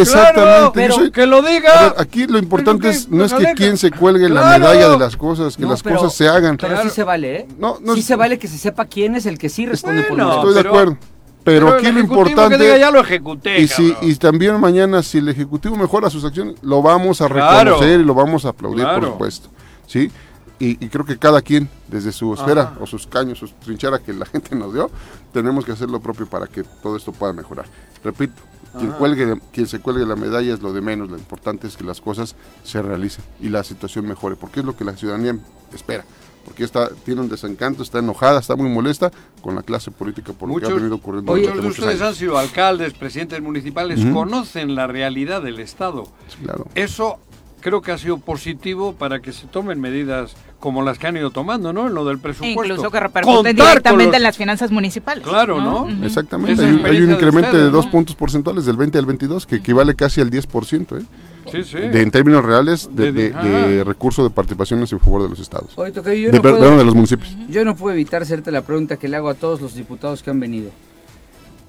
Exactamente. 0.00 0.70
pero 0.74 1.12
que 1.12 1.26
lo 1.26 1.42
diga. 1.42 1.94
aquí 1.96 2.26
lo 2.26 2.38
importante 2.38 2.90
es, 2.90 3.08
no 3.08 3.24
es 3.24 3.32
que 3.32 3.52
quien 3.54 3.76
se 3.76 3.90
cuelgue 3.90 4.28
la 4.28 4.58
medalla 4.58 4.88
de 4.88 4.98
las 4.98 5.16
cosas, 5.16 5.56
que 5.56 5.64
las 5.64 5.82
cosas 5.82 6.14
se 6.14 6.28
hagan. 6.28 6.56
Pero 6.56 6.82
sí 6.82 6.90
se 6.90 7.04
vale, 7.04 7.36
¿eh? 7.36 7.48
No, 7.58 7.78
no 7.80 7.94
sí 7.94 8.02
se 8.02 8.16
vale 8.16 8.38
que 8.38 8.48
se 8.48 8.58
sepa 8.58 8.84
quién 8.86 9.14
es 9.14 9.26
el 9.26 9.38
que 9.38 9.48
sí 9.48 9.66
responde 9.66 10.02
por 10.04 10.18
lo 10.18 10.34
Estoy 10.34 10.54
de 10.54 10.68
acuerdo. 10.68 10.98
Pero, 11.44 11.68
aquí 11.74 11.90
lo 11.90 12.00
importante 12.00 12.58
que 12.58 12.78
ya 12.78 12.90
lo 12.90 13.00
ejecuté, 13.00 13.60
y 13.60 13.68
si 13.68 13.94
y 14.00 14.14
también 14.14 14.60
mañana 14.60 15.02
si 15.02 15.18
el 15.18 15.28
ejecutivo 15.28 15.76
mejora 15.76 16.08
sus 16.08 16.24
acciones 16.24 16.56
lo 16.62 16.82
vamos 16.82 17.20
a 17.20 17.28
reconocer 17.28 18.00
y 18.00 18.04
lo 18.04 18.14
vamos 18.14 18.44
a 18.44 18.50
aplaudir 18.50 18.84
por 18.84 19.04
supuesto 19.04 19.48
sí 19.86 20.10
y, 20.58 20.76
creo 20.76 21.04
que 21.04 21.18
cada 21.18 21.42
quien 21.42 21.68
desde 21.88 22.12
su 22.12 22.32
esfera 22.34 22.74
o 22.78 22.86
sus 22.86 23.08
caños 23.08 23.40
sus 23.40 23.52
trincheras 23.54 24.00
que 24.00 24.12
la 24.12 24.26
gente 24.32 24.54
nos 24.54 24.72
dio 24.72 24.90
tenemos 25.32 25.64
que 25.64 25.72
hacer 25.72 25.90
lo 25.90 25.98
propio 25.98 26.26
para 26.26 26.46
que 26.46 26.62
todo 26.62 26.96
esto 26.96 27.10
pueda 27.10 27.32
mejorar 27.32 27.66
repito 28.04 28.40
quien, 28.78 28.92
cuelgue, 28.92 29.40
quien 29.52 29.66
se 29.66 29.80
cuelgue 29.80 30.06
la 30.06 30.16
medalla 30.16 30.54
es 30.54 30.62
lo 30.62 30.72
de 30.72 30.80
menos, 30.80 31.10
lo 31.10 31.16
importante 31.16 31.66
es 31.66 31.76
que 31.76 31.84
las 31.84 32.00
cosas 32.00 32.34
se 32.64 32.80
realicen 32.82 33.24
y 33.40 33.48
la 33.48 33.64
situación 33.64 34.06
mejore, 34.06 34.36
porque 34.36 34.60
es 34.60 34.66
lo 34.66 34.76
que 34.76 34.84
la 34.84 34.96
ciudadanía 34.96 35.36
espera 35.72 36.04
porque 36.44 36.64
está, 36.64 36.90
tiene 37.04 37.20
un 37.20 37.28
desencanto, 37.28 37.82
está 37.82 37.98
enojada, 37.98 38.40
está 38.40 38.56
muy 38.56 38.68
molesta 38.68 39.10
con 39.40 39.54
la 39.54 39.62
clase 39.62 39.90
política 39.90 40.32
por 40.32 40.48
lo 40.48 40.56
que 40.56 40.66
ha 40.66 40.74
venido 40.74 40.96
ocurriendo. 40.96 41.32
Muchos 41.34 41.62
de 41.62 41.68
ustedes 41.68 42.00
han 42.00 42.14
sido 42.14 42.38
alcaldes, 42.38 42.94
presidentes 42.94 43.40
municipales, 43.40 44.00
conocen 44.12 44.74
la 44.74 44.86
realidad 44.86 45.42
del 45.42 45.60
Estado. 45.60 46.04
claro. 46.42 46.66
Eso 46.74 47.18
creo 47.62 47.80
que 47.80 47.92
ha 47.92 47.98
sido 47.98 48.18
positivo 48.18 48.92
para 48.92 49.20
que 49.20 49.32
se 49.32 49.46
tomen 49.46 49.80
medidas 49.80 50.34
como 50.60 50.82
las 50.82 50.98
que 50.98 51.06
han 51.06 51.16
ido 51.16 51.30
tomando, 51.30 51.72
¿no? 51.72 51.86
En 51.86 51.94
lo 51.94 52.04
del 52.04 52.18
presupuesto. 52.18 52.64
Incluso 52.64 52.90
que 52.90 53.00
repercuten 53.00 53.56
directamente 53.56 54.18
en 54.18 54.22
las 54.22 54.36
finanzas 54.36 54.70
municipales. 54.70 55.24
Claro, 55.26 55.60
¿no? 55.60 55.88
Exactamente. 56.04 56.62
Hay, 56.62 57.00
un 57.00 57.12
incremento 57.12 57.56
de, 57.56 57.70
dos 57.70 57.86
puntos 57.86 58.14
porcentuales 58.14 58.66
del 58.66 58.76
20 58.76 58.98
al 58.98 59.06
22 59.06 59.46
que 59.46 59.56
equivale 59.56 59.94
casi 59.94 60.20
al 60.20 60.30
10%, 60.30 61.00
¿eh? 61.00 61.04
Sí, 61.50 61.64
sí. 61.64 61.78
De, 61.78 62.02
en 62.02 62.10
términos 62.10 62.44
reales 62.44 62.88
de, 62.92 63.10
de, 63.10 63.84
recursos 63.84 64.24
de 64.24 64.30
participaciones 64.30 64.92
en 64.92 65.00
favor 65.00 65.24
de 65.24 65.28
los 65.30 65.40
estados. 65.40 65.70
Oye, 65.76 65.92
yo 66.20 66.30
no 66.30 66.42
puedo, 66.42 66.76
de 66.76 66.84
los 66.84 66.94
municipios. 66.94 67.34
Yo 67.48 67.64
no 67.64 67.74
puedo 67.74 67.94
evitar 67.94 68.22
hacerte 68.22 68.52
la 68.52 68.62
pregunta 68.62 68.96
que 68.96 69.08
le 69.08 69.16
hago 69.16 69.28
a 69.28 69.34
todos 69.34 69.60
los 69.60 69.74
diputados 69.74 70.22
que 70.22 70.30
han 70.30 70.38
venido. 70.38 70.70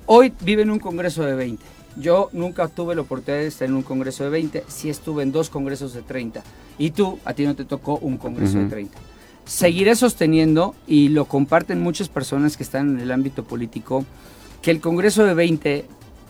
Hoy 0.05 0.33
viven 0.41 0.69
un 0.69 0.79
congreso 0.79 1.23
de 1.23 1.33
20 1.33 1.63
yo 1.95 2.29
nunca 2.33 2.67
tuve 2.67 2.95
la 2.95 3.01
oportunidad 3.01 3.41
de 3.41 3.47
estar 3.47 3.67
en 3.67 3.75
un 3.75 3.83
congreso 3.83 4.23
de 4.23 4.29
20, 4.29 4.63
sí 4.67 4.89
estuve 4.89 5.23
en 5.23 5.31
dos 5.31 5.49
congresos 5.49 5.93
de 5.93 6.01
30. 6.01 6.43
Y 6.77 6.91
tú, 6.91 7.19
a 7.25 7.33
ti 7.33 7.45
no 7.45 7.55
te 7.55 7.65
tocó 7.65 7.97
un 7.97 8.17
congreso 8.17 8.57
de 8.57 8.65
30. 8.65 8.97
Seguiré 9.45 9.95
sosteniendo, 9.95 10.75
y 10.87 11.09
lo 11.09 11.25
comparten 11.25 11.81
muchas 11.81 12.09
personas 12.09 12.57
que 12.57 12.63
están 12.63 12.95
en 12.95 12.99
el 12.99 13.11
ámbito 13.11 13.43
político, 13.43 14.05
que 14.61 14.71
el 14.71 14.79
congreso 14.79 15.25
de 15.25 15.33
20 15.33 15.85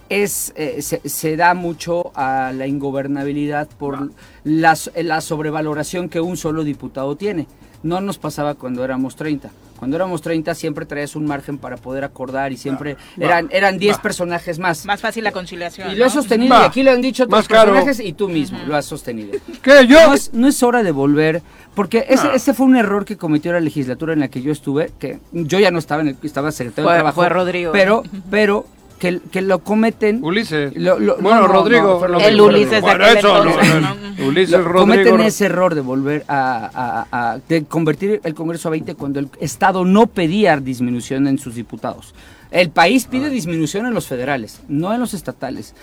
es, 0.10 0.54
eh, 0.56 0.82
se, 0.82 1.38
da 1.38 1.54
mucho 1.54 2.12
a 2.16 2.52
la 2.54 2.68
ingobernabilidad 2.68 3.70
por 3.70 4.12
la, 4.44 4.78
la 4.96 5.22
sobrevaloración 5.22 6.10
que 6.10 6.20
un 6.20 6.36
solo 6.36 6.64
diputado 6.64 7.16
tiene. 7.16 7.48
No 7.84 8.02
nos 8.02 8.18
pasaba 8.18 8.56
cuando 8.56 8.84
éramos 8.84 9.16
30 9.16 9.52
cuando 9.84 9.98
éramos 9.98 10.22
30 10.22 10.56
siempre 10.56 10.86
traías 10.86 11.14
un 11.14 11.26
margen 11.26 11.58
para 11.58 11.76
poder 11.76 12.06
acordar 12.06 12.54
y 12.54 12.56
siempre 12.56 12.96
eran 13.20 13.50
eran 13.52 13.78
10 13.78 13.98
personajes 13.98 14.58
más. 14.58 14.86
Más 14.86 15.02
fácil 15.02 15.26
la 15.26 15.34
conciliación. 15.34 15.92
Y 15.92 15.96
lo 15.96 16.06
he 16.06 16.10
sostenido, 16.10 16.58
y 16.58 16.64
aquí 16.64 16.84
lo 16.84 16.92
han 16.92 17.02
dicho 17.02 17.26
otros 17.26 17.46
personajes 17.46 18.00
y 18.00 18.14
tú 18.14 18.30
mismo 18.30 18.60
lo 18.66 18.78
has 18.78 18.86
sostenido. 18.86 19.38
¿Qué? 19.62 19.86
¿Yo? 19.86 19.98
No 20.32 20.48
es, 20.48 20.64
hora 20.64 20.84
de 20.84 20.92
volver, 20.92 21.42
porque 21.76 22.06
ese, 22.08 22.34
ese 22.34 22.54
fue 22.54 22.66
un 22.66 22.78
error 22.78 23.04
que 23.04 23.18
cometió 23.18 23.52
la 23.52 23.60
legislatura 23.60 24.14
en 24.14 24.22
la 24.22 24.30
que 24.30 24.42
yo 24.42 24.54
estuve, 24.54 24.90
que 24.98 25.20
yo 25.34 25.60
ya 25.60 25.70
no 25.70 25.80
estaba, 25.80 26.02
en 26.02 26.08
el, 26.08 26.18
estaba 26.24 26.54
secretario 26.54 26.90
de 26.90 26.96
Trabajo. 26.96 27.16
Fue 27.16 27.28
Rodrigo. 27.28 27.74
Pero, 27.74 28.04
pero 28.32 28.66
que, 29.04 29.20
que 29.32 29.42
lo 29.42 29.60
cometen. 29.60 30.24
Ulises. 30.24 30.72
Lo- 30.78 30.98
lo- 30.98 31.18
bueno, 31.18 31.42
no, 31.42 31.48
no, 31.48 31.54
Rodrigo. 31.54 32.08
no, 32.08 32.20
El 32.22 32.40
Ulises 32.40 32.72
de 32.72 32.80
Bueno, 32.80 33.06
eso, 33.06 33.44
entonces, 33.44 33.82
no, 33.82 33.96
¿no? 33.96 34.28
Ulises 34.28 34.64
Rodrigo. 34.64 34.80
cometen 34.80 35.20
ese 35.20 35.46
error 35.48 35.76
de 35.76 35.82
volver 35.82 36.24
a, 36.30 36.70
a- 37.12 37.32
a- 37.34 37.40
de 37.50 37.66
convertir 37.66 38.22
el 38.24 38.34
Congreso 38.34 38.70
a 38.70 38.72
20 38.72 38.96
cuando 38.96 39.20
el 39.20 39.28
Estado 39.42 39.84
no 39.84 40.08
pedía 40.08 40.56
disminución 40.56 41.28
en 41.28 41.38
sus 41.38 41.56
diputados. 41.56 42.16
El 42.50 42.70
país 42.70 43.06
pide 43.06 43.30
disminución 43.30 43.88
en 43.88 43.94
los 43.94 44.08
federales, 44.08 44.62
no 44.70 44.94
en 44.94 45.02
los 45.02 45.14
estatales. 45.14 45.74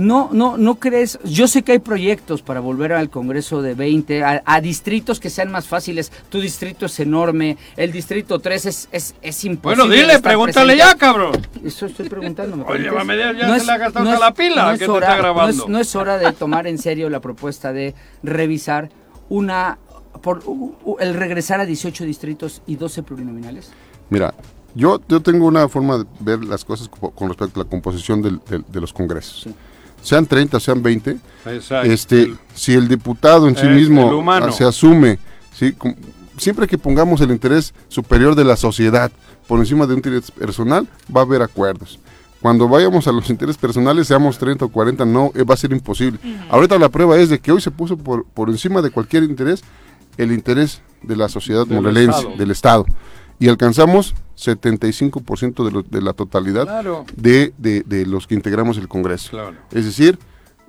No, 0.00 0.30
no, 0.32 0.56
no 0.56 0.76
crees. 0.76 1.18
Yo 1.24 1.46
sé 1.46 1.62
que 1.62 1.72
hay 1.72 1.78
proyectos 1.78 2.40
para 2.40 2.60
volver 2.60 2.92
al 2.94 3.10
Congreso 3.10 3.60
de 3.60 3.74
20, 3.74 4.24
a, 4.24 4.42
a 4.46 4.60
distritos 4.62 5.20
que 5.20 5.28
sean 5.28 5.50
más 5.52 5.66
fáciles. 5.68 6.10
Tu 6.30 6.40
distrito 6.40 6.86
es 6.86 6.98
enorme, 7.00 7.58
el 7.76 7.92
distrito 7.92 8.38
3 8.38 8.66
es, 8.66 8.88
es, 8.92 9.14
es 9.20 9.44
imposible. 9.44 9.84
Bueno, 9.84 9.94
dile, 9.94 10.18
pregúntale 10.20 10.72
presente. 10.74 10.92
ya, 10.92 10.98
cabrón. 10.98 11.32
Eso 11.62 11.84
estoy 11.86 12.08
preguntando. 12.08 12.56
¿me 12.56 12.62
Oye, 12.68 12.88
va 12.90 13.02
a 13.02 13.04
ya 13.04 13.58
se 13.58 13.66
le 13.66 13.72
ha 13.72 13.76
gastado 13.78 14.18
la 14.18 14.32
pila, 14.32 14.72
que 14.72 14.86
te 14.86 14.90
hora, 14.90 15.06
está 15.08 15.18
grabando. 15.18 15.56
No 15.56 15.62
es, 15.64 15.68
no 15.70 15.78
es 15.80 15.94
hora 15.94 16.16
de 16.16 16.32
tomar 16.32 16.66
en 16.66 16.78
serio 16.78 17.10
la 17.10 17.20
propuesta 17.20 17.72
de 17.72 17.94
revisar 18.22 18.88
una 19.28 19.78
por 20.22 20.42
u- 20.46 20.76
u- 20.84 20.96
el 20.98 21.12
regresar 21.14 21.60
a 21.60 21.66
18 21.66 22.04
distritos 22.04 22.62
y 22.66 22.76
12 22.76 23.02
plurinominales. 23.02 23.70
Mira, 24.08 24.34
yo, 24.74 25.00
yo 25.08 25.20
tengo 25.20 25.46
una 25.46 25.68
forma 25.68 25.98
de 25.98 26.04
ver 26.20 26.42
las 26.44 26.64
cosas 26.64 26.88
co- 26.88 27.10
con 27.10 27.28
respecto 27.28 27.60
a 27.60 27.64
la 27.64 27.70
composición 27.70 28.22
del- 28.22 28.40
del- 28.48 28.64
de 28.66 28.80
los 28.80 28.92
congresos. 28.92 29.42
Sí. 29.44 29.54
Sean 30.02 30.26
30, 30.26 30.58
sean 30.60 30.82
20, 30.82 31.16
Exacto. 31.46 31.90
este, 31.90 32.34
si 32.54 32.74
el 32.74 32.88
diputado 32.88 33.48
en 33.48 33.56
sí 33.56 33.66
mismo 33.66 34.24
se 34.52 34.64
asume, 34.64 35.18
¿sí? 35.54 35.74
Siempre 36.38 36.66
que 36.66 36.78
pongamos 36.78 37.20
el 37.20 37.30
interés 37.30 37.74
superior 37.88 38.34
de 38.34 38.44
la 38.44 38.56
sociedad 38.56 39.10
por 39.46 39.58
encima 39.58 39.86
de 39.86 39.92
un 39.92 39.98
interés 39.98 40.30
personal, 40.30 40.88
va 41.14 41.20
a 41.20 41.24
haber 41.24 41.42
acuerdos. 41.42 41.98
Cuando 42.40 42.66
vayamos 42.66 43.06
a 43.06 43.12
los 43.12 43.28
intereses 43.28 43.58
personales, 43.58 44.06
seamos 44.06 44.38
30 44.38 44.64
o 44.64 44.68
40, 44.70 45.04
no, 45.04 45.30
eh, 45.34 45.42
va 45.44 45.52
a 45.54 45.58
ser 45.58 45.72
imposible. 45.72 46.18
Ahorita 46.48 46.78
la 46.78 46.88
prueba 46.88 47.18
es 47.18 47.28
de 47.28 47.38
que 47.38 47.52
hoy 47.52 47.60
se 47.60 47.70
puso 47.70 47.98
por, 47.98 48.24
por 48.24 48.48
encima 48.48 48.80
de 48.80 48.90
cualquier 48.90 49.24
interés 49.24 49.62
el 50.16 50.32
interés 50.32 50.80
de 51.02 51.16
la 51.16 51.28
sociedad 51.28 51.66
Del 51.66 51.80
morelense, 51.82 52.18
Estado. 52.20 52.36
del 52.36 52.50
Estado. 52.50 52.86
Y 53.38 53.48
alcanzamos 53.48 54.14
75% 54.40 55.64
de, 55.64 55.70
lo- 55.70 55.82
de 55.82 56.00
la 56.02 56.12
totalidad 56.12 56.64
Claro. 56.64 57.04
de, 57.16 57.52
de- 57.58 57.82
de 57.82 58.06
los 58.06 58.26
que 58.26 58.34
integramos 58.34 58.78
el 58.78 58.88
Congreso. 58.88 59.30
Claro. 59.30 59.54
Es 59.72 59.84
decir, 59.84 60.18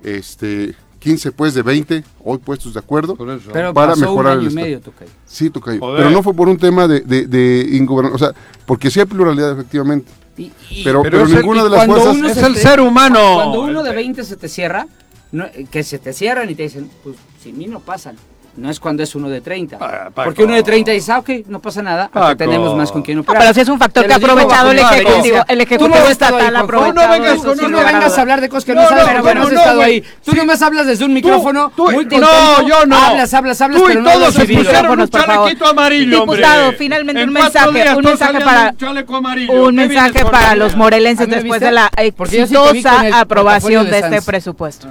este 0.02 0.74
15 0.98 1.32
pues 1.32 1.52
de 1.54 1.62
20, 1.62 2.04
hoy 2.24 2.38
puestos 2.38 2.74
de 2.74 2.78
acuerdo. 2.80 3.16
Pero 3.16 3.74
Para 3.74 3.88
pasó 3.92 4.00
mejorar 4.02 4.38
un 4.38 4.46
el 4.46 4.52
medio, 4.52 4.80
Tocayo. 4.80 5.10
Sí, 5.26 5.50
Tocayo. 5.50 5.80
Pero 5.96 6.10
no 6.10 6.22
fue 6.22 6.32
por 6.34 6.48
un 6.48 6.56
tema 6.58 6.86
de, 6.86 7.00
de, 7.00 7.26
de 7.26 7.66
ingoberna- 7.72 8.12
o 8.14 8.18
sea, 8.18 8.32
porque 8.66 8.88
sí 8.90 9.00
hay 9.00 9.06
pluralidad 9.06 9.52
efectivamente. 9.52 10.10
Y- 10.36 10.52
y- 10.70 10.84
Pero, 10.84 11.02
Pero 11.02 11.18
pero, 11.18 11.24
es 11.24 11.30
el- 11.32 11.36
ninguna 11.40 11.60
y 11.60 11.64
de 11.64 11.70
las 11.70 11.78
cuando 11.80 11.94
fuerzas... 11.96 12.16
uno 12.16 12.28
Es 12.28 12.34
se 12.34 12.46
el 12.46 12.54
te- 12.54 12.60
ser 12.60 12.80
humano. 12.80 13.34
Cuando 13.34 13.62
uno 13.62 13.82
de 13.82 13.94
20 13.94 14.22
se 14.24 14.36
te 14.36 14.48
cierra, 14.48 14.86
no, 15.32 15.44
eh, 15.46 15.66
que 15.70 15.82
se 15.82 15.98
te 15.98 16.12
cierran 16.12 16.48
y 16.48 16.54
te 16.54 16.62
dicen, 16.62 16.88
pues 17.02 17.16
sin 17.42 17.58
mí 17.58 17.66
no 17.66 17.80
pasan. 17.80 18.14
No 18.54 18.68
es 18.68 18.78
cuando 18.78 19.02
es 19.02 19.14
uno 19.14 19.30
de 19.30 19.40
30. 19.40 19.78
Ah. 19.80 20.10
Porque 20.14 20.44
uno 20.44 20.54
de 20.54 20.62
30 20.62 20.90
dice, 20.90 21.10
ah, 21.10 21.20
ok, 21.20 21.30
no 21.46 21.58
pasa 21.60 21.80
nada, 21.80 22.04
acá 22.04 22.20
Paco. 22.20 22.36
tenemos 22.36 22.76
más 22.76 22.92
con 22.92 23.00
quien 23.00 23.16
No, 23.16 23.22
operar. 23.22 23.40
pero 23.40 23.54
sí 23.54 23.60
es 23.60 23.68
un 23.70 23.78
factor 23.78 24.06
que 24.06 24.12
ha 24.12 24.16
aprovechado 24.16 24.70
el 24.72 24.78
Ejecutivo, 24.78 25.08
experiencia. 25.08 25.46
el 25.48 25.60
Ejecutivo 25.62 25.96
no 25.98 26.08
Estatal 26.10 26.56
aprovechado. 26.56 27.10
vengas 27.12 27.40
sin 27.40 27.56
Tú 27.58 27.68
no 27.70 27.78
a 27.80 27.84
vengas 27.84 28.18
a 28.18 28.20
hablar 28.20 28.40
de 28.42 28.48
cosas 28.50 28.64
que 28.66 28.74
No, 28.74 28.82
no, 28.82 28.88
sabes, 28.90 29.04
no, 29.06 29.10
pero 29.10 29.22
¿cómo 29.22 29.46
has 29.46 29.52
no, 29.52 29.58
estado 29.58 29.82
ahí. 29.82 30.04
Tú 30.22 30.34
nomás 30.34 30.60
hablas 30.60 30.86
desde 30.86 31.02
un 31.06 31.14
micrófono, 31.14 31.72
tú- 31.74 31.84
muy 31.84 31.94
no, 32.04 32.10
contento. 32.10 32.68
yo 32.68 32.84
no. 32.86 32.96
Hablas, 32.98 33.32
hablas, 33.32 33.60
hablas, 33.62 33.80
Tú 33.80 33.84
y 33.84 33.88
pero 33.88 34.02
no 34.02 34.10
todos 34.12 34.34
se 34.34 34.44
pusieron 34.44 35.00
un 35.00 35.08
chalequito 35.08 35.66
amarillo, 35.66 36.22
hombre. 36.22 36.36
Diputado, 36.36 36.72
finalmente 36.72 37.22
En 37.22 37.28
un 37.30 37.34
mensaje, 37.34 37.68
un 37.96 38.04
mensaje 38.04 38.40
para- 38.40 38.68
un 38.70 38.76
chaleco 38.76 39.16
amarillo. 39.16 39.52
Un 39.64 39.76
¿Qué 39.76 39.86
mensaje 39.88 40.24
para 40.26 40.54
los 40.56 40.76
morelenses 40.76 41.26
¿Ah, 41.26 41.34
después 41.36 41.58
de 41.62 41.72
la 41.72 41.90
exitosa 41.96 43.18
aprobación 43.18 43.88
de 43.90 43.98
este 43.98 44.20
presupuesto. 44.20 44.88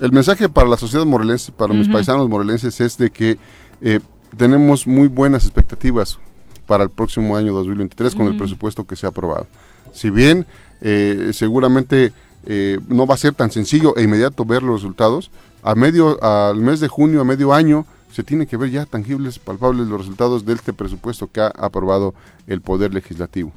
El 0.00 0.12
mensaje 0.12 0.48
para 0.48 0.66
la 0.66 0.78
sociedad 0.78 1.04
morelense, 1.04 1.52
para 1.52 1.74
mis 1.74 1.86
paisanos 1.86 2.26
morelenses, 2.26 2.80
es 2.80 2.96
de 2.96 3.10
que 3.10 3.36
eh, 3.82 4.00
tenemos 4.34 4.86
muy 4.86 5.08
buenas 5.08 5.44
expectativas 5.44 6.18
para 6.66 6.84
el 6.84 6.90
próximo 6.90 7.36
año 7.36 7.52
2023 7.52 8.14
con 8.14 8.26
el 8.28 8.38
presupuesto 8.38 8.86
que 8.86 8.96
se 8.96 9.04
ha 9.04 9.10
aprobado. 9.10 9.46
Si 9.92 10.08
bien 10.08 10.46
eh, 10.80 11.32
seguramente 11.34 12.14
eh, 12.46 12.78
no 12.88 13.06
va 13.06 13.14
a 13.14 13.18
ser 13.18 13.34
tan 13.34 13.50
sencillo 13.50 13.94
e 13.94 14.02
inmediato 14.02 14.46
ver 14.46 14.62
los 14.62 14.80
resultados, 14.80 15.30
a 15.62 15.74
medio, 15.74 16.22
al 16.24 16.56
mes 16.56 16.80
de 16.80 16.88
junio, 16.88 17.20
a 17.20 17.24
medio 17.24 17.52
año, 17.52 17.84
se 18.10 18.24
tiene 18.24 18.46
que 18.46 18.56
ver 18.56 18.70
ya 18.70 18.86
tangibles, 18.86 19.38
palpables 19.38 19.86
los 19.86 20.00
resultados 20.00 20.46
de 20.46 20.54
este 20.54 20.72
presupuesto 20.72 21.30
que 21.30 21.42
ha 21.42 21.48
aprobado 21.48 22.14
el 22.46 22.62
Poder 22.62 22.94
Legislativo. 22.94 23.52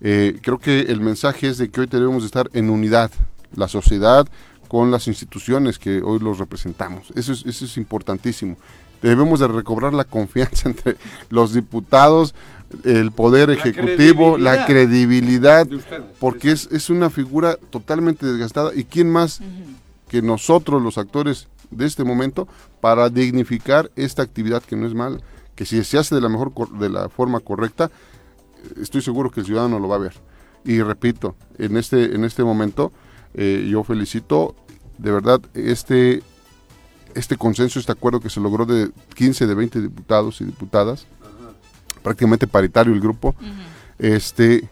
Creo 0.00 0.58
que 0.58 0.80
el 0.80 1.00
mensaje 1.00 1.48
es 1.48 1.56
de 1.56 1.70
que 1.70 1.80
hoy 1.80 1.86
debemos 1.86 2.24
de 2.24 2.26
estar 2.26 2.50
en 2.52 2.68
unidad, 2.68 3.10
la 3.54 3.68
sociedad 3.68 4.26
con 4.74 4.90
las 4.90 5.06
instituciones 5.06 5.78
que 5.78 6.02
hoy 6.02 6.18
los 6.18 6.40
representamos. 6.40 7.12
Eso 7.14 7.32
es, 7.32 7.46
eso 7.46 7.64
es 7.64 7.76
importantísimo. 7.76 8.56
Debemos 9.02 9.38
de 9.38 9.46
recobrar 9.46 9.94
la 9.94 10.02
confianza 10.02 10.68
entre 10.68 10.96
los 11.30 11.54
diputados, 11.54 12.34
el 12.82 13.12
poder 13.12 13.50
La 13.50 13.54
ejecutivo, 13.54 14.36
la 14.36 14.66
credibilidad, 14.66 15.70
ustedes. 15.72 16.02
porque 16.18 16.50
es, 16.50 16.68
es 16.72 16.90
una 16.90 17.08
figura 17.08 17.54
totalmente 17.70 18.26
desgastada. 18.26 18.72
¿Y 18.74 18.82
quién 18.82 19.12
más 19.12 19.38
que 20.08 20.22
nosotros, 20.22 20.82
los 20.82 20.98
actores 20.98 21.46
de 21.70 21.86
este 21.86 22.02
momento, 22.02 22.48
para 22.80 23.10
dignificar 23.10 23.92
esta 23.94 24.22
actividad 24.22 24.60
que 24.64 24.74
no 24.74 24.88
es 24.88 24.94
mala? 24.94 25.20
Que 25.54 25.66
si 25.66 25.84
se 25.84 25.98
hace 25.98 26.16
de 26.16 26.20
la 26.20 26.28
mejor 26.28 26.52
de 26.80 26.88
la 26.88 27.08
forma 27.08 27.38
correcta, 27.38 27.92
estoy 28.82 29.02
seguro 29.02 29.30
que 29.30 29.38
el 29.38 29.46
ciudadano 29.46 29.78
lo 29.78 29.86
va 29.86 29.94
a 29.94 30.00
ver. 30.00 30.14
Y 30.64 30.82
repito, 30.82 31.36
en 31.58 31.76
este, 31.76 32.12
en 32.16 32.24
este 32.24 32.42
momento 32.42 32.90
eh, 33.34 33.66
yo 33.68 33.82
felicito 33.82 34.54
de 34.98 35.10
verdad 35.12 35.40
este, 35.54 36.22
este 37.14 37.36
consenso, 37.36 37.78
este 37.78 37.92
acuerdo 37.92 38.20
que 38.20 38.30
se 38.30 38.40
logró 38.40 38.64
de 38.66 38.90
15 39.14 39.46
de 39.46 39.54
20 39.54 39.80
diputados 39.80 40.40
y 40.40 40.44
diputadas, 40.44 41.06
prácticamente 42.02 42.46
paritario 42.46 42.92
el 42.92 43.00
grupo, 43.00 43.34
este, 43.98 44.68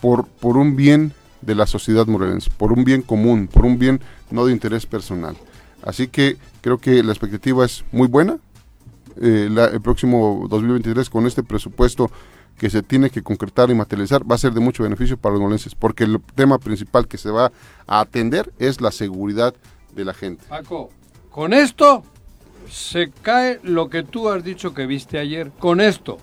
por, 0.00 0.26
por 0.26 0.56
un 0.56 0.76
bien 0.76 1.12
de 1.42 1.54
la 1.54 1.66
sociedad 1.66 2.06
morelense, 2.06 2.50
por 2.56 2.72
un 2.72 2.84
bien 2.84 3.02
común, 3.02 3.48
por 3.48 3.64
un 3.64 3.78
bien 3.78 4.00
no 4.30 4.44
de 4.46 4.52
interés 4.52 4.86
personal. 4.86 5.36
Así 5.82 6.08
que 6.08 6.36
creo 6.62 6.78
que 6.78 7.02
la 7.02 7.12
expectativa 7.12 7.64
es 7.64 7.84
muy 7.92 8.08
buena. 8.08 8.38
Eh, 9.20 9.48
la- 9.50 9.66
el 9.66 9.80
próximo 9.80 10.46
2023 10.50 11.08
con 11.08 11.26
este 11.26 11.42
presupuesto 11.42 12.10
que 12.58 12.70
se 12.70 12.82
tiene 12.82 13.10
que 13.10 13.22
concretar 13.22 13.70
y 13.70 13.74
materializar 13.74 14.28
va 14.30 14.34
a 14.34 14.38
ser 14.38 14.52
de 14.52 14.60
mucho 14.60 14.82
beneficio 14.82 15.16
para 15.16 15.34
los 15.34 15.42
molenses, 15.42 15.74
porque 15.74 16.04
el 16.04 16.20
tema 16.34 16.58
principal 16.58 17.06
que 17.06 17.18
se 17.18 17.30
va 17.30 17.52
a 17.86 18.00
atender 18.00 18.52
es 18.58 18.80
la 18.80 18.90
seguridad 18.90 19.54
de 19.94 20.04
la 20.04 20.14
gente. 20.14 20.44
Paco, 20.48 20.90
con 21.30 21.52
esto 21.52 22.02
se 22.70 23.10
cae 23.10 23.60
lo 23.62 23.88
que 23.90 24.02
tú 24.02 24.28
has 24.28 24.42
dicho 24.42 24.74
que 24.74 24.86
viste 24.86 25.18
ayer. 25.18 25.52
Con 25.58 25.80
esto, 25.80 26.18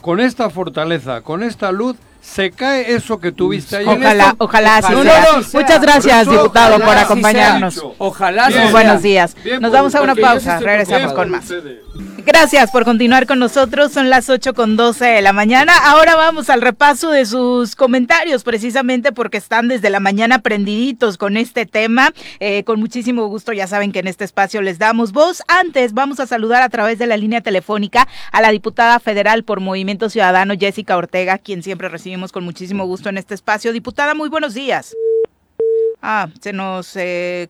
con 0.00 0.20
esta 0.20 0.50
fortaleza, 0.50 1.20
con 1.20 1.42
esta 1.42 1.72
luz, 1.72 1.96
se 2.20 2.50
cae 2.50 2.92
eso 2.92 3.18
que 3.18 3.32
tú 3.32 3.48
viste 3.50 3.76
ayer. 3.76 3.88
Ojalá, 3.88 4.34
ojalá 4.38 4.78
Ojalá 4.78 5.42
sea. 5.42 5.60
Muchas 5.60 5.80
gracias, 5.80 6.28
diputado, 6.28 6.78
por 6.80 6.96
acompañarnos. 6.96 7.82
Ojalá 7.98 8.48
Bien. 8.48 8.72
Buenos 8.72 9.02
días. 9.02 9.36
Bien 9.42 9.60
Nos 9.60 9.72
vamos 9.72 9.94
a 9.94 10.02
una 10.02 10.14
pausa. 10.14 10.58
Regresamos 10.58 11.12
con 11.12 11.30
más. 11.30 11.44
ustedes. 11.44 11.86
Gracias 12.26 12.70
por 12.72 12.84
continuar 12.84 13.26
con 13.26 13.38
nosotros. 13.38 13.92
Son 13.92 14.10
las 14.10 14.28
8 14.28 14.52
con 14.52 14.76
12 14.76 15.04
de 15.04 15.22
la 15.22 15.32
mañana. 15.32 15.72
Ahora 15.84 16.16
vamos 16.16 16.50
al 16.50 16.60
repaso 16.60 17.10
de 17.10 17.24
sus 17.24 17.76
comentarios, 17.76 18.42
precisamente 18.42 19.12
porque 19.12 19.36
están 19.38 19.68
desde 19.68 19.90
la 19.90 20.00
mañana 20.00 20.40
prendiditos 20.40 21.18
con 21.18 21.36
este 21.36 21.66
tema. 21.66 22.12
Eh, 22.40 22.64
con 22.64 22.80
muchísimo 22.80 23.26
gusto, 23.28 23.52
ya 23.52 23.66
saben 23.68 23.92
que 23.92 24.00
en 24.00 24.08
este 24.08 24.24
espacio 24.24 24.60
les 24.60 24.78
damos 24.78 25.12
voz. 25.12 25.42
Antes, 25.46 25.94
vamos 25.94 26.18
a 26.18 26.26
saludar 26.26 26.62
a 26.62 26.68
través 26.68 26.98
de 26.98 27.06
la 27.06 27.16
línea 27.16 27.40
telefónica 27.42 28.08
a 28.32 28.42
la 28.42 28.50
diputada 28.50 28.98
federal 28.98 29.44
por 29.44 29.60
Movimiento 29.60 30.10
Ciudadano, 30.10 30.54
Jessica 30.58 30.96
Ortega, 30.96 31.38
quien 31.38 31.62
siempre 31.62 31.88
con 32.32 32.44
muchísimo 32.44 32.86
gusto 32.86 33.08
en 33.08 33.18
este 33.18 33.34
espacio. 33.34 33.72
Diputada, 33.72 34.14
muy 34.14 34.28
buenos 34.28 34.54
días. 34.54 34.94
Ah, 36.02 36.28
se 36.40 36.52
nos 36.52 36.96
eh, 36.96 37.48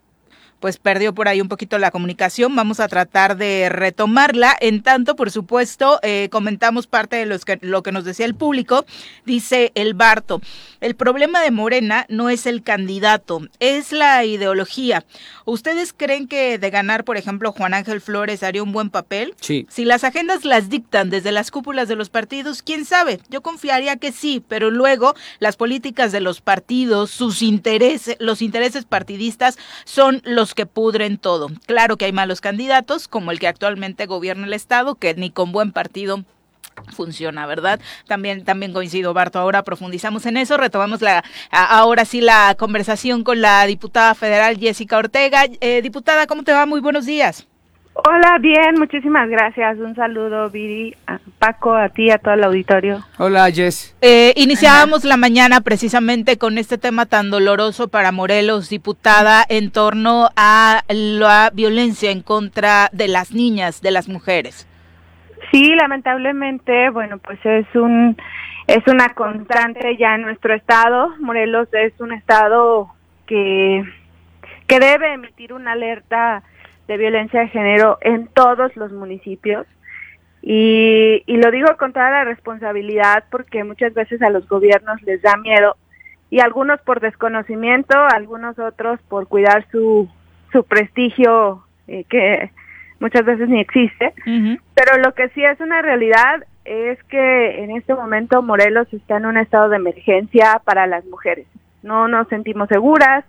pues 0.67 0.79
perdió 0.79 1.14
por 1.14 1.29
ahí 1.29 1.41
un 1.41 1.47
poquito 1.47 1.79
la 1.79 1.93
comunicación. 1.93 2.57
Vamos 2.57 2.81
a 2.81 2.89
tratar 2.89 3.37
de 3.37 3.69
retomarla. 3.69 4.57
En 4.61 4.83
tanto, 4.83 5.14
por 5.14 5.31
supuesto, 5.31 6.01
eh, 6.03 6.29
comentamos 6.33 6.89
parte 6.89 7.14
de 7.14 7.25
los 7.25 7.45
que, 7.45 7.61
lo 7.62 7.85
que 7.85 7.93
nos 7.93 8.05
decía 8.05 8.27
el 8.27 8.35
público. 8.35 8.85
Dice 9.25 9.71
el 9.77 9.95
Barto, 9.95 10.41
el 10.81 10.97
problema 10.97 11.41
de 11.41 11.53
Morena 11.53 12.05
no 12.09 12.31
es 12.31 12.47
el 12.47 12.64
candidato, 12.64 13.43
es 13.61 13.93
la 13.93 14.25
ideología. 14.25 15.05
¿Ustedes 15.45 15.93
creen 15.93 16.27
que 16.27 16.59
de 16.59 16.71
ganar, 16.71 17.05
por 17.05 17.17
ejemplo, 17.17 17.53
Juan 17.53 17.73
Ángel 17.73 18.01
Flores 18.01 18.43
haría 18.43 18.64
un 18.64 18.73
buen 18.73 18.91
papel? 18.91 19.37
Sí. 19.41 19.67
Si 19.71 19.85
las 19.85 20.03
agendas 20.03 20.45
las 20.45 20.69
dictan 20.69 21.11
desde 21.11 21.31
las 21.31 21.53
cúpulas 21.53 21.87
de 21.87 21.95
los 21.95 22.11
partidos, 22.11 22.64
quién 22.64 22.85
sabe. 22.85 23.21
Yo 23.29 23.41
confiaría 23.41 23.99
que 23.99 24.11
sí, 24.11 24.43
pero 24.49 24.73
luego 24.73 25.14
las 25.39 25.57
políticas 25.57 26.11
de 26.11 26.21
los 26.21 26.41
partidos, 26.41 27.12
sus 27.12 27.41
intereses, 27.43 28.17
los 28.19 28.43
intereses 28.43 28.85
partidistas 28.85 29.57
son 29.85 30.23
los 30.25 30.55
que 30.57 30.66
pudren 30.66 31.18
todo. 31.18 31.48
Claro 31.66 31.96
que 31.96 32.07
hay 32.07 32.12
malos 32.12 32.40
candidatos, 32.40 33.07
como 33.07 33.30
el 33.30 33.38
que 33.38 33.46
actualmente 33.46 34.07
gobierna 34.07 34.46
el 34.46 34.52
Estado, 34.52 34.96
que 34.96 35.14
ni 35.14 35.30
con 35.30 35.52
buen 35.52 35.70
partido 35.70 36.24
funciona, 36.92 37.46
¿verdad? 37.46 37.80
También, 38.07 38.44
también 38.44 38.72
coincido, 38.72 39.14
Barto. 39.14 39.38
Ahora 39.38 39.62
profundizamos 39.62 40.26
en 40.26 40.36
eso, 40.36 40.57
retomamos 40.57 41.00
la, 41.00 41.24
ahora 41.50 42.04
sí 42.04 42.20
la 42.20 42.54
conversación 42.59 43.22
con 43.22 43.40
la 43.40 43.64
diputada 43.66 44.14
federal 44.14 44.59
Jessica 44.59 44.98
Ortega. 44.98 45.44
Eh, 45.61 45.80
diputada, 45.82 46.26
¿cómo 46.26 46.42
te 46.42 46.52
va? 46.52 46.66
Muy 46.66 46.80
buenos 46.80 47.07
días. 47.07 47.46
Hola, 48.05 48.36
bien, 48.40 48.74
muchísimas 48.78 49.28
gracias. 49.30 49.78
Un 49.78 49.94
saludo, 49.94 50.51
Viri, 50.51 50.94
a 51.07 51.18
Paco, 51.38 51.74
a 51.74 51.88
ti, 51.88 52.11
a 52.11 52.18
todo 52.18 52.34
el 52.34 52.44
auditorio. 52.44 53.01
Hola, 53.16 53.51
Jess. 53.51 53.97
Eh, 54.03 54.34
iniciábamos 54.36 55.05
la 55.05 55.16
mañana 55.16 55.62
precisamente 55.62 56.36
con 56.36 56.59
este 56.59 56.76
tema 56.76 57.07
tan 57.07 57.30
doloroso 57.30 57.88
para 57.88 58.12
Morelos, 58.12 58.68
diputada, 58.68 59.44
en 59.49 59.70
torno 59.70 60.28
a 60.36 60.82
la 60.88 61.51
violencia 61.55 62.11
en 62.11 62.20
contra 62.20 62.90
de 62.92 63.09
las 63.09 63.32
niñas, 63.32 63.80
de 63.80 63.90
las 63.90 64.09
mujeres. 64.09 64.68
Sí, 65.51 65.74
lamentablemente, 65.74 66.90
bueno, 66.90 67.16
pues 67.18 67.38
es 67.44 67.66
un 67.74 68.16
es 68.66 68.86
una 68.88 69.14
constante 69.14 69.97
ya 69.97 70.16
en 70.16 70.22
nuestro 70.22 70.55
estado. 70.55 71.14
Morelos 71.20 71.68
es 71.72 71.99
un 71.99 72.12
estado 72.12 72.92
que 73.26 73.84
que 74.66 74.80
debe 74.80 75.14
emitir 75.14 75.53
una 75.53 75.72
alerta 75.72 76.42
de 76.87 76.97
violencia 76.97 77.41
de 77.41 77.49
género 77.49 77.99
en 78.01 78.28
todos 78.28 78.76
los 78.76 78.93
municipios. 78.93 79.66
Y, 80.43 81.22
y 81.26 81.37
lo 81.39 81.51
digo 81.51 81.76
con 81.76 81.93
toda 81.93 82.11
la 82.11 82.24
responsabilidad 82.24 83.24
porque 83.30 83.64
muchas 83.64 83.95
veces 83.95 84.22
a 84.22 84.30
los 84.30 84.47
gobiernos 84.49 85.03
les 85.03 85.20
da 85.20 85.37
miedo 85.37 85.76
y 86.30 86.41
algunos 86.41 86.80
por 86.82 87.01
desconocimiento, 87.01 87.97
algunos 87.99 88.59
otros 88.59 89.01
por 89.09 89.28
cuidar 89.28 89.66
su, 89.70 90.09
su 90.53 90.64
prestigio 90.64 91.64
eh, 91.89 92.05
que 92.05 92.51
muchas 93.01 93.24
veces 93.24 93.49
ni 93.49 93.61
existe. 93.61 94.12
Pero 94.24 94.99
lo 95.03 95.14
que 95.14 95.28
sí 95.30 95.45
es 95.45 95.61
una 95.61 95.82
realidad 95.82 96.45
es 96.64 97.03
que 97.05 97.62
en 97.62 97.70
este 97.70 97.95
momento 97.95 98.43
Morelos 98.43 98.93
está 98.93 99.18
en 99.18 99.26
un 99.26 99.37
estado 99.37 99.68
de 99.68 99.76
emergencia 99.76 100.61
para 100.64 100.87
las 100.87 101.05
mujeres. 101.07 101.47
No 101.82 102.09
nos 102.09 102.28
sentimos 102.28 102.68
seguras, 102.68 103.24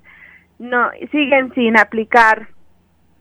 no 0.58 0.90
siguen 1.12 1.54
sin 1.54 1.78
aplicar 1.78 2.48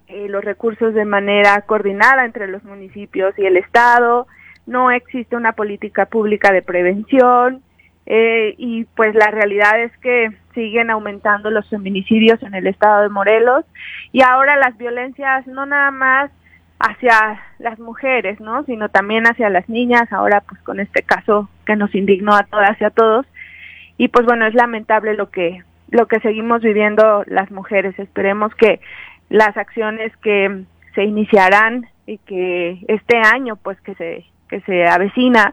eh, 0.09 0.28
los 0.28 0.44
recursos 0.44 0.94
de 0.94 1.04
manera 1.04 1.61
coordinada 1.62 2.24
entre 2.24 2.48
los 2.48 2.62
municipios 2.64 3.38
y 3.38 3.46
el 3.46 3.57
Estado, 3.57 4.26
no 4.66 4.90
existe 4.90 5.36
una 5.36 5.52
política 5.52 6.07
pública 6.07 6.52
de 6.52 6.62
prevención 6.62 7.62
eh, 8.07 8.54
y 8.59 8.84
pues 8.96 9.14
la 9.14 9.30
realidad 9.30 9.80
es 9.80 9.96
que 9.98 10.30
siguen 10.54 10.90
aumentando 10.90 11.50
los 11.50 11.68
feminicidios 11.68 12.42
en 12.42 12.54
el 12.54 12.66
estado 12.66 13.02
de 13.02 13.09
Morelos 13.09 13.64
y 14.12 14.22
ahora 14.22 14.57
las 14.57 14.76
violencias 14.78 15.46
no 15.46 15.66
nada 15.66 15.90
más 15.90 16.30
hacia 16.78 17.40
las 17.59 17.78
mujeres, 17.78 18.40
¿no? 18.40 18.64
sino 18.64 18.88
también 18.88 19.26
hacia 19.26 19.50
las 19.50 19.68
niñas, 19.68 20.12
ahora 20.12 20.42
pues 20.42 20.61
con 20.62 20.78
este 20.78 21.02
caso 21.02 21.48
que 21.64 21.76
nos 21.76 21.94
indignó 21.94 22.34
a 22.34 22.44
todas 22.44 22.80
y 22.80 22.84
a 22.84 22.90
todos 22.90 23.26
y 23.98 24.09
pues 24.09 24.26
bueno, 24.26 24.46
es 24.46 24.54
lamentable 24.54 25.14
lo 25.14 25.30
que 25.30 25.62
lo 25.88 26.07
que 26.07 26.20
seguimos 26.20 26.62
viviendo 26.62 27.22
las 27.26 27.50
mujeres. 27.50 27.96
Esperemos 27.98 28.52
que 28.57 28.80
las 29.29 29.57
acciones 29.57 30.16
que 30.18 30.64
se 30.95 31.05
iniciarán 31.05 31.89
y 32.07 32.18
que 32.18 32.79
este 32.89 33.18
año 33.18 33.57
pues 33.57 33.81
que 33.81 33.95
se 33.95 34.24
que 34.49 34.61
se 34.61 34.87
avecina 34.87 35.53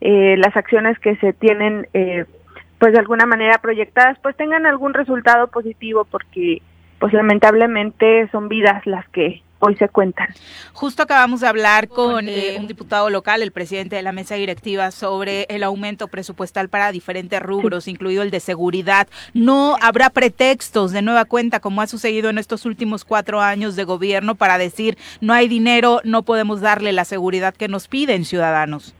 eh, 0.00 0.36
las 0.36 0.56
acciones 0.56 0.98
que 0.98 1.16
se 1.16 1.32
tienen 1.32 1.88
eh, 1.94 2.26
pues 2.78 2.92
de 2.92 2.98
alguna 2.98 3.26
manera 3.26 3.58
proyectadas 3.58 4.18
pues 4.22 4.36
tengan 4.36 4.66
algún 4.66 4.92
resultado 4.92 5.48
positivo 5.48 6.04
porque 6.04 6.60
pues 6.98 7.12
lamentablemente 7.12 8.28
son 8.30 8.48
vidas 8.48 8.86
las 8.86 9.08
que 9.08 9.42
hoy 9.58 9.76
se 9.76 9.88
cuentan. 9.88 10.28
Justo 10.72 11.02
acabamos 11.02 11.40
de 11.40 11.48
hablar 11.48 11.88
con 11.88 12.28
eh, 12.28 12.56
un 12.58 12.66
diputado 12.66 13.10
local, 13.10 13.42
el 13.42 13.52
presidente 13.52 13.96
de 13.96 14.02
la 14.02 14.12
mesa 14.12 14.34
directiva, 14.34 14.90
sobre 14.90 15.46
el 15.48 15.62
aumento 15.62 16.08
presupuestal 16.08 16.68
para 16.68 16.92
diferentes 16.92 17.40
rubros, 17.40 17.88
incluido 17.88 18.22
el 18.22 18.30
de 18.30 18.40
seguridad. 18.40 19.08
No 19.34 19.76
habrá 19.80 20.10
pretextos 20.10 20.92
de 20.92 21.02
nueva 21.02 21.24
cuenta, 21.24 21.60
como 21.60 21.80
ha 21.80 21.86
sucedido 21.86 22.30
en 22.30 22.38
estos 22.38 22.66
últimos 22.66 23.04
cuatro 23.04 23.40
años 23.40 23.76
de 23.76 23.84
gobierno, 23.84 24.34
para 24.34 24.58
decir 24.58 24.98
no 25.20 25.32
hay 25.32 25.48
dinero, 25.48 26.00
no 26.04 26.22
podemos 26.22 26.60
darle 26.60 26.92
la 26.92 27.04
seguridad 27.04 27.54
que 27.54 27.68
nos 27.68 27.88
piden 27.88 28.24
ciudadanos. 28.24 28.94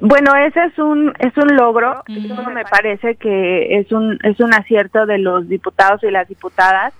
Bueno, 0.00 0.34
ese 0.36 0.64
es 0.64 0.78
un 0.78 1.12
es 1.18 1.36
un 1.36 1.56
logro. 1.56 2.02
me 2.08 2.64
parece 2.64 3.16
que 3.16 3.78
es 3.78 3.92
un 3.92 4.18
es 4.22 4.40
un 4.40 4.54
acierto 4.54 5.06
de 5.06 5.18
los 5.18 5.48
diputados 5.48 6.02
y 6.02 6.10
las 6.10 6.28
diputadas 6.28 6.94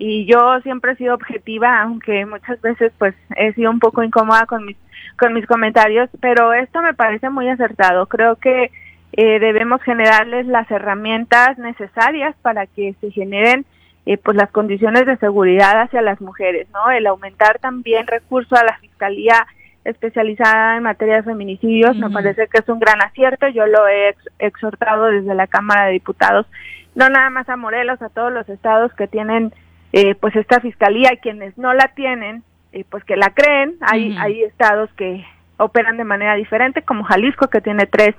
y 0.00 0.26
yo 0.26 0.60
siempre 0.62 0.92
he 0.92 0.96
sido 0.96 1.14
objetiva, 1.14 1.82
aunque 1.82 2.24
muchas 2.24 2.60
veces 2.60 2.92
pues 2.98 3.16
he 3.36 3.52
sido 3.54 3.70
un 3.70 3.80
poco 3.80 4.04
incómoda 4.04 4.46
con 4.46 4.64
mis 4.64 4.76
con 5.18 5.32
mis 5.32 5.46
comentarios, 5.46 6.08
pero 6.20 6.52
esto 6.52 6.80
me 6.80 6.94
parece 6.94 7.28
muy 7.30 7.48
acertado. 7.48 8.06
Creo 8.06 8.36
que 8.36 8.70
eh, 9.12 9.40
debemos 9.40 9.82
generarles 9.82 10.46
las 10.46 10.70
herramientas 10.70 11.58
necesarias 11.58 12.36
para 12.42 12.66
que 12.66 12.94
se 13.00 13.10
generen 13.10 13.66
eh, 14.06 14.16
pues 14.18 14.36
las 14.36 14.50
condiciones 14.52 15.04
de 15.06 15.16
seguridad 15.16 15.82
hacia 15.82 16.00
las 16.00 16.20
mujeres, 16.20 16.68
¿no? 16.72 16.90
El 16.90 17.08
aumentar 17.08 17.58
también 17.58 18.06
recursos 18.06 18.56
a 18.56 18.64
la 18.64 18.78
fiscalía 18.78 19.46
especializada 19.84 20.76
en 20.76 20.84
materia 20.84 21.16
de 21.16 21.22
feminicidios 21.24 21.96
me 21.96 22.10
parece 22.10 22.46
que 22.46 22.58
es 22.58 22.68
un 22.68 22.78
gran 22.78 23.02
acierto. 23.02 23.48
Yo 23.48 23.66
lo 23.66 23.88
he 23.88 24.14
exhortado 24.38 25.06
desde 25.06 25.34
la 25.34 25.48
Cámara 25.48 25.86
de 25.86 25.92
Diputados, 25.92 26.46
no 26.94 27.08
nada 27.08 27.30
más 27.30 27.48
a 27.48 27.56
Morelos, 27.56 28.00
a 28.00 28.10
todos 28.10 28.32
los 28.32 28.48
estados 28.48 28.92
que 28.94 29.08
tienen 29.08 29.52
eh, 29.92 30.14
pues 30.14 30.36
esta 30.36 30.60
fiscalía 30.60 31.10
y 31.12 31.18
quienes 31.18 31.56
no 31.56 31.72
la 31.74 31.88
tienen, 31.94 32.42
eh, 32.72 32.84
pues 32.88 33.04
que 33.04 33.16
la 33.16 33.30
creen. 33.30 33.76
Hay, 33.80 34.16
hay 34.18 34.42
estados 34.42 34.90
que 34.94 35.24
operan 35.56 35.96
de 35.96 36.04
manera 36.04 36.34
diferente, 36.34 36.82
como 36.82 37.04
Jalisco, 37.04 37.48
que 37.48 37.60
tiene 37.60 37.86
tres 37.86 38.14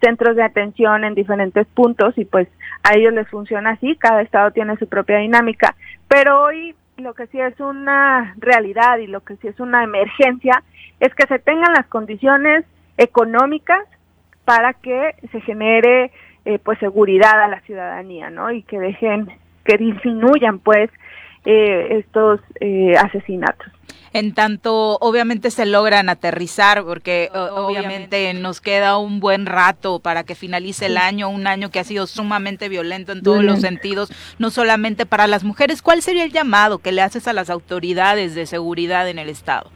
centros 0.00 0.36
de 0.36 0.42
atención 0.42 1.04
en 1.04 1.14
diferentes 1.14 1.66
puntos 1.68 2.16
y 2.16 2.24
pues 2.24 2.48
a 2.82 2.94
ellos 2.94 3.12
les 3.12 3.28
funciona 3.28 3.70
así, 3.70 3.96
cada 3.96 4.22
estado 4.22 4.52
tiene 4.52 4.76
su 4.76 4.88
propia 4.88 5.18
dinámica, 5.18 5.74
pero 6.06 6.42
hoy 6.42 6.74
lo 6.96 7.14
que 7.14 7.26
sí 7.28 7.40
es 7.40 7.58
una 7.60 8.34
realidad 8.38 8.98
y 8.98 9.06
lo 9.06 9.20
que 9.20 9.36
sí 9.36 9.48
es 9.48 9.58
una 9.60 9.84
emergencia 9.84 10.62
es 11.00 11.14
que 11.14 11.26
se 11.26 11.38
tengan 11.38 11.72
las 11.74 11.86
condiciones 11.86 12.64
económicas 12.96 13.84
para 14.44 14.72
que 14.74 15.14
se 15.30 15.40
genere 15.42 16.10
eh, 16.44 16.58
pues 16.58 16.78
seguridad 16.78 17.42
a 17.42 17.48
la 17.48 17.60
ciudadanía, 17.60 18.30
¿no? 18.30 18.50
Y 18.50 18.62
que 18.62 18.78
dejen 18.78 19.28
que 19.64 19.76
disminuyan 19.76 20.58
pues 20.58 20.90
eh, 21.44 21.98
estos 21.98 22.40
eh, 22.60 22.94
asesinatos. 22.96 23.68
En 24.12 24.32
tanto, 24.32 24.96
obviamente 25.00 25.50
se 25.50 25.66
logran 25.66 26.08
aterrizar, 26.08 26.82
porque 26.82 27.30
obviamente, 27.32 28.32
nos 28.34 28.60
queda 28.60 28.96
un 28.96 29.20
buen 29.20 29.44
rato 29.44 30.00
para 30.00 30.24
que 30.24 30.34
finalice 30.34 30.86
el 30.86 30.96
año, 30.96 31.28
un 31.28 31.46
año 31.46 31.70
que 31.70 31.78
ha 31.78 31.84
sido 31.84 32.06
sumamente 32.06 32.68
violento 32.68 33.12
en 33.12 33.22
todos 33.22 33.44
los 33.44 33.60
sentidos, 33.60 34.10
no 34.38 34.50
solamente 34.50 35.04
para 35.04 35.26
las 35.26 35.44
mujeres. 35.44 35.82
¿Cuál 35.82 36.00
sería 36.00 36.24
el 36.24 36.32
llamado 36.32 36.78
que 36.78 36.90
le 36.90 37.02
haces 37.02 37.28
a 37.28 37.34
las 37.34 37.50
autoridades 37.50 38.34
de 38.34 38.46
seguridad 38.46 39.08
en 39.08 39.18
el 39.18 39.28
Estado? 39.28 39.70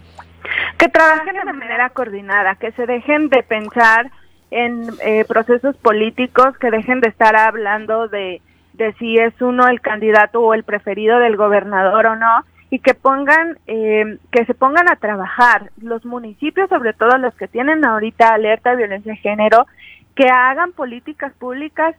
Que 0.78 0.88
trabajen 0.88 1.36
de 1.36 1.52
manera 1.52 1.90
coordinada, 1.90 2.56
que 2.56 2.72
se 2.72 2.86
dejen 2.86 3.28
de 3.28 3.42
pensar 3.42 4.10
en 4.50 4.90
eh, 5.04 5.24
procesos 5.26 5.76
políticos, 5.76 6.56
que 6.58 6.70
dejen 6.70 7.00
de 7.00 7.08
estar 7.08 7.36
hablando 7.36 8.08
de 8.08 8.40
de 8.74 8.92
si 8.94 9.18
es 9.18 9.34
uno 9.40 9.68
el 9.68 9.80
candidato 9.80 10.40
o 10.40 10.54
el 10.54 10.64
preferido 10.64 11.18
del 11.18 11.36
gobernador 11.36 12.06
o 12.06 12.16
no 12.16 12.44
y 12.70 12.78
que 12.78 12.94
pongan 12.94 13.58
eh, 13.66 14.16
que 14.30 14.46
se 14.46 14.54
pongan 14.54 14.90
a 14.90 14.96
trabajar. 14.96 15.70
Los 15.80 16.04
municipios 16.04 16.70
sobre 16.70 16.94
todo 16.94 17.18
los 17.18 17.34
que 17.34 17.48
tienen 17.48 17.84
ahorita 17.84 18.32
alerta 18.32 18.70
de 18.70 18.76
violencia 18.76 19.12
de 19.12 19.18
género 19.18 19.66
que 20.14 20.28
hagan 20.28 20.72
políticas 20.72 21.32
públicas 21.34 21.94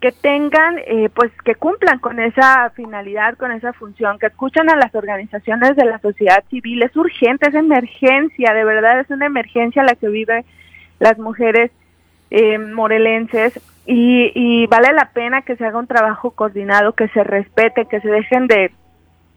que 0.00 0.12
tengan 0.12 0.78
eh, 0.86 1.08
pues 1.14 1.32
que 1.44 1.54
cumplan 1.54 1.98
con 1.98 2.20
esa 2.20 2.70
finalidad 2.70 3.36
con 3.36 3.52
esa 3.52 3.72
función 3.72 4.18
que 4.18 4.26
escuchen 4.26 4.70
a 4.70 4.76
las 4.76 4.94
organizaciones 4.94 5.74
de 5.76 5.86
la 5.86 5.98
sociedad 5.98 6.44
civil. 6.50 6.82
Es 6.82 6.94
urgente 6.94 7.48
es 7.48 7.54
emergencia 7.54 8.52
de 8.52 8.64
verdad 8.64 9.00
es 9.00 9.10
una 9.10 9.26
emergencia 9.26 9.82
la 9.82 9.94
que 9.94 10.08
viven 10.08 10.44
las 11.00 11.18
mujeres 11.18 11.70
eh, 12.30 12.58
morelenses 12.58 13.60
y, 13.86 14.66
vale 14.66 14.92
la 14.92 15.10
pena 15.12 15.42
que 15.42 15.56
se 15.56 15.64
haga 15.64 15.78
un 15.78 15.86
trabajo 15.86 16.32
coordinado, 16.32 16.92
que 16.92 17.08
se 17.08 17.24
respete, 17.24 17.86
que 17.86 18.00
se 18.00 18.08
dejen 18.08 18.46
de, 18.46 18.70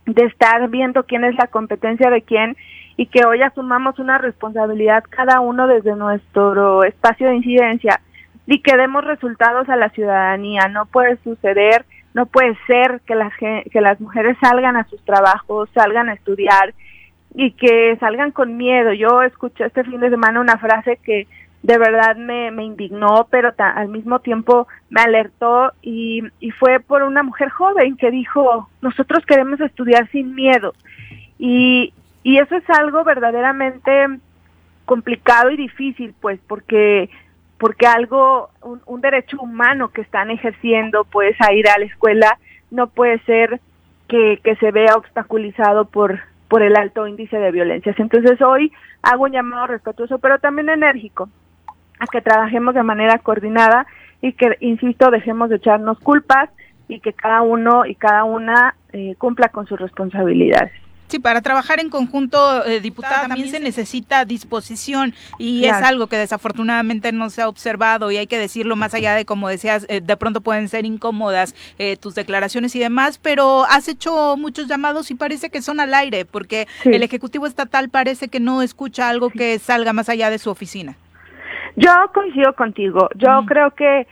de 0.06 0.24
estar 0.26 0.68
viendo 0.70 1.04
quién 1.04 1.24
es 1.24 1.36
la 1.36 1.48
competencia 1.48 2.10
de 2.10 2.22
quién 2.22 2.58
y 2.98 3.06
que 3.06 3.26
hoy 3.26 3.42
asumamos 3.42 3.98
una 4.00 4.18
responsabilidad 4.18 5.06
cada 5.10 5.40
uno 5.40 5.68
desde 5.68 5.96
nuestro 5.96 6.84
espacio 6.84 7.30
de 7.30 7.36
incidencia 7.38 8.02
y 8.46 8.60
que 8.60 8.76
demos 8.76 9.06
resultados 9.06 9.70
a 9.70 9.78
la 9.78 9.90
ciudadanía. 9.90 10.68
No 10.68 10.86
puede 10.86 11.18
suceder, 11.24 11.86
no 12.14 12.26
puede 12.26 12.58
ser 12.68 13.00
que 13.06 13.16
las, 13.16 13.32
que 13.38 13.82
las 13.82 14.02
mujeres 14.02 14.38
salgan 14.42 14.76
a 14.76 14.84
sus 14.86 15.02
trabajos, 15.06 15.70
salgan 15.74 16.10
a 16.10 16.14
estudiar 16.14 16.74
y 17.34 17.52
que 17.52 17.96
salgan 18.00 18.32
con 18.32 18.58
miedo. 18.58 18.92
Yo 18.92 19.22
escuché 19.22 19.66
este 19.66 19.86
fin 19.86 20.02
de 20.02 20.10
semana 20.10 20.42
una 20.42 20.58
frase 20.58 21.00
que 21.04 21.28
de 21.64 21.78
verdad 21.78 22.16
me, 22.16 22.52
me 22.52 22.64
indignó, 22.64 23.28
pero 23.30 23.54
al 23.58 23.88
mismo 23.90 24.20
tiempo 24.20 24.68
me 24.90 25.02
alertó 25.02 25.72
y, 25.82 26.24
fue 26.60 26.80
por 26.80 27.04
una 27.04 27.24
mujer 27.24 27.50
joven 27.50 27.98
que 27.98 28.12
dijo, 28.12 28.70
nosotros 28.82 29.26
queremos 29.26 29.60
estudiar 29.62 30.10
sin 30.10 30.34
miedo. 30.34 30.74
Y, 31.38 31.94
y 32.24 32.38
eso 32.38 32.56
es 32.56 32.70
algo 32.70 33.04
verdaderamente 33.04 34.08
complicado 34.86 35.52
y 35.52 35.58
difícil, 35.58 36.14
pues, 36.20 36.40
porque 36.48 37.10
porque 37.58 37.86
algo, 37.86 38.50
un, 38.88 39.02
derecho 39.02 39.38
humano 39.40 39.90
que 39.90 40.02
están 40.02 40.32
ejerciendo, 40.32 41.04
pues, 41.04 41.40
a 41.40 41.54
ir 41.54 41.70
a 41.70 41.78
la 41.78 41.86
escuela, 41.86 42.40
no 42.72 42.88
puede 42.88 43.20
ser 43.20 43.62
que, 44.08 44.40
que 44.44 44.56
se 44.56 44.72
vea 44.72 44.96
obstaculizado 44.96 45.86
por, 45.86 46.22
por 46.48 46.64
el 46.64 46.76
alto 46.76 47.06
índice 47.06 47.38
de 47.38 47.52
violencias. 47.52 48.00
Entonces 48.00 48.42
hoy 48.42 48.74
hago 49.04 49.26
un 49.26 49.32
llamado 49.32 49.68
respetuoso, 49.68 50.18
pero 50.18 50.40
también 50.40 50.70
enérgico, 50.70 51.30
a 52.02 52.08
que 52.08 52.20
trabajemos 52.20 52.74
de 52.74 52.82
manera 52.82 53.20
coordinada 53.20 53.86
y 54.22 54.34
que, 54.34 54.58
insisto, 54.60 55.12
dejemos 55.12 55.50
de 55.50 55.58
echarnos 55.58 56.00
culpas 56.00 56.50
y 56.88 57.00
que 57.00 57.14
cada 57.14 57.44
uno 57.44 57.86
y 57.86 57.94
cada 57.94 58.24
una 58.24 58.76
eh, 58.92 59.14
cumpla 59.20 59.50
con 59.50 59.68
sus 59.68 59.80
responsabilidades. 59.80 60.72
Sí, 61.12 61.20
para 61.20 61.42
trabajar 61.42 61.82
en 61.82 61.90
conjunto, 61.90 62.66
eh, 62.66 62.80
diputada, 62.80 63.28
también 63.28 63.52
se 63.52 63.60
necesita 63.60 64.24
disposición 64.24 65.14
y 65.38 65.66
es 65.66 65.74
algo 65.74 66.08
que 66.08 66.16
desafortunadamente 66.16 67.12
no 67.12 67.30
se 67.30 67.42
ha 67.42 67.50
observado 67.50 68.12
y 68.12 68.18
hay 68.18 68.28
que 68.28 68.38
decirlo 68.38 68.78
más 68.78 68.94
allá 68.94 69.14
de, 69.14 69.26
como 69.26 69.50
decías, 69.50 69.86
eh, 69.90 70.00
de 70.00 70.16
pronto 70.16 70.40
pueden 70.40 70.70
ser 70.70 70.86
incómodas 70.86 71.54
eh, 71.80 71.98
tus 71.98 72.16
declaraciones 72.16 72.74
y 72.78 72.80
demás, 72.80 73.18
pero 73.22 73.66
has 73.66 73.90
hecho 73.90 74.38
muchos 74.38 74.68
llamados 74.68 75.12
y 75.12 75.16
parece 75.16 75.50
que 75.50 75.62
son 75.62 75.82
al 75.82 75.94
aire 75.94 76.24
porque 76.24 76.66
el 76.86 77.04
Ejecutivo 77.04 77.46
Estatal 77.46 77.90
parece 77.90 78.30
que 78.30 78.40
no 78.40 78.62
escucha 78.62 79.10
algo 79.10 79.32
que 79.32 79.60
salga 79.60 79.92
más 79.92 80.08
allá 80.08 80.30
de 80.30 80.40
su 80.40 80.50
oficina. 80.50 80.96
Yo 81.76 81.92
coincido 82.14 82.54
contigo, 82.54 83.10
yo 83.16 83.46
creo 83.46 83.72
que 83.72 84.08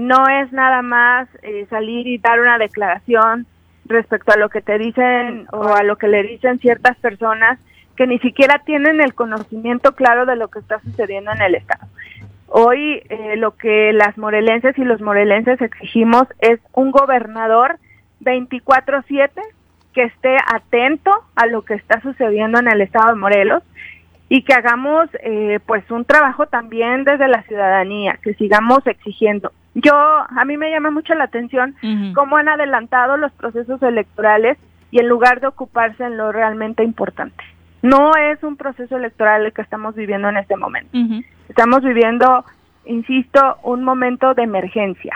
no 0.00 0.28
es 0.28 0.52
nada 0.52 0.82
más 0.82 1.28
salir 1.70 2.06
y 2.06 2.18
dar 2.18 2.38
una 2.38 2.58
declaración 2.58 3.46
respecto 3.86 4.32
a 4.32 4.36
lo 4.36 4.48
que 4.48 4.60
te 4.60 4.78
dicen 4.78 5.46
o 5.52 5.68
a 5.68 5.82
lo 5.82 5.96
que 5.96 6.08
le 6.08 6.22
dicen 6.22 6.58
ciertas 6.58 6.96
personas 6.98 7.58
que 7.96 8.06
ni 8.06 8.18
siquiera 8.18 8.60
tienen 8.64 9.00
el 9.00 9.14
conocimiento 9.14 9.94
claro 9.94 10.26
de 10.26 10.36
lo 10.36 10.48
que 10.48 10.58
está 10.58 10.80
sucediendo 10.80 11.30
en 11.32 11.42
el 11.42 11.54
Estado. 11.54 11.86
Hoy 12.48 13.02
eh, 13.08 13.36
lo 13.36 13.56
que 13.56 13.92
las 13.92 14.16
morelenses 14.18 14.76
y 14.78 14.84
los 14.84 15.00
morelenses 15.00 15.60
exigimos 15.60 16.24
es 16.40 16.60
un 16.72 16.90
gobernador 16.90 17.78
24/7 18.20 19.30
que 19.92 20.04
esté 20.04 20.36
atento 20.52 21.10
a 21.36 21.46
lo 21.46 21.62
que 21.62 21.74
está 21.74 22.00
sucediendo 22.00 22.58
en 22.58 22.68
el 22.68 22.80
Estado 22.80 23.10
de 23.10 23.20
Morelos 23.20 23.62
y 24.34 24.42
que 24.42 24.52
hagamos 24.52 25.08
eh, 25.22 25.60
pues 25.64 25.88
un 25.92 26.04
trabajo 26.04 26.46
también 26.46 27.04
desde 27.04 27.28
la 27.28 27.44
ciudadanía, 27.44 28.18
que 28.20 28.34
sigamos 28.34 28.84
exigiendo. 28.84 29.52
Yo, 29.76 29.94
a 29.94 30.44
mí 30.44 30.56
me 30.56 30.72
llama 30.72 30.90
mucho 30.90 31.14
la 31.14 31.22
atención 31.22 31.76
cómo 32.16 32.36
han 32.36 32.48
adelantado 32.48 33.16
los 33.16 33.30
procesos 33.30 33.80
electorales 33.80 34.58
y 34.90 34.98
en 34.98 35.06
lugar 35.06 35.40
de 35.40 35.46
ocuparse 35.46 36.02
en 36.02 36.16
lo 36.16 36.32
realmente 36.32 36.82
importante. 36.82 37.44
No 37.82 38.16
es 38.16 38.42
un 38.42 38.56
proceso 38.56 38.96
electoral 38.96 39.46
el 39.46 39.52
que 39.52 39.62
estamos 39.62 39.94
viviendo 39.94 40.28
en 40.28 40.38
este 40.38 40.56
momento. 40.56 40.98
Estamos 41.48 41.84
viviendo, 41.84 42.44
insisto, 42.86 43.58
un 43.62 43.84
momento 43.84 44.34
de 44.34 44.42
emergencia. 44.42 45.14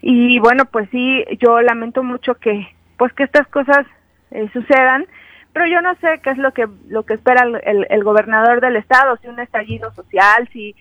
Y 0.00 0.38
bueno, 0.38 0.66
pues 0.66 0.88
sí, 0.90 1.24
yo 1.40 1.60
lamento 1.60 2.04
mucho 2.04 2.36
que 2.36 2.68
pues 2.96 3.12
que 3.14 3.24
estas 3.24 3.48
cosas 3.48 3.84
eh, 4.30 4.48
sucedan, 4.52 5.06
pero 5.52 5.66
yo 5.66 5.80
no 5.80 5.94
sé 5.96 6.20
qué 6.22 6.30
es 6.30 6.38
lo 6.38 6.52
que 6.52 6.68
lo 6.88 7.04
que 7.04 7.14
espera 7.14 7.42
el, 7.42 7.86
el, 7.88 8.04
gobernador 8.04 8.60
del 8.60 8.76
estado, 8.76 9.16
si 9.16 9.28
un 9.28 9.40
estallido 9.40 9.92
social, 9.94 10.48
si 10.52 10.74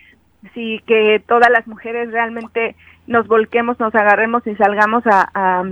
si 0.53 0.79
que 0.85 1.21
todas 1.27 1.49
las 1.49 1.67
mujeres 1.67 2.11
realmente 2.11 2.75
nos 3.07 3.27
volquemos, 3.27 3.79
nos 3.79 3.93
agarremos 3.95 4.45
y 4.47 4.55
salgamos 4.55 5.03
a, 5.07 5.29
a, 5.33 5.63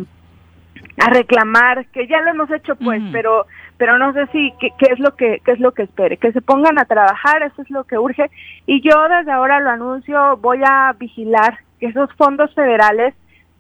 reclamar, 1.10 1.86
que 1.88 2.08
ya 2.08 2.22
lo 2.22 2.32
hemos 2.32 2.52
hecho 2.52 2.76
pues, 2.76 3.02
pero 3.12 3.46
pero 3.78 4.00
no 4.00 4.14
sé 4.14 4.26
si 4.32 4.52
qué, 4.60 4.70
qué, 4.80 4.94
es 4.94 5.00
lo 5.00 5.16
que 5.16 5.42
qué 5.46 5.52
es 5.52 5.60
lo 5.60 5.72
que 5.72 5.84
espere, 5.84 6.18
que 6.18 6.32
se 6.32 6.42
pongan 6.42 6.80
a 6.80 6.86
trabajar, 6.86 7.44
eso 7.44 7.62
es 7.62 7.70
lo 7.70 7.84
que 7.84 7.98
urge. 7.98 8.30
Y 8.66 8.82
yo 8.82 9.08
desde 9.08 9.32
ahora 9.32 9.60
lo 9.60 9.70
anuncio, 9.70 10.38
voy 10.38 10.62
a 10.66 10.94
vigilar 10.98 11.60
que 11.80 11.88
esos 11.88 12.12
fondos 12.16 12.54
federales 12.56 13.14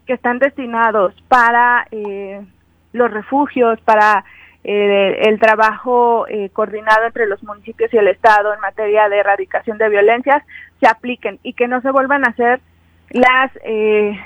que 0.08 0.14
están 0.14 0.40
destinados 0.40 1.14
para 1.28 1.86
eh, 1.92 2.42
los 2.94 3.12
refugios, 3.12 3.80
para 3.82 4.24
eh, 4.70 5.30
el 5.30 5.40
trabajo 5.40 6.28
eh, 6.28 6.50
coordinado 6.52 7.06
entre 7.06 7.26
los 7.26 7.42
municipios 7.42 7.94
y 7.94 7.98
el 7.98 8.10
Estado 8.10 8.54
en 8.54 8.60
materia 8.60 9.08
de 9.08 9.20
erradicación 9.20 9.78
de 9.78 9.88
violencias 9.88 10.44
se 10.82 10.88
apliquen 10.88 11.40
y 11.42 11.54
que 11.54 11.70
no 11.70 11.80
se 11.80 11.90
vuelvan 11.90 12.26
a 12.26 12.32
hacer 12.32 12.60
las 13.12 13.50
eh, 13.64 14.20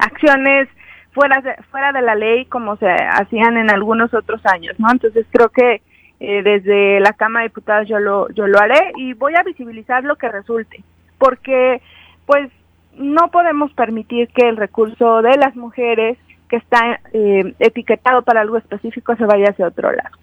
acciones 0.00 0.68
fuera 1.12 1.40
de, 1.40 1.54
fuera 1.70 1.92
de 1.92 2.02
la 2.02 2.16
ley 2.16 2.46
como 2.46 2.76
se 2.78 2.88
hacían 2.88 3.56
en 3.58 3.70
algunos 3.70 4.12
otros 4.12 4.44
años, 4.46 4.74
¿no? 4.78 4.88
Entonces 4.90 5.24
creo 5.30 5.50
que 5.50 5.82
eh, 6.18 6.42
desde 6.42 6.98
la 6.98 7.12
Cámara 7.12 7.44
de 7.44 7.50
Diputados 7.50 7.88
yo 7.88 8.00
lo 8.00 8.28
yo 8.30 8.48
lo 8.48 8.58
haré 8.58 8.90
y 8.96 9.12
voy 9.12 9.34
a 9.36 9.44
visibilizar 9.44 10.02
lo 10.02 10.16
que 10.16 10.28
resulte, 10.28 10.82
porque 11.16 11.80
pues 12.26 12.50
no 12.94 13.30
podemos 13.30 13.72
permitir 13.74 14.28
que 14.30 14.48
el 14.48 14.56
recurso 14.56 15.22
de 15.22 15.36
las 15.36 15.54
mujeres 15.54 16.18
que 16.48 16.56
está 16.56 17.00
eh, 17.12 17.54
etiquetado 17.58 18.22
para 18.22 18.40
algo 18.40 18.56
específico 18.56 19.16
se 19.16 19.24
vaya 19.24 19.50
hacia 19.50 19.66
otro 19.66 19.92
lado. 19.92 20.16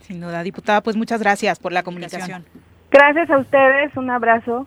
Sin 0.00 0.20
duda, 0.20 0.42
diputada, 0.42 0.82
pues 0.82 0.96
muchas 0.96 1.20
gracias 1.20 1.58
por 1.58 1.72
la 1.72 1.82
comunicación. 1.82 2.44
Gracias 2.90 3.30
a 3.30 3.38
ustedes, 3.38 3.96
un 3.96 4.10
abrazo. 4.10 4.66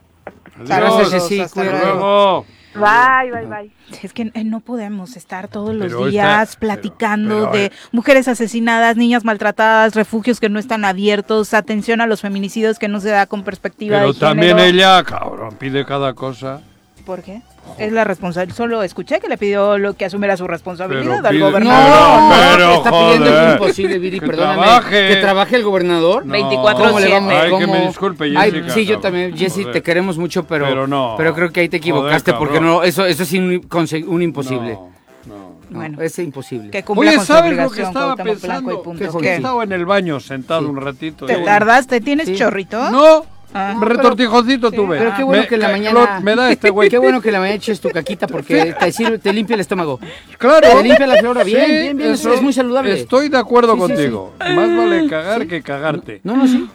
Gracias, 0.57 1.27
sí, 1.27 1.43
luego. 1.55 2.45
Bye, 2.73 3.31
bye, 3.31 3.45
bye. 3.47 3.71
Es 4.01 4.13
que 4.13 4.31
eh, 4.33 4.43
no 4.43 4.61
podemos 4.61 5.17
estar 5.17 5.49
todos 5.49 5.75
los 5.75 6.09
días 6.09 6.55
platicando 6.55 7.47
de 7.47 7.71
mujeres 7.91 8.27
asesinadas, 8.27 8.95
niñas 8.95 9.25
maltratadas, 9.25 9.93
refugios 9.95 10.39
que 10.39 10.47
no 10.47 10.57
están 10.57 10.85
abiertos, 10.85 11.53
atención 11.53 11.99
a 11.99 12.07
los 12.07 12.21
feminicidios 12.21 12.79
que 12.79 12.87
no 12.87 13.01
se 13.01 13.09
da 13.09 13.25
con 13.25 13.43
perspectiva 13.43 13.99
Pero 13.99 14.13
también 14.13 14.57
ella, 14.59 15.03
cabrón, 15.03 15.55
pide 15.57 15.85
cada 15.85 16.13
cosa. 16.13 16.61
¿Por 17.05 17.23
qué? 17.23 17.41
Es 17.77 17.91
la 17.91 18.03
responsabilidad. 18.03 18.55
Solo 18.55 18.83
escuché 18.83 19.19
que 19.19 19.27
le 19.27 19.37
pidió 19.37 19.77
lo 19.77 19.93
que 19.93 20.05
asumiera 20.05 20.35
su 20.37 20.47
responsabilidad 20.47 21.25
al 21.25 21.39
gobernador. 21.39 22.57
No, 22.57 22.57
no, 22.57 22.73
está 22.75 22.91
pidiendo 22.91 23.47
es 23.47 23.53
imposible, 23.53 23.99
Viri, 23.99 24.19
que 24.19 24.27
perdóname. 24.27 24.61
Trabaje. 24.61 25.07
Que 25.07 25.15
trabaje 25.17 25.55
el 25.55 25.63
gobernador. 25.63 26.25
24-7. 26.25 27.29
Ay, 27.29 27.57
que 27.57 27.67
me 27.67 27.87
disculpe, 27.87 28.29
Jessica. 28.29 28.69
sí, 28.69 28.85
yo 28.85 28.99
también, 28.99 29.35
Jessy, 29.35 29.65
te 29.65 29.81
queremos 29.81 30.17
mucho, 30.17 30.45
pero, 30.45 30.65
pero, 30.65 30.87
no. 30.87 31.15
pero 31.17 31.33
creo 31.33 31.51
que 31.51 31.61
ahí 31.61 31.69
te 31.69 31.77
equivocaste 31.77 32.33
porque 32.33 32.59
no, 32.59 32.83
eso, 32.83 33.05
eso 33.05 33.23
es 33.23 33.33
un, 33.33 33.67
un 34.07 34.21
imposible. 34.21 34.77
No. 35.25 35.51
Bueno, 35.69 36.01
es 36.01 36.19
imposible. 36.19 36.69
Que 36.69 36.83
Oye, 36.85 37.19
¿sabes 37.19 37.55
lo 37.55 37.69
que 37.69 37.81
estaba 37.81 38.15
pensando? 38.17 38.83
Que 39.19 39.35
estaba 39.35 39.63
en 39.63 39.71
el 39.71 39.85
baño 39.85 40.19
sentado 40.19 40.69
un 40.69 40.79
ratito. 40.81 41.25
¿Te 41.25 41.37
tardaste? 41.37 42.01
¿Tienes 42.01 42.33
chorrito? 42.33 42.89
No, 42.89 43.25
Ah, 43.53 43.77
Retortijocito 43.81 44.71
tuve. 44.71 44.97
Pero 44.97 45.13
qué 45.15 45.23
bueno 45.23 45.47
que 45.47 45.55
en 45.55 45.61
la 45.61 45.69
mañana. 45.69 46.19
Me 46.21 46.35
da 46.35 46.51
este 46.51 46.69
güey. 46.69 46.89
Qué 46.91 46.97
bueno 46.97 47.21
que 47.21 47.29
en 47.29 47.33
la 47.33 47.39
mañana 47.39 47.55
eches 47.55 47.81
tu 47.81 47.89
caquita 47.89 48.27
porque 48.27 48.73
te, 48.79 48.91
sirve, 48.91 49.17
te 49.17 49.33
limpia 49.33 49.55
el 49.55 49.59
estómago. 49.59 49.99
Claro. 50.37 50.67
Te 50.69 50.83
limpia 50.83 51.07
la 51.07 51.17
flora. 51.17 51.43
Bien, 51.43 51.69
bien, 51.69 51.97
bien. 51.97 52.11
Eso, 52.11 52.33
es 52.33 52.41
muy 52.41 52.53
saludable. 52.53 52.93
Estoy 52.93 53.29
de 53.29 53.37
acuerdo 53.37 53.77
contigo. 53.77 54.33
Más 54.39 54.77
vale 54.77 55.07
cagar 55.09 55.47
que 55.47 55.61
cagarte. 55.61 56.21
No, 56.23 56.37
no, 56.37 56.47
sí. 56.47 56.69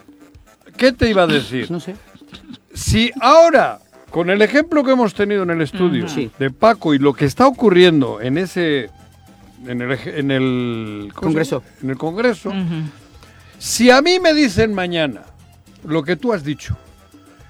¿Qué 0.75 0.91
te 0.91 1.09
iba 1.09 1.23
a 1.23 1.27
decir? 1.27 1.71
No 1.71 1.79
sé. 1.79 1.95
Si 2.73 3.11
ahora, 3.19 3.79
con 4.11 4.29
el 4.29 4.41
ejemplo 4.43 4.83
que 4.83 4.91
hemos 4.91 5.15
tenido 5.15 5.43
en 5.43 5.49
el 5.49 5.61
estudio 5.61 6.05
de 6.37 6.51
Paco 6.51 6.93
y 6.93 6.99
lo 6.99 7.13
que 7.13 7.25
está 7.25 7.47
ocurriendo 7.47 8.21
en 8.21 8.37
ese. 8.37 8.89
En 9.65 9.81
el, 9.81 9.97
en 10.05 10.31
el 10.31 11.11
Congreso. 11.15 11.63
En 11.81 11.89
el 11.89 11.97
Congreso. 11.97 12.53
Si 13.57 13.89
a 13.89 14.03
mí 14.03 14.19
me 14.19 14.35
dicen 14.35 14.75
mañana 14.75 15.23
lo 15.83 16.03
que 16.03 16.15
tú 16.15 16.33
has 16.33 16.43
dicho. 16.43 16.75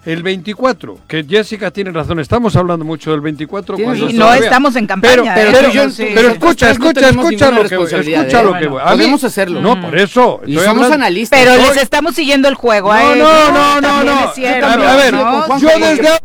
El 0.05 0.23
24, 0.23 0.99
que 1.05 1.25
Jessica 1.27 1.69
tiene 1.69 1.91
razón, 1.91 2.21
estamos 2.21 2.55
hablando 2.55 2.85
mucho 2.85 3.11
del 3.11 3.19
24. 3.19 3.77
Cuando 3.77 4.09
no 4.09 4.33
estamos 4.33 4.77
en 4.77 4.87
campaña. 4.87 5.35
Pero, 5.35 5.49
¿eh? 5.49 6.13
pero, 6.15 6.29
escucha, 6.29 6.71
escucha, 6.71 7.09
escucha 7.09 7.51
lo 7.51 7.65
que 7.65 7.75
voy. 7.75 7.93
Escucha 7.93 8.41
lo 8.41 8.57
que 8.57 8.67
voy. 8.67 8.81
Podemos 8.81 9.23
hacerlo. 9.25 9.59
No, 9.59 9.81
por 9.81 9.97
eso. 9.97 10.41
Y 10.45 10.55
somos 10.57 10.89
analistas. 10.91 11.37
Pero 11.37 11.57
les 11.57 11.75
estamos 11.75 12.15
siguiendo 12.15 12.47
el 12.47 12.55
juego. 12.55 12.93
No, 12.93 13.15
no, 13.15 13.51
no, 13.51 13.81
no, 13.81 14.03
no. 14.05 14.11
A 14.11 14.95
ver, 14.95 15.13
yo 15.59 15.79
desde 15.79 16.19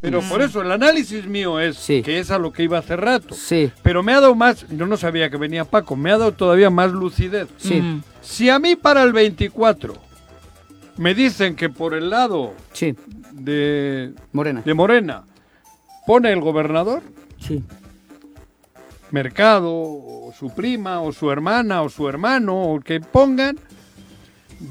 pero 0.00 0.20
por 0.22 0.40
eso 0.40 0.62
el 0.62 0.70
análisis 0.70 1.26
mío 1.26 1.58
es 1.58 1.84
que 1.86 2.18
es 2.18 2.30
a 2.30 2.38
lo 2.38 2.52
que 2.52 2.62
iba 2.62 2.78
hace 2.78 2.96
rato. 2.96 3.34
Sí. 3.34 3.72
Pero 3.82 4.02
me 4.02 4.12
ha 4.12 4.20
dado 4.20 4.34
más, 4.34 4.66
yo 4.68 4.86
no 4.86 4.96
sabía 4.96 5.30
que 5.30 5.36
venía 5.36 5.64
Paco, 5.64 5.96
me 5.96 6.12
ha 6.12 6.18
dado 6.18 6.32
todavía 6.32 6.70
más 6.70 6.92
lucidez. 6.92 7.48
Sí. 7.56 7.82
Si 8.20 8.48
a 8.50 8.58
mí 8.58 8.76
para 8.76 9.02
el 9.02 9.12
24 9.12 10.09
me 10.96 11.14
dicen 11.14 11.56
que 11.56 11.68
por 11.68 11.94
el 11.94 12.10
lado 12.10 12.54
sí. 12.72 12.94
de 13.32 14.12
Morena. 14.32 14.62
de 14.64 14.74
Morena 14.74 15.24
pone 16.06 16.32
el 16.32 16.40
gobernador. 16.40 17.02
Sí. 17.38 17.62
Mercado, 19.10 19.70
o 19.72 20.32
su 20.38 20.54
prima, 20.54 21.00
o 21.00 21.12
su 21.12 21.30
hermana, 21.30 21.82
o 21.82 21.88
su 21.88 22.08
hermano, 22.08 22.74
o 22.74 22.80
que 22.80 23.00
pongan. 23.00 23.58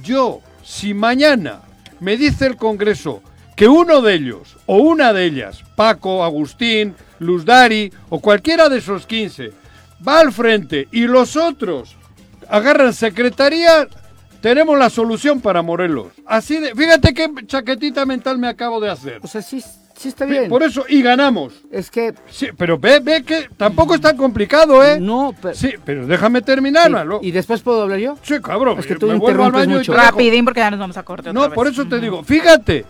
Yo, 0.03 0.41
si 0.63 0.93
mañana 0.93 1.61
me 1.99 2.15
dice 2.15 2.45
el 2.45 2.55
Congreso 2.55 3.21
que 3.55 3.67
uno 3.67 4.01
de 4.01 4.13
ellos, 4.13 4.55
o 4.67 4.77
una 4.77 5.11
de 5.11 5.25
ellas, 5.25 5.63
Paco, 5.75 6.23
Agustín, 6.23 6.95
Luz 7.19 7.43
Dari, 7.43 7.91
o 8.07 8.21
cualquiera 8.21 8.69
de 8.69 8.77
esos 8.77 9.05
15, 9.05 9.51
va 10.07 10.21
al 10.21 10.31
frente 10.31 10.87
y 10.91 11.01
los 11.01 11.35
otros 11.35 11.97
agarran 12.49 12.93
secretaría, 12.93 13.87
tenemos 14.41 14.77
la 14.77 14.89
solución 14.89 15.41
para 15.41 15.61
Morelos. 15.61 16.07
Así 16.25 16.59
de, 16.59 16.75
fíjate 16.75 17.13
qué 17.13 17.29
chaquetita 17.45 18.05
mental 18.05 18.37
me 18.37 18.47
acabo 18.47 18.79
de 18.79 18.89
hacer. 18.89 19.19
O 19.21 19.27
sea, 19.27 19.41
sí, 19.41 19.61
sí 19.95 20.09
está 20.09 20.25
bien. 20.25 20.49
Por 20.49 20.63
eso, 20.63 20.85
y 20.87 21.01
ganamos. 21.01 21.53
Es 21.71 21.91
que... 21.91 22.13
Sí, 22.29 22.47
pero 22.57 22.77
ve, 22.77 22.99
ve 22.99 23.23
que 23.23 23.49
tampoco 23.57 23.95
es 23.95 24.01
tan 24.01 24.17
complicado, 24.17 24.83
¿eh? 24.83 24.99
No, 24.99 25.33
pero... 25.41 25.55
Sí, 25.55 25.73
pero 25.83 26.07
déjame 26.07 26.41
terminar, 26.41 26.91
¿Y 27.21 27.31
después 27.31 27.61
puedo 27.61 27.83
hablar 27.83 27.99
yo? 27.99 28.17
Sí, 28.21 28.39
cabrón. 28.41 28.79
Es 28.79 28.87
que 28.87 28.95
tú 28.95 29.11
interrumpes 29.11 29.67
mucho. 29.67 29.93
Rapidín 29.93 30.45
porque 30.45 30.61
ya 30.61 30.71
nos 30.71 30.79
vamos 30.79 30.97
a 30.97 31.03
cortar 31.03 31.33
No, 31.33 31.51
por 31.51 31.67
eso 31.67 31.85
te 31.87 31.99
digo, 31.99 32.23
fíjate, 32.23 32.85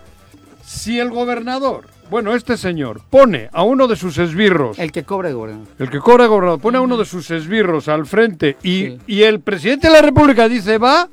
si 0.65 0.99
el 0.99 1.09
gobernador 1.09 1.85
bueno, 2.09 2.33
este 2.33 2.57
señor 2.57 3.01
pone 3.07 3.49
a 3.53 3.61
uno 3.63 3.87
de 3.87 3.95
sus 3.95 4.17
esbirros. 4.17 4.79
El 4.79 4.91
que 4.91 5.03
cobra 5.03 5.31
gobernador. 5.31 5.67
El 5.77 5.89
que 5.91 5.99
cobra 5.99 6.25
gobernador. 6.25 6.59
Pone 6.59 6.79
a 6.79 6.81
uno 6.81 6.97
de 6.97 7.05
sus 7.05 7.29
esbirros 7.29 7.87
al 7.87 8.07
frente 8.07 8.57
y, 8.63 8.97
y 9.05 9.23
el 9.23 9.41
presidente 9.41 9.87
de 9.87 9.93
la 9.93 10.01
República 10.01 10.49
dice, 10.49 10.79
va, 10.79 11.07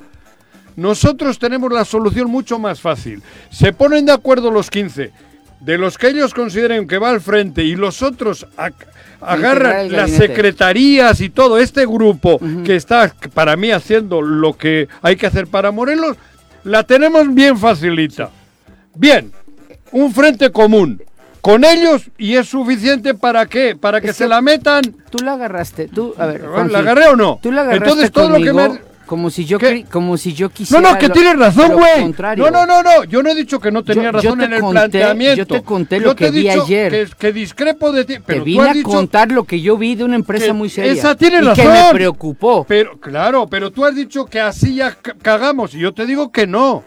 nosotros 0.76 1.38
tenemos 1.38 1.72
la 1.72 1.84
solución 1.84 2.30
mucho 2.30 2.58
más 2.58 2.80
fácil. 2.80 3.22
Se 3.50 3.72
ponen 3.72 4.06
de 4.06 4.12
acuerdo 4.12 4.50
los 4.50 4.70
15. 4.70 5.10
De 5.60 5.78
los 5.78 5.96
que 5.96 6.08
ellos 6.08 6.34
consideren 6.34 6.86
que 6.86 6.98
va 6.98 7.10
al 7.10 7.22
frente 7.22 7.64
y 7.64 7.76
los 7.76 8.02
otros 8.02 8.46
agarran 9.22 9.90
las 9.90 10.10
secretarías 10.10 11.20
y 11.22 11.30
todo 11.30 11.58
este 11.58 11.86
grupo 11.86 12.38
que 12.64 12.76
está 12.76 13.12
para 13.32 13.56
mí 13.56 13.70
haciendo 13.70 14.20
lo 14.20 14.52
que 14.52 14.86
hay 15.00 15.16
que 15.16 15.26
hacer 15.26 15.46
para 15.46 15.70
Morelos, 15.70 16.18
la 16.62 16.82
tenemos 16.82 17.32
bien 17.32 17.56
facilita. 17.56 18.30
Bien, 18.94 19.32
un 19.92 20.12
frente 20.12 20.52
común 20.52 21.02
con 21.40 21.64
ellos 21.64 22.10
y 22.18 22.34
es 22.34 22.48
suficiente 22.48 23.14
para 23.14 23.46
qué? 23.46 23.76
Para 23.76 24.00
que 24.00 24.12
se 24.12 24.28
la 24.28 24.42
metan. 24.42 24.82
Tú 25.10 25.24
la 25.24 25.34
agarraste, 25.34 25.88
tú, 25.88 26.14
a 26.18 26.26
ver, 26.26 26.42
¿la 26.42 26.80
agarré 26.80 27.06
o 27.06 27.16
no? 27.16 27.38
Tú 27.42 27.50
la 27.50 27.62
agarraste 27.62 27.84
Entonces 27.84 28.12
todo 28.12 28.28
lo 28.28 28.44
que 28.44 28.52
me 28.52 28.80
como 29.06 29.30
si 29.30 29.44
yo 29.44 29.58
como 29.90 30.16
si 30.16 30.34
yo 30.34 30.50
quisiera 30.50 30.82
No, 30.82 30.92
no, 30.92 30.98
que 30.98 31.08
tienes 31.08 31.38
razón, 31.38 31.72
güey. 31.72 32.12
No, 32.36 32.50
no, 32.50 32.66
no, 32.66 32.82
no, 32.82 33.04
yo 33.04 33.22
no 33.22 33.30
he 33.30 33.34
dicho 33.34 33.60
que 33.60 33.70
no 33.70 33.84
tenía 33.84 34.12
razón 34.12 34.42
en 34.42 34.52
el 34.52 34.60
planteamiento. 34.60 35.36
Yo 35.36 35.46
te 35.46 35.62
conté 35.62 36.00
lo 36.00 36.14
que 36.14 36.30
vi 36.30 36.48
ayer. 36.48 36.90
Que, 36.90 37.08
que, 37.16 37.32
discrepo 37.32 37.92
de 37.92 38.04
ti, 38.04 38.16
pero 38.24 38.40
te 38.40 38.44
vine 38.44 38.68
a 38.68 38.82
contar 38.82 39.30
lo 39.30 39.44
que 39.44 39.60
yo 39.60 39.76
vi 39.76 39.94
de 39.94 40.04
una 40.04 40.16
empresa 40.16 40.52
muy 40.52 40.68
seria. 40.68 40.92
Esa 40.92 41.14
tiene 41.14 41.38
y 41.38 41.40
razón. 41.40 41.64
que 41.64 41.70
me 41.70 41.90
preocupó. 41.92 42.64
Pero 42.68 42.98
claro, 42.98 43.46
pero 43.46 43.70
tú 43.70 43.84
has 43.84 43.94
dicho 43.94 44.26
que 44.26 44.40
así 44.40 44.74
ya 44.74 44.96
cagamos 45.22 45.74
y 45.74 45.78
yo 45.78 45.92
te 45.92 46.04
digo 46.04 46.30
que 46.32 46.46
no. 46.46 46.84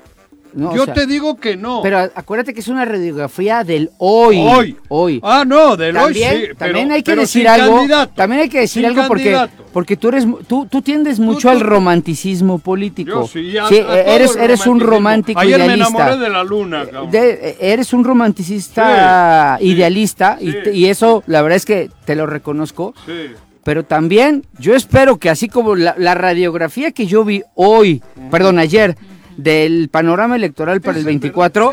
Yo 0.54 0.88
te 0.88 1.06
digo 1.06 1.38
que 1.38 1.56
no. 1.56 1.82
Pero 1.84 2.00
acuérdate 2.16 2.54
que 2.54 2.60
es 2.60 2.68
una 2.68 2.86
radiografía 2.86 3.64
del 3.64 3.92
hoy. 3.98 4.38
Hoy. 4.40 4.78
Hoy. 4.88 5.20
Ah, 5.24 5.44
no, 5.46 5.78
del 5.78 5.96
hoy 5.98 6.16
sí. 6.16 6.24
también 6.58 6.92
hay 6.92 7.04
que 7.04 7.16
decir 7.16 7.48
algo. 7.48 7.86
También 8.16 8.42
hay 8.42 8.50
que 8.50 8.62
decir 8.62 8.86
algo 8.86 9.04
porque, 9.08 9.38
porque 9.72 9.98
tú 9.98 10.10
eres 10.10 10.26
tú, 10.48 10.66
tú 10.66 10.82
tiendes 10.82 11.20
mucho 11.20 11.50
al 11.50 11.60
romanticismo 11.60 12.60
político. 12.60 13.30
Yo 13.32 13.68
sí, 13.68 13.78
eres 13.78 14.36
eres 14.36 14.66
un 14.66 14.80
romántico 14.80 15.40
Ayer 15.40 15.60
idealista. 15.60 15.90
me 15.90 15.98
enamoré 16.00 16.18
de 16.24 16.30
la 16.30 16.44
luna. 16.44 16.86
eres 17.60 17.94
un 17.94 18.04
romanticista 18.04 19.58
idealista 19.62 20.38
y, 20.42 20.70
y, 20.70 20.86
eso 20.86 21.24
la 21.28 21.42
verdad 21.42 21.58
es 21.58 21.66
que 21.66 21.90
te 22.06 22.16
lo 22.16 22.26
reconozco. 22.26 22.94
Sí. 23.06 23.34
Pero 23.64 23.84
también 23.84 24.46
yo 24.58 24.76
espero 24.76 25.18
que 25.18 25.30
así 25.30 25.50
como 25.50 25.76
la, 25.76 25.94
la 25.98 26.16
radiografía 26.16 26.92
que 26.92 27.06
yo 27.06 27.24
vi 27.24 27.44
hoy, 27.56 28.02
perdón, 28.32 28.58
ayer 28.58 28.96
del 29.38 29.90
panorama 29.90 30.36
electoral 30.36 30.82
para 30.82 30.98
el 30.98 31.06
24 31.06 31.72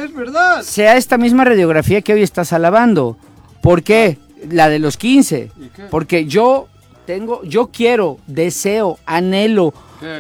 sea 0.63 0.97
esta 0.97 1.19
misma 1.19 1.45
radiografía 1.45 2.01
que 2.01 2.15
hoy 2.15 2.23
estás 2.23 2.53
alabando. 2.53 3.17
¿Por 3.61 3.83
qué? 3.83 4.19
La 4.51 4.69
de 4.69 4.79
los 4.79 4.97
15. 4.97 5.51
Porque 5.91 6.27
yo 6.27 6.69
tengo, 7.07 7.43
yo 7.45 7.69
quiero, 7.69 8.19
deseo, 8.27 8.99
anhelo, 9.07 9.73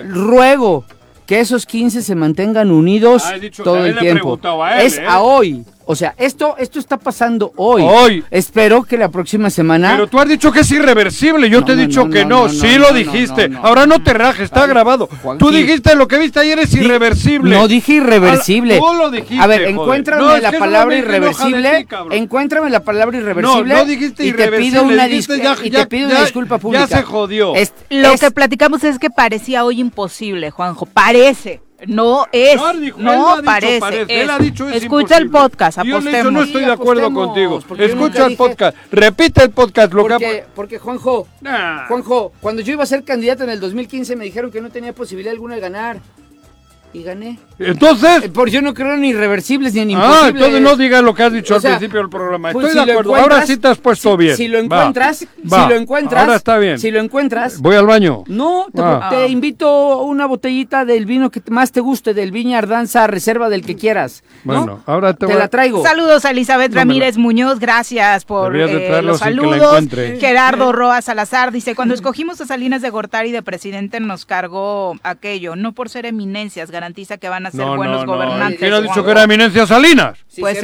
ruego 0.08 0.84
que 1.26 1.40
esos 1.40 1.66
15 1.66 2.02
se 2.02 2.14
mantengan 2.14 2.70
unidos 2.70 3.24
ah, 3.26 3.34
todo 3.62 3.84
el 3.84 3.98
tiempo. 3.98 4.38
es 4.78 4.98
a 4.98 5.02
¿eh? 5.02 5.20
hoy. 5.20 5.64
O 5.88 5.94
sea, 5.94 6.14
esto, 6.18 6.56
esto 6.58 6.80
está 6.80 6.98
pasando 6.98 7.52
hoy. 7.54 7.82
Hoy. 7.86 8.24
Espero 8.30 8.82
que 8.82 8.98
la 8.98 9.08
próxima 9.08 9.50
semana. 9.50 9.92
Pero 9.92 10.08
tú 10.08 10.18
has 10.18 10.28
dicho 10.28 10.50
que 10.50 10.60
es 10.60 10.70
irreversible. 10.72 11.48
Yo 11.48 11.64
te 11.64 11.72
he 11.72 11.76
dicho 11.76 12.10
que 12.10 12.24
no. 12.24 12.48
sí 12.48 12.76
lo 12.76 12.92
dijiste. 12.92 13.50
Ahora 13.62 13.86
no 13.86 14.02
te 14.02 14.12
rajes, 14.12 14.46
está 14.46 14.66
grabado. 14.66 15.08
tú 15.38 15.50
dijiste 15.50 15.94
lo 15.94 16.08
que 16.08 16.18
viste 16.18 16.40
ayer 16.40 16.58
es 16.58 16.74
irreversible. 16.74 17.54
No 17.54 17.68
dije 17.68 17.94
irreversible. 17.94 18.78
Tú 18.78 18.94
lo 18.94 19.10
dijiste. 19.10 19.42
A 19.42 19.46
ver, 19.46 19.62
encuéntrame 19.62 20.40
la 20.40 20.52
palabra 20.52 20.96
irreversible. 20.96 21.86
encuéntrame 22.10 22.68
la 22.68 22.80
palabra 22.80 23.16
irreversible. 23.16 23.74
No, 23.74 23.80
no 23.80 23.84
dijiste 23.84 24.24
irreversible. 24.24 24.66
Y 24.66 24.70
te 24.70 24.78
pido 24.78 24.84
una, 24.84 25.66
y 25.66 25.70
te 25.70 25.86
pido 25.86 26.08
una 26.08 26.22
disculpa 26.22 26.58
pública. 26.58 26.86
Ya 26.88 26.96
se 26.98 27.02
jodió. 27.04 27.54
lo 27.90 28.16
que 28.16 28.30
platicamos 28.32 28.82
es 28.82 28.98
que 28.98 29.10
parecía 29.10 29.64
hoy 29.64 29.80
imposible, 29.80 30.50
Juanjo. 30.50 30.86
Parece. 30.86 31.65
No 31.86 32.26
es, 32.32 32.58
no, 32.96 33.36
parece. 33.44 34.06
Él 34.08 34.30
ha 34.30 34.38
dicho 34.38 34.68
es 34.68 34.82
Escucha 34.82 35.18
el 35.18 35.30
podcast, 35.30 35.78
apostemos. 35.78 36.24
Yo 36.24 36.30
no 36.30 36.42
estoy 36.42 36.64
de 36.64 36.72
acuerdo 36.72 37.12
contigo. 37.12 37.58
Escucha 37.78 38.26
el 38.26 38.36
podcast, 38.36 38.76
repite 38.90 39.42
el 39.42 39.50
podcast. 39.50 39.92
Lo 39.92 40.02
porque, 40.02 40.44
porque 40.54 40.78
Juanjo, 40.78 41.28
Juanjo, 41.88 42.32
cuando 42.40 42.62
yo 42.62 42.72
iba 42.72 42.82
a 42.82 42.86
ser 42.86 43.04
candidato 43.04 43.44
en 43.44 43.50
el 43.50 43.60
2015 43.60 44.16
me 44.16 44.24
dijeron 44.24 44.50
que 44.50 44.60
no 44.60 44.70
tenía 44.70 44.94
posibilidad 44.94 45.32
alguna 45.32 45.56
de 45.56 45.60
ganar 45.60 46.00
y 46.92 47.02
gané. 47.02 47.38
Entonces. 47.58 48.24
Eh, 48.24 48.28
por 48.28 48.48
yo 48.50 48.62
no 48.62 48.74
creo 48.74 48.94
en 48.94 49.04
irreversibles 49.04 49.74
ni 49.74 49.80
en 49.80 49.90
imposibles. 49.90 50.22
Ah, 50.22 50.28
entonces 50.28 50.60
no 50.60 50.76
digas 50.76 51.02
lo 51.02 51.14
que 51.14 51.22
has 51.22 51.32
dicho 51.32 51.54
al 51.56 51.62
principio 51.62 52.00
del 52.00 52.08
programa. 52.08 52.52
Pues 52.52 52.68
Estoy 52.68 52.84
de 52.86 52.92
acuerdo. 52.92 53.16
Ahora 53.16 53.46
sí 53.46 53.56
te 53.56 53.68
has 53.68 53.78
puesto 53.78 54.16
bien. 54.16 54.36
Si 54.36 54.48
lo 54.48 54.58
encuentras, 54.58 55.18
si 55.18 55.26
lo 55.44 55.74
encuentras. 55.74 56.22
Ahora 56.22 56.36
está 56.36 56.58
bien. 56.58 56.78
Si 56.78 56.90
lo 56.90 57.00
encuentras. 57.00 57.60
Voy 57.60 57.76
al 57.76 57.86
baño. 57.86 58.24
No, 58.26 58.66
te, 58.72 58.82
te 59.10 59.28
invito 59.28 60.02
una 60.02 60.26
botellita 60.26 60.84
del 60.84 61.06
vino 61.06 61.30
que 61.30 61.42
más 61.48 61.72
te 61.72 61.80
guste, 61.80 62.14
del 62.14 62.32
Viña 62.32 62.58
Ardanza, 62.58 63.06
reserva 63.06 63.48
del 63.48 63.64
que 63.64 63.76
quieras. 63.76 64.22
Bueno, 64.44 64.82
ahora 64.86 65.14
te, 65.14 65.26
te 65.26 65.34
la 65.34 65.48
traigo. 65.48 65.82
Saludos 65.82 66.24
a 66.24 66.30
Elizabeth 66.30 66.74
Ramírez 66.74 67.16
Muñoz, 67.16 67.58
gracias 67.58 68.24
por 68.24 68.54
eh, 68.56 69.02
los 69.02 69.20
saludos. 69.20 69.84
Gerardo 70.18 70.72
Roa 70.72 71.02
Salazar 71.02 71.52
dice, 71.52 71.74
cuando 71.74 71.94
escogimos 71.94 72.40
a 72.40 72.46
Salinas 72.46 72.82
de 72.82 72.90
Gortari 72.90 73.32
de 73.32 73.42
presidente 73.42 74.00
nos 74.00 74.26
cargó 74.26 74.96
aquello, 75.02 75.56
no 75.56 75.72
por 75.72 75.88
ser 75.88 76.06
eminencias, 76.06 76.70
garantiza 76.76 77.16
que 77.16 77.28
van 77.28 77.46
a 77.46 77.50
ser 77.50 77.64
buenos 77.64 78.04
gobernantes. 78.04 78.58
¿Quién 78.58 78.72
ha 78.74 78.80
dicho 78.80 79.02
que 79.02 79.10
era 79.10 79.22
eminencia 79.22 79.66
Salinas? 79.66 80.18
pues 80.38 80.58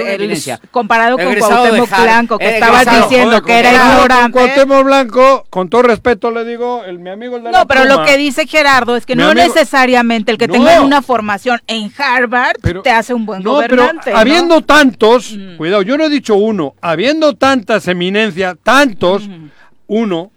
comparado 0.70 1.16
con 1.16 1.34
Cuauhtémoc 1.34 2.02
Blanco, 2.02 2.38
que 2.38 2.54
estabas 2.54 2.84
diciendo 2.84 3.42
que 3.42 3.58
era 3.58 3.72
ignorante. 3.72 4.32
Con 4.32 4.32
Cuauhtémoc 4.32 4.84
Blanco, 4.84 5.46
con 5.48 5.68
todo 5.70 5.82
respeto 5.82 6.30
le 6.30 6.44
digo, 6.44 6.84
el, 6.84 6.98
mi 6.98 7.10
amigo 7.10 7.36
el 7.36 7.44
de 7.44 7.50
No, 7.50 7.66
pero 7.66 7.84
lo 7.84 8.04
que 8.04 8.16
dice 8.16 8.46
Gerardo 8.46 8.96
es 8.96 9.06
que 9.06 9.16
no 9.16 9.32
necesariamente 9.34 10.32
el 10.32 10.38
que 10.38 10.48
tenga 10.48 10.80
una 10.82 11.02
formación 11.02 11.60
en 11.66 11.92
Harvard 11.96 12.56
te 12.82 12.90
hace 12.90 13.14
un 13.14 13.26
buen 13.26 13.42
gobernante. 13.42 14.02
Pero 14.04 14.18
habiendo 14.18 14.60
tantos, 14.60 15.34
cuidado, 15.56 15.82
yo 15.82 15.96
no 15.96 16.04
he 16.04 16.10
dicho 16.10 16.34
uno, 16.34 16.74
habiendo 16.80 17.34
tantas 17.34 17.88
eminencias, 17.88 18.56
tantos, 18.62 19.28
uno, 19.86 20.30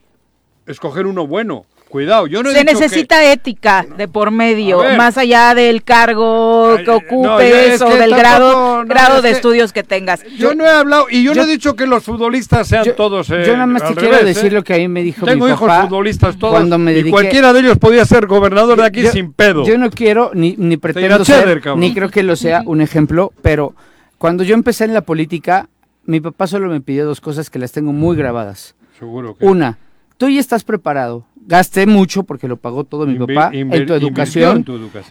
escoger 0.65 1.05
uno 1.05 1.27
bueno. 1.27 1.65
Cuidado, 1.89 2.27
yo 2.27 2.43
no 2.43 2.51
Se 2.51 2.63
necesita 2.63 3.31
ética 3.31 3.85
de 3.97 4.07
por 4.07 4.31
medio, 4.31 4.81
más 4.97 5.17
allá 5.17 5.53
del 5.55 5.83
cargo 5.83 6.77
que 6.83 6.91
ocupes 6.91 7.81
o 7.81 7.89
del 7.95 8.09
grado, 8.09 8.83
grado 8.85 9.21
de 9.21 9.31
estudios 9.31 9.71
que 9.71 9.83
tengas. 9.83 10.23
Yo 10.37 10.55
no 10.55 10.65
he 10.65 10.69
hablado 10.69 11.05
y 11.09 11.23
yo, 11.23 11.33
no 11.33 11.43
he 11.43 11.47
dicho 11.47 11.75
que 11.75 11.87
los 11.87 12.03
futbolistas 12.03 12.67
sean 12.67 12.85
todos. 12.97 13.29
Eh, 13.29 13.43
yo 13.45 13.53
nada 13.53 13.67
más 13.67 13.87
te 13.87 13.95
quiero 13.95 14.17
decir 14.25 14.47
¿eh? 14.47 14.55
lo 14.55 14.63
que 14.63 14.73
a 14.73 14.77
mí 14.77 14.87
me 14.87 15.03
dijo 15.03 15.25
Tengo 15.25 15.45
mi 15.45 15.51
hijos 15.51 15.71
futbolistas 15.83 16.37
todos. 16.37 16.55
Cuando 16.55 16.77
me 16.77 16.97
y 16.97 17.09
cualquiera 17.09 17.53
de 17.53 17.61
ellos 17.61 17.77
podía 17.77 18.03
ser 18.03 18.25
gobernador 18.25 18.77
de 18.77 18.85
aquí 18.85 19.07
sin 19.07 19.31
pedo. 19.31 19.65
Yo 19.65 19.77
no 19.77 19.89
quiero 19.89 20.31
ni, 20.33 20.55
ni 20.57 20.77
pretendo 20.77 21.23
ser, 21.23 21.61
ni 21.77 21.93
creo 21.93 22.09
que 22.09 22.23
lo 22.23 22.35
sea 22.35 22.63
un 22.65 22.81
ejemplo, 22.81 23.31
pero 23.41 23.73
cuando 24.17 24.43
yo 24.43 24.55
empecé 24.55 24.85
en 24.85 24.93
la 24.93 25.01
política, 25.01 25.69
mi 26.05 26.19
papá 26.19 26.47
solo 26.47 26.67
me 26.67 26.81
pidió 26.81 27.05
dos 27.05 27.21
cosas 27.21 27.49
que 27.49 27.59
las 27.59 27.71
tengo 27.71 27.93
muy 27.93 28.17
grabadas. 28.17 28.75
Seguro 28.99 29.35
que. 29.35 29.45
Una, 29.45 29.77
tú 30.17 30.29
ya 30.29 30.39
estás 30.39 30.63
preparado 30.63 31.25
gasté 31.45 31.85
mucho 31.85 32.23
porque 32.23 32.47
lo 32.47 32.57
pagó 32.57 32.83
todo 32.83 33.05
mi 33.05 33.17
papá 33.17 33.51
en 33.53 33.69
tu 33.85 33.93
educación. 33.93 34.57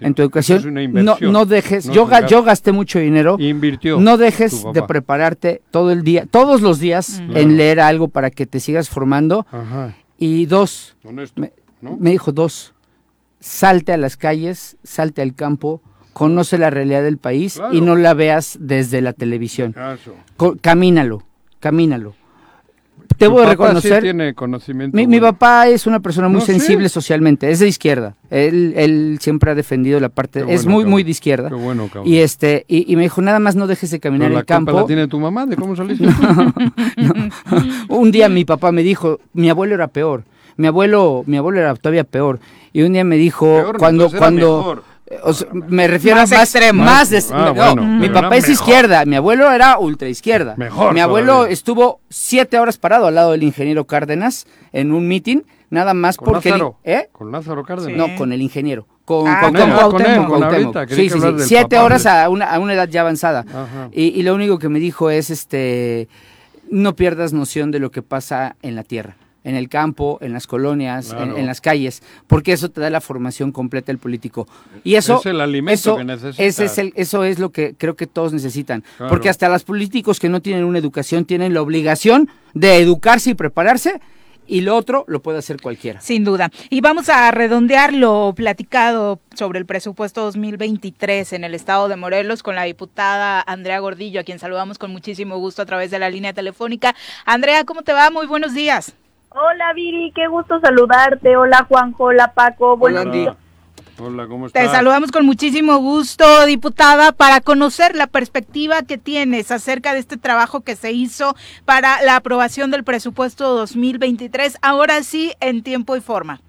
En 0.00 0.14
tu 0.14 0.22
educación. 0.22 0.74
no, 1.04 1.16
no 1.20 1.46
dejes, 1.46 1.86
yo, 1.90 2.08
yo 2.28 2.42
gasté 2.42 2.72
mucho 2.72 2.98
dinero. 2.98 3.36
Invirtió. 3.38 4.00
No 4.00 4.16
dejes 4.16 4.64
de 4.72 4.82
prepararte 4.82 5.62
todo 5.70 5.90
el 5.90 6.02
día, 6.02 6.26
todos 6.26 6.60
los 6.60 6.78
días 6.78 7.22
en 7.34 7.56
leer 7.56 7.80
algo 7.80 8.08
para 8.08 8.30
que 8.30 8.46
te 8.46 8.60
sigas 8.60 8.88
formando. 8.88 9.46
Y 10.18 10.46
dos, 10.46 10.96
me, 11.36 12.10
dijo 12.10 12.32
dos, 12.32 12.74
salte 13.40 13.92
a 13.92 13.96
las 13.96 14.16
calles, 14.16 14.76
salte 14.82 15.22
al 15.22 15.34
campo, 15.34 15.82
conoce 16.12 16.58
la 16.58 16.70
realidad 16.70 17.02
del 17.02 17.18
país 17.18 17.60
y 17.72 17.80
no 17.80 17.96
la 17.96 18.14
veas 18.14 18.56
desde 18.60 19.00
la 19.00 19.12
televisión. 19.12 19.74
camínalo, 20.60 21.22
camínalo 21.60 22.14
debo 23.18 23.40
de 23.40 23.46
reconocer. 23.46 24.02
tiene 24.02 24.34
conocimiento. 24.34 24.96
Mi, 24.96 25.20
papá 25.20 25.68
es 25.68 25.86
una 25.86 26.00
persona 26.00 26.28
muy 26.28 26.40
sensible 26.40 26.88
socialmente, 26.88 27.50
es 27.50 27.58
de 27.58 27.68
izquierda. 27.68 28.16
Él, 28.30 28.74
él 28.76 29.18
siempre 29.20 29.50
ha 29.50 29.54
defendido 29.54 30.00
la 30.00 30.08
parte, 30.08 30.44
es 30.48 30.66
muy, 30.66 30.84
muy 30.84 31.02
de 31.02 31.10
izquierda. 31.10 31.48
Qué 31.48 31.54
bueno, 31.54 31.88
Y 32.04 32.18
este, 32.18 32.64
y, 32.68 32.94
me 32.96 33.02
dijo, 33.02 33.22
nada 33.22 33.38
más 33.38 33.56
no 33.56 33.66
dejes 33.66 33.90
de 33.90 34.00
caminar 34.00 34.32
en 34.32 34.38
el 34.38 34.44
campo. 34.44 34.72
la 34.72 34.86
tiene 34.86 35.08
tu 35.08 35.18
mamá 35.18 35.46
de 35.46 35.56
cómo 35.56 35.76
saliste? 35.76 36.06
un 37.88 38.10
día 38.10 38.28
mi 38.28 38.44
papá 38.44 38.72
me 38.72 38.82
dijo, 38.82 39.20
mi 39.32 39.48
abuelo 39.48 39.74
era 39.74 39.88
peor. 39.88 40.24
Mi 40.56 40.68
abuelo, 40.68 41.24
mi 41.26 41.36
abuelo 41.36 41.58
era 41.60 41.74
todavía 41.74 42.04
peor. 42.04 42.38
Y 42.72 42.82
un 42.82 42.92
día 42.92 43.04
me 43.04 43.16
dijo, 43.16 43.72
cuando, 43.78 44.10
cuando, 44.10 44.82
me 45.52 45.86
refiero 45.86 46.16
más 46.16 46.32
a 46.32 46.36
más 46.36 46.42
extremos. 46.54 46.84
Más 46.84 47.30
ah, 47.30 47.74
no, 47.76 47.82
mi 47.82 48.08
papá 48.08 48.36
es 48.36 48.48
izquierda, 48.48 49.04
mi 49.04 49.16
abuelo 49.16 49.50
era 49.52 49.78
ultra 49.78 50.08
izquierda. 50.08 50.54
Mejor. 50.56 50.94
Mi 50.94 51.00
abuelo 51.00 51.46
estuvo 51.46 52.00
siete 52.08 52.58
horas 52.58 52.78
parado 52.78 53.06
al 53.06 53.14
lado 53.14 53.32
del 53.32 53.42
ingeniero 53.42 53.84
Cárdenas 53.84 54.46
en 54.72 54.92
un 54.92 55.06
meeting, 55.06 55.42
nada 55.70 55.92
más 55.92 56.16
¿Con 56.16 56.32
porque. 56.32 56.50
Lázaro? 56.50 56.78
¿Eh? 56.84 57.08
Con 57.12 57.30
Lázaro 57.30 57.64
Cárdenas. 57.64 57.96
No, 57.96 58.16
con 58.16 58.32
el 58.32 58.40
ingeniero. 58.40 58.86
Con, 59.04 59.28
ah, 59.28 59.40
con, 59.42 59.52
con, 59.52 59.90
con, 59.90 60.06
él, 60.06 60.24
con 60.24 60.42
ahorita, 60.42 60.88
sí, 60.88 61.10
sí, 61.10 61.20
sí. 61.20 61.26
Siete 61.40 61.78
horas 61.78 62.06
a 62.06 62.26
una, 62.30 62.46
a 62.46 62.58
una 62.58 62.72
edad 62.72 62.88
ya 62.88 63.02
avanzada. 63.02 63.44
Y, 63.92 64.04
y 64.18 64.22
lo 64.22 64.34
único 64.34 64.58
que 64.58 64.70
me 64.70 64.80
dijo 64.80 65.10
es 65.10 65.28
este 65.28 66.08
no 66.70 66.96
pierdas 66.96 67.34
noción 67.34 67.70
de 67.70 67.78
lo 67.78 67.90
que 67.90 68.00
pasa 68.00 68.56
en 68.62 68.74
la 68.74 68.82
tierra 68.82 69.16
en 69.44 69.54
el 69.54 69.68
campo, 69.68 70.18
en 70.20 70.32
las 70.32 70.46
colonias, 70.46 71.14
en, 71.16 71.46
las 71.46 71.60
calles, 71.60 72.02
porque 72.26 72.52
eso 72.52 72.70
te 72.70 72.80
da 72.80 72.90
la 72.90 73.00
formación 73.00 73.52
completa 73.52 73.86
del 73.86 73.98
político. 73.98 74.48
Y 74.82 74.94
eso 74.96 75.20
es 75.20 75.26
el 75.26 75.40
alimento 75.40 75.72
eso, 75.74 75.96
que 75.96 76.04
necesitas. 76.04 76.40
Ese 76.40 76.64
es 76.64 76.78
el, 76.78 76.92
eso 76.96 77.24
es 77.24 77.38
lo 77.38 77.50
que 77.50 77.74
creo 77.76 77.94
que 77.94 78.06
todos 78.06 78.32
necesitan, 78.32 78.82
porque 79.08 79.28
hasta 79.28 79.48
los 79.48 79.64
políticos 79.64 80.18
que 80.18 80.28
no 80.28 80.40
tienen 80.40 80.64
una 80.64 80.78
educación 80.78 81.24
tienen 81.24 81.54
la 81.54 81.62
obligación 81.62 82.28
de 82.54 82.78
educarse 82.78 83.30
y 83.30 83.34
prepararse 83.34 84.00
y 84.46 84.60
lo 84.60 84.76
otro 84.76 85.04
lo 85.08 85.22
puede 85.22 85.38
hacer 85.38 85.60
cualquiera. 85.60 86.00
Sin 86.00 86.24
duda. 86.24 86.50
Y 86.70 86.80
vamos 86.80 87.08
a 87.08 87.30
redondear 87.30 87.92
lo 87.92 88.32
platicado 88.34 89.20
sobre 89.34 89.58
el 89.58 89.66
presupuesto 89.66 90.22
2023 90.22 91.32
en 91.32 91.44
el 91.44 91.54
estado 91.54 91.88
de 91.88 91.96
Morelos 91.96 92.42
con 92.42 92.54
la 92.54 92.64
diputada 92.64 93.42
Andrea 93.46 93.78
Gordillo, 93.78 94.20
a 94.20 94.24
quien 94.24 94.38
saludamos 94.38 94.78
con 94.78 94.90
muchísimo 94.90 95.38
gusto 95.38 95.62
a 95.62 95.66
través 95.66 95.90
de 95.90 95.98
la 95.98 96.10
línea 96.10 96.32
telefónica. 96.32 96.94
Andrea, 97.24 97.64
¿cómo 97.64 97.82
te 97.82 97.92
va? 97.92 98.10
Muy 98.10 98.26
buenos 98.26 98.54
días. 98.54 98.94
Hola 99.36 99.72
Viri, 99.72 100.12
qué 100.14 100.28
gusto 100.28 100.60
saludarte. 100.60 101.36
Hola 101.36 101.66
Juanjo, 101.68 102.04
hola 102.04 102.32
Paco. 102.34 102.76
Buenos 102.76 103.10
días. 103.10 103.34
Hola, 103.98 104.28
¿cómo 104.28 104.46
estás? 104.46 104.62
Te 104.62 104.68
saludamos 104.68 105.10
con 105.10 105.26
muchísimo 105.26 105.78
gusto, 105.78 106.46
diputada, 106.46 107.10
para 107.10 107.40
conocer 107.40 107.96
la 107.96 108.06
perspectiva 108.06 108.82
que 108.82 108.96
tienes 108.96 109.50
acerca 109.50 109.92
de 109.92 109.98
este 109.98 110.16
trabajo 110.16 110.60
que 110.60 110.76
se 110.76 110.92
hizo 110.92 111.34
para 111.64 112.00
la 112.02 112.14
aprobación 112.14 112.70
del 112.70 112.84
presupuesto 112.84 113.56
2023, 113.56 114.58
ahora 114.62 115.02
sí 115.02 115.32
en 115.40 115.64
tiempo 115.64 115.96
y 115.96 116.00
forma. 116.00 116.40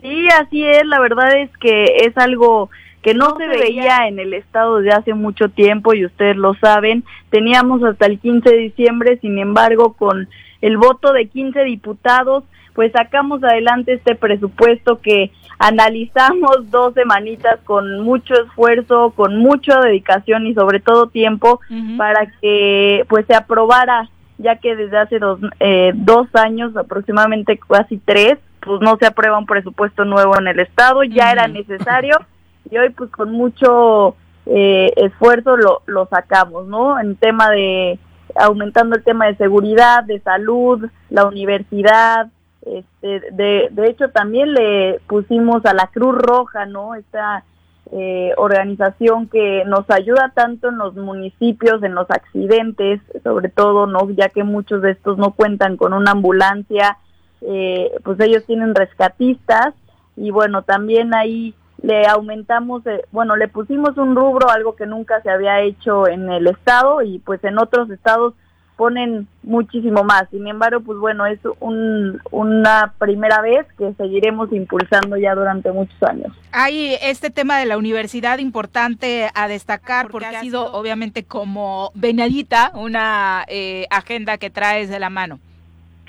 Sí, 0.00 0.28
así 0.28 0.64
es, 0.64 0.86
la 0.86 1.00
verdad 1.00 1.36
es 1.36 1.50
que 1.58 1.84
es 2.04 2.16
algo 2.16 2.70
que 3.02 3.14
no 3.14 3.36
se 3.36 3.46
veía. 3.46 4.06
en 4.06 4.18
el 4.18 4.34
estado 4.34 4.78
desde 4.78 4.96
hace 4.96 5.14
mucho 5.14 5.48
tiempo 5.48 5.94
y 5.94 6.04
ustedes 6.04 6.36
lo 6.36 6.54
saben. 6.54 7.04
Teníamos 7.30 7.82
hasta 7.82 8.06
el 8.06 8.18
15 8.18 8.50
de 8.50 8.56
diciembre, 8.56 9.18
sin 9.20 9.38
embargo, 9.38 9.94
con 9.94 10.28
el 10.60 10.76
voto 10.76 11.12
de 11.12 11.26
15 11.26 11.64
diputados, 11.64 12.44
pues 12.74 12.92
sacamos 12.92 13.42
adelante 13.42 13.94
este 13.94 14.14
presupuesto 14.14 15.00
que 15.00 15.30
analizamos 15.58 16.70
dos 16.70 16.94
semanitas 16.94 17.58
con 17.64 18.00
mucho 18.00 18.34
esfuerzo, 18.34 19.12
con 19.16 19.36
mucha 19.36 19.80
dedicación 19.80 20.46
y 20.46 20.54
sobre 20.54 20.80
todo 20.80 21.08
tiempo 21.08 21.60
para 21.96 22.26
que 22.40 23.04
pues 23.08 23.26
se 23.26 23.34
aprobara, 23.34 24.08
ya 24.38 24.56
que 24.56 24.76
desde 24.76 24.98
hace 24.98 25.18
dos, 25.18 25.40
eh, 25.60 25.92
dos 25.94 26.28
años, 26.34 26.76
aproximadamente 26.76 27.58
casi 27.58 27.98
tres, 27.98 28.38
pues 28.60 28.80
no 28.80 28.96
se 28.98 29.06
aprueba 29.06 29.38
un 29.38 29.46
presupuesto 29.46 30.04
nuevo 30.04 30.38
en 30.38 30.48
el 30.48 30.60
Estado, 30.60 31.02
ya 31.04 31.32
era 31.32 31.48
necesario 31.48 32.16
y 32.68 32.78
hoy 32.78 32.90
pues 32.90 33.10
con 33.10 33.32
mucho 33.32 34.16
eh, 34.46 34.92
esfuerzo 34.96 35.56
lo, 35.56 35.82
lo 35.86 36.06
sacamos, 36.06 36.66
¿no? 36.66 36.98
En 36.98 37.16
tema 37.16 37.50
de 37.50 37.98
aumentando 38.36 38.96
el 38.96 39.02
tema 39.02 39.26
de 39.26 39.36
seguridad, 39.36 40.04
de 40.04 40.20
salud, 40.20 40.88
la 41.10 41.26
universidad, 41.26 42.28
este, 42.62 43.20
de, 43.32 43.68
de 43.70 43.86
hecho 43.88 44.10
también 44.10 44.52
le 44.52 45.00
pusimos 45.06 45.64
a 45.64 45.74
la 45.74 45.86
Cruz 45.88 46.16
Roja, 46.16 46.66
¿no? 46.66 46.94
Esta 46.94 47.44
eh, 47.92 48.32
organización 48.36 49.28
que 49.28 49.64
nos 49.66 49.88
ayuda 49.90 50.30
tanto 50.34 50.68
en 50.68 50.78
los 50.78 50.94
municipios, 50.94 51.82
en 51.82 51.94
los 51.94 52.08
accidentes, 52.10 53.00
sobre 53.24 53.48
todo, 53.48 53.86
¿no? 53.86 54.08
Ya 54.10 54.28
que 54.28 54.44
muchos 54.44 54.82
de 54.82 54.92
estos 54.92 55.18
no 55.18 55.32
cuentan 55.32 55.76
con 55.76 55.92
una 55.92 56.12
ambulancia, 56.12 56.98
eh, 57.40 57.90
pues 58.04 58.20
ellos 58.20 58.44
tienen 58.46 58.74
rescatistas 58.74 59.74
y 60.16 60.30
bueno, 60.30 60.62
también 60.62 61.14
ahí 61.14 61.54
le 61.82 62.06
aumentamos, 62.06 62.86
eh, 62.86 63.04
bueno, 63.10 63.36
le 63.36 63.48
pusimos 63.48 63.96
un 63.96 64.14
rubro, 64.14 64.50
algo 64.50 64.76
que 64.76 64.86
nunca 64.86 65.20
se 65.22 65.30
había 65.30 65.60
hecho 65.60 66.08
en 66.08 66.30
el 66.30 66.46
estado 66.46 67.02
y 67.02 67.18
pues 67.20 67.42
en 67.44 67.58
otros 67.58 67.90
estados 67.90 68.34
ponen 68.80 69.28
muchísimo 69.42 70.04
más. 70.04 70.24
Sin 70.30 70.46
embargo, 70.48 70.80
pues 70.80 70.98
bueno, 70.98 71.26
es 71.26 71.38
un, 71.60 72.18
una 72.30 72.94
primera 72.98 73.42
vez 73.42 73.66
que 73.76 73.92
seguiremos 73.98 74.50
impulsando 74.52 75.18
ya 75.18 75.34
durante 75.34 75.70
muchos 75.70 76.02
años. 76.02 76.32
Hay 76.50 76.96
este 77.02 77.28
tema 77.28 77.58
de 77.58 77.66
la 77.66 77.76
universidad 77.76 78.38
importante 78.38 79.28
a 79.34 79.48
destacar 79.48 80.08
porque, 80.08 80.34
ha 80.34 80.40
sido 80.40 80.72
obviamente 80.72 81.24
como 81.24 81.92
venadita 81.94 82.72
una 82.74 83.44
eh, 83.48 83.86
agenda 83.90 84.38
que 84.38 84.48
traes 84.48 84.88
de 84.88 84.98
la 84.98 85.10
mano. 85.10 85.40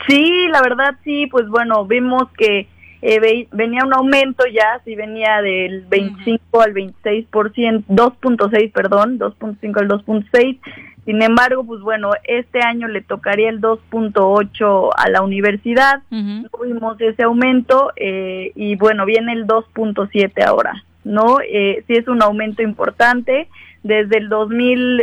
Sí, 0.08 0.48
la 0.50 0.62
verdad 0.62 0.96
sí, 1.04 1.28
pues 1.28 1.50
bueno, 1.50 1.86
vimos 1.86 2.24
que 2.38 2.70
eh, 3.02 3.48
venía 3.52 3.84
un 3.84 3.94
aumento 3.94 4.44
ya, 4.46 4.80
sí 4.86 4.96
venía 4.96 5.42
del 5.42 5.86
25 5.88 6.62
al 6.62 6.74
26%, 6.74 7.86
2.6, 7.88 8.72
perdón, 8.72 9.18
2.5 9.18 9.80
al 9.80 9.88
2.6. 9.88 10.60
Sin 11.06 11.24
embargo, 11.24 11.64
pues 11.64 11.82
bueno, 11.82 12.12
este 12.26 12.62
año 12.62 12.88
le 12.88 13.02
tocaría 13.02 13.50
el 13.50 13.60
2.8 13.60 14.90
a 14.96 15.10
la 15.10 15.24
universidad, 15.24 16.04
tuvimos 16.10 17.02
ese 17.02 17.24
aumento 17.24 17.92
eh, 17.96 18.52
y 18.54 18.76
bueno, 18.76 19.06
viene 19.06 19.34
el 19.34 19.48
2.7 19.48 20.46
ahora, 20.46 20.84
¿no? 21.04 21.40
Eh, 21.42 21.84
sí 21.88 21.94
es 21.94 22.08
un 22.08 22.22
aumento 22.22 22.62
importante, 22.62 23.48
desde 23.82 24.20
el 24.20 24.30
2000, 24.30 25.02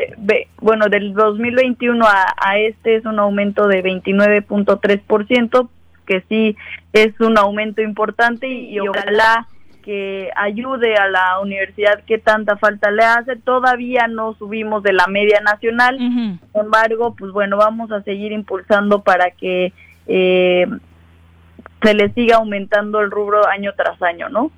bueno, 0.61 0.87
del 0.89 1.15
2021 1.15 2.07
a, 2.07 2.33
a 2.41 2.59
este 2.59 2.95
es 2.95 3.05
un 3.05 3.19
aumento 3.19 3.67
de 3.67 3.83
29.3%, 3.83 5.69
que 6.09 6.25
sí 6.29 6.57
es 6.93 7.21
un 7.21 7.39
aumento 7.39 7.83
importante 7.83 8.49
y, 8.49 8.81
ojalá 8.81 9.47
que 9.85 10.31
ayude 10.35 10.97
a 10.97 11.09
la 11.09 11.39
universidad 11.41 12.03
que 12.05 12.19
tanta 12.19 12.57
falta 12.57 12.91
le 12.91 13.05
hace. 13.05 13.37
Todavía 13.37 14.09
no 14.09 14.35
subimos 14.35 14.83
de 14.83 14.93
la 14.93 15.07
media 15.07 15.41
nacional, 15.41 15.99
sin 15.99 16.41
embargo, 16.55 17.15
pues 17.15 17.31
bueno, 17.33 17.59
vamos 17.59 17.93
a 17.93 18.03
seguir 18.03 18.33
impulsando 18.33 19.03
para 19.03 19.31
que 19.31 19.73
eh, 20.07 20.67
se 21.83 21.95
le 21.95 22.13
siga 22.15 22.37
aumentando 22.37 23.01
el 23.01 23.11
rubro 23.11 23.47
año 23.47 23.73
tras 23.77 24.01
año, 24.03 24.29
¿no? 24.29 24.51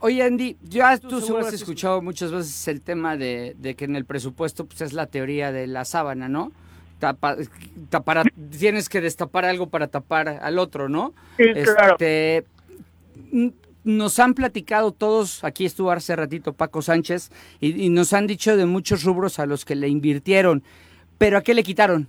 oye, 0.00 0.22
Andy, 0.22 0.56
ya 0.62 0.96
tú 0.98 1.20
seguro 1.20 1.44
has 1.44 1.52
escuchado 1.52 2.00
muchas 2.00 2.30
veces 2.30 2.68
el 2.68 2.80
tema 2.80 3.16
de, 3.16 3.56
de, 3.58 3.74
que 3.74 3.86
en 3.86 3.96
el 3.96 4.04
presupuesto 4.04 4.66
pues, 4.66 4.82
es 4.82 4.92
la 4.92 5.06
teoría 5.06 5.50
de 5.50 5.66
la 5.66 5.84
sábana, 5.84 6.28
¿no? 6.28 6.52
Tapa, 6.98 7.36
tienes 8.58 8.88
que 8.88 9.00
destapar 9.00 9.44
algo 9.44 9.68
para 9.68 9.88
tapar 9.88 10.28
al 10.28 10.58
otro, 10.58 10.88
¿no? 10.88 11.14
Sí, 11.36 11.44
claro. 11.64 11.92
Este, 11.92 12.44
nos 13.84 14.18
han 14.18 14.34
platicado 14.34 14.92
todos, 14.92 15.44
aquí 15.44 15.64
estuvo 15.64 15.90
hace 15.90 16.14
ratito 16.14 16.52
Paco 16.52 16.82
Sánchez, 16.82 17.30
y, 17.60 17.88
nos 17.90 18.12
han 18.12 18.26
dicho 18.26 18.56
de 18.56 18.66
muchos 18.66 19.04
rubros 19.04 19.38
a 19.38 19.46
los 19.46 19.64
que 19.64 19.74
le 19.74 19.88
invirtieron, 19.88 20.62
pero 21.16 21.38
¿a 21.38 21.42
qué 21.42 21.54
le 21.54 21.62
quitaron? 21.62 22.06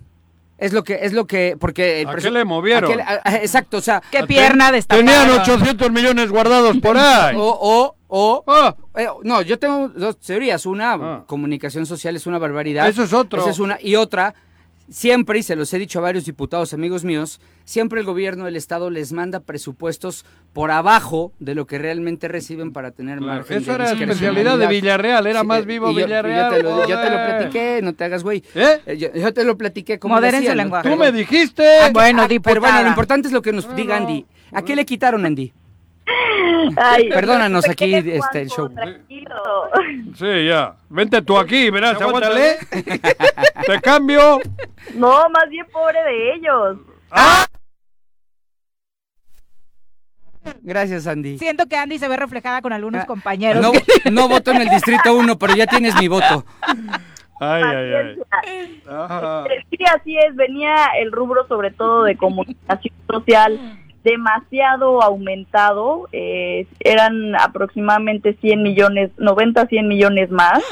Es 0.58 0.74
lo 0.74 0.84
que, 0.84 1.00
es 1.04 1.14
lo 1.14 1.26
que, 1.26 1.56
porque... 1.58 2.06
¿A 2.06 2.16
qué 2.16 2.30
le 2.30 2.44
movieron? 2.44 3.00
exacto, 3.42 3.78
o 3.78 3.82
sea... 3.82 4.02
¿Qué 4.12 4.24
pierna 4.26 4.74
destapada? 4.74 5.06
Tenían 5.06 5.40
800 5.40 5.90
millones 5.90 6.30
guardados 6.30 6.78
por 6.80 6.98
ahí. 6.98 7.34
O, 7.38 7.58
o, 7.62 7.96
o... 8.10 8.44
Ah. 8.46 8.76
Eh, 8.98 9.08
no, 9.24 9.42
yo 9.42 9.58
tengo 9.58 9.88
dos 9.88 10.20
teorías. 10.20 10.66
Una, 10.66 10.94
ah. 10.94 11.24
comunicación 11.28 11.86
social 11.86 12.18
es 12.18 12.28
una 12.28 12.40
barbaridad. 12.40 12.90
Eso 12.90 13.04
es 13.04 13.14
otro. 13.14 13.40
Esa 13.40 13.52
es 13.52 13.60
una. 13.60 13.78
Y 13.82 13.96
otra, 13.96 14.36
Siempre, 14.90 15.38
y 15.40 15.44
se 15.44 15.56
los 15.56 15.72
he 15.74 15.78
dicho 15.78 16.00
a 16.00 16.02
varios 16.02 16.26
diputados, 16.26 16.74
amigos 16.74 17.04
míos, 17.04 17.40
siempre 17.64 18.00
el 18.00 18.06
gobierno 18.08 18.46
del 18.46 18.56
Estado 18.56 18.90
les 18.90 19.12
manda 19.12 19.40
presupuestos 19.40 20.26
por 20.52 20.72
abajo 20.72 21.32
de 21.40 21.54
lo 21.54 21.68
que 21.68 21.78
realmente 21.78 22.28
reciben 22.28 22.74
para 22.74 22.90
tener 22.92 23.22
margen 23.22 23.62
Eso 23.62 23.76
era 23.76 23.92
especialidad 23.92 24.58
de 24.58 24.68
Villarreal, 24.68 25.28
era 25.28 25.44
más 25.44 25.66
vivo 25.66 25.94
Villarreal. 25.94 26.52
Yo 26.54 26.58
te, 26.58 26.64
lo, 26.64 26.86
platiqué, 26.86 27.82
no 27.84 27.94
te 27.94 28.04
hagas 28.04 28.24
güey. 28.24 28.44
¿Eh? 28.56 28.82
eh 28.88 28.98
yo, 28.98 29.34
te 29.34 29.44
lo 29.44 29.58
platiqué 29.58 30.00
como 30.00 30.16
Moderen 30.16 30.58
lenguaje. 30.58 30.90
Tú 30.90 30.96
me 30.96 31.12
dijiste. 31.12 31.64
Ah, 31.82 31.92
bueno, 31.94 32.28
pero 32.44 32.60
bueno, 32.60 32.82
lo 32.82 32.88
importante 32.88 33.28
es 33.28 33.34
lo 33.34 33.44
que 33.44 33.52
nos 33.52 33.76
diga 33.76 33.98
Andy. 33.98 34.26
¿A 34.52 34.64
qué 34.64 34.76
le 34.76 34.86
quitaron, 34.86 35.24
Andy? 35.26 35.54
Ay, 36.78 37.10
Perdónanos 37.14 37.68
aquí 37.68 37.94
este, 37.94 38.42
el 38.42 38.50
show. 38.50 38.70
Sí, 40.16 40.48
ya. 40.48 40.76
Vente 40.90 41.22
tú 41.22 41.38
aquí, 41.38 41.70
verás, 41.70 42.02
aguántale. 42.02 42.58
Te 43.66 43.82
cambio. 43.82 44.40
No, 44.96 45.30
más 45.30 45.50
bien 45.50 45.66
pobre 45.72 46.02
de 46.04 46.34
ellos. 46.36 46.78
¡Ah! 47.12 47.46
Gracias, 50.62 51.06
Andy. 51.06 51.38
Siento 51.38 51.68
que 51.68 51.76
Andy 51.76 52.00
se 52.00 52.08
ve 52.08 52.18
reflejada 52.18 52.62
con 52.62 52.74
algunos 52.74 53.04
ah, 53.04 53.06
compañeros. 53.06 53.62
No, 53.62 53.72
no 54.12 54.28
voto 54.28 54.52
en 54.52 54.62
el 54.62 54.70
Distrito 54.70 55.14
1, 55.14 55.38
pero 55.38 55.56
ya 55.56 55.68
tienes 55.68 55.96
mi 55.96 56.08
voto. 56.08 56.46
Ay, 57.40 57.64
ay, 57.64 57.94
ay. 57.94 58.84
Sí, 59.70 59.78
así 59.86 60.18
es. 60.18 60.36
Venía 60.36 60.88
el 61.00 61.12
rubro 61.12 61.48
sobre 61.48 61.72
todo 61.72 62.04
de 62.04 62.18
comunicación 62.18 62.94
social 63.08 63.79
demasiado 64.04 65.02
aumentado, 65.02 66.08
eh, 66.12 66.68
eran 66.80 67.36
aproximadamente 67.36 68.38
100 68.42 68.64
millones, 68.64 69.12
90, 69.18 69.68
100 69.68 69.88
millones 69.88 70.32
más, 70.32 70.64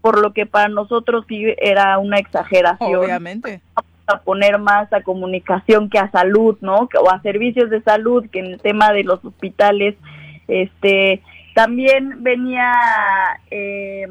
por 0.00 0.20
lo 0.20 0.32
que 0.32 0.46
para 0.46 0.68
nosotros 0.68 1.24
sí 1.28 1.44
era 1.58 1.98
una 1.98 2.18
exageración. 2.18 2.96
Obviamente. 3.04 3.60
A 4.06 4.20
poner 4.20 4.58
más 4.58 4.90
a 4.92 5.02
comunicación 5.02 5.90
que 5.90 5.98
a 5.98 6.10
salud, 6.10 6.56
¿no? 6.62 6.88
O 7.02 7.10
a 7.10 7.20
servicios 7.20 7.68
de 7.68 7.82
salud, 7.82 8.24
que 8.30 8.38
en 8.38 8.46
el 8.46 8.60
tema 8.60 8.92
de 8.92 9.04
los 9.04 9.22
hospitales, 9.22 9.96
este, 10.46 11.22
también 11.54 12.22
venía 12.22 12.72
eh, 13.50 14.06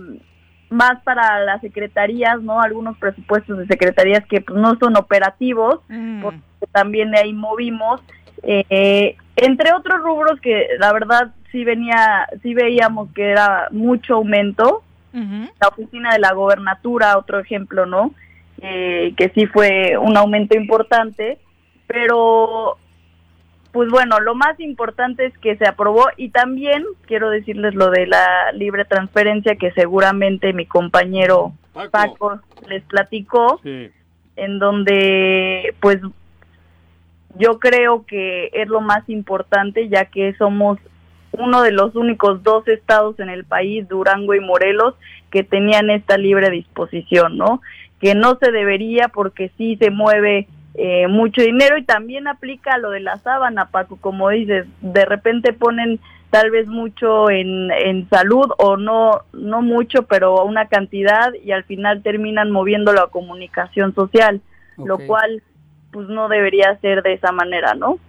más 0.69 1.02
para 1.03 1.39
las 1.44 1.61
secretarías, 1.61 2.41
¿no? 2.41 2.61
Algunos 2.61 2.98
presupuestos 2.98 3.57
de 3.57 3.68
secretarías 3.68 4.26
que 4.27 4.41
pues, 4.41 4.60
no 4.60 4.77
son 4.77 4.98
operativos, 4.98 5.80
mm. 5.88 6.22
porque 6.22 6.41
también 6.72 7.11
de 7.11 7.19
ahí 7.19 7.34
movimos 7.34 8.02
eh, 8.43 9.15
entre 9.35 9.73
otros 9.73 10.01
rubros 10.01 10.39
que 10.41 10.68
la 10.80 10.93
verdad 10.93 11.34
sí 11.51 11.64
venía, 11.64 12.27
sí 12.41 12.53
veíamos 12.53 13.09
que 13.14 13.30
era 13.30 13.68
mucho 13.72 14.15
aumento. 14.15 14.84
La 15.14 15.69
oficina 15.69 16.14
de 16.14 16.19
la 16.19 16.34
gobernatura, 16.34 17.18
otro 17.18 17.39
ejemplo, 17.39 17.88
¿no? 17.88 18.14
Eh, 18.61 19.15
que 19.18 19.30
sí 19.30 19.47
fue 19.47 19.97
un 19.97 20.15
aumento 20.15 20.55
importante, 20.55 21.39
pero 21.88 22.77
pues 23.72 23.89
bueno, 23.89 24.19
lo 24.19 24.34
más 24.34 24.59
importante 24.59 25.26
es 25.26 25.38
que 25.38 25.55
se 25.57 25.68
aprobó 25.68 26.05
y 26.18 26.30
también 26.30 26.84
quiero 27.05 27.30
decirles 27.30 27.76
lo 27.76 27.89
de 27.91 28.07
la 28.07 28.51
libre 28.53 28.85
transferencia 28.85 29.55
que 29.55 29.72
seguramente 29.72 30.53
mi 30.53 30.65
compañero 30.65 31.53
Paco, 31.91 32.39
les 32.68 32.84
platicó, 32.84 33.59
en 33.64 34.59
donde 34.59 35.76
pues 35.80 35.97
yo 37.38 37.59
creo 37.59 38.05
que 38.05 38.49
es 38.53 38.68
lo 38.68 38.81
más 38.81 39.07
importante 39.09 39.89
ya 39.89 40.05
que 40.05 40.34
somos 40.35 40.77
uno 41.31 41.61
de 41.61 41.72
los 41.72 41.95
únicos 41.95 42.43
dos 42.43 42.68
estados 42.68 43.19
en 43.19 43.30
el 43.30 43.45
país, 43.45 43.88
Durango 43.88 44.34
y 44.34 44.39
Morelos, 44.39 44.95
que 45.30 45.43
tenían 45.43 45.89
esta 45.89 46.18
libre 46.18 46.49
disposición, 46.49 47.38
¿no? 47.38 47.61
Que 47.99 48.15
no 48.15 48.38
se 48.41 48.51
debería 48.51 49.09
porque 49.09 49.51
sí 49.57 49.76
se 49.77 49.91
mueve 49.91 50.47
eh, 50.76 51.07
mucho 51.07 51.41
dinero 51.41 51.77
y 51.77 51.84
también 51.84 52.27
aplica 52.27 52.77
lo 52.77 52.91
de 52.91 52.99
la 52.99 53.18
sábana, 53.18 53.69
Paco, 53.69 53.97
como 53.99 54.30
dices, 54.30 54.68
de 54.81 55.05
repente 55.05 55.53
ponen 55.53 55.99
tal 56.30 56.51
vez 56.51 56.68
mucho 56.68 57.30
en, 57.30 57.72
en 57.72 58.07
salud 58.09 58.51
o 58.57 58.77
no, 58.77 59.22
no 59.34 59.61
mucho, 59.61 60.03
pero 60.03 60.43
una 60.43 60.68
cantidad 60.68 61.34
y 61.43 61.51
al 61.51 61.64
final 61.64 62.03
terminan 62.03 62.51
moviendo 62.51 62.93
la 62.93 63.07
comunicación 63.07 63.95
social, 63.95 64.41
lo 64.77 64.99
cual 64.99 65.41
pues 65.91 66.07
no 66.07 66.27
debería 66.27 66.77
ser 66.80 67.03
de 67.03 67.14
esa 67.14 67.31
manera, 67.31 67.73
¿no? 67.73 67.99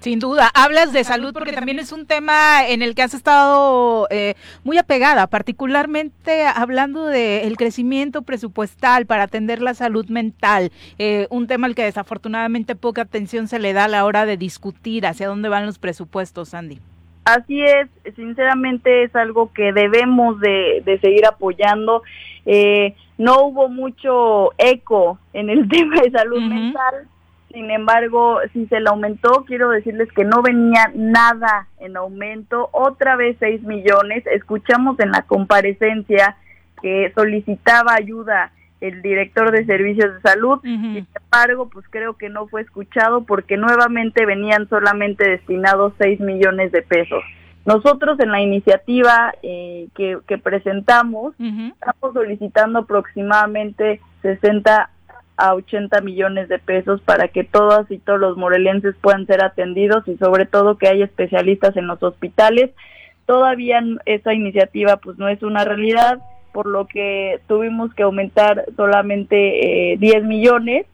Sin 0.00 0.18
duda, 0.18 0.50
hablas 0.54 0.92
de 0.92 1.02
salud 1.04 1.32
porque 1.32 1.52
también 1.52 1.78
es 1.78 1.90
un 1.90 2.06
tema 2.06 2.68
en 2.68 2.82
el 2.82 2.94
que 2.94 3.02
has 3.02 3.14
estado 3.14 4.06
eh, 4.10 4.34
muy 4.62 4.76
apegada, 4.78 5.26
particularmente 5.26 6.44
hablando 6.46 7.06
del 7.06 7.56
crecimiento 7.56 8.22
presupuestal 8.22 9.06
para 9.06 9.24
atender 9.24 9.62
la 9.62 9.74
salud 9.74 10.06
mental, 10.08 10.70
eh, 10.98 11.26
un 11.30 11.46
tema 11.46 11.66
al 11.66 11.74
que 11.74 11.82
desafortunadamente 11.82 12.76
poca 12.76 13.02
atención 13.02 13.48
se 13.48 13.58
le 13.58 13.72
da 13.72 13.84
a 13.84 13.88
la 13.88 14.04
hora 14.04 14.26
de 14.26 14.36
discutir 14.36 15.06
hacia 15.06 15.28
dónde 15.28 15.48
van 15.48 15.66
los 15.66 15.78
presupuestos, 15.78 16.52
Andy. 16.52 16.78
Así 17.24 17.60
es, 17.62 17.88
sinceramente 18.14 19.02
es 19.02 19.16
algo 19.16 19.50
que 19.52 19.72
debemos 19.72 20.38
de, 20.38 20.98
seguir 21.00 21.26
apoyando. 21.26 22.02
Eh, 22.44 22.94
no 23.18 23.46
hubo 23.46 23.68
mucho 23.68 24.52
eco 24.58 25.18
en 25.32 25.50
el 25.50 25.68
tema 25.70 26.02
de 26.02 26.10
salud 26.12 26.42
mental 26.42 27.08
sin 27.56 27.70
embargo, 27.70 28.40
si 28.52 28.66
se 28.66 28.80
le 28.80 28.90
aumentó, 28.90 29.46
quiero 29.46 29.70
decirles 29.70 30.12
que 30.12 30.26
no 30.26 30.42
venía 30.42 30.90
nada 30.94 31.68
en 31.80 31.96
aumento, 31.96 32.68
otra 32.70 33.16
vez 33.16 33.38
6 33.40 33.62
millones. 33.62 34.26
Escuchamos 34.26 35.00
en 35.00 35.10
la 35.10 35.22
comparecencia 35.22 36.36
que 36.82 37.10
solicitaba 37.14 37.94
ayuda 37.94 38.52
el 38.82 39.00
director 39.00 39.52
de 39.52 39.64
servicios 39.64 40.12
de 40.12 40.20
salud, 40.20 40.60
sin 40.60 41.06
embargo, 41.14 41.70
pues 41.70 41.86
creo 41.88 42.18
que 42.18 42.28
no 42.28 42.46
fue 42.46 42.60
escuchado 42.60 43.24
porque 43.24 43.56
nuevamente 43.56 44.26
venían 44.26 44.68
solamente 44.68 45.26
destinados 45.26 45.94
6 45.96 46.20
millones 46.20 46.72
de 46.72 46.82
pesos. 46.82 47.24
Nosotros 47.64 48.20
en 48.20 48.32
la 48.32 48.42
iniciativa 48.42 49.32
eh, 49.42 49.88
que, 49.94 50.18
presentamos 50.42 51.34
estamos 51.40 52.12
solicitando 52.12 52.80
aproximadamente 52.80 54.02
60 54.20 54.90
a 55.36 55.54
80 55.54 56.00
millones 56.00 56.48
de 56.48 56.58
pesos 56.58 57.00
para 57.02 57.28
que 57.28 57.44
todas 57.44 57.90
y 57.90 57.98
todos 57.98 58.18
los 58.18 58.36
morelenses 58.36 58.94
puedan 59.00 59.26
ser 59.26 59.44
atendidos 59.44 60.06
y 60.08 60.16
sobre 60.16 60.46
todo 60.46 60.78
que 60.78 60.88
haya 60.88 61.04
especialistas 61.04 61.76
en 61.76 61.86
los 61.86 62.02
hospitales. 62.02 62.70
Todavía 63.26 63.82
esa 64.06 64.32
iniciativa 64.32 64.96
pues 64.96 65.18
no 65.18 65.28
es 65.28 65.42
una 65.42 65.64
realidad, 65.64 66.20
por 66.52 66.66
lo 66.66 66.86
que 66.86 67.40
tuvimos 67.48 67.92
que 67.94 68.04
aumentar 68.04 68.64
solamente 68.76 69.92
eh, 69.92 69.96
10 69.98 70.24
millones. 70.24 70.86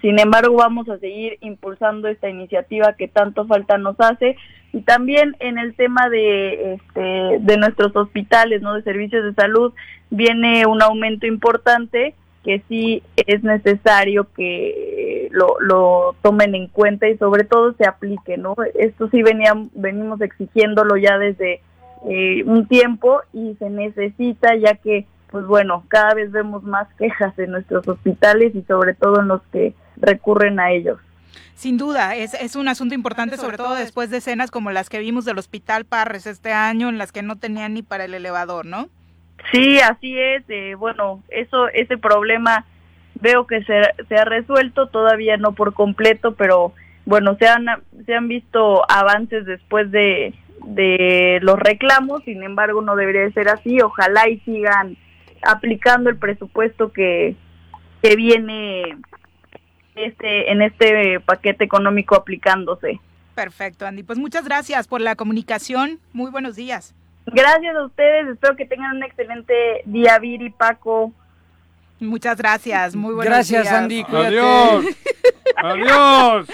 Sin 0.00 0.20
embargo, 0.20 0.56
vamos 0.56 0.88
a 0.88 0.98
seguir 0.98 1.36
impulsando 1.40 2.08
esta 2.08 2.30
iniciativa 2.30 2.94
que 2.94 3.08
tanto 3.08 3.46
falta 3.46 3.76
nos 3.76 3.98
hace 4.00 4.36
y 4.72 4.82
también 4.82 5.36
en 5.40 5.58
el 5.58 5.74
tema 5.74 6.08
de 6.08 6.74
este, 6.74 7.38
de 7.40 7.56
nuestros 7.58 7.94
hospitales, 7.94 8.62
¿no? 8.62 8.74
de 8.74 8.82
servicios 8.82 9.24
de 9.24 9.34
salud 9.34 9.74
viene 10.10 10.64
un 10.66 10.80
aumento 10.80 11.26
importante 11.26 12.14
que 12.42 12.62
sí 12.68 13.02
es 13.16 13.42
necesario 13.42 14.26
que 14.34 15.28
lo, 15.30 15.60
lo 15.60 16.16
tomen 16.22 16.54
en 16.54 16.68
cuenta 16.68 17.08
y 17.08 17.16
sobre 17.18 17.44
todo 17.44 17.74
se 17.74 17.86
aplique, 17.86 18.36
¿no? 18.36 18.54
Esto 18.74 19.08
sí 19.10 19.22
veníamos, 19.22 19.68
venimos 19.74 20.20
exigiéndolo 20.20 20.96
ya 20.96 21.18
desde 21.18 21.60
eh, 22.08 22.42
un 22.44 22.66
tiempo 22.66 23.20
y 23.32 23.54
se 23.58 23.70
necesita 23.70 24.56
ya 24.56 24.74
que, 24.74 25.06
pues 25.30 25.46
bueno, 25.46 25.84
cada 25.88 26.14
vez 26.14 26.32
vemos 26.32 26.62
más 26.64 26.88
quejas 26.98 27.38
en 27.38 27.52
nuestros 27.52 27.86
hospitales 27.86 28.54
y 28.54 28.62
sobre 28.62 28.94
todo 28.94 29.20
en 29.20 29.28
los 29.28 29.42
que 29.52 29.74
recurren 29.96 30.58
a 30.58 30.72
ellos. 30.72 30.98
Sin 31.54 31.78
duda, 31.78 32.16
es, 32.16 32.34
es 32.34 32.56
un 32.56 32.66
asunto 32.66 32.94
importante, 32.94 33.36
sobre 33.36 33.56
todo 33.56 33.74
después 33.74 34.10
de 34.10 34.16
escenas 34.16 34.50
como 34.50 34.72
las 34.72 34.88
que 34.88 34.98
vimos 34.98 35.24
del 35.24 35.38
Hospital 35.38 35.84
Parres 35.84 36.26
este 36.26 36.52
año, 36.52 36.88
en 36.88 36.98
las 36.98 37.12
que 37.12 37.22
no 37.22 37.36
tenían 37.36 37.74
ni 37.74 37.82
para 37.82 38.04
el 38.04 38.14
elevador, 38.14 38.66
¿no? 38.66 38.88
Sí, 39.50 39.80
así 39.80 40.18
es. 40.18 40.44
Eh, 40.48 40.74
bueno, 40.76 41.22
eso, 41.28 41.68
ese 41.68 41.98
problema 41.98 42.64
veo 43.20 43.46
que 43.46 43.62
se, 43.64 43.82
se 44.08 44.16
ha 44.16 44.24
resuelto, 44.24 44.88
todavía 44.88 45.36
no 45.36 45.52
por 45.52 45.74
completo, 45.74 46.34
pero 46.34 46.72
bueno, 47.04 47.36
se 47.38 47.46
han, 47.46 47.66
se 48.06 48.14
han 48.14 48.28
visto 48.28 48.82
avances 48.90 49.44
después 49.44 49.90
de, 49.90 50.34
de 50.64 51.38
los 51.42 51.58
reclamos, 51.58 52.22
sin 52.24 52.42
embargo 52.42 52.82
no 52.82 52.96
debería 52.96 53.30
ser 53.32 53.48
así, 53.48 53.80
ojalá 53.80 54.28
y 54.28 54.38
sigan 54.40 54.96
aplicando 55.42 56.10
el 56.10 56.16
presupuesto 56.16 56.92
que, 56.92 57.36
que 58.02 58.16
viene 58.16 58.96
este 59.94 60.50
en 60.50 60.62
este 60.62 61.20
paquete 61.20 61.64
económico 61.64 62.14
aplicándose. 62.14 63.00
Perfecto, 63.34 63.86
Andy. 63.86 64.02
Pues 64.02 64.18
muchas 64.18 64.44
gracias 64.44 64.88
por 64.88 65.00
la 65.00 65.16
comunicación. 65.16 66.00
Muy 66.12 66.30
buenos 66.30 66.54
días. 66.56 66.94
Gracias 67.26 67.76
a 67.76 67.84
ustedes, 67.84 68.28
espero 68.28 68.56
que 68.56 68.66
tengan 68.66 68.96
un 68.96 69.02
excelente 69.02 69.82
día, 69.84 70.18
Viri, 70.18 70.50
Paco. 70.50 71.12
Muchas 72.00 72.36
gracias, 72.36 72.96
muy 72.96 73.14
buenos 73.14 73.32
Gracias, 73.32 73.62
días. 73.62 73.74
Andy, 73.74 74.04
Adiós. 74.08 74.84
Adiós. 75.56 76.46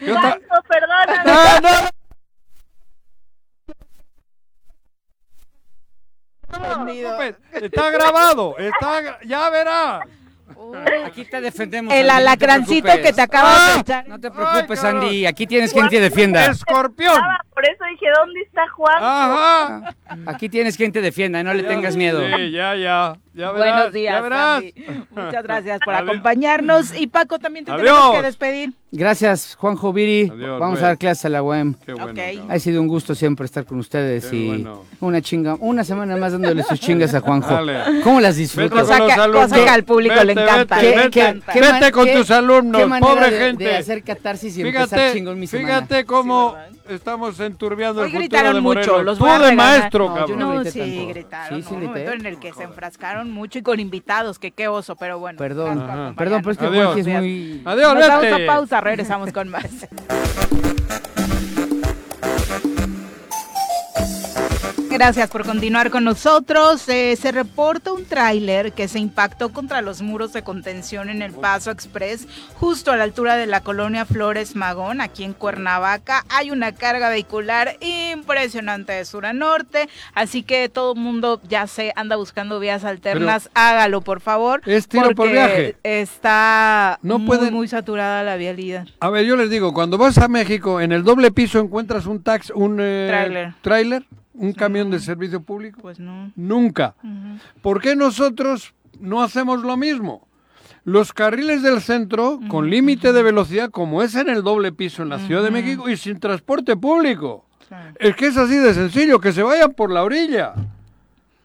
Paco, 0.00 0.62
perdóname. 0.68 1.24
No, 1.24 1.60
no, 1.60 1.90
está 7.52 7.90
grabado, 7.90 8.56
está, 8.58 9.20
ya 9.24 9.50
verás. 9.50 10.02
Aquí 11.06 11.24
te 11.24 11.40
defendemos. 11.40 11.92
El 11.92 12.10
alacrancito 12.10 12.90
que 13.02 13.12
te 13.12 13.22
acaba 13.22 13.74
de 13.74 13.80
echar. 13.80 14.08
No 14.08 14.20
te 14.20 14.30
preocupes, 14.30 14.82
Andy. 14.84 15.26
Aquí 15.26 15.46
tienes 15.46 15.72
quien 15.72 15.88
te 15.88 16.00
defienda. 16.00 16.46
Escorpión. 16.46 17.20
Por 17.52 17.64
eso 17.64 17.84
dije, 17.90 18.06
¿dónde 18.16 18.40
está 18.40 18.62
Juan? 18.68 18.96
Ajá. 18.98 19.94
Aquí 20.26 20.48
tienes 20.48 20.76
quien 20.76 20.92
te 20.92 21.00
defienda, 21.00 21.42
no 21.42 21.54
le 21.54 21.62
tengas 21.62 21.96
miedo. 21.96 22.20
Sí, 22.36 22.50
ya, 22.50 22.74
ya. 22.74 23.16
Ya 23.34 23.50
verás, 23.50 23.74
Buenos 23.74 23.92
días, 23.92 24.14
ya 24.14 24.20
verás. 24.20 24.56
Andy. 24.58 24.74
Muchas 25.10 25.42
gracias 25.42 25.80
por 25.84 25.94
acompañarnos. 25.94 26.96
Y 26.96 27.08
Paco, 27.08 27.38
también 27.38 27.64
te 27.64 27.72
tenemos 27.72 28.14
que 28.14 28.22
despedir. 28.22 28.72
Gracias, 28.92 29.56
Juanjo 29.56 29.92
Viri. 29.92 30.30
Adiós, 30.32 30.60
Vamos 30.60 30.74
pues. 30.76 30.84
a 30.84 30.86
dar 30.86 30.98
clases 30.98 31.24
a 31.24 31.28
la 31.30 31.42
UEM. 31.42 31.74
Qué 31.84 31.94
bueno. 31.94 32.14
Ha 32.48 32.58
sido 32.60 32.80
un 32.80 32.86
gusto 32.86 33.16
siempre 33.16 33.44
estar 33.44 33.64
con 33.64 33.80
ustedes 33.80 34.26
Qué 34.26 34.36
y 34.36 34.46
bueno. 34.46 34.84
una 35.00 35.20
chinga, 35.20 35.56
una 35.58 35.82
semana 35.82 36.16
más 36.16 36.30
dándole 36.30 36.62
sus 36.62 36.78
chingas 36.78 37.12
a 37.12 37.20
Juanjo. 37.20 37.52
Dale. 37.52 38.02
¿Cómo 38.04 38.20
las 38.20 38.36
disfrutas? 38.36 38.86
Cosa 38.86 39.56
que- 39.56 39.68
al 39.68 39.82
público 39.82 40.22
le 40.22 40.32
encanta, 40.32 40.76
Vete, 40.76 40.90
le 40.90 40.96
vete, 40.96 41.20
encanta. 41.20 41.52
qué 41.52 41.60
vete 41.60 41.90
con 41.92 42.04
qué- 42.04 42.14
tus 42.16 42.30
alumnos, 42.30 42.82
pobre 43.00 43.30
de- 43.32 43.38
gente. 43.38 43.64
De 43.64 43.76
hacer 43.76 44.04
catarsis 44.04 44.56
y 44.58 44.60
empezar 44.62 44.88
Fíjate, 44.90 45.12
chingón 45.14 45.40
mi 45.40 45.48
semana. 45.48 45.68
fíjate 45.86 46.04
cómo 46.04 46.54
estamos 46.88 47.38
enturbiando 47.40 48.00
Hoy 48.02 48.06
el 48.06 48.10
futuro 48.12 48.28
gritaron 48.28 48.54
de 48.54 48.60
mucho, 48.60 49.02
los 49.02 49.18
Tú 49.18 49.24
voy 49.24 49.32
a 49.32 49.38
de 49.38 49.50
regañar. 49.50 49.78
maestro, 49.80 50.08
No, 50.08 50.14
yo 50.14 50.20
cabrón. 50.20 50.38
no 50.38 50.46
No, 50.54 50.60
grité 50.60 50.70
sí, 50.70 50.78
tanto. 50.80 51.08
gritaron. 51.08 51.62
Sí, 51.62 51.68
sí 51.68 51.74
¿no? 51.74 51.76
Un 51.76 51.80
grité. 51.92 52.04
momento 52.06 52.12
en 52.20 52.26
el 52.34 52.38
que 52.40 52.52
se 52.52 52.62
enfrascaron 52.62 53.30
mucho 53.30 53.58
y 53.58 53.62
con 53.62 53.80
invitados, 53.80 54.38
que 54.38 54.50
qué 54.52 54.68
oso, 54.68 54.96
pero 54.96 55.18
bueno. 55.18 55.38
Perdón, 55.38 55.78
gracias 55.78 56.06
por 56.06 56.14
perdón, 56.16 56.40
pero 56.42 56.52
es 56.52 56.58
que 56.58 56.66
Adiós. 56.66 56.84
Juanji 56.92 57.00
es 57.00 57.06
muy... 57.20 57.62
Adiós, 57.64 57.94
Nos 57.94 58.08
vamos 58.08 58.22
vete. 58.22 58.44
a 58.44 58.46
pausa, 58.46 58.80
regresamos 58.80 59.32
con 59.32 59.48
más. 59.48 59.64
Gracias 64.94 65.28
por 65.28 65.44
continuar 65.44 65.90
con 65.90 66.04
nosotros. 66.04 66.88
Eh, 66.88 67.16
se 67.16 67.32
reporta 67.32 67.92
un 67.92 68.04
tráiler 68.04 68.72
que 68.72 68.86
se 68.86 69.00
impactó 69.00 69.48
contra 69.48 69.82
los 69.82 70.02
muros 70.02 70.32
de 70.32 70.42
contención 70.42 71.08
en 71.10 71.20
el 71.20 71.32
Paso 71.32 71.72
Express, 71.72 72.28
justo 72.54 72.92
a 72.92 72.96
la 72.96 73.02
altura 73.02 73.34
de 73.34 73.46
la 73.46 73.60
colonia 73.60 74.04
Flores 74.04 74.54
Magón, 74.54 75.00
aquí 75.00 75.24
en 75.24 75.32
Cuernavaca. 75.32 76.24
Hay 76.28 76.52
una 76.52 76.70
carga 76.70 77.08
vehicular 77.08 77.76
impresionante 77.80 78.92
de 78.92 79.04
sur 79.04 79.26
a 79.26 79.32
norte, 79.32 79.88
así 80.14 80.44
que 80.44 80.68
todo 80.68 80.92
el 80.92 81.00
mundo 81.00 81.40
ya 81.48 81.66
se 81.66 81.92
anda 81.96 82.14
buscando 82.14 82.60
vías 82.60 82.84
alternas. 82.84 83.50
Hágalo, 83.52 84.00
por 84.00 84.20
favor. 84.20 84.62
Es 84.64 84.86
tiro 84.86 85.12
por 85.16 85.28
viaje. 85.28 85.76
Está 85.82 87.00
no 87.02 87.18
muy, 87.18 87.50
muy 87.50 87.66
saturada 87.66 88.22
la 88.22 88.36
vialidad. 88.36 88.86
A 89.00 89.10
ver, 89.10 89.26
yo 89.26 89.34
les 89.34 89.50
digo, 89.50 89.74
cuando 89.74 89.98
vas 89.98 90.18
a 90.18 90.28
México, 90.28 90.80
en 90.80 90.92
el 90.92 91.02
doble 91.02 91.32
piso 91.32 91.58
encuentras 91.58 92.06
un 92.06 92.22
tax, 92.22 92.50
un 92.50 92.78
eh, 92.80 93.52
tráiler 93.60 94.04
un 94.34 94.52
camión 94.52 94.90
de 94.90 94.98
servicio 94.98 95.42
público? 95.42 95.80
Pues 95.80 95.98
no. 95.98 96.32
Nunca. 96.36 96.94
¿Por 97.62 97.80
qué 97.80 97.96
nosotros 97.96 98.74
no 99.00 99.22
hacemos 99.22 99.62
lo 99.62 99.76
mismo? 99.76 100.26
Los 100.84 101.12
carriles 101.12 101.62
del 101.62 101.80
centro 101.80 102.40
con 102.48 102.68
límite 102.68 103.12
de 103.12 103.22
velocidad, 103.22 103.70
como 103.70 104.02
es 104.02 104.14
en 104.16 104.28
el 104.28 104.42
doble 104.42 104.70
piso 104.72 105.02
en 105.02 105.08
la 105.08 105.18
Ciudad 105.18 105.42
de 105.42 105.50
México, 105.50 105.88
y 105.88 105.96
sin 105.96 106.20
transporte 106.20 106.76
público. 106.76 107.46
Es 107.98 108.14
que 108.16 108.26
es 108.26 108.36
así 108.36 108.56
de 108.56 108.74
sencillo, 108.74 109.18
que 109.18 109.32
se 109.32 109.42
vayan 109.42 109.72
por 109.72 109.90
la 109.90 110.02
orilla. 110.02 110.54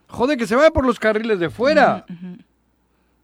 Joder, 0.09 0.37
que 0.37 0.47
se 0.47 0.55
vaya 0.55 0.71
por 0.71 0.85
los 0.85 0.99
carriles 0.99 1.39
de 1.39 1.49
fuera. 1.49 2.05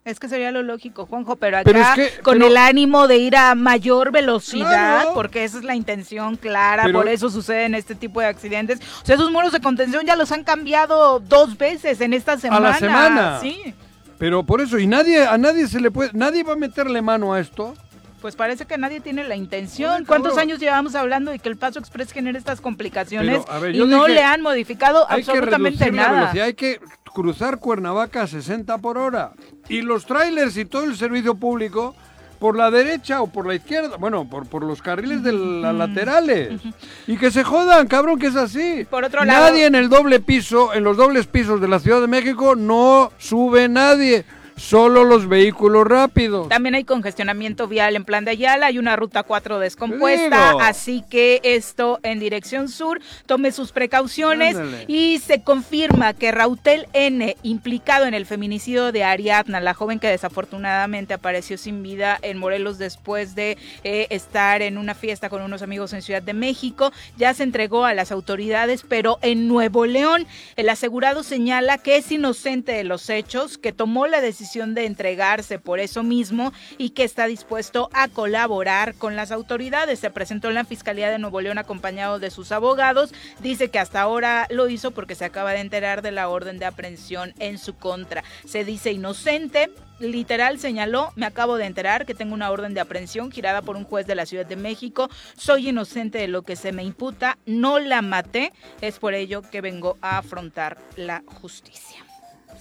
Es 0.06 0.20
que 0.20 0.30
sería 0.30 0.52
lo 0.52 0.62
lógico, 0.62 1.08
Juanjo, 1.08 1.36
pero 1.38 1.58
acá 1.58 1.96
con 2.22 2.44
el 2.44 2.58
ánimo 2.58 3.08
de 3.08 3.18
ir 3.18 3.36
a 3.36 3.56
mayor 3.56 4.12
velocidad, 4.12 5.08
porque 5.16 5.44
esa 5.44 5.58
es 5.58 5.64
la 5.64 5.76
intención 5.76 6.36
clara, 6.36 6.88
por 6.94 7.10
eso 7.10 7.32
suceden 7.32 7.74
este 7.74 7.96
tipo 7.96 8.22
de 8.22 8.28
accidentes. 8.28 8.80
O 9.02 9.06
sea, 9.06 9.16
esos 9.16 9.32
muros 9.32 9.52
de 9.52 9.62
contención 9.62 10.06
ya 10.06 10.16
los 10.16 10.32
han 10.32 10.44
cambiado 10.44 11.20
dos 11.20 11.58
veces 11.58 12.02
en 12.02 12.14
esta 12.14 12.38
semana. 12.38 12.68
A 12.68 12.72
la 12.74 12.78
semana. 12.78 13.40
Sí. 13.42 13.74
Pero 14.20 14.44
por 14.44 14.62
eso, 14.62 14.78
y 14.78 14.86
nadie, 14.86 15.26
a 15.26 15.40
nadie 15.40 15.68
se 15.68 15.80
le 15.80 15.90
puede, 15.90 16.12
nadie 16.14 16.44
va 16.44 16.54
a 16.54 16.58
meterle 16.58 17.02
mano 17.02 17.34
a 17.34 17.40
esto. 17.40 17.74
Pues 18.22 18.36
parece 18.36 18.66
que 18.66 18.78
nadie 18.78 19.02
tiene 19.02 19.24
la 19.24 19.36
intención. 19.36 20.06
¿Cuántos 20.06 20.38
años 20.38 20.60
llevamos 20.60 20.94
hablando 20.94 21.32
de 21.32 21.40
que 21.40 21.50
el 21.50 21.58
Paso 21.58 21.80
Express 21.80 22.12
genera 22.12 22.38
estas 22.38 22.62
complicaciones 22.62 23.42
y 23.74 23.86
no 23.86 24.08
le 24.08 24.24
han 24.24 24.42
modificado 24.42 25.10
absolutamente 25.10 25.92
nada? 25.92 26.32
hay 26.32 26.54
que 26.54 26.80
cruzar 27.16 27.60
Cuernavaca 27.60 28.24
a 28.24 28.28
60 28.28 28.78
por 28.78 29.00
hora. 29.00 29.32
Y 29.70 29.82
los 29.82 30.06
trailers 30.06 30.58
y 30.58 30.66
todo 30.66 30.84
el 30.84 30.96
servicio 30.96 31.36
público 31.36 31.96
por 32.40 32.58
la 32.58 32.70
derecha 32.70 33.22
o 33.22 33.28
por 33.28 33.48
la 33.48 33.56
izquierda, 33.56 33.98
bueno, 33.98 34.30
por, 34.30 34.46
por 34.46 34.64
los 34.64 34.82
carriles 34.82 35.24
de 35.24 35.32
las 35.34 35.74
laterales. 35.74 36.62
Y 37.08 37.18
que 37.18 37.32
se 37.32 37.44
jodan, 37.44 37.88
cabrón, 37.88 38.20
que 38.20 38.28
es 38.28 38.36
así. 38.36 38.86
Por 38.90 39.04
otro 39.04 39.24
lado, 39.24 39.46
nadie 39.46 39.66
en 39.66 39.76
el 39.76 39.90
doble 39.90 40.20
piso, 40.20 40.74
en 40.74 40.84
los 40.84 40.98
dobles 40.98 41.28
pisos 41.28 41.62
de 41.62 41.68
la 41.68 41.80
Ciudad 41.80 42.02
de 42.02 42.08
México, 42.08 42.56
no 42.56 43.12
sube 43.18 43.68
nadie 43.70 44.26
solo 44.56 45.04
los 45.04 45.28
vehículos 45.28 45.86
rápidos. 45.86 46.48
También 46.50 46.76
hay 46.76 46.84
congestionamiento 46.84 47.68
vial 47.68 47.96
en 47.96 48.06
Plan 48.06 48.26
de 48.26 48.32
Ayala, 48.32 48.68
hay 48.68 48.80
una 48.80 48.96
ruta 48.96 49.24
4 49.24 49.60
descompuesta, 49.60 50.52
así 50.62 51.04
que 51.10 51.42
esto 51.44 52.00
en 52.04 52.20
dirección 52.20 52.70
sur, 52.70 53.02
tome 53.26 53.52
sus 53.52 53.72
precauciones 53.72 54.56
y 54.88 55.20
se 55.20 55.44
confirma 55.44 56.14
que 56.14 56.32
Rautel 56.32 56.88
N, 56.94 57.36
implicado 57.44 58.06
en 58.06 58.14
el 58.14 58.26
feminicidio 58.26 58.92
de 58.92 59.04
Ariadna, 59.04 59.60
la 59.60 59.74
joven 59.74 60.00
que 60.00 60.08
desafortunadamente 60.08 61.14
apareció 61.14 61.58
sin 61.58 61.84
vida 61.84 62.18
en 62.22 62.38
Morelos 62.38 62.78
después 62.78 63.36
de 63.36 63.58
eh, 63.84 64.08
estar 64.10 64.62
en 64.62 64.78
una 64.78 64.96
fiesta 64.96 65.30
con 65.30 65.42
unos 65.42 65.62
amigos 65.62 65.94
en 65.94 66.02
Ciudad 66.02 66.22
de 66.22 66.34
México, 66.34 66.92
ya 67.18 67.34
se 67.34 67.44
entregó 67.44 67.86
a 67.86 67.94
las 67.94 68.12
autoridades, 68.12 68.86
pero 68.88 69.20
en 69.22 69.48
Nuevo 69.48 69.86
León 69.86 70.28
el 70.56 70.70
asegurado 70.70 71.24
señala 71.24 71.78
que 71.78 71.98
es 71.98 72.12
inocente 72.12 72.72
de 72.72 72.84
los 72.84 73.10
hechos, 73.10 73.58
que 73.58 73.74
tomó 73.74 74.08
la 74.08 74.22
decisión 74.22 74.45
de 74.54 74.86
entregarse 74.86 75.58
por 75.58 75.80
eso 75.80 76.04
mismo 76.04 76.54
y 76.78 76.92
que 76.92 77.04
está 77.04 77.26
dispuesto 77.26 77.90
a 77.94 78.08
colaborar 78.08 78.94
con 78.94 79.16
las 79.16 79.32
autoridades. 79.32 80.00
Se 80.00 80.12
presentó 80.12 80.50
en 80.50 80.54
la 80.56 80.66
Fiscalía 80.66 81.10
de 81.10 81.18
Nuevo 81.18 81.42
León 81.42 81.58
acompañado 81.58 82.20
de 82.20 82.30
sus 82.30 82.52
abogados. 82.52 83.12
Dice 83.40 83.70
que 83.70 83.80
hasta 83.80 84.02
ahora 84.02 84.46
lo 84.52 84.70
hizo 84.70 84.92
porque 84.92 85.16
se 85.16 85.26
acaba 85.26 85.54
de 85.54 85.62
enterar 85.62 86.04
de 86.04 86.12
la 86.12 86.30
orden 86.30 86.60
de 86.60 86.66
aprehensión 86.66 87.34
en 87.40 87.58
su 87.58 87.76
contra. 87.76 88.24
Se 88.46 88.64
dice 88.64 88.92
inocente, 88.92 89.72
literal 90.00 90.60
señaló, 90.60 91.12
me 91.16 91.26
acabo 91.26 91.58
de 91.58 91.66
enterar 91.66 92.06
que 92.06 92.14
tengo 92.14 92.36
una 92.36 92.52
orden 92.52 92.76
de 92.76 92.82
aprehensión 92.82 93.32
girada 93.32 93.64
por 93.64 93.78
un 93.78 93.84
juez 93.84 94.06
de 94.06 94.16
la 94.16 94.28
Ciudad 94.28 94.46
de 94.46 94.56
México, 94.56 95.10
soy 95.36 95.70
inocente 95.70 96.20
de 96.20 96.28
lo 96.28 96.44
que 96.44 96.56
se 96.56 96.72
me 96.72 96.84
imputa, 96.84 97.38
no 97.46 97.80
la 97.80 98.02
maté, 98.02 98.54
es 98.82 99.00
por 99.00 99.14
ello 99.14 99.42
que 99.42 99.62
vengo 99.62 99.98
a 100.02 100.18
afrontar 100.18 100.78
la 100.96 101.24
justicia 101.26 102.05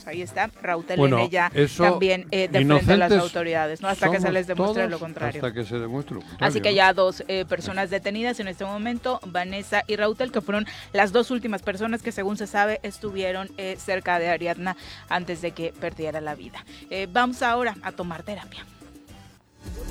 ahí 0.07 0.23
está, 0.23 0.51
Raúl 0.63 0.85
bueno, 0.97 1.29
ya 1.29 1.51
también 1.77 2.27
eh, 2.31 2.49
de 2.49 2.97
las 2.97 3.13
autoridades, 3.13 3.81
¿no? 3.81 3.89
Hasta 3.89 4.11
que 4.11 4.21
se 4.21 4.31
les 4.31 4.47
demuestre 4.47 4.89
lo 4.89 4.99
contrario. 4.99 5.41
Hasta 5.43 5.55
que 5.55 5.65
se 5.65 5.79
demuestre 5.79 6.19
Así 6.41 6.61
que 6.61 6.75
ya 6.75 6.93
dos 6.93 7.25
eh, 7.29 7.45
personas 7.45 7.91
detenidas 7.91 8.41
en 8.41 8.49
este 8.49 8.65
momento, 8.65 9.21
Vanessa 9.27 9.83
y 9.87 9.97
Rautel, 9.97 10.33
que 10.33 10.41
fueron 10.41 10.67
las 10.93 11.13
dos 11.13 11.31
últimas 11.31 11.63
personas 11.63 12.03
que 12.03 12.13
según 12.13 12.37
se 12.37 12.47
sabe 12.47 12.81
estuvieron 12.83 13.51
eh, 13.57 13.77
cerca 13.79 14.19
de 14.19 14.29
Ariadna 14.29 14.77
antes 15.09 15.43
de 15.43 15.53
que 15.53 15.73
perdiera 15.73 16.21
la 16.21 16.35
vida. 16.35 16.65
Eh, 16.91 17.09
vamos 17.11 17.43
ahora 17.43 17.75
a 17.83 17.93
tomar 17.93 18.23
terapia. 18.23 18.65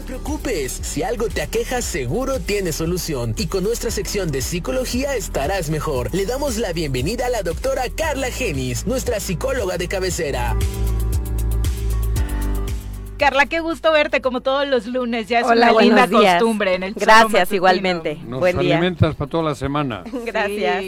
Preocupes, 0.05 0.71
si 0.81 1.01
algo 1.01 1.29
te 1.29 1.41
aqueja 1.41 1.81
seguro 1.81 2.39
tiene 2.39 2.73
solución 2.73 3.33
y 3.37 3.47
con 3.47 3.63
nuestra 3.63 3.89
sección 3.89 4.31
de 4.31 4.41
psicología 4.41 5.15
estarás 5.15 5.69
mejor. 5.69 6.13
Le 6.13 6.25
damos 6.25 6.57
la 6.57 6.73
bienvenida 6.73 7.27
a 7.27 7.29
la 7.29 7.41
doctora 7.41 7.83
Carla 7.95 8.29
Genis, 8.29 8.85
nuestra 8.85 9.19
psicóloga 9.19 9.77
de 9.77 9.87
cabecera. 9.87 10.57
Carla, 13.17 13.45
qué 13.45 13.59
gusto 13.59 13.91
verte 13.91 14.21
como 14.21 14.41
todos 14.41 14.67
los 14.67 14.87
lunes. 14.87 15.27
Ya 15.27 15.39
es 15.39 15.45
una 15.47 15.71
linda 15.71 16.07
costumbre 16.09 16.75
en 16.75 16.83
el 16.83 16.93
Gracias, 16.93 17.51
igualmente. 17.51 18.17
Nos 18.25 18.39
Buen 18.39 18.57
día. 18.59 18.75
alimentas 18.75 19.15
para 19.15 19.29
toda 19.29 19.43
la 19.43 19.55
semana. 19.55 20.03
Gracias. 20.25 20.83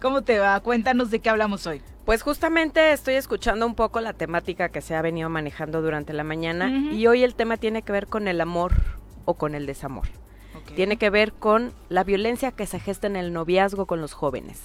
¿Cómo 0.00 0.22
te 0.22 0.38
va? 0.38 0.58
Cuéntanos 0.60 1.10
de 1.10 1.20
qué 1.20 1.30
hablamos 1.30 1.66
hoy. 1.66 1.80
Pues 2.04 2.22
justamente 2.22 2.92
estoy 2.92 3.14
escuchando 3.14 3.66
un 3.66 3.74
poco 3.74 4.00
la 4.00 4.12
temática 4.12 4.68
que 4.68 4.80
se 4.80 4.94
ha 4.94 5.02
venido 5.02 5.28
manejando 5.28 5.82
durante 5.82 6.12
la 6.12 6.22
mañana 6.24 6.70
y 6.70 7.06
hoy 7.08 7.24
el 7.24 7.34
tema 7.34 7.56
tiene 7.56 7.82
que 7.82 7.90
ver 7.90 8.06
con 8.06 8.28
el 8.28 8.40
amor 8.40 8.74
o 9.24 9.34
con 9.34 9.54
el 9.54 9.66
desamor. 9.66 10.06
Tiene 10.74 10.98
que 10.98 11.10
ver 11.10 11.32
con 11.32 11.72
la 11.88 12.04
violencia 12.04 12.52
que 12.52 12.66
se 12.66 12.78
gesta 12.80 13.06
en 13.06 13.16
el 13.16 13.32
noviazgo 13.32 13.86
con 13.86 14.00
los 14.00 14.12
jóvenes. 14.12 14.62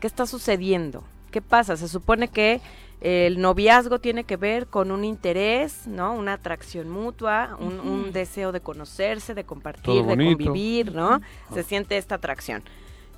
¿Qué 0.00 0.06
está 0.06 0.26
sucediendo? 0.26 1.04
¿Qué 1.30 1.40
pasa? 1.42 1.76
Se 1.76 1.88
supone 1.88 2.28
que 2.28 2.60
el 3.00 3.40
noviazgo 3.40 3.98
tiene 3.98 4.24
que 4.24 4.36
ver 4.36 4.66
con 4.66 4.90
un 4.90 5.04
interés, 5.04 5.86
¿no? 5.86 6.12
Una 6.14 6.34
atracción 6.34 6.90
mutua, 6.90 7.56
un, 7.58 8.12
deseo 8.12 8.52
de 8.52 8.60
conocerse, 8.60 9.34
de 9.34 9.44
compartir, 9.44 10.04
de 10.04 10.16
convivir, 10.16 10.94
¿no? 10.94 11.20
Se 11.54 11.62
siente 11.62 11.96
esta 11.96 12.16
atracción. 12.16 12.62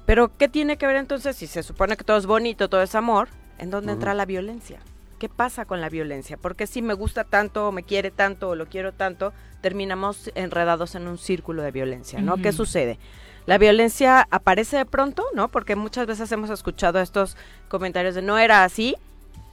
Pero 0.07 0.31
¿qué 0.37 0.49
tiene 0.49 0.77
que 0.77 0.87
ver 0.87 0.97
entonces 0.97 1.37
si 1.37 1.47
se 1.47 1.63
supone 1.63 1.97
que 1.97 2.05
todo 2.05 2.17
es 2.17 2.27
bonito, 2.27 2.69
todo 2.69 2.83
es 2.83 2.95
amor? 2.95 3.29
¿En 3.59 3.71
dónde 3.71 3.93
entra 3.93 4.15
la 4.15 4.25
violencia? 4.25 4.81
¿Qué 5.19 5.29
pasa 5.29 5.65
con 5.65 5.81
la 5.81 5.89
violencia? 5.89 6.37
Porque 6.37 6.67
si 6.67 6.83
me 6.83 6.95
gusta 6.95 7.25
tanto, 7.25 7.69
o 7.69 7.73
me 7.73 7.85
quiere 7.85 8.11
tanto, 8.11 8.51
o 8.51 8.55
lo 8.57 8.67
quiero 8.67 8.93
tanto, 8.93 9.33
terminamos 9.61 10.31
enredados 10.35 10.95
en 10.97 11.07
un 11.07 11.19
círculo 11.19 11.63
de 11.63 11.71
violencia, 11.71 12.21
¿no? 12.21 12.37
¿Qué 12.39 12.53
sucede? 12.53 12.99
La 13.47 13.59
violencia 13.59 14.27
aparece 14.31 14.77
de 14.77 14.85
pronto, 14.85 15.25
¿no? 15.35 15.49
Porque 15.49 15.77
muchas 15.77 16.07
veces 16.07 16.31
hemos 16.33 16.51
escuchado 16.51 17.01
estos 17.01 17.37
comentarios 17.69 18.15
de 18.15 18.23
no 18.23 18.39
era 18.39 18.65
así, 18.65 18.97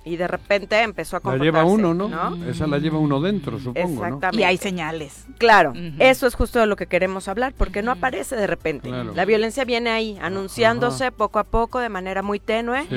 y 0.10 0.18
de 0.18 0.28
repente 0.28 0.82
empezó 0.82 1.18
a 1.18 1.20
comportarse. 1.20 1.52
La 1.52 1.60
lleva 1.60 1.72
uno, 1.72 1.94
¿no? 1.94 2.46
Esa 2.46 2.66
la 2.66 2.80
lleva 2.80 2.98
uno 2.98 3.22
dentro, 3.22 3.60
supongo, 3.60 4.04
Exactamente. 4.06 4.42
Y 4.42 4.44
hay 4.44 4.58
señales. 4.58 5.28
Claro, 5.38 5.74
eso 6.00 6.26
es 6.26 6.36
justo 6.36 6.60
de 6.60 6.66
lo 6.66 6.76
que 6.76 6.88
queremos 6.88 7.28
hablar, 7.28 7.54
porque 7.56 7.82
no 7.82 7.92
aparece 7.92 8.36
de 8.36 8.48
repente. 8.48 8.90
La 8.90 9.26
violencia 9.26 9.66
viene 9.66 9.92
ahí, 9.92 10.18
anunciándose 10.22 11.12
poco 11.12 11.40
a 11.40 11.44
poco, 11.44 11.80
de 11.80 11.90
manera 11.90 12.22
muy 12.22 12.40
tenue, 12.40 12.88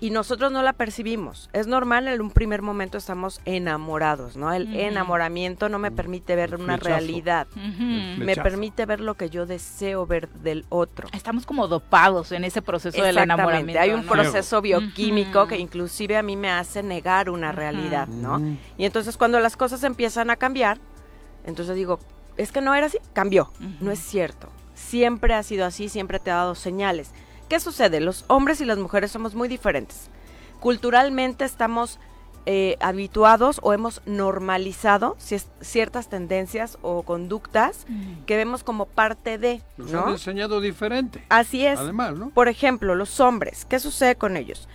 y 0.00 0.10
nosotros 0.10 0.50
no 0.50 0.62
la 0.62 0.72
percibimos. 0.72 1.50
Es 1.52 1.66
normal, 1.66 2.08
en 2.08 2.20
un 2.20 2.30
primer 2.30 2.62
momento 2.62 2.98
estamos 2.98 3.40
enamorados, 3.44 4.36
¿no? 4.36 4.52
El 4.52 4.74
enamoramiento 4.74 5.68
no 5.68 5.78
me 5.78 5.90
permite 5.90 6.34
ver 6.34 6.54
una 6.56 6.76
realidad, 6.76 7.46
me 7.54 8.34
permite 8.34 8.86
ver 8.86 9.00
lo 9.00 9.14
que 9.14 9.30
yo 9.30 9.46
deseo 9.46 10.06
ver 10.06 10.28
del 10.28 10.64
otro. 10.70 11.08
Estamos 11.12 11.46
como 11.46 11.68
dopados 11.68 12.32
en 12.32 12.44
ese 12.44 12.62
proceso 12.62 13.02
del 13.02 13.18
enamoramiento. 13.18 13.80
Hay 13.80 13.92
un 13.92 14.04
proceso 14.04 14.60
bioquímico 14.62 15.46
que 15.46 15.58
inclusive 15.58 16.16
a 16.16 16.22
mí 16.22 16.36
me 16.36 16.50
hace 16.50 16.82
negar 16.82 17.28
una 17.30 17.52
realidad, 17.52 18.08
¿no? 18.08 18.40
Y 18.78 18.84
entonces 18.84 19.16
cuando 19.16 19.38
las 19.40 19.56
cosas 19.56 19.84
empiezan 19.84 20.30
a 20.30 20.36
cambiar, 20.36 20.78
entonces 21.44 21.76
digo, 21.76 21.98
es 22.36 22.52
que 22.52 22.60
no 22.60 22.74
era 22.74 22.86
así, 22.86 22.98
cambió. 23.12 23.50
No 23.80 23.90
es 23.90 23.98
cierto. 23.98 24.48
Siempre 24.74 25.34
ha 25.34 25.42
sido 25.42 25.66
así, 25.66 25.90
siempre 25.90 26.18
te 26.18 26.30
ha 26.30 26.36
dado 26.36 26.54
señales. 26.54 27.12
¿Qué 27.50 27.58
sucede? 27.58 27.98
Los 27.98 28.24
hombres 28.28 28.60
y 28.60 28.64
las 28.64 28.78
mujeres 28.78 29.10
somos 29.10 29.34
muy 29.34 29.48
diferentes. 29.48 30.08
Culturalmente 30.60 31.44
estamos 31.44 31.98
eh, 32.46 32.76
habituados 32.78 33.58
o 33.64 33.72
hemos 33.72 34.02
normalizado 34.06 35.16
ciertas 35.60 36.08
tendencias 36.08 36.78
o 36.80 37.02
conductas 37.02 37.86
que 38.26 38.36
vemos 38.36 38.62
como 38.62 38.86
parte 38.86 39.36
de. 39.36 39.62
Nos 39.76 39.92
han 39.92 40.10
enseñado 40.10 40.60
diferente. 40.60 41.24
Así 41.28 41.66
es. 41.66 41.80
Además, 41.80 42.14
¿no? 42.14 42.30
Por 42.30 42.46
ejemplo, 42.46 42.94
los 42.94 43.18
hombres, 43.18 43.64
¿qué 43.64 43.80
sucede 43.80 44.14
con 44.14 44.36
ellos? 44.36 44.68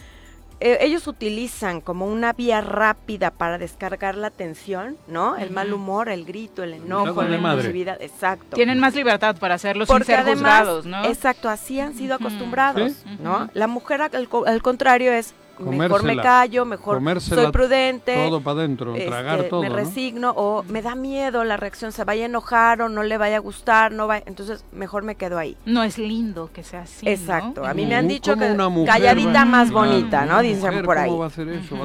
Eh, 0.62 0.78
ellos 0.82 1.08
utilizan 1.08 1.82
como 1.82 2.08
una 2.08 2.32
vía 2.34 2.62
rápida 2.62 3.32
para 3.32 3.58
descargar 3.58 4.16
la 4.16 4.30
tensión, 4.30 4.98
¿no? 5.08 5.36
El 5.36 5.52
mal 5.52 5.74
humor, 5.74 6.08
el 6.10 6.26
grito, 6.26 6.64
el 6.64 6.76
enojo, 6.76 7.24
la 7.24 7.36
impulsividad, 7.36 8.02
exacto. 8.02 8.56
Tienen 8.56 8.80
más 8.80 8.96
libertad 8.96 9.36
para 9.38 9.56
hacerlo 9.56 9.86
sin 9.86 10.04
ser 10.04 10.24
juzgados, 10.24 10.86
¿no? 10.86 11.06
Exacto, 11.06 11.50
así 11.50 11.80
han 11.80 11.94
sido 11.94 12.16
acostumbrados, 12.16 13.04
¿no? 13.20 13.50
La 13.54 13.68
mujer 13.68 14.02
al 14.02 14.62
contrario 14.62 15.12
es 15.12 15.34
mejor 15.60 16.04
me 16.04 16.18
callo, 16.18 16.66
mejor 16.66 17.22
soy 17.22 17.52
prudente. 17.52 18.16
Todo 18.16 18.42
para 18.42 18.60
adentro, 18.60 18.94
tragar 18.94 19.40
este, 19.40 19.50
todo. 19.50 19.62
Me 19.62 19.70
resigno 19.70 20.32
o 20.32 20.64
me 20.64 20.82
da 20.82 20.96
miedo 20.96 21.44
la 21.44 21.58
reacción, 21.58 21.92
se 21.92 22.04
vaya 22.04 22.24
a 22.24 22.26
enojar 22.26 22.82
o 22.82 22.90
no 22.90 23.04
le 23.04 23.18
vaya 23.18 23.38
a 23.38 23.40
gustar, 23.40 23.92
no 23.92 24.08
va, 24.08 24.18
entonces 24.18 24.66
mejor 24.72 25.04
me 25.04 25.16
quedo 25.16 25.38
ahí. 25.38 25.58
No 25.66 25.84
es 25.84 25.98
lindo 25.98 26.50
que 26.54 26.64
sea 26.64 26.82
así. 26.82 27.08
Exacto, 27.08 27.66
a 27.66 27.74
mí 27.74 27.86
me 27.86 27.96
han 27.96 28.08
dicho 28.08 28.36
que 28.36 28.56
calladita 28.86 29.46
más 29.46 29.72
bonita, 29.72 30.26
¿no? 30.26 30.42
Dicen 30.42 30.84
por 30.84 30.98
ahí. 30.98 31.12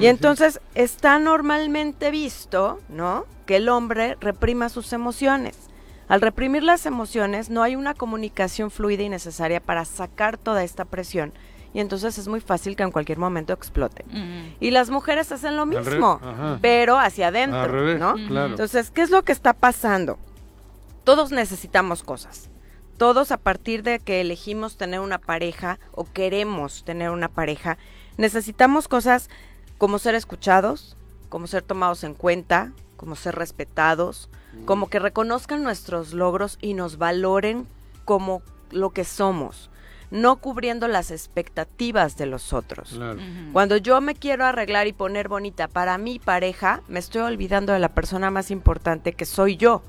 Y 0.00 0.06
entonces 0.06 0.60
está 0.74 1.18
normalmente 1.18 2.10
visto, 2.10 2.80
¿no? 2.88 3.24
Que 3.46 3.56
el 3.56 3.68
hombre 3.68 4.16
reprima 4.20 4.68
sus 4.68 4.92
emociones. 4.92 5.70
Al 6.10 6.20
reprimir 6.20 6.64
las 6.64 6.86
emociones 6.86 7.50
no 7.50 7.62
hay 7.62 7.76
una 7.76 7.94
comunicación 7.94 8.72
fluida 8.72 9.04
y 9.04 9.08
necesaria 9.08 9.60
para 9.60 9.84
sacar 9.84 10.38
toda 10.38 10.64
esta 10.64 10.84
presión 10.84 11.32
y 11.72 11.80
entonces 11.80 12.18
es 12.18 12.26
muy 12.26 12.40
fácil 12.40 12.74
que 12.76 12.82
en 12.82 12.90
cualquier 12.90 13.18
momento 13.18 13.52
explote. 13.52 14.04
Y 14.58 14.70
las 14.70 14.90
mujeres 14.90 15.30
hacen 15.32 15.56
lo 15.56 15.66
mismo, 15.66 16.20
pero 16.60 16.98
hacia 16.98 17.28
adentro, 17.28 17.98
¿no? 17.98 18.16
Entonces, 18.46 18.90
¿qué 18.90 19.02
es 19.02 19.10
lo 19.10 19.22
que 19.22 19.32
está 19.32 19.52
pasando? 19.52 20.18
Todos 21.04 21.30
necesitamos 21.30 22.02
cosas. 22.02 22.50
Todos 22.98 23.32
a 23.32 23.38
partir 23.38 23.82
de 23.82 23.98
que 23.98 24.20
elegimos 24.20 24.76
tener 24.76 25.00
una 25.00 25.18
pareja 25.18 25.78
o 25.92 26.04
queremos 26.04 26.84
tener 26.84 27.10
una 27.10 27.28
pareja, 27.28 27.78
necesitamos 28.18 28.88
cosas 28.88 29.30
como 29.78 29.98
ser 29.98 30.14
escuchados, 30.14 30.96
como 31.30 31.46
ser 31.46 31.62
tomados 31.62 32.04
en 32.04 32.12
cuenta, 32.12 32.72
como 32.96 33.16
ser 33.16 33.36
respetados, 33.36 34.28
como 34.66 34.90
que 34.90 34.98
reconozcan 34.98 35.62
nuestros 35.62 36.12
logros 36.12 36.58
y 36.60 36.74
nos 36.74 36.98
valoren 36.98 37.66
como 38.04 38.42
lo 38.70 38.90
que 38.90 39.04
somos 39.04 39.69
no 40.10 40.36
cubriendo 40.36 40.88
las 40.88 41.10
expectativas 41.10 42.16
de 42.16 42.26
los 42.26 42.52
otros. 42.52 42.98
Cuando 43.52 43.76
yo 43.76 44.00
me 44.00 44.14
quiero 44.14 44.44
arreglar 44.44 44.86
y 44.86 44.92
poner 44.92 45.28
bonita 45.28 45.68
para 45.68 45.98
mi 45.98 46.18
pareja, 46.18 46.82
me 46.88 46.98
estoy 46.98 47.22
olvidando 47.22 47.72
de 47.72 47.78
la 47.78 47.90
persona 47.90 48.30
más 48.30 48.50
importante 48.50 49.12
que 49.12 49.24
soy 49.24 49.56
yo. 49.56 49.82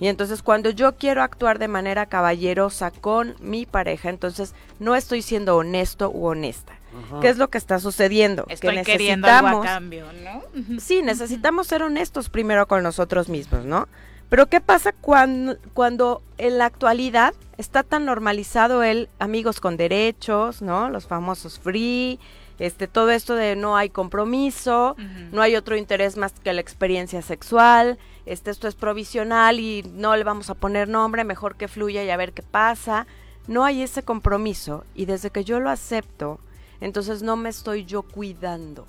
Y 0.00 0.08
entonces 0.08 0.42
cuando 0.42 0.70
yo 0.70 0.96
quiero 0.96 1.22
actuar 1.22 1.58
de 1.58 1.68
manera 1.68 2.06
caballerosa 2.06 2.90
con 2.90 3.34
mi 3.40 3.66
pareja, 3.66 4.10
entonces 4.10 4.54
no 4.78 4.94
estoy 4.94 5.22
siendo 5.22 5.56
honesto 5.56 6.10
u 6.10 6.26
honesta. 6.26 6.74
¿Qué 7.20 7.28
es 7.28 7.36
lo 7.36 7.48
que 7.48 7.58
está 7.58 7.78
sucediendo? 7.78 8.44
Estoy 8.48 8.70
que 8.70 8.76
necesitamos, 8.76 9.64
cambio, 9.64 10.06
¿no? 10.24 10.80
Sí, 10.80 11.02
necesitamos 11.02 11.66
ser 11.66 11.82
honestos 11.82 12.28
primero 12.28 12.66
con 12.66 12.82
nosotros 12.82 13.28
mismos, 13.28 13.64
¿no? 13.64 13.88
Pero 14.28 14.46
¿qué 14.46 14.60
pasa 14.60 14.92
cuando, 14.92 15.56
cuando 15.72 16.22
en 16.36 16.58
la 16.58 16.66
actualidad 16.66 17.34
está 17.56 17.82
tan 17.82 18.04
normalizado 18.04 18.82
el 18.82 19.08
amigos 19.18 19.60
con 19.60 19.76
derechos, 19.76 20.60
¿no? 20.60 20.90
Los 20.90 21.06
famosos 21.06 21.58
free, 21.58 22.20
este, 22.58 22.88
todo 22.88 23.10
esto 23.10 23.34
de 23.34 23.56
no 23.56 23.76
hay 23.76 23.88
compromiso, 23.88 24.96
no 25.32 25.42
hay 25.42 25.56
otro 25.56 25.76
interés 25.76 26.16
más 26.16 26.32
que 26.32 26.52
la 26.52 26.60
experiencia 26.60 27.22
sexual, 27.22 27.98
este, 28.26 28.50
esto 28.50 28.68
es 28.68 28.74
provisional 28.74 29.60
y 29.60 29.82
no 29.94 30.14
le 30.16 30.24
vamos 30.24 30.50
a 30.50 30.54
poner 30.54 30.88
nombre, 30.88 31.24
mejor 31.24 31.56
que 31.56 31.68
fluya 31.68 32.04
y 32.04 32.10
a 32.10 32.16
ver 32.16 32.32
qué 32.32 32.42
pasa. 32.42 33.06
No 33.46 33.64
hay 33.64 33.82
ese 33.82 34.02
compromiso 34.02 34.84
y 34.94 35.06
desde 35.06 35.30
que 35.30 35.44
yo 35.44 35.58
lo 35.58 35.70
acepto, 35.70 36.38
entonces 36.80 37.22
no 37.22 37.36
me 37.36 37.48
estoy 37.48 37.86
yo 37.86 38.02
cuidando 38.02 38.86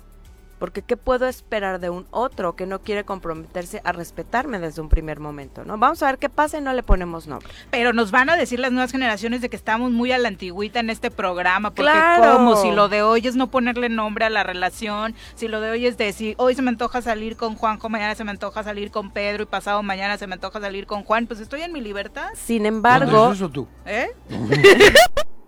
porque 0.60 0.82
¿qué 0.82 0.96
puedo 0.96 1.26
esperar 1.26 1.80
de 1.80 1.88
un 1.88 2.06
otro 2.10 2.54
que 2.54 2.66
no 2.66 2.82
quiere 2.82 3.04
comprometerse 3.04 3.80
a 3.82 3.92
respetarme 3.92 4.60
desde 4.60 4.82
un 4.82 4.90
primer 4.90 5.18
momento? 5.18 5.64
¿no? 5.64 5.78
Vamos 5.78 6.02
a 6.02 6.06
ver 6.06 6.18
qué 6.18 6.28
pasa 6.28 6.58
y 6.58 6.60
no 6.60 6.72
le 6.74 6.82
ponemos 6.82 7.26
nombre. 7.26 7.48
Pero 7.70 7.92
nos 7.94 8.10
van 8.10 8.28
a 8.28 8.36
decir 8.36 8.60
las 8.60 8.70
nuevas 8.70 8.92
generaciones 8.92 9.40
de 9.40 9.48
que 9.48 9.56
estamos 9.56 9.90
muy 9.90 10.12
a 10.12 10.18
la 10.18 10.28
antigüita 10.28 10.78
en 10.78 10.90
este 10.90 11.10
programa, 11.10 11.70
porque 11.70 11.90
como 12.20 12.56
si 12.56 12.70
lo 12.70 12.88
de 12.88 13.02
hoy 13.02 13.26
es 13.26 13.34
no 13.34 13.50
ponerle 13.50 13.88
nombre 13.88 14.26
a 14.26 14.30
la 14.30 14.42
relación, 14.42 15.14
si 15.34 15.48
lo 15.48 15.60
de 15.62 15.70
hoy 15.70 15.86
es 15.86 15.96
decir, 15.96 16.34
hoy 16.38 16.54
se 16.54 16.60
me 16.60 16.68
antoja 16.68 17.00
salir 17.00 17.36
con 17.36 17.56
Juanjo, 17.56 17.88
mañana 17.88 18.14
se 18.14 18.24
me 18.24 18.30
antoja 18.30 18.62
salir 18.62 18.90
con 18.90 19.10
Pedro 19.10 19.44
y 19.44 19.46
pasado 19.46 19.82
mañana 19.82 20.18
se 20.18 20.26
me 20.26 20.34
antoja 20.34 20.60
salir 20.60 20.86
con 20.86 21.04
Juan, 21.04 21.26
pues 21.26 21.40
estoy 21.40 21.62
en 21.62 21.72
mi 21.72 21.80
libertad. 21.80 22.28
Sin 22.34 22.66
embargo... 22.66 23.30
es 23.30 23.36
eso 23.36 23.48
tú? 23.48 23.66
¿Eh? 23.86 24.10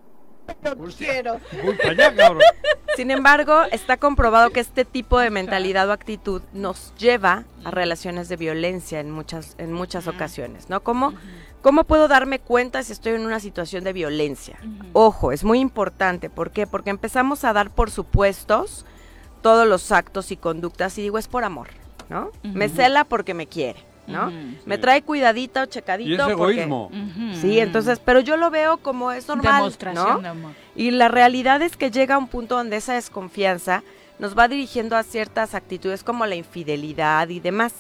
quiero. 0.96 1.40
Sin 2.96 3.10
embargo, 3.10 3.62
está 3.70 3.96
comprobado 3.96 4.50
que 4.50 4.60
este 4.60 4.84
tipo 4.84 5.18
de 5.18 5.30
mentalidad 5.30 5.88
o 5.88 5.92
actitud 5.92 6.42
nos 6.52 6.94
lleva 6.96 7.44
a 7.64 7.70
relaciones 7.70 8.28
de 8.28 8.36
violencia 8.36 9.00
en 9.00 9.10
muchas, 9.10 9.54
en 9.58 9.72
muchas 9.72 10.08
ocasiones, 10.08 10.68
¿no? 10.68 10.82
¿Cómo, 10.82 11.14
¿Cómo 11.62 11.84
puedo 11.84 12.08
darme 12.08 12.38
cuenta 12.38 12.82
si 12.82 12.92
estoy 12.92 13.12
en 13.14 13.24
una 13.24 13.40
situación 13.40 13.84
de 13.84 13.92
violencia? 13.92 14.58
Ojo, 14.92 15.32
es 15.32 15.42
muy 15.44 15.60
importante. 15.60 16.28
¿Por 16.28 16.50
qué? 16.50 16.66
Porque 16.66 16.90
empezamos 16.90 17.44
a 17.44 17.52
dar 17.52 17.70
por 17.70 17.90
supuestos 17.90 18.84
todos 19.40 19.66
los 19.66 19.90
actos 19.90 20.30
y 20.30 20.36
conductas 20.36 20.98
y 20.98 21.02
digo, 21.02 21.18
es 21.18 21.28
por 21.28 21.44
amor, 21.44 21.68
¿no? 22.08 22.30
Me 22.42 22.68
cela 22.68 23.04
porque 23.04 23.32
me 23.32 23.46
quiere. 23.46 23.91
¿No? 24.12 24.30
Me 24.66 24.78
trae 24.78 25.02
cuidadito, 25.02 25.64
checadito. 25.66 26.10
Y 26.10 26.14
es 26.14 26.28
egoísmo. 26.28 26.90
Sí, 27.40 27.58
entonces, 27.58 27.98
pero 27.98 28.20
yo 28.20 28.36
lo 28.36 28.50
veo 28.50 28.76
como 28.78 29.12
es 29.12 29.26
normal, 29.26 29.72
¿no? 29.94 30.20
Y 30.76 30.90
la 30.90 31.08
realidad 31.08 31.62
es 31.62 31.76
que 31.76 31.90
llega 31.90 32.14
a 32.14 32.18
un 32.18 32.28
punto 32.28 32.56
donde 32.56 32.76
esa 32.76 32.94
desconfianza 32.94 33.82
nos 34.18 34.38
va 34.38 34.46
dirigiendo 34.46 34.96
a 34.96 35.02
ciertas 35.02 35.54
actitudes 35.54 36.04
como 36.04 36.26
la 36.26 36.36
infidelidad 36.36 37.28
y 37.28 37.40
demás. 37.40 37.74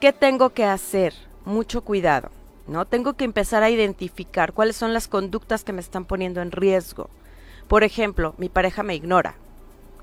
¿Qué 0.00 0.12
tengo 0.12 0.50
que 0.50 0.64
hacer? 0.64 1.14
Mucho 1.44 1.82
cuidado, 1.82 2.30
¿no? 2.66 2.86
Tengo 2.86 3.14
que 3.14 3.24
empezar 3.24 3.62
a 3.62 3.70
identificar 3.70 4.52
cuáles 4.52 4.76
son 4.76 4.92
las 4.92 5.08
conductas 5.08 5.64
que 5.64 5.72
me 5.72 5.80
están 5.80 6.04
poniendo 6.04 6.40
en 6.40 6.52
riesgo. 6.52 7.10
Por 7.68 7.84
ejemplo, 7.84 8.34
mi 8.38 8.48
pareja 8.48 8.82
me 8.82 8.94
ignora, 8.94 9.36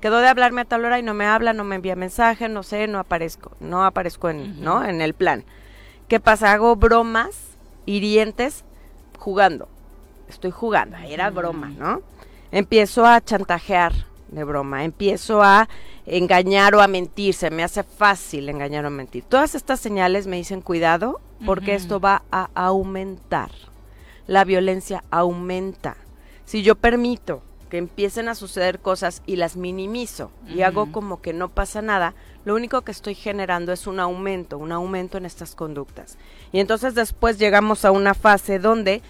quedó 0.02 0.18
de 0.18 0.26
hablarme 0.26 0.62
a 0.62 0.64
tal 0.64 0.84
hora 0.84 0.98
y 0.98 1.02
no 1.02 1.14
me 1.14 1.26
habla, 1.26 1.52
no 1.52 1.62
me 1.62 1.76
envía 1.76 1.94
mensaje, 1.94 2.48
no 2.48 2.64
sé, 2.64 2.88
no 2.88 2.98
aparezco, 2.98 3.52
no 3.60 3.84
aparezco 3.84 4.28
en, 4.28 4.60
¿no? 4.60 4.84
en 4.84 5.00
el 5.00 5.14
plan. 5.14 5.44
¿Qué 6.08 6.18
pasa? 6.18 6.52
Hago 6.52 6.74
bromas 6.74 7.56
hirientes 7.86 8.64
jugando. 9.16 9.68
Estoy 10.28 10.50
jugando, 10.50 10.96
era 10.96 11.30
broma, 11.30 11.68
¿no? 11.68 12.02
Empiezo 12.50 13.06
a 13.06 13.20
chantajear 13.20 13.92
de 14.28 14.42
broma, 14.42 14.82
empiezo 14.82 15.40
a 15.40 15.68
engañar 16.04 16.74
o 16.74 16.82
a 16.82 16.88
mentir, 16.88 17.34
se 17.34 17.50
me 17.50 17.62
hace 17.62 17.84
fácil 17.84 18.48
engañar 18.48 18.84
o 18.84 18.90
mentir. 18.90 19.22
Todas 19.22 19.54
estas 19.54 19.78
señales 19.78 20.26
me 20.26 20.36
dicen 20.36 20.62
cuidado 20.62 21.20
porque 21.46 21.74
esto 21.74 22.00
va 22.00 22.22
a 22.32 22.48
aumentar. 22.54 23.52
La 24.26 24.44
violencia 24.44 25.04
aumenta. 25.10 25.96
Si 26.44 26.62
yo 26.62 26.74
permito 26.74 27.42
que 27.72 27.78
empiecen 27.78 28.28
a 28.28 28.34
suceder 28.34 28.80
cosas 28.80 29.22
y 29.24 29.36
las 29.36 29.56
minimizo 29.56 30.30
y 30.46 30.60
hago 30.60 30.92
como 30.92 31.22
que 31.22 31.32
no 31.32 31.48
pasa 31.48 31.80
nada, 31.80 32.14
lo 32.44 32.54
único 32.54 32.82
que 32.82 32.92
estoy 32.92 33.14
generando 33.14 33.72
es 33.72 33.86
un 33.86 33.98
aumento, 33.98 34.58
un 34.58 34.72
aumento 34.72 35.16
en 35.16 35.24
estas 35.24 35.54
conductas. 35.54 36.18
Y 36.52 36.60
entonces 36.60 36.94
después 36.94 37.38
llegamos 37.38 37.86
a 37.86 37.90
una 37.90 38.12
fase 38.12 38.58
donde 38.58 39.00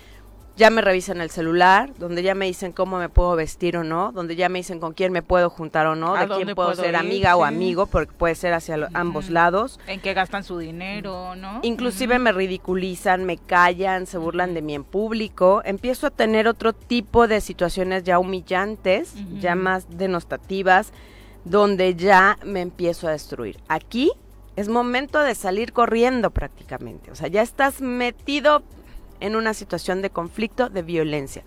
ya 0.57 0.71
me 0.71 0.83
revisan 0.83 1.21
el 1.21 1.31
celular, 1.31 1.93
donde 1.99 2.23
ya 2.23 2.35
me 2.35 2.47
dicen 2.47 2.73
cómo 2.73 2.99
me 2.99 3.09
puedo 3.09 3.35
vestir 3.37 3.77
o 3.77 3.85
no, 3.85 4.13
donde 4.13 4.37
ya 4.37 4.49
me 4.49 4.59
dicen 4.59 4.81
con 4.81 4.93
quién 4.93 5.13
me 5.13 5.23
puedo 5.23 5.49
juntar 5.49 5.87
o 5.87 5.95
no, 5.95 6.15
de 6.15 6.29
quién 6.29 6.55
puedo, 6.55 6.75
ser 6.75 6.95
amiga 6.97 7.37
o 7.37 7.45
amigo, 7.45 7.87
porque 7.87 8.13
puede 8.13 8.35
ser 8.35 8.53
hacia 8.53 8.89
ambos 8.93 9.31
lados. 9.31 9.81
En 9.87 10.01
qué 10.01 10.13
gastan 10.15 10.45
su 10.45 10.59
dinero, 10.59 11.35
¿no? 11.37 11.61
Inclusive 11.63 12.19
me 12.19 12.33
ridiculizan, 12.33 13.25
me 13.25 13.39
callan, 13.39 14.07
se 14.07 14.19
burlan 14.19 14.53
de 14.55 14.63
mí 14.63 14.75
en 14.75 14.85
público. 14.85 15.63
Empiezo 15.65 16.07
a 16.07 16.11
tener 16.11 16.47
otro 16.49 16.73
tipo 16.73 17.29
de 17.29 17.41
situaciones 17.41 18.05
ya 18.05 18.19
humillantes, 18.19 19.15
ya 19.41 19.55
más 19.55 19.87
denostativas, 19.97 20.93
donde 21.45 21.95
ya 21.95 22.39
me 22.45 22.61
empiezo 22.61 23.09
a 23.09 23.13
destruir. 23.13 23.59
Aquí 23.69 24.13
es 24.57 24.69
momento 24.69 25.19
de 25.21 25.35
salir 25.35 25.73
corriendo 25.73 26.31
prácticamente. 26.31 27.11
O 27.11 27.15
sea, 27.15 27.29
ya 27.29 27.43
estás 27.43 27.81
metido 27.81 28.63
en 29.23 29.37
una 29.37 29.55
situación 29.55 30.03
de 30.03 30.11
conflicto, 30.11 30.69
de 30.69 30.83
violencia. 30.83 31.45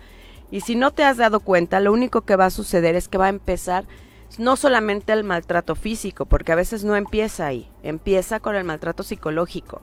Y 0.50 0.60
si 0.60 0.74
no 0.76 0.92
te 0.92 1.04
has 1.04 1.16
dado 1.16 1.40
cuenta, 1.40 1.80
lo 1.80 1.92
único 1.92 2.22
que 2.22 2.36
va 2.36 2.46
a 2.46 2.50
suceder 2.50 2.94
es 2.94 3.08
que 3.08 3.18
va 3.18 3.26
a 3.26 3.30
empezar 3.30 3.84
no 4.38 4.56
solamente 4.56 5.12
el 5.12 5.24
maltrato 5.24 5.74
físico, 5.74 6.26
porque 6.26 6.52
a 6.52 6.56
veces 6.56 6.84
no 6.84 6.96
empieza 6.96 7.46
ahí, 7.46 7.68
empieza 7.82 8.40
con 8.40 8.56
el 8.56 8.64
maltrato 8.64 9.02
psicológico. 9.02 9.82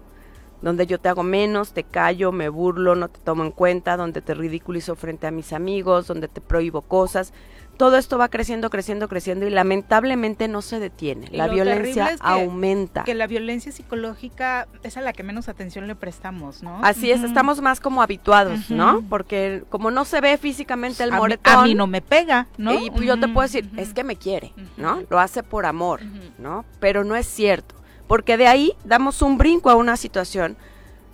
donde 0.64 0.88
yo 0.88 0.98
te 0.98 1.10
hago 1.10 1.24
menos, 1.24 1.74
te 1.74 1.84
callo, 1.84 2.32
me 2.32 2.48
burlo, 2.48 2.96
no 2.96 3.10
te 3.10 3.20
tomo 3.20 3.44
en 3.44 3.52
cuenta, 3.52 3.98
donde 3.98 4.22
te 4.22 4.34
ridiculizo 4.34 4.96
frente 4.96 5.28
a 5.28 5.32
mis 5.32 5.52
amigos, 5.52 6.08
donde 6.08 6.30
te 6.30 6.40
prohíbo 6.40 6.82
cosas. 6.82 7.34
Todo 7.78 7.98
esto 7.98 8.18
va 8.18 8.30
creciendo, 8.30 8.70
creciendo, 8.70 9.08
creciendo 9.10 9.48
y 9.48 9.50
lamentablemente 9.50 10.48
no 10.48 10.62
se 10.62 10.80
detiene. 10.80 11.28
la 11.32 11.48
violencia 11.48 12.16
aumenta. 12.20 13.04
Que 13.04 13.16
la 13.16 13.28
violencia 13.28 13.72
psicológica 13.72 14.68
es 14.84 14.98
a 14.98 15.02
la 15.02 15.14
que 15.14 15.24
menos 15.24 15.50
atención 15.50 15.88
le 15.88 15.96
prestamos, 15.96 16.62
¿no? 16.64 16.80
Así 16.84 17.12
es, 17.12 17.24
estamos 17.24 17.62
más 17.62 17.80
como 17.80 18.02
habituados, 18.02 18.70
¿no? 18.70 19.04
Porque 19.10 19.64
como 19.70 19.92
no 19.92 20.06
se 20.06 20.22
ve 20.22 20.38
físicamente 20.38 21.04
el 21.04 21.12
moretón. 21.12 21.54
a 21.54 21.64
mí 21.64 21.76
no 21.76 21.88
me 21.88 22.02
pega, 22.02 22.48
¿no? 22.58 22.74
Y 22.74 22.92
yo 23.06 23.20
te 23.20 23.28
puedo 23.28 23.48
decir, 23.48 23.70
es 23.78 23.94
que 23.94 24.04
me 24.04 24.16
quiere, 24.16 24.54
¿no? 24.78 25.04
Lo 25.10 25.20
hace 25.20 25.44
por 25.44 25.66
amor, 25.66 26.02
¿no? 26.38 26.66
Pero 26.80 27.04
no 27.04 27.16
es 27.16 27.28
cierto 27.28 27.76
porque 28.08 28.38
de 28.38 28.48
ahí 28.48 28.74
damos 28.84 29.22
un 29.22 29.38
brinco 29.38 29.70
a 29.70 29.76
una 29.76 29.98
situación 29.98 30.58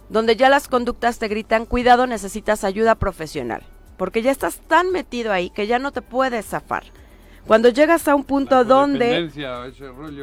donde 0.09 0.35
ya 0.35 0.49
las 0.49 0.67
conductas 0.67 1.19
te 1.19 1.27
gritan, 1.27 1.65
cuidado, 1.65 2.07
necesitas 2.07 2.63
ayuda 2.63 2.95
profesional, 2.95 3.61
porque 3.99 4.21
ya 4.21 4.31
estás 4.31 4.61
tan 4.61 4.91
metido 4.91 5.33
ahí 5.33 5.49
que 5.49 5.67
ya 5.67 5.77
no 5.77 5.91
te 5.91 6.01
puedes 6.01 6.45
zafar. 6.45 6.85
Cuando 7.45 7.67
llegas 7.67 8.07
a 8.07 8.15
un 8.15 8.23
punto 8.23 8.63
donde 8.63 9.29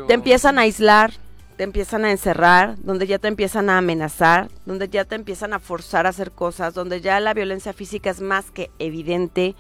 te 0.09 0.15
empiezan 0.15 0.59
a 0.59 0.63
aislar, 0.63 1.13
te 1.57 1.65
empiezan 1.65 2.07
a 2.07 2.11
encerrar, 2.11 2.77
donde 2.79 3.07
ya 3.07 3.19
te 3.19 3.29
empiezan 3.29 3.69
a 3.69 3.77
amenazar, 3.77 4.49
donde 4.65 4.89
ya 4.89 5.05
te 5.05 5.15
empiezan 5.15 5.53
a 5.53 5.59
forzar 5.59 6.07
a 6.07 6.09
hacer 6.09 6.33
cosas, 6.33 6.73
donde 6.73 7.03
ya 7.03 7.21
la 7.21 7.35
violencia 7.35 7.75
física 7.75 8.09
es 8.09 8.23
más 8.23 8.51
que 8.51 8.71
evidente, 8.79 9.55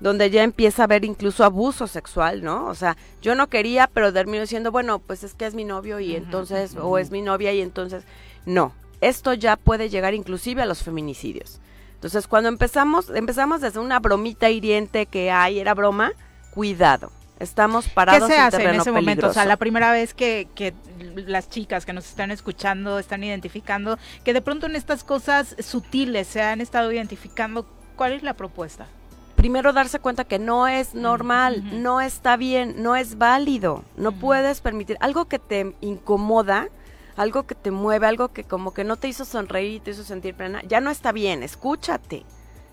donde 0.00 0.28
ya 0.28 0.42
empieza 0.42 0.82
a 0.82 0.84
haber 0.84 1.06
incluso 1.06 1.42
abuso 1.42 1.86
sexual, 1.86 2.42
¿no? 2.42 2.66
O 2.66 2.74
sea, 2.74 2.98
yo 3.22 3.34
no 3.34 3.48
quería, 3.48 3.86
pero 3.86 4.12
termino 4.12 4.42
diciendo, 4.42 4.70
bueno, 4.70 4.98
pues 4.98 5.24
es 5.24 5.32
que 5.32 5.46
es 5.46 5.54
mi 5.54 5.64
novio 5.64 5.98
y 5.98 6.14
entonces, 6.14 6.76
o 6.78 6.98
es 6.98 7.10
mi 7.10 7.22
novia 7.22 7.54
y 7.54 7.62
entonces, 7.62 8.04
no, 8.44 8.74
esto 9.00 9.32
ya 9.32 9.56
puede 9.56 9.88
llegar 9.88 10.12
inclusive 10.12 10.60
a 10.60 10.66
los 10.66 10.82
feminicidios. 10.82 11.60
Entonces, 12.02 12.26
cuando 12.26 12.48
empezamos, 12.48 13.10
empezamos 13.10 13.60
desde 13.60 13.78
una 13.78 14.00
bromita 14.00 14.50
hiriente 14.50 15.06
que 15.06 15.30
hay, 15.30 15.60
era 15.60 15.72
broma, 15.72 16.10
cuidado. 16.50 17.12
Estamos 17.38 17.88
parados 17.88 18.28
¿Qué 18.28 18.34
se 18.34 18.40
hace 18.40 18.64
en, 18.64 18.80
ese 18.80 18.90
momento? 18.90 19.28
O 19.28 19.32
sea, 19.32 19.44
la 19.44 19.56
primera 19.56 19.92
vez 19.92 20.12
que, 20.12 20.48
que 20.56 20.74
las 21.14 21.48
chicas 21.48 21.86
que 21.86 21.92
nos 21.92 22.08
están 22.08 22.32
escuchando 22.32 22.98
están 22.98 23.22
identificando 23.22 24.00
que 24.24 24.32
de 24.32 24.40
pronto 24.40 24.66
en 24.66 24.74
estas 24.74 25.04
cosas 25.04 25.54
sutiles 25.60 26.26
se 26.26 26.42
han 26.42 26.60
estado 26.60 26.90
identificando, 26.90 27.68
¿cuál 27.94 28.14
es 28.14 28.24
la 28.24 28.34
propuesta? 28.34 28.88
primero 29.36 29.72
darse 29.72 29.98
cuenta 29.98 30.22
que 30.22 30.38
no 30.38 30.68
es 30.68 30.94
normal, 30.94 31.82
no 31.82 32.00
está 32.00 32.36
bien, 32.36 32.80
no 32.80 32.94
es 32.94 33.18
válido, 33.18 33.82
no 33.96 34.12
puedes 34.12 34.60
permitir 34.60 34.96
algo 35.00 35.24
que 35.24 35.40
te 35.40 35.74
incomoda, 35.80 36.68
algo 37.16 37.44
que 37.44 37.54
te 37.54 37.70
mueve, 37.70 38.06
algo 38.06 38.28
que 38.28 38.44
como 38.44 38.72
que 38.74 38.84
no 38.84 38.96
te 38.96 39.08
hizo 39.08 39.24
sonreír, 39.24 39.80
te 39.82 39.90
hizo 39.92 40.04
sentir 40.04 40.34
plena, 40.34 40.62
ya 40.62 40.80
no 40.80 40.90
está 40.90 41.12
bien, 41.12 41.42
escúchate. 41.42 42.24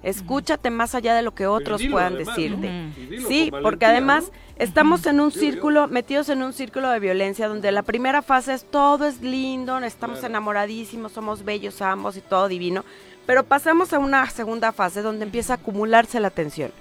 Escúchate 0.02 0.70
más 0.70 0.95
allá 0.95 1.14
de 1.14 1.22
lo 1.22 1.36
que 1.36 1.45
otros 1.45 1.82
puedan 1.91 2.18
decirte. 2.18 2.94
Sí, 3.28 3.52
porque 3.61 3.86
además 3.86 4.32
estamos 4.56 5.06
en 5.06 5.20
un 5.20 5.32
círculo, 5.32 5.90
metidos 5.90 6.30
en 6.30 6.41
un 6.41 6.53
círculo 6.53 6.90
de 6.90 6.99
violencia 6.99 7.49
donde 7.49 7.72
la 7.74 7.84
primera 7.84 8.22
fase 8.22 8.53
es 8.53 8.64
todo 8.64 9.06
es 9.06 9.22
lindo, 9.22 9.78
estamos 9.80 10.24
enamoradísimos, 10.24 11.11
somos 11.11 11.44
bellos 11.44 11.82
ambos 11.82 12.16
y 12.16 12.22
todo 12.22 12.48
divino. 12.48 12.86
Pero 13.26 13.44
pasamos 13.44 13.91
a 13.91 13.99
una 13.99 14.28
segunda 14.30 14.72
fase 14.72 15.02
donde 15.02 15.26
empieza 15.26 15.53
a 15.53 15.56
acumularse 15.57 16.22
la 16.22 16.30
tensión. 16.30 16.72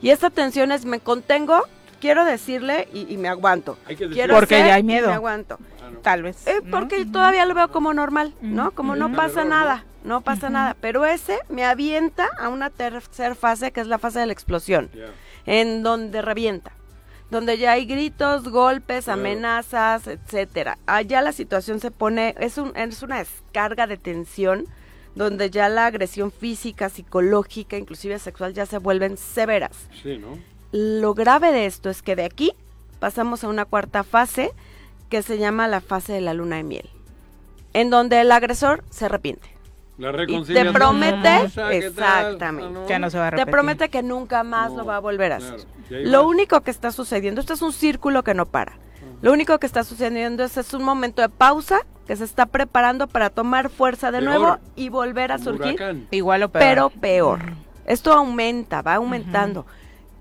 Y 0.00 0.08
esta 0.08 0.30
tensión 0.30 0.72
es 0.72 0.86
me 0.86 1.00
contengo, 1.00 1.64
quiero 2.00 2.24
decirle 2.24 2.88
y, 2.92 3.16
me 3.16 3.28
aguanto. 3.28 3.78
quiero 4.12 4.34
porque 4.34 4.58
ya 4.58 4.74
hay 4.74 4.82
miedo. 4.82 5.08
Me 5.08 5.14
aguanto. 5.14 5.58
Ah, 5.82 5.90
Tal 6.02 6.22
vez. 6.22 6.46
Eh, 6.46 6.60
porque 6.70 7.04
todavía 7.06 7.44
lo 7.44 7.54
veo 7.54 7.70
como 7.70 7.92
normal, 7.92 8.34
¿no? 8.40 8.72
Como 8.72 8.96
no 8.96 9.12
pasa 9.12 9.44
nada, 9.44 9.84
no 10.04 10.22
pasa 10.22 10.50
nada. 10.50 10.76
Pero 10.80 11.04
ese 11.04 11.38
me 11.48 11.64
avienta 11.64 12.28
a 12.38 12.48
una 12.48 12.70
tercera 12.70 13.34
fase 13.34 13.70
que 13.72 13.80
es 13.80 13.86
la 13.86 13.98
fase 13.98 14.18
de 14.18 14.26
la 14.26 14.32
explosión, 14.32 14.90
en 15.46 15.82
donde 15.82 16.22
revienta 16.22 16.72
donde 17.30 17.58
ya 17.58 17.72
hay 17.72 17.86
gritos, 17.86 18.48
golpes, 18.48 19.08
amenazas, 19.08 20.08
etcétera. 20.08 20.78
Allá 20.86 21.22
la 21.22 21.30
situación 21.30 21.78
se 21.78 21.92
pone, 21.92 22.34
es, 22.38 22.58
un, 22.58 22.76
es 22.76 23.04
una 23.04 23.18
descarga 23.18 23.86
de 23.86 23.96
tensión 23.96 24.66
donde 25.14 25.50
ya 25.50 25.68
la 25.68 25.86
agresión 25.86 26.32
física, 26.32 26.88
psicológica, 26.88 27.76
inclusive 27.76 28.18
sexual 28.18 28.52
ya 28.54 28.66
se 28.66 28.78
vuelven 28.78 29.16
severas. 29.16 29.88
Sí, 30.02 30.18
¿no? 30.18 30.38
Lo 30.72 31.14
grave 31.14 31.52
de 31.52 31.66
esto 31.66 31.90
es 31.90 32.02
que 32.02 32.16
de 32.16 32.24
aquí 32.24 32.52
pasamos 32.98 33.44
a 33.44 33.48
una 33.48 33.64
cuarta 33.64 34.04
fase 34.04 34.52
que 35.08 35.22
se 35.22 35.38
llama 35.38 35.66
la 35.66 35.80
fase 35.80 36.12
de 36.12 36.20
la 36.20 36.34
luna 36.34 36.56
de 36.56 36.62
miel, 36.62 36.90
en 37.72 37.90
donde 37.90 38.20
el 38.20 38.30
agresor 38.30 38.84
se 38.90 39.06
arrepiente. 39.06 39.48
La 39.98 40.12
reconciliación. 40.12 40.68
Y 40.68 40.70
te 40.70 40.72
promete, 40.72 41.76
exactamente, 41.76 42.80
que 42.86 42.98
no 42.98 43.10
se 43.10 43.18
va 43.18 43.28
a 43.28 43.30
te 43.32 43.44
promete 43.46 43.88
que 43.90 44.02
nunca 44.02 44.44
más 44.44 44.72
lo 44.72 44.84
va 44.86 44.96
a 44.96 45.00
volver 45.00 45.32
a 45.32 45.36
hacer. 45.36 45.60
Lo 45.90 46.26
único 46.26 46.60
que 46.62 46.70
está 46.70 46.92
sucediendo, 46.92 47.40
esto 47.40 47.52
es 47.52 47.62
un 47.62 47.72
círculo 47.72 48.22
que 48.22 48.32
no 48.32 48.46
para. 48.46 48.78
Lo 49.20 49.32
único 49.32 49.58
que 49.58 49.66
está 49.66 49.84
sucediendo 49.84 50.44
es, 50.44 50.56
es 50.56 50.72
un 50.72 50.84
momento 50.84 51.20
de 51.20 51.28
pausa 51.28 51.80
que 52.06 52.16
se 52.16 52.24
está 52.24 52.46
preparando 52.46 53.06
para 53.06 53.28
tomar 53.28 53.68
fuerza 53.68 54.10
de 54.10 54.22
nuevo 54.22 54.58
y 54.74 54.88
volver 54.88 55.32
a 55.32 55.38
surgir. 55.38 56.06
Igual 56.10 56.44
o 56.44 56.48
peor. 56.48 56.64
Pero 56.64 56.90
peor. 56.90 57.40
Esto 57.86 58.12
aumenta, 58.12 58.82
va 58.82 58.94
aumentando. 58.94 59.66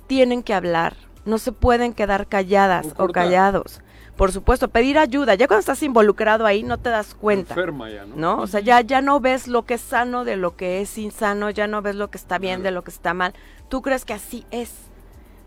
Tienen 0.10 0.42
que 0.42 0.56
hablar, 0.56 0.96
no 1.24 1.38
se 1.38 1.52
pueden 1.52 1.94
quedar 1.94 2.26
calladas 2.26 2.96
o, 2.98 3.10
callados. 3.10 3.80
Por 4.18 4.32
supuesto, 4.32 4.68
pedir 4.70 4.98
ayuda. 4.98 5.36
Ya 5.36 5.46
cuando 5.48 5.60
estás 5.60 5.84
involucrado 5.84 6.48
ahí 6.48 6.64
no 6.64 6.80
te 6.80 6.90
das 6.90 7.14
cuenta. 7.14 7.54
Enferma 7.54 7.92
ya, 7.92 8.06
¿no? 8.06 8.16
¿no? 8.16 8.42
O 8.42 8.48
sea, 8.48 8.60
ya, 8.60 8.82
ya 8.82 9.02
no 9.02 9.20
ves 9.20 9.48
lo 9.48 9.66
que 9.66 9.76
es 9.76 9.82
sano 9.82 10.26
de 10.26 10.36
lo 10.36 10.56
que 10.56 10.82
es 10.82 10.98
insano, 10.98 11.52
ya 11.52 11.68
no 11.68 11.84
ves 11.84 11.96
lo 11.96 12.10
que 12.10 12.18
está 12.18 12.40
bien 12.40 12.64
de 12.64 12.72
lo 12.72 12.84
que 12.84 12.90
está 12.90 13.14
mal. 13.14 13.36
Tú 13.70 13.84
crees 13.84 14.04
que 14.04 14.14
así 14.14 14.48
es. 14.50 14.72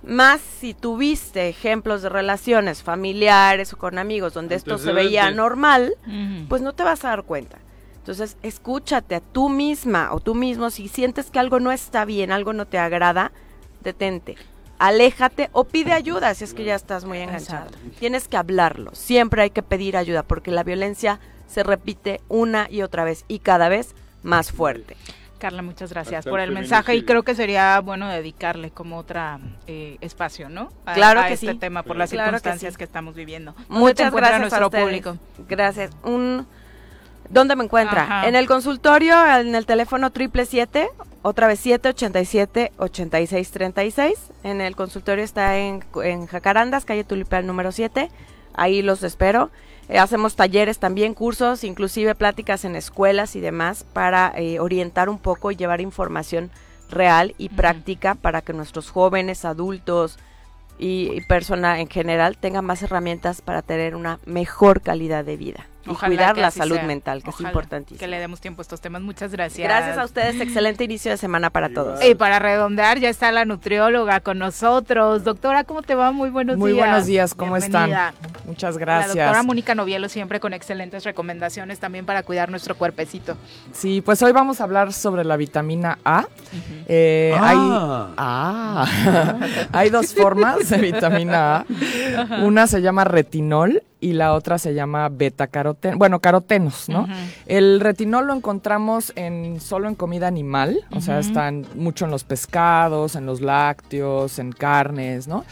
Más 0.04 0.40
si 0.40 0.74
tuviste 0.74 1.48
ejemplos 1.48 2.02
de 2.02 2.10
relaciones 2.10 2.84
familiares 2.84 3.72
o 3.72 3.78
con 3.78 3.98
amigos 3.98 4.32
donde 4.32 4.54
esto 4.54 4.78
se 4.78 4.92
veía 4.92 5.32
normal, 5.32 5.96
pues 6.48 6.62
no 6.62 6.72
te 6.72 6.84
vas 6.84 7.04
a 7.04 7.08
dar 7.08 7.24
cuenta. 7.24 7.58
Entonces, 7.96 8.36
escúchate 8.42 9.16
a 9.16 9.20
tú 9.20 9.48
misma 9.48 10.12
o 10.12 10.20
tú 10.20 10.36
mismo. 10.36 10.70
Si 10.70 10.86
sientes 10.86 11.30
que 11.30 11.40
algo 11.40 11.60
no 11.60 11.72
está 11.72 12.04
bien, 12.04 12.30
algo 12.30 12.52
no 12.52 12.66
te 12.66 12.78
agrada, 12.78 13.32
detente. 13.82 14.36
Aléjate 14.82 15.48
o 15.52 15.62
pide 15.62 15.92
ayuda 15.92 16.34
si 16.34 16.42
es 16.42 16.54
que 16.54 16.64
ya 16.64 16.74
estás 16.74 17.04
muy 17.04 17.18
enganchado. 17.18 17.70
Tienes 18.00 18.26
que 18.26 18.36
hablarlo. 18.36 18.90
Siempre 18.94 19.42
hay 19.42 19.50
que 19.50 19.62
pedir 19.62 19.96
ayuda 19.96 20.24
porque 20.24 20.50
la 20.50 20.64
violencia 20.64 21.20
se 21.46 21.62
repite 21.62 22.20
una 22.28 22.66
y 22.68 22.82
otra 22.82 23.04
vez 23.04 23.24
y 23.28 23.38
cada 23.38 23.68
vez 23.68 23.94
más 24.24 24.50
fuerte. 24.50 24.96
Carla, 25.38 25.62
muchas 25.62 25.92
gracias 25.92 26.24
por 26.24 26.40
el 26.40 26.50
mensaje 26.50 26.96
y 26.96 27.04
creo 27.04 27.22
que 27.22 27.36
sería 27.36 27.78
bueno 27.78 28.08
dedicarle 28.08 28.72
como 28.72 28.98
otra 28.98 29.38
eh, 29.68 29.98
espacio, 30.00 30.48
¿no? 30.48 30.68
claro 30.94 31.22
que 31.28 31.34
este 31.34 31.54
tema 31.54 31.84
por 31.84 31.96
las 31.96 32.10
circunstancias 32.10 32.76
que, 32.76 32.82
estamos 32.82 33.14
viviendo. 33.14 33.54
Muchas 33.68 34.12
gracias 34.12 34.34
a 34.34 34.38
nuestro 34.40 34.68
público. 34.68 35.16
Gracias. 35.48 35.92
Un 36.02 36.44
¿Dónde 37.32 37.56
me 37.56 37.64
encuentra? 37.64 38.28
En 38.28 38.36
el 38.36 38.46
consultorio, 38.46 39.14
en 39.38 39.54
el 39.54 39.64
teléfono 39.64 40.10
triple 40.10 40.44
siete, 40.44 40.90
otra 41.22 41.46
vez 41.46 41.60
787 41.60 42.72
8636. 42.76 44.18
En 44.44 44.60
el 44.60 44.76
consultorio 44.76 45.24
está 45.24 45.56
en, 45.56 45.82
en 46.04 46.26
Jacarandas, 46.26 46.84
calle 46.84 47.04
Tulipán 47.04 47.46
número 47.46 47.72
7. 47.72 48.10
Ahí 48.52 48.82
los 48.82 49.02
espero. 49.02 49.50
Eh, 49.88 49.98
hacemos 49.98 50.36
talleres 50.36 50.78
también, 50.78 51.14
cursos, 51.14 51.64
inclusive 51.64 52.14
pláticas 52.14 52.66
en 52.66 52.76
escuelas 52.76 53.34
y 53.34 53.40
demás 53.40 53.86
para 53.94 54.30
eh, 54.36 54.60
orientar 54.60 55.08
un 55.08 55.18
poco 55.18 55.50
y 55.50 55.56
llevar 55.56 55.80
información 55.80 56.50
real 56.90 57.34
y 57.38 57.48
práctica 57.48 58.14
para 58.14 58.42
que 58.42 58.52
nuestros 58.52 58.90
jóvenes, 58.90 59.46
adultos 59.46 60.18
y, 60.78 61.10
y 61.14 61.22
persona 61.22 61.80
en 61.80 61.88
general 61.88 62.36
tengan 62.36 62.66
más 62.66 62.82
herramientas 62.82 63.40
para 63.40 63.62
tener 63.62 63.96
una 63.96 64.18
mejor 64.26 64.82
calidad 64.82 65.24
de 65.24 65.38
vida 65.38 65.66
y 65.84 65.94
cuidar 65.94 66.36
la 66.38 66.50
salud 66.50 66.80
mental, 66.80 67.22
que 67.22 67.30
es 67.30 67.40
importantísimo. 67.40 67.98
Que 67.98 68.06
le 68.06 68.18
demos 68.18 68.40
tiempo 68.40 68.60
a 68.60 68.62
estos 68.62 68.80
temas. 68.80 69.02
Muchas 69.02 69.32
gracias. 69.32 69.66
Gracias 69.66 69.98
a 69.98 70.04
ustedes. 70.04 70.40
Excelente 70.40 70.84
inicio 70.84 71.10
de 71.10 71.16
semana 71.16 71.50
para 71.50 71.72
todos. 71.72 72.04
Y 72.04 72.14
para 72.14 72.38
redondear, 72.38 72.98
ya 72.98 73.08
está 73.08 73.32
la 73.32 73.44
nutrióloga 73.44 74.20
con 74.20 74.38
nosotros. 74.38 75.24
Doctora, 75.24 75.64
¿cómo 75.64 75.82
te 75.82 75.94
va? 75.94 76.12
Muy 76.12 76.30
buenos 76.30 76.56
días. 76.56 76.60
Muy 76.60 76.72
buenos 76.72 77.06
días, 77.06 77.34
¿cómo 77.34 77.56
están? 77.56 77.90
Muchas 78.46 78.78
gracias. 78.78 79.16
La 79.16 79.24
doctora 79.24 79.42
Mónica 79.42 79.74
Novielo 79.74 80.08
siempre 80.08 80.40
con 80.40 80.52
excelentes 80.52 81.04
recomendaciones 81.04 81.78
también 81.78 82.06
para 82.06 82.22
cuidar 82.22 82.50
nuestro 82.50 82.76
cuerpecito. 82.76 83.36
Sí, 83.72 84.00
pues 84.00 84.22
hoy 84.22 84.32
vamos 84.32 84.60
a 84.60 84.64
hablar 84.64 84.92
sobre 84.92 85.24
la 85.24 85.36
vitamina 85.36 85.98
A. 86.04 86.26
Eh, 86.86 87.34
hay, 87.40 87.56
ah. 88.16 89.38
hay 89.72 89.90
dos 89.90 90.14
formas 90.14 90.68
de 90.68 90.78
vitamina 90.78 91.56
A. 91.58 91.66
Una 92.42 92.66
se 92.66 92.80
llama 92.82 93.04
retinol 93.04 93.82
y 94.02 94.14
la 94.14 94.34
otra 94.34 94.58
se 94.58 94.74
llama 94.74 95.08
beta 95.08 95.46
caroteno, 95.46 95.96
bueno, 95.96 96.18
carotenos, 96.18 96.88
¿no? 96.88 97.06
El 97.46 97.78
retinol 97.78 98.26
lo 98.26 98.34
encontramos 98.34 99.12
en 99.14 99.60
solo 99.60 99.88
en 99.88 99.94
comida 99.94 100.26
animal, 100.26 100.80
o 100.90 101.00
sea, 101.00 101.20
están 101.20 101.64
mucho 101.76 102.04
en 102.04 102.10
los 102.10 102.24
pescados, 102.24 103.14
en 103.14 103.26
los 103.26 103.40
lácteos, 103.40 104.40
en 104.40 104.50
carnes, 104.50 105.28
¿no? 105.28 105.44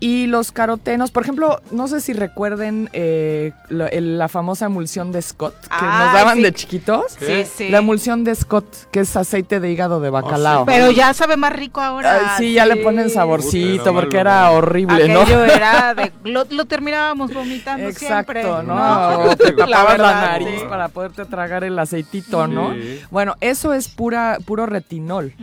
Y 0.00 0.26
los 0.26 0.52
carotenos, 0.52 1.10
por 1.10 1.22
ejemplo, 1.22 1.62
no 1.70 1.88
sé 1.88 2.02
si 2.02 2.12
recuerden 2.12 2.90
eh, 2.92 3.52
la, 3.70 4.28
famosa 4.28 4.66
emulsión 4.66 5.10
de 5.10 5.22
Scott 5.22 5.54
que 5.58 5.84
nos 5.86 6.12
daban 6.12 6.42
de 6.42 6.52
chiquitos. 6.52 7.16
Sí, 7.18 7.44
sí. 7.44 7.68
La 7.70 7.78
emulsión 7.78 8.22
de 8.22 8.34
Scott, 8.34 8.66
que 8.90 9.00
es 9.00 9.16
aceite 9.16 9.60
de 9.60 9.72
hígado 9.72 10.00
de 10.00 10.10
bacalao. 10.10 10.66
Pero 10.66 10.90
ya 10.90 11.14
sabe 11.14 11.38
más 11.38 11.54
rico 11.54 11.80
ahora. 11.80 12.36
sí, 12.36 12.52
ya 12.52 12.66
le 12.66 12.76
ponen 12.76 13.08
saborcito 13.08 13.94
porque 13.94 14.18
era 14.18 14.50
horrible, 14.50 15.08
¿no? 15.08 15.22
era 15.22 15.94
de, 15.94 16.12
lo, 16.24 16.44
lo 16.50 16.66
terminábamos 16.66 17.32
vomitando 17.32 17.77
Exacto, 17.78 18.62
¿no? 18.62 19.18
O 19.20 19.36
te 19.36 19.52
tapabas 19.52 19.98
la 19.98 20.12
nariz 20.12 20.62
para 20.68 20.88
poderte 20.88 21.24
tragar 21.24 21.64
el 21.64 21.78
aceitito, 21.78 22.46
¿no? 22.46 22.74
Bueno, 23.10 23.34
eso 23.40 23.72
es 23.72 23.88
pura 23.88 24.38
puro 24.44 24.66
retinol, 24.66 25.34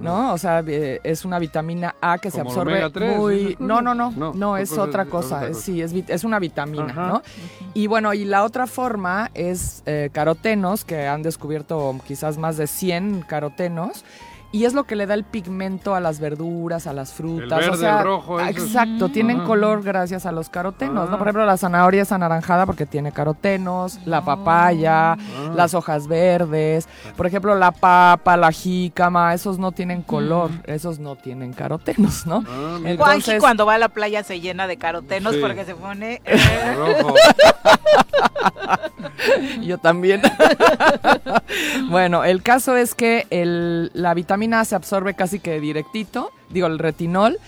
¿no? 0.00 0.32
O 0.32 0.38
sea, 0.38 0.62
eh, 0.66 1.00
es 1.04 1.24
una 1.24 1.38
vitamina 1.38 1.94
A 2.00 2.18
que 2.18 2.30
se 2.30 2.40
absorbe 2.40 2.88
muy... 3.16 3.56
No, 3.58 3.82
no, 3.82 3.94
no, 3.94 4.12
no, 4.12 4.56
es 4.56 4.76
otra 4.76 5.06
cosa. 5.06 5.54
Sí, 5.54 5.82
es, 5.82 5.92
es 5.92 6.24
una 6.24 6.38
vitamina, 6.38 6.92
¿no? 6.92 7.22
Y 7.74 7.86
bueno, 7.86 8.14
y 8.14 8.24
la 8.24 8.44
otra 8.44 8.66
forma 8.66 9.30
es 9.34 9.82
eh, 9.86 10.10
carotenos, 10.12 10.84
que 10.84 11.06
han 11.06 11.22
descubierto 11.22 11.96
quizás 12.06 12.38
más 12.38 12.56
de 12.56 12.66
100 12.66 13.22
carotenos, 13.22 14.04
y 14.50 14.64
es 14.64 14.72
lo 14.72 14.84
que 14.84 14.96
le 14.96 15.06
da 15.06 15.12
el 15.12 15.24
pigmento 15.24 15.94
a 15.94 16.00
las 16.00 16.20
verduras, 16.20 16.86
a 16.86 16.94
las 16.94 17.12
frutas. 17.12 17.62
El 17.62 17.70
verde, 17.70 18.02
rojo. 18.02 18.40
Exacto, 18.40 19.10
tienen 19.10 19.40
color 19.40 19.82
gracias 19.82 20.24
a 20.24 20.32
los 20.32 20.48
carotenos. 20.48 21.10
¿no? 21.10 21.18
Por 21.18 21.26
ah. 21.26 21.30
ejemplo, 21.30 21.44
la 21.44 21.58
zanahoria 21.58 22.02
es 22.02 22.12
anaranjada 22.12 22.64
porque 22.64 22.86
tiene 22.86 23.12
carotenos, 23.12 24.00
la 24.06 24.24
papaya, 24.24 25.12
ah. 25.12 25.18
las 25.54 25.74
hojas 25.74 26.08
verdes. 26.08 26.88
Por 27.16 27.26
ejemplo, 27.26 27.54
la 27.56 27.72
papa, 27.72 28.38
la 28.38 28.50
jícama, 28.50 29.34
esos 29.34 29.58
no 29.58 29.72
tienen 29.72 30.02
color, 30.02 30.50
esos 30.64 30.98
no 30.98 31.16
tienen 31.16 31.52
carotenos, 31.52 32.26
¿no? 32.26 32.42
Ah, 32.48 32.78
Entonces, 32.84 33.40
cuando 33.40 33.66
va 33.66 33.74
a 33.74 33.78
la 33.78 33.90
playa 33.90 34.22
se 34.22 34.40
llena 34.40 34.66
de 34.66 34.78
carotenos 34.78 35.36
porque 35.36 35.66
se 35.66 35.74
pone 35.74 36.22
rojo. 36.76 37.14
Yo 39.62 39.78
también. 39.78 40.22
bueno, 41.90 42.24
el 42.24 42.42
caso 42.42 42.76
es 42.76 42.94
que 42.94 43.26
el, 43.30 43.90
la 43.94 44.14
vitamina 44.14 44.37
vitamina 44.38 44.64
se 44.64 44.76
absorbe 44.76 45.14
casi 45.14 45.40
que 45.40 45.58
directito, 45.58 46.30
digo 46.48 46.68
el 46.68 46.78
retinol, 46.78 47.38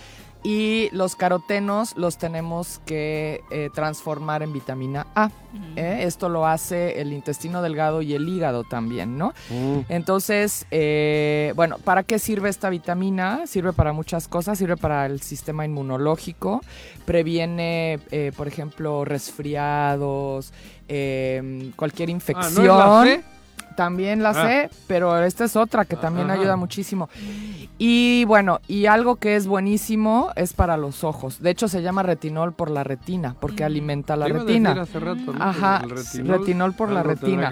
y 0.42 0.88
los 0.90 1.14
carotenos 1.14 1.96
los 1.96 2.18
tenemos 2.18 2.80
que 2.84 3.42
eh, 3.52 3.68
transformar 3.74 4.42
en 4.42 4.52
vitamina 4.52 5.06
A. 5.14 5.30
¿eh? 5.76 6.00
Esto 6.02 6.28
lo 6.28 6.46
hace 6.46 7.00
el 7.00 7.12
intestino 7.12 7.62
delgado 7.62 8.02
y 8.02 8.14
el 8.14 8.28
hígado 8.28 8.64
también, 8.64 9.18
¿no? 9.18 9.34
Mm. 9.50 9.80
Entonces, 9.88 10.66
eh, 10.72 11.52
bueno, 11.54 11.76
¿para 11.78 12.02
qué 12.02 12.18
sirve 12.18 12.48
esta 12.48 12.70
vitamina? 12.70 13.46
Sirve 13.46 13.72
para 13.72 13.92
muchas 13.92 14.26
cosas, 14.26 14.58
sirve 14.58 14.76
para 14.76 15.06
el 15.06 15.20
sistema 15.20 15.64
inmunológico, 15.64 16.60
previene, 17.04 18.00
por 18.36 18.48
ejemplo, 18.48 19.04
resfriados, 19.04 20.52
cualquier 21.76 22.08
ah, 22.08 22.12
infección. 22.12 23.22
También 23.76 24.22
la 24.22 24.30
ah. 24.30 24.46
sé, 24.46 24.70
pero 24.86 25.18
esta 25.22 25.44
es 25.44 25.56
otra 25.56 25.84
que 25.84 25.96
también 25.96 26.30
ayuda 26.30 26.56
muchísimo. 26.56 27.08
Y 27.78 28.26
bueno, 28.26 28.60
y 28.68 28.86
algo 28.86 29.16
que 29.16 29.36
es 29.36 29.46
buenísimo 29.46 30.32
es 30.36 30.52
para 30.52 30.76
los 30.76 31.02
ojos. 31.02 31.40
De 31.40 31.48
hecho, 31.48 31.66
se 31.66 31.80
llama 31.80 32.02
retinol 32.02 32.52
por 32.52 32.70
la 32.70 32.84
retina, 32.84 33.34
porque 33.40 33.62
mm. 33.62 33.66
alimenta 33.66 34.16
la 34.16 34.28
retina. 34.28 34.72
hace 34.72 35.00
rato, 35.00 35.32
Ajá, 35.38 35.82
retinol, 36.22 36.74
por 36.74 36.90
la 36.90 37.02
retina. 37.02 37.50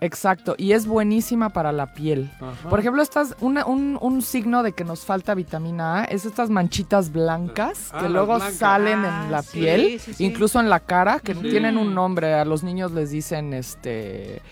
Exacto, 0.00 0.54
y 0.56 0.70
es 0.70 0.86
buenísima 0.86 1.48
para 1.48 1.72
la 1.72 1.94
piel. 1.94 2.30
Por 2.70 2.78
ejemplo, 2.78 3.02
estas, 3.02 3.34
un, 3.40 3.58
un, 4.00 4.22
signo 4.22 4.62
de 4.62 4.72
que 4.72 4.84
nos 4.84 5.04
falta 5.04 5.34
vitamina 5.34 6.02
A 6.02 6.04
es 6.04 6.26
estas 6.26 6.48
manchitas 6.48 7.12
blancas 7.12 7.90
ah, 7.92 8.00
que 8.00 8.08
luego 8.08 8.38
salen 8.40 9.00
en 9.00 9.04
ah, 9.04 9.28
la 9.30 9.42
piel, 9.42 10.00
incluso 10.18 10.60
en 10.60 10.68
la 10.68 10.80
cara, 10.80 11.18
que 11.18 11.34
tienen 11.34 11.76
un 11.76 11.94
nombre. 11.94 12.34
A 12.34 12.44
los 12.44 12.62
niños 12.62 12.92
les 12.92 13.10
dicen 13.10 13.52
este 13.52 14.42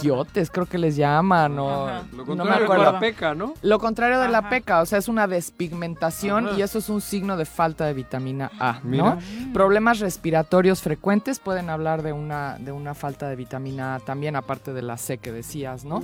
giotes, 0.00 0.50
creo 0.50 0.66
que 0.66 0.78
les 0.78 0.96
llaman, 0.96 1.58
o 1.58 1.88
Lo 2.12 2.24
contrario 2.24 2.68
de 2.68 2.78
la 2.78 2.98
peca, 2.98 3.34
¿no? 3.34 3.54
Lo 3.62 3.78
contrario 3.78 4.20
de 4.20 4.28
la 4.28 4.48
peca, 4.48 4.80
o 4.80 4.86
sea, 4.86 4.98
es 4.98 5.08
una 5.08 5.26
despigmentación 5.26 6.50
y 6.56 6.62
eso 6.62 6.78
es 6.78 6.88
un 6.88 7.00
signo 7.00 7.36
de 7.36 7.44
falta 7.44 7.86
de 7.86 7.94
vitamina 7.94 8.50
A, 8.58 8.80
¿no? 8.82 9.18
Problemas 9.52 10.00
respiratorios 10.00 10.82
frecuentes 10.82 11.38
pueden 11.38 11.70
hablar 11.70 12.02
de 12.02 12.12
una, 12.12 12.56
de 12.58 12.72
una 12.72 12.94
falta 12.94 13.28
de 13.28 13.36
vitamina 13.36 13.96
A 13.96 14.00
también, 14.00 14.36
aparte 14.36 14.72
de 14.72 14.82
la 14.82 14.96
C 14.96 15.18
que 15.18 15.32
decías, 15.32 15.84
¿no? 15.84 16.02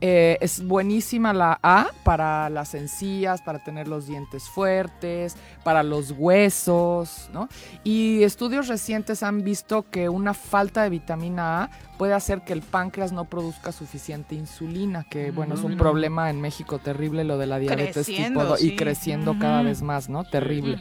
Eh, 0.00 0.38
es 0.40 0.64
buenísima 0.66 1.32
la 1.32 1.58
A 1.62 1.88
para 2.04 2.50
las 2.50 2.74
encías, 2.74 3.42
para 3.42 3.58
tener 3.58 3.88
los 3.88 4.06
dientes 4.06 4.48
fuertes, 4.48 5.36
para 5.62 5.82
los 5.82 6.12
huesos, 6.12 7.28
¿no? 7.32 7.48
Y 7.82 8.22
estudios 8.22 8.68
recientes 8.68 9.22
han 9.22 9.42
visto 9.42 9.84
que 9.90 10.08
una 10.08 10.34
falta 10.34 10.82
de 10.82 10.90
vitamina 10.90 11.64
A 11.64 11.70
puede 11.96 12.14
hacer 12.14 12.42
que 12.42 12.52
el 12.52 12.62
páncreas 12.62 13.12
no 13.12 13.24
produzca 13.24 13.72
suficiente 13.72 14.34
insulina, 14.34 15.04
que 15.04 15.30
bueno, 15.30 15.54
es 15.54 15.62
un 15.62 15.74
mm. 15.74 15.78
problema 15.78 16.30
en 16.30 16.40
México 16.40 16.78
terrible 16.78 17.24
lo 17.24 17.38
de 17.38 17.46
la 17.46 17.58
diabetes 17.58 18.06
tipo 18.06 18.44
2 18.44 18.62
y 18.62 18.76
creciendo 18.76 19.38
cada 19.38 19.62
vez 19.62 19.82
más, 19.82 20.08
¿no? 20.08 20.24
Terrible. 20.24 20.78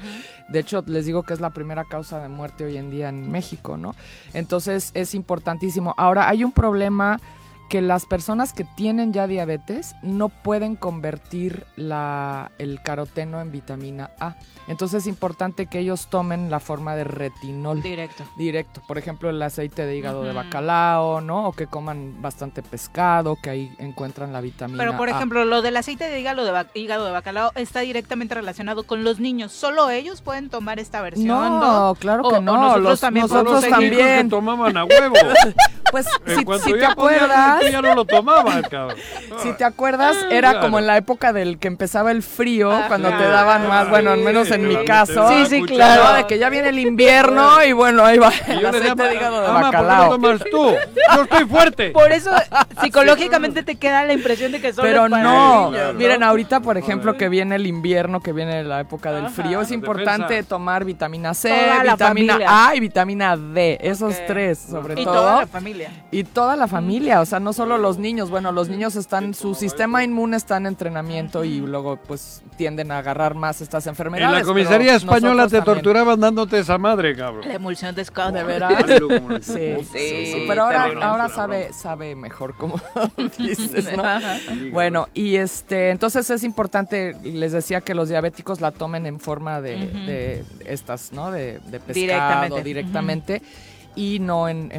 De 0.49 0.59
hecho, 0.59 0.83
les 0.87 1.05
digo 1.05 1.23
que 1.23 1.33
es 1.33 1.39
la 1.39 1.51
primera 1.51 1.85
causa 1.85 2.19
de 2.19 2.29
muerte 2.29 2.65
hoy 2.65 2.77
en 2.77 2.89
día 2.89 3.09
en 3.09 3.31
México, 3.31 3.77
¿no? 3.77 3.95
Entonces 4.33 4.91
es 4.93 5.15
importantísimo. 5.15 5.93
Ahora, 5.97 6.29
hay 6.29 6.43
un 6.43 6.51
problema 6.51 7.19
que 7.73 7.81
las 7.81 8.05
personas 8.05 8.53
que 8.53 8.65
tienen 8.65 9.13
ya 9.13 9.25
diabetes 9.25 9.95
no 10.03 10.29
pueden 10.29 10.75
convertir 10.75 11.65
la, 11.75 12.51
el 12.59 12.83
caroteno 12.83 13.41
en 13.41 13.51
vitamina 13.51 14.11
A. 14.19 14.35
Entonces 14.67 15.01
es 15.01 15.07
importante 15.07 15.65
que 15.65 15.79
ellos 15.79 16.05
tomen 16.07 16.51
la 16.51 16.59
forma 16.59 16.95
de 16.95 17.03
retinol. 17.03 17.81
Directo. 17.81 18.25
Directo. 18.37 18.83
Por 18.87 18.99
ejemplo, 18.99 19.31
el 19.31 19.41
aceite 19.41 19.87
de 19.87 19.97
hígado 19.97 20.23
de 20.23 20.33
bacalao, 20.33 21.19
¿no? 21.19 21.47
O 21.47 21.53
que 21.53 21.65
coman 21.65 22.21
bastante 22.21 22.61
pescado, 22.61 23.37
que 23.41 23.49
ahí 23.49 23.71
encuentran 23.79 24.31
la 24.31 24.39
vitamina 24.39 24.77
Pero, 24.77 24.95
por 24.95 25.09
ejemplo, 25.09 25.43
lo 25.43 25.63
del 25.63 25.75
aceite 25.75 26.07
de 26.07 26.19
hígado 26.19 26.45
de, 26.45 26.65
hígado 26.75 27.05
de 27.05 27.11
bacalao 27.11 27.53
está 27.55 27.79
directamente 27.79 28.35
relacionado 28.35 28.83
con 28.83 29.03
los 29.03 29.19
niños. 29.19 29.51
¿Solo 29.51 29.89
ellos 29.89 30.21
pueden 30.21 30.49
tomar 30.49 30.77
esta 30.77 31.01
versión? 31.01 31.27
No, 31.27 31.95
claro 31.99 32.29
que 32.29 32.39
no. 32.39 32.55
Nosotros 32.55 32.99
también. 32.99 33.25
Nosotros 33.25 33.67
también. 33.67 34.29
tomaban 34.29 34.77
a 34.77 34.85
huevo. 34.85 35.15
pues, 35.91 36.05
si, 36.63 36.73
te 36.73 36.85
acuerdas... 36.85 37.62
Ya 37.71 37.81
no 37.81 37.95
lo 37.95 38.05
tomaban, 38.05 38.61
cabrón. 38.63 38.97
Si 39.41 39.53
te 39.53 39.63
acuerdas, 39.63 40.15
era 40.29 40.59
como 40.59 40.79
en 40.79 40.87
la 40.87 40.97
época 40.97 41.33
del 41.33 41.57
que 41.57 41.67
empezaba 41.67 42.11
el 42.11 42.23
frío, 42.23 42.71
cuando 42.87 43.09
te 43.09 43.23
daban 43.23 43.67
más, 43.67 43.89
bueno, 43.89 44.11
al 44.11 44.19
menos 44.19 44.51
en 44.51 44.67
mi 44.67 44.83
caso. 44.85 45.29
Sí, 45.29 45.45
sí, 45.47 45.61
claro. 45.63 46.15
De 46.15 46.27
que 46.27 46.37
ya 46.37 46.49
viene 46.49 46.69
el 46.69 46.79
invierno 46.79 47.63
y 47.63 47.71
bueno, 47.71 48.05
ahí 48.05 48.17
va 48.17 48.31
el 48.47 48.65
aceite 48.65 49.03
de 49.03 49.15
hígado 49.15 49.41
de 49.41 49.47
bacalao. 49.47 50.19
¿por 50.19 50.19
qué 50.19 50.49
tomas 50.49 50.51
tú? 50.51 50.75
Yo 51.15 51.23
estoy 51.23 51.45
fuerte. 51.45 51.89
Por 51.91 52.11
eso 52.11 52.31
psicológicamente 52.81 53.63
te 53.63 53.75
queda 53.75 54.03
la 54.05 54.13
impresión 54.13 54.51
de 54.51 54.61
que 54.61 54.73
solo 54.73 54.87
Pero 54.87 55.09
no. 55.09 55.71
Miren, 55.95 56.23
ahorita, 56.23 56.59
por 56.59 56.77
ejemplo, 56.77 57.15
que 57.17 57.29
viene 57.29 57.55
el 57.55 57.67
invierno, 57.67 58.21
que 58.21 58.33
viene 58.33 58.63
la 58.63 58.81
época 58.81 59.11
del 59.11 59.29
frío, 59.29 59.61
es 59.61 59.71
importante 59.71 60.43
tomar 60.43 60.85
vitamina 60.85 61.33
C, 61.33 61.53
vitamina 61.83 62.39
A 62.47 62.75
y 62.75 62.79
vitamina 62.79 63.37
D. 63.37 63.77
Esos 63.81 64.15
tres, 64.27 64.59
sobre 64.59 64.95
todo. 64.95 65.01
Y 65.01 65.05
toda 65.05 65.39
la 65.41 65.47
familia. 65.47 65.91
Y 66.11 66.23
toda 66.23 66.55
la 66.55 66.67
familia, 66.67 67.21
o 67.21 67.25
sea, 67.25 67.39
no 67.39 67.52
solo 67.53 67.77
los 67.77 67.97
niños. 67.97 68.29
Bueno, 68.29 68.51
los 68.51 68.69
niños 68.69 68.95
están, 68.95 69.33
su 69.33 69.55
sistema 69.55 70.03
inmune 70.03 70.37
está 70.37 70.57
en 70.57 70.65
entrenamiento 70.65 71.43
y 71.43 71.59
luego 71.59 71.97
pues 71.97 72.43
tienden 72.57 72.91
a 72.91 72.99
agarrar 72.99 73.35
más 73.35 73.61
estas 73.61 73.87
enfermedades. 73.87 74.33
En 74.33 74.39
la 74.39 74.45
comisaría 74.45 74.95
española 74.95 75.47
te 75.47 75.61
torturaban 75.61 76.19
dándote 76.19 76.59
esa 76.59 76.77
madre, 76.77 77.15
cabrón. 77.15 77.47
La 77.47 77.55
emulsión 77.55 77.95
de 77.95 78.05
Scott. 78.05 78.33
De 78.33 78.43
veras. 78.43 78.85
sí, 79.41 79.75
sí, 79.91 80.25
sí, 80.25 80.45
Pero 80.47 80.63
ahora, 80.63 80.91
ahora 81.01 81.29
sabe, 81.29 81.71
sabe 81.73 82.15
mejor 82.15 82.55
como 82.57 82.79
dices, 83.37 83.95
¿no? 83.95 84.03
bueno, 84.71 85.07
y 85.13 85.35
este, 85.35 85.89
entonces 85.89 86.29
es 86.29 86.43
importante, 86.43 87.15
les 87.23 87.51
decía 87.51 87.81
que 87.81 87.93
los 87.93 88.09
diabéticos 88.09 88.61
la 88.61 88.71
tomen 88.71 89.05
en 89.05 89.19
forma 89.19 89.61
de, 89.61 90.43
estas, 90.65 91.11
¿no? 91.13 91.31
De, 91.31 91.59
pescado 91.85 92.61
directamente 92.61 93.41
y 93.95 94.19
no 94.19 94.49
en, 94.49 94.69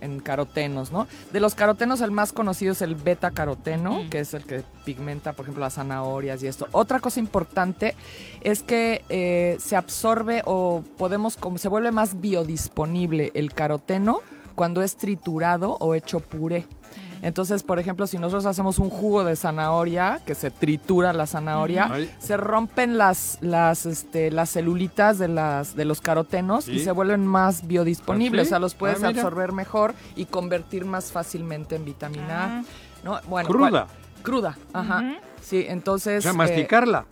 en, 0.00 0.20
carotenos, 0.20 0.90
¿no? 0.92 1.06
De 1.32 1.40
los 1.40 1.54
carotenos 1.54 2.00
el 2.00 2.10
más 2.10 2.32
conocido 2.32 2.72
es 2.72 2.82
el 2.82 2.94
beta 2.94 3.30
caroteno, 3.30 4.02
que 4.10 4.20
es 4.20 4.34
el 4.34 4.44
que 4.44 4.62
pigmenta, 4.84 5.32
por 5.32 5.44
ejemplo, 5.44 5.62
las 5.62 5.74
zanahorias 5.74 6.42
y 6.42 6.48
esto. 6.48 6.66
Otra 6.72 7.00
cosa 7.00 7.20
importante 7.20 7.94
es 8.40 8.62
que 8.62 9.04
eh, 9.08 9.56
se 9.60 9.76
absorbe 9.76 10.42
o 10.44 10.82
podemos, 10.96 11.36
como 11.36 11.58
se 11.58 11.68
vuelve 11.68 11.92
más 11.92 12.20
biodisponible 12.20 13.30
el 13.34 13.52
caroteno 13.52 14.20
cuando 14.54 14.82
es 14.82 14.96
triturado 14.96 15.76
o 15.78 15.94
hecho 15.94 16.20
puré. 16.20 16.66
Entonces, 17.22 17.62
por 17.62 17.78
ejemplo, 17.78 18.06
si 18.06 18.18
nosotros 18.18 18.46
hacemos 18.46 18.78
un 18.78 18.90
jugo 18.90 19.24
de 19.24 19.36
zanahoria, 19.36 20.20
que 20.24 20.34
se 20.34 20.50
tritura 20.50 21.12
la 21.12 21.26
zanahoria, 21.26 21.90
se 22.18 22.36
rompen 22.36 22.98
las, 22.98 23.38
las, 23.40 23.86
este, 23.86 24.30
las 24.30 24.50
celulitas 24.50 25.18
de, 25.18 25.28
las, 25.28 25.76
de 25.76 25.84
los 25.84 26.00
carotenos 26.00 26.68
y 26.68 26.80
se 26.80 26.92
vuelven 26.92 27.26
más 27.26 27.66
biodisponibles. 27.66 28.46
¿Ah, 28.46 28.48
o 28.48 28.48
sea, 28.48 28.58
los 28.58 28.74
puedes 28.74 29.02
ah, 29.02 29.08
absorber 29.08 29.52
mejor 29.52 29.94
y 30.16 30.26
convertir 30.26 30.84
más 30.84 31.12
fácilmente 31.12 31.76
en 31.76 31.84
vitamina 31.84 32.58
A. 32.58 32.64
¿no? 33.04 33.20
Bueno, 33.28 33.48
cruda. 33.48 33.86
cruda, 34.22 34.58
ajá. 34.72 35.18
Sí, 35.40 35.64
entonces... 35.68 36.20
O 36.20 36.22
sea, 36.22 36.32
masticarla 36.32 37.06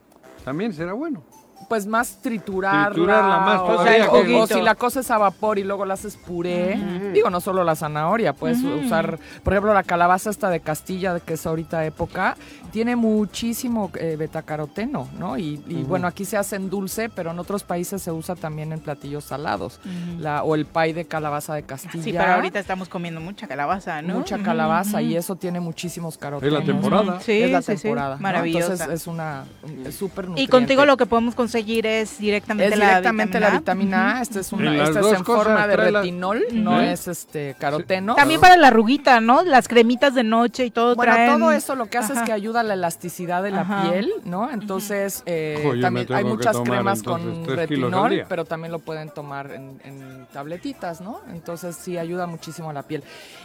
también 0.45 0.73
será 0.73 0.93
bueno 0.93 1.25
pues 1.69 1.87
más 1.87 2.19
triturarla. 2.23 2.91
Triturarla 2.91 3.39
más 3.41 3.61
o, 3.61 4.47
si 4.47 4.61
la 4.61 4.75
cosa 4.75 5.01
es 5.01 5.11
a 5.11 5.19
vapor 5.19 5.59
y 5.59 5.65
luego 5.65 5.85
la 5.85 5.95
haces 5.95 6.17
puré. 6.17 6.79
Digo, 7.13 7.31
no 7.31 7.41
solo 7.41 7.65
la 7.65 7.75
zanahoria, 7.75 8.33
puedes 8.33 8.63
usar, 8.63 9.19
por 9.43 9.53
ejemplo, 9.53 9.75
la 9.75 9.83
calabaza 9.83 10.31
esta 10.31 10.51
de 10.51 10.61
Castilla, 10.61 11.19
que 11.21 11.35
es 11.35 11.47
ahorita 11.47 11.85
época, 11.85 12.37
tiene 12.73 12.97
muchísimo 12.97 13.91
eh, 13.99 14.17
betacaroteno, 14.19 15.09
¿no? 15.19 15.39
Y, 15.39 15.57
bueno, 15.89 16.07
aquí 16.07 16.25
se 16.25 16.37
hace 16.37 16.57
en 16.57 16.71
dulce, 16.71 17.09
pero 17.09 17.31
en 17.31 17.39
otros 17.39 17.65
países 17.65 18.03
se 18.03 18.13
usa 18.13 18.37
también 18.37 18.73
en 18.73 18.81
platillos 18.81 19.25
salados. 19.25 19.81
la, 20.19 20.43
o 20.43 20.55
el 20.55 20.67
pay 20.67 20.93
de 20.93 21.05
calabaza 21.05 21.55
de 21.55 21.63
Castilla. 21.63 22.05
Sí, 22.05 22.13
pero 22.13 22.35
ahorita 22.35 22.59
estamos 22.59 22.89
comiendo 22.89 23.21
mucha 23.21 23.47
calabaza, 23.47 24.03
¿no? 24.03 24.15
Mucha 24.15 24.39
calabaza 24.43 25.03
y 25.03 25.17
eso 25.17 25.37
tiene 25.37 25.61
muchísimos 25.61 26.19
carotenos. 26.19 26.61
Es 26.61 26.67
la 26.67 26.73
temporada. 26.73 27.21
Sí, 27.21 27.43
es 27.43 27.51
la 27.51 27.63
temporada. 27.63 28.17
Maravillosa. 28.19 28.73
Entonces 28.73 29.01
es 29.01 29.07
una 29.07 29.45
súper 29.91 30.29
Y 30.37 30.47
contigo 30.49 30.85
lo 30.85 30.97
que 30.97 31.07
podemos 31.07 31.35
conseguir 31.35 31.46
es 31.55 32.19
directamente, 32.19 32.75
es 32.75 32.81
directamente 32.81 33.41
la 33.41 33.51
vitamina 33.51 34.19
A. 34.19 34.23
Esta 34.23 34.41
es, 34.41 34.53
una, 34.53 34.85
esta 34.85 35.01
es 35.01 35.07
en 35.07 35.25
forma 35.25 35.67
de 35.67 35.77
retinol, 35.77 36.45
no 36.53 36.81
es 36.81 37.09
este 37.09 37.57
caroteno. 37.59 38.15
También 38.15 38.41
para 38.41 38.57
la 38.57 38.69
arruguita, 38.69 39.21
¿no? 39.21 39.43
Las 39.43 39.69
cremitas 39.69 40.15
de 40.15 40.25
noche 40.25 40.67
y 40.67 40.71
todo 40.71 40.95
Bueno, 40.95 41.15
todo 41.39 41.53
eso 41.53 41.75
lo 41.75 41.87
que 41.87 41.99
hace 41.99 42.15
es 42.15 42.23
que 42.23 42.33
ayuda 42.33 42.63
la 42.63 42.75
elasticidad 42.75 43.43
de 43.43 43.51
la 43.51 43.83
piel, 43.83 44.13
¿no? 44.25 44.51
Entonces, 44.51 45.23
eh, 45.27 45.79
también 45.81 46.13
hay 46.13 46.25
muchas 46.25 46.59
cremas 46.61 47.03
con 47.03 47.47
retinol, 47.47 48.25
pero 48.29 48.45
también 48.45 48.73
lo 48.73 48.79
pueden 48.79 49.11
tomar 49.11 49.51
en, 49.53 50.27
tabletitas, 50.33 51.01
¿no? 51.01 51.21
Entonces, 51.31 51.77
sí 51.77 51.97
ayuda 51.97 52.27
muchísimo 52.27 52.71
a 52.71 52.73
la 52.73 52.83
piel. 52.83 53.03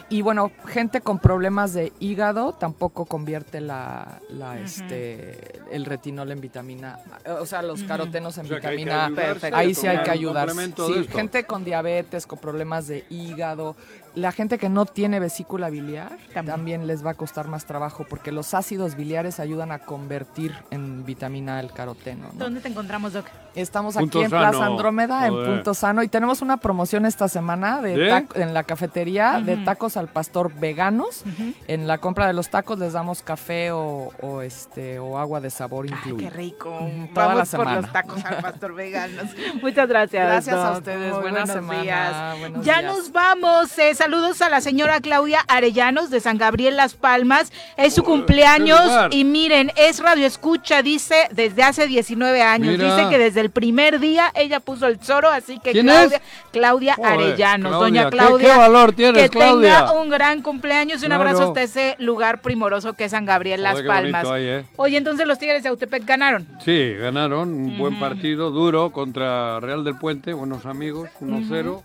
Y 0.08 0.20
bueno, 0.20 0.50
gente 0.66 1.00
con 1.00 1.18
problemas 1.18 1.72
de 1.72 1.92
hígado 2.00 2.52
tampoco 2.52 3.06
convierte 3.06 3.60
la, 3.60 4.20
este, 4.62 5.60
el 5.70 5.84
retinol 5.84 6.30
en 6.32 6.40
vitamina, 6.40 6.98
o 7.40 7.46
sea, 7.46 7.62
los 7.62 7.82
carotenos 7.92 8.38
en 8.38 8.48
vitamina. 8.48 9.10
Ahí 9.52 9.74
sí 9.74 9.86
hay 9.86 10.02
que 10.02 10.10
ayudar. 10.10 10.50
Sí, 10.50 11.06
gente 11.10 11.44
con 11.44 11.64
diabetes, 11.64 12.26
con 12.26 12.38
problemas 12.38 12.86
de 12.86 13.04
hígado, 13.10 13.76
la 14.14 14.32
gente 14.32 14.58
que 14.58 14.68
no 14.68 14.86
tiene 14.86 15.20
vesícula 15.20 15.70
biliar 15.70 16.18
también. 16.32 16.86
les 16.86 17.04
va 17.04 17.12
a 17.12 17.14
costar 17.14 17.48
más 17.48 17.64
trabajo 17.64 18.04
porque 18.08 18.32
los 18.32 18.54
ácidos 18.54 18.96
biliares 18.96 19.40
ayudan 19.40 19.72
a 19.72 19.80
convertir 19.80 20.54
en 20.70 21.04
vitamina 21.04 21.60
el 21.60 21.72
caroteno. 21.72 22.28
¿Dónde 22.34 22.60
te 22.60 22.68
encontramos, 22.68 23.12
Doc? 23.12 23.26
Estamos 23.54 23.96
aquí 23.96 24.22
en 24.22 24.30
Plaza 24.30 24.64
Andrómeda, 24.64 25.26
en 25.26 25.34
Punto 25.34 25.74
Sano, 25.74 26.02
y 26.02 26.08
tenemos 26.08 26.40
una 26.40 26.56
promoción 26.56 27.04
esta 27.04 27.28
semana 27.28 27.82
de 27.82 28.26
en 28.34 28.54
la 28.54 28.64
cafetería 28.64 29.40
de 29.44 29.58
tacos 29.58 29.96
al 29.96 30.08
pastor 30.08 30.52
veganos. 30.54 31.24
En 31.68 31.86
la 31.86 31.98
compra 31.98 32.26
de 32.26 32.32
los 32.32 32.48
tacos 32.48 32.78
les 32.78 32.94
damos 32.94 33.22
café 33.22 33.70
o, 33.72 34.42
este 34.42 34.98
o 34.98 35.18
agua 35.18 35.40
de 35.40 35.50
sabor 35.50 35.86
incluido. 35.86 36.16
¡Qué 36.16 36.30
rico! 36.30 36.90
Vamos 37.12 37.50
por 37.50 37.70
los 37.70 37.92
tacos 37.92 38.24
al 38.24 38.40
pastor 38.40 38.74
veganos. 38.74 39.26
Muchas 39.62 39.88
gracias. 39.88 40.26
Gracias 40.26 40.56
a 40.56 40.72
ustedes. 40.72 41.12
Buenas 41.12 41.50
semana. 41.50 41.82
Días. 41.82 42.64
ya 42.64 42.82
nos 42.82 43.12
vamos. 43.12 43.70
Saludos 44.02 44.42
a 44.42 44.48
la 44.48 44.60
señora 44.60 45.00
Claudia 45.00 45.44
Arellanos 45.46 46.10
de 46.10 46.18
San 46.18 46.36
Gabriel 46.36 46.76
Las 46.76 46.94
Palmas. 46.94 47.52
Es 47.76 47.94
su 47.94 48.02
cumpleaños 48.02 48.80
y 49.12 49.22
miren, 49.22 49.70
es 49.76 50.00
radio 50.00 50.26
escucha, 50.26 50.82
dice, 50.82 51.28
desde 51.30 51.62
hace 51.62 51.86
19 51.86 52.42
años. 52.42 52.80
Dice 52.80 53.06
que 53.10 53.16
desde 53.16 53.40
el 53.40 53.50
primer 53.50 54.00
día 54.00 54.32
ella 54.34 54.58
puso 54.58 54.88
el 54.88 54.98
zoro, 54.98 55.30
así 55.30 55.60
que 55.60 55.70
Claudia, 55.70 56.20
Claudia 56.50 56.96
Arellanos, 57.00 57.70
doña 57.70 58.10
Claudia. 58.10 58.48
¿qué, 58.52 58.58
valor 58.58 58.92
tienes, 58.92 59.30
que 59.30 59.38
tenga 59.38 59.92
un 59.92 60.10
gran 60.10 60.42
cumpleaños 60.42 61.00
y 61.00 61.06
un 61.06 61.12
abrazo 61.12 61.44
hasta 61.44 61.62
ese 61.62 61.94
lugar 62.00 62.42
primoroso 62.42 62.94
que 62.94 63.04
es 63.04 63.12
San 63.12 63.24
Gabriel 63.24 63.62
Las 63.62 63.82
Palmas. 63.82 64.26
¿eh? 64.34 64.64
Oye, 64.74 64.96
entonces 64.96 65.28
los 65.28 65.38
Tigres 65.38 65.62
de 65.62 65.68
Autepec 65.68 66.04
ganaron. 66.04 66.48
Sí, 66.64 66.92
ganaron 66.94 67.54
un 67.54 67.78
buen 67.78 68.00
partido 68.00 68.50
duro 68.50 68.90
contra 68.90 69.60
Real 69.60 69.84
del 69.84 69.94
Puente, 69.94 70.32
buenos 70.32 70.66
amigos, 70.66 71.08
1-0. 71.20 71.84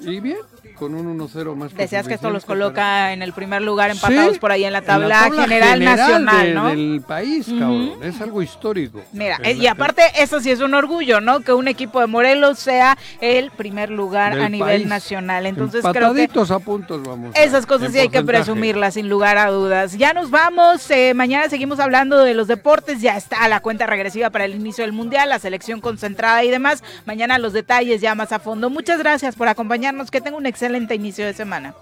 Y 0.00 0.20
bien, 0.20 0.36
con 0.76 0.94
un 0.94 1.18
1-0 1.18 1.54
más. 1.56 1.74
Deseas 1.74 2.06
que 2.06 2.14
esto 2.14 2.30
los 2.30 2.44
coloca 2.44 3.12
en 3.12 3.22
el 3.22 3.32
primer 3.32 3.62
lugar 3.62 3.90
empatados 3.90 4.38
por 4.38 4.52
ahí 4.52 4.64
en 4.64 4.72
la 4.72 4.82
tabla, 4.82 5.30
general, 5.30 5.82
nacional, 5.82 6.54
¿no? 6.54 6.68
del 6.68 7.02
país, 7.06 7.46
cabrón. 7.46 7.94
Es 8.02 8.20
algo 8.20 8.42
histórico. 8.42 9.02
Mira, 9.12 9.38
eh, 9.42 9.54
y 9.54 9.66
aparte 9.66 10.02
eso 10.18 10.40
sí 10.40 10.50
es 10.50 10.60
un 10.60 10.74
orgullo, 10.74 11.20
¿no? 11.20 11.40
Que 11.40 11.52
un 11.52 11.68
equipo 11.68 12.00
de 12.00 12.06
Morelos 12.06 12.58
sea 12.58 12.96
el 13.20 13.50
primer 13.50 13.90
lugar 13.90 14.38
a 14.38 14.48
nivel 14.48 14.88
nacional. 14.88 15.46
Entonces 15.46 15.84
creo 15.92 16.14
que 16.14 16.28
a 16.36 16.58
puntos 16.58 17.02
vamos. 17.02 17.34
Esas 17.34 17.66
cosas 17.66 17.92
sí 17.92 17.98
hay 17.98 18.08
que 18.08 18.22
presumirlas 18.22 18.94
sin 18.94 19.08
lugar 19.08 19.38
a 19.38 19.50
dudas. 19.50 19.96
Ya 19.96 20.12
nos 20.12 20.30
vamos, 20.30 20.90
eh, 20.90 21.14
mañana 21.14 21.48
seguimos 21.48 21.80
hablando 21.80 22.22
de 22.22 22.34
los 22.34 22.46
deportes, 22.46 23.00
ya 23.00 23.16
está 23.16 23.48
la 23.48 23.60
cuenta 23.60 23.86
regresiva 23.86 24.30
para 24.30 24.44
el 24.44 24.54
inicio 24.54 24.84
del 24.84 24.92
Mundial, 24.92 25.28
la 25.28 25.38
selección 25.38 25.80
concentrada 25.80 26.44
y 26.44 26.50
demás. 26.50 26.82
Mañana 27.06 27.38
los 27.38 27.52
detalles 27.52 28.00
ya 28.00 28.14
más 28.14 28.32
a 28.32 28.38
fondo. 28.38 28.70
Muchas 28.70 28.98
gracias 28.98 29.34
por 29.34 29.48
acompañarnos, 29.48 30.10
que 30.10 30.20
tenga 30.20 30.36
un 30.36 30.46
excelente 30.66 30.96
inicio 30.96 31.24
de 31.24 31.32
semana. 31.32 31.74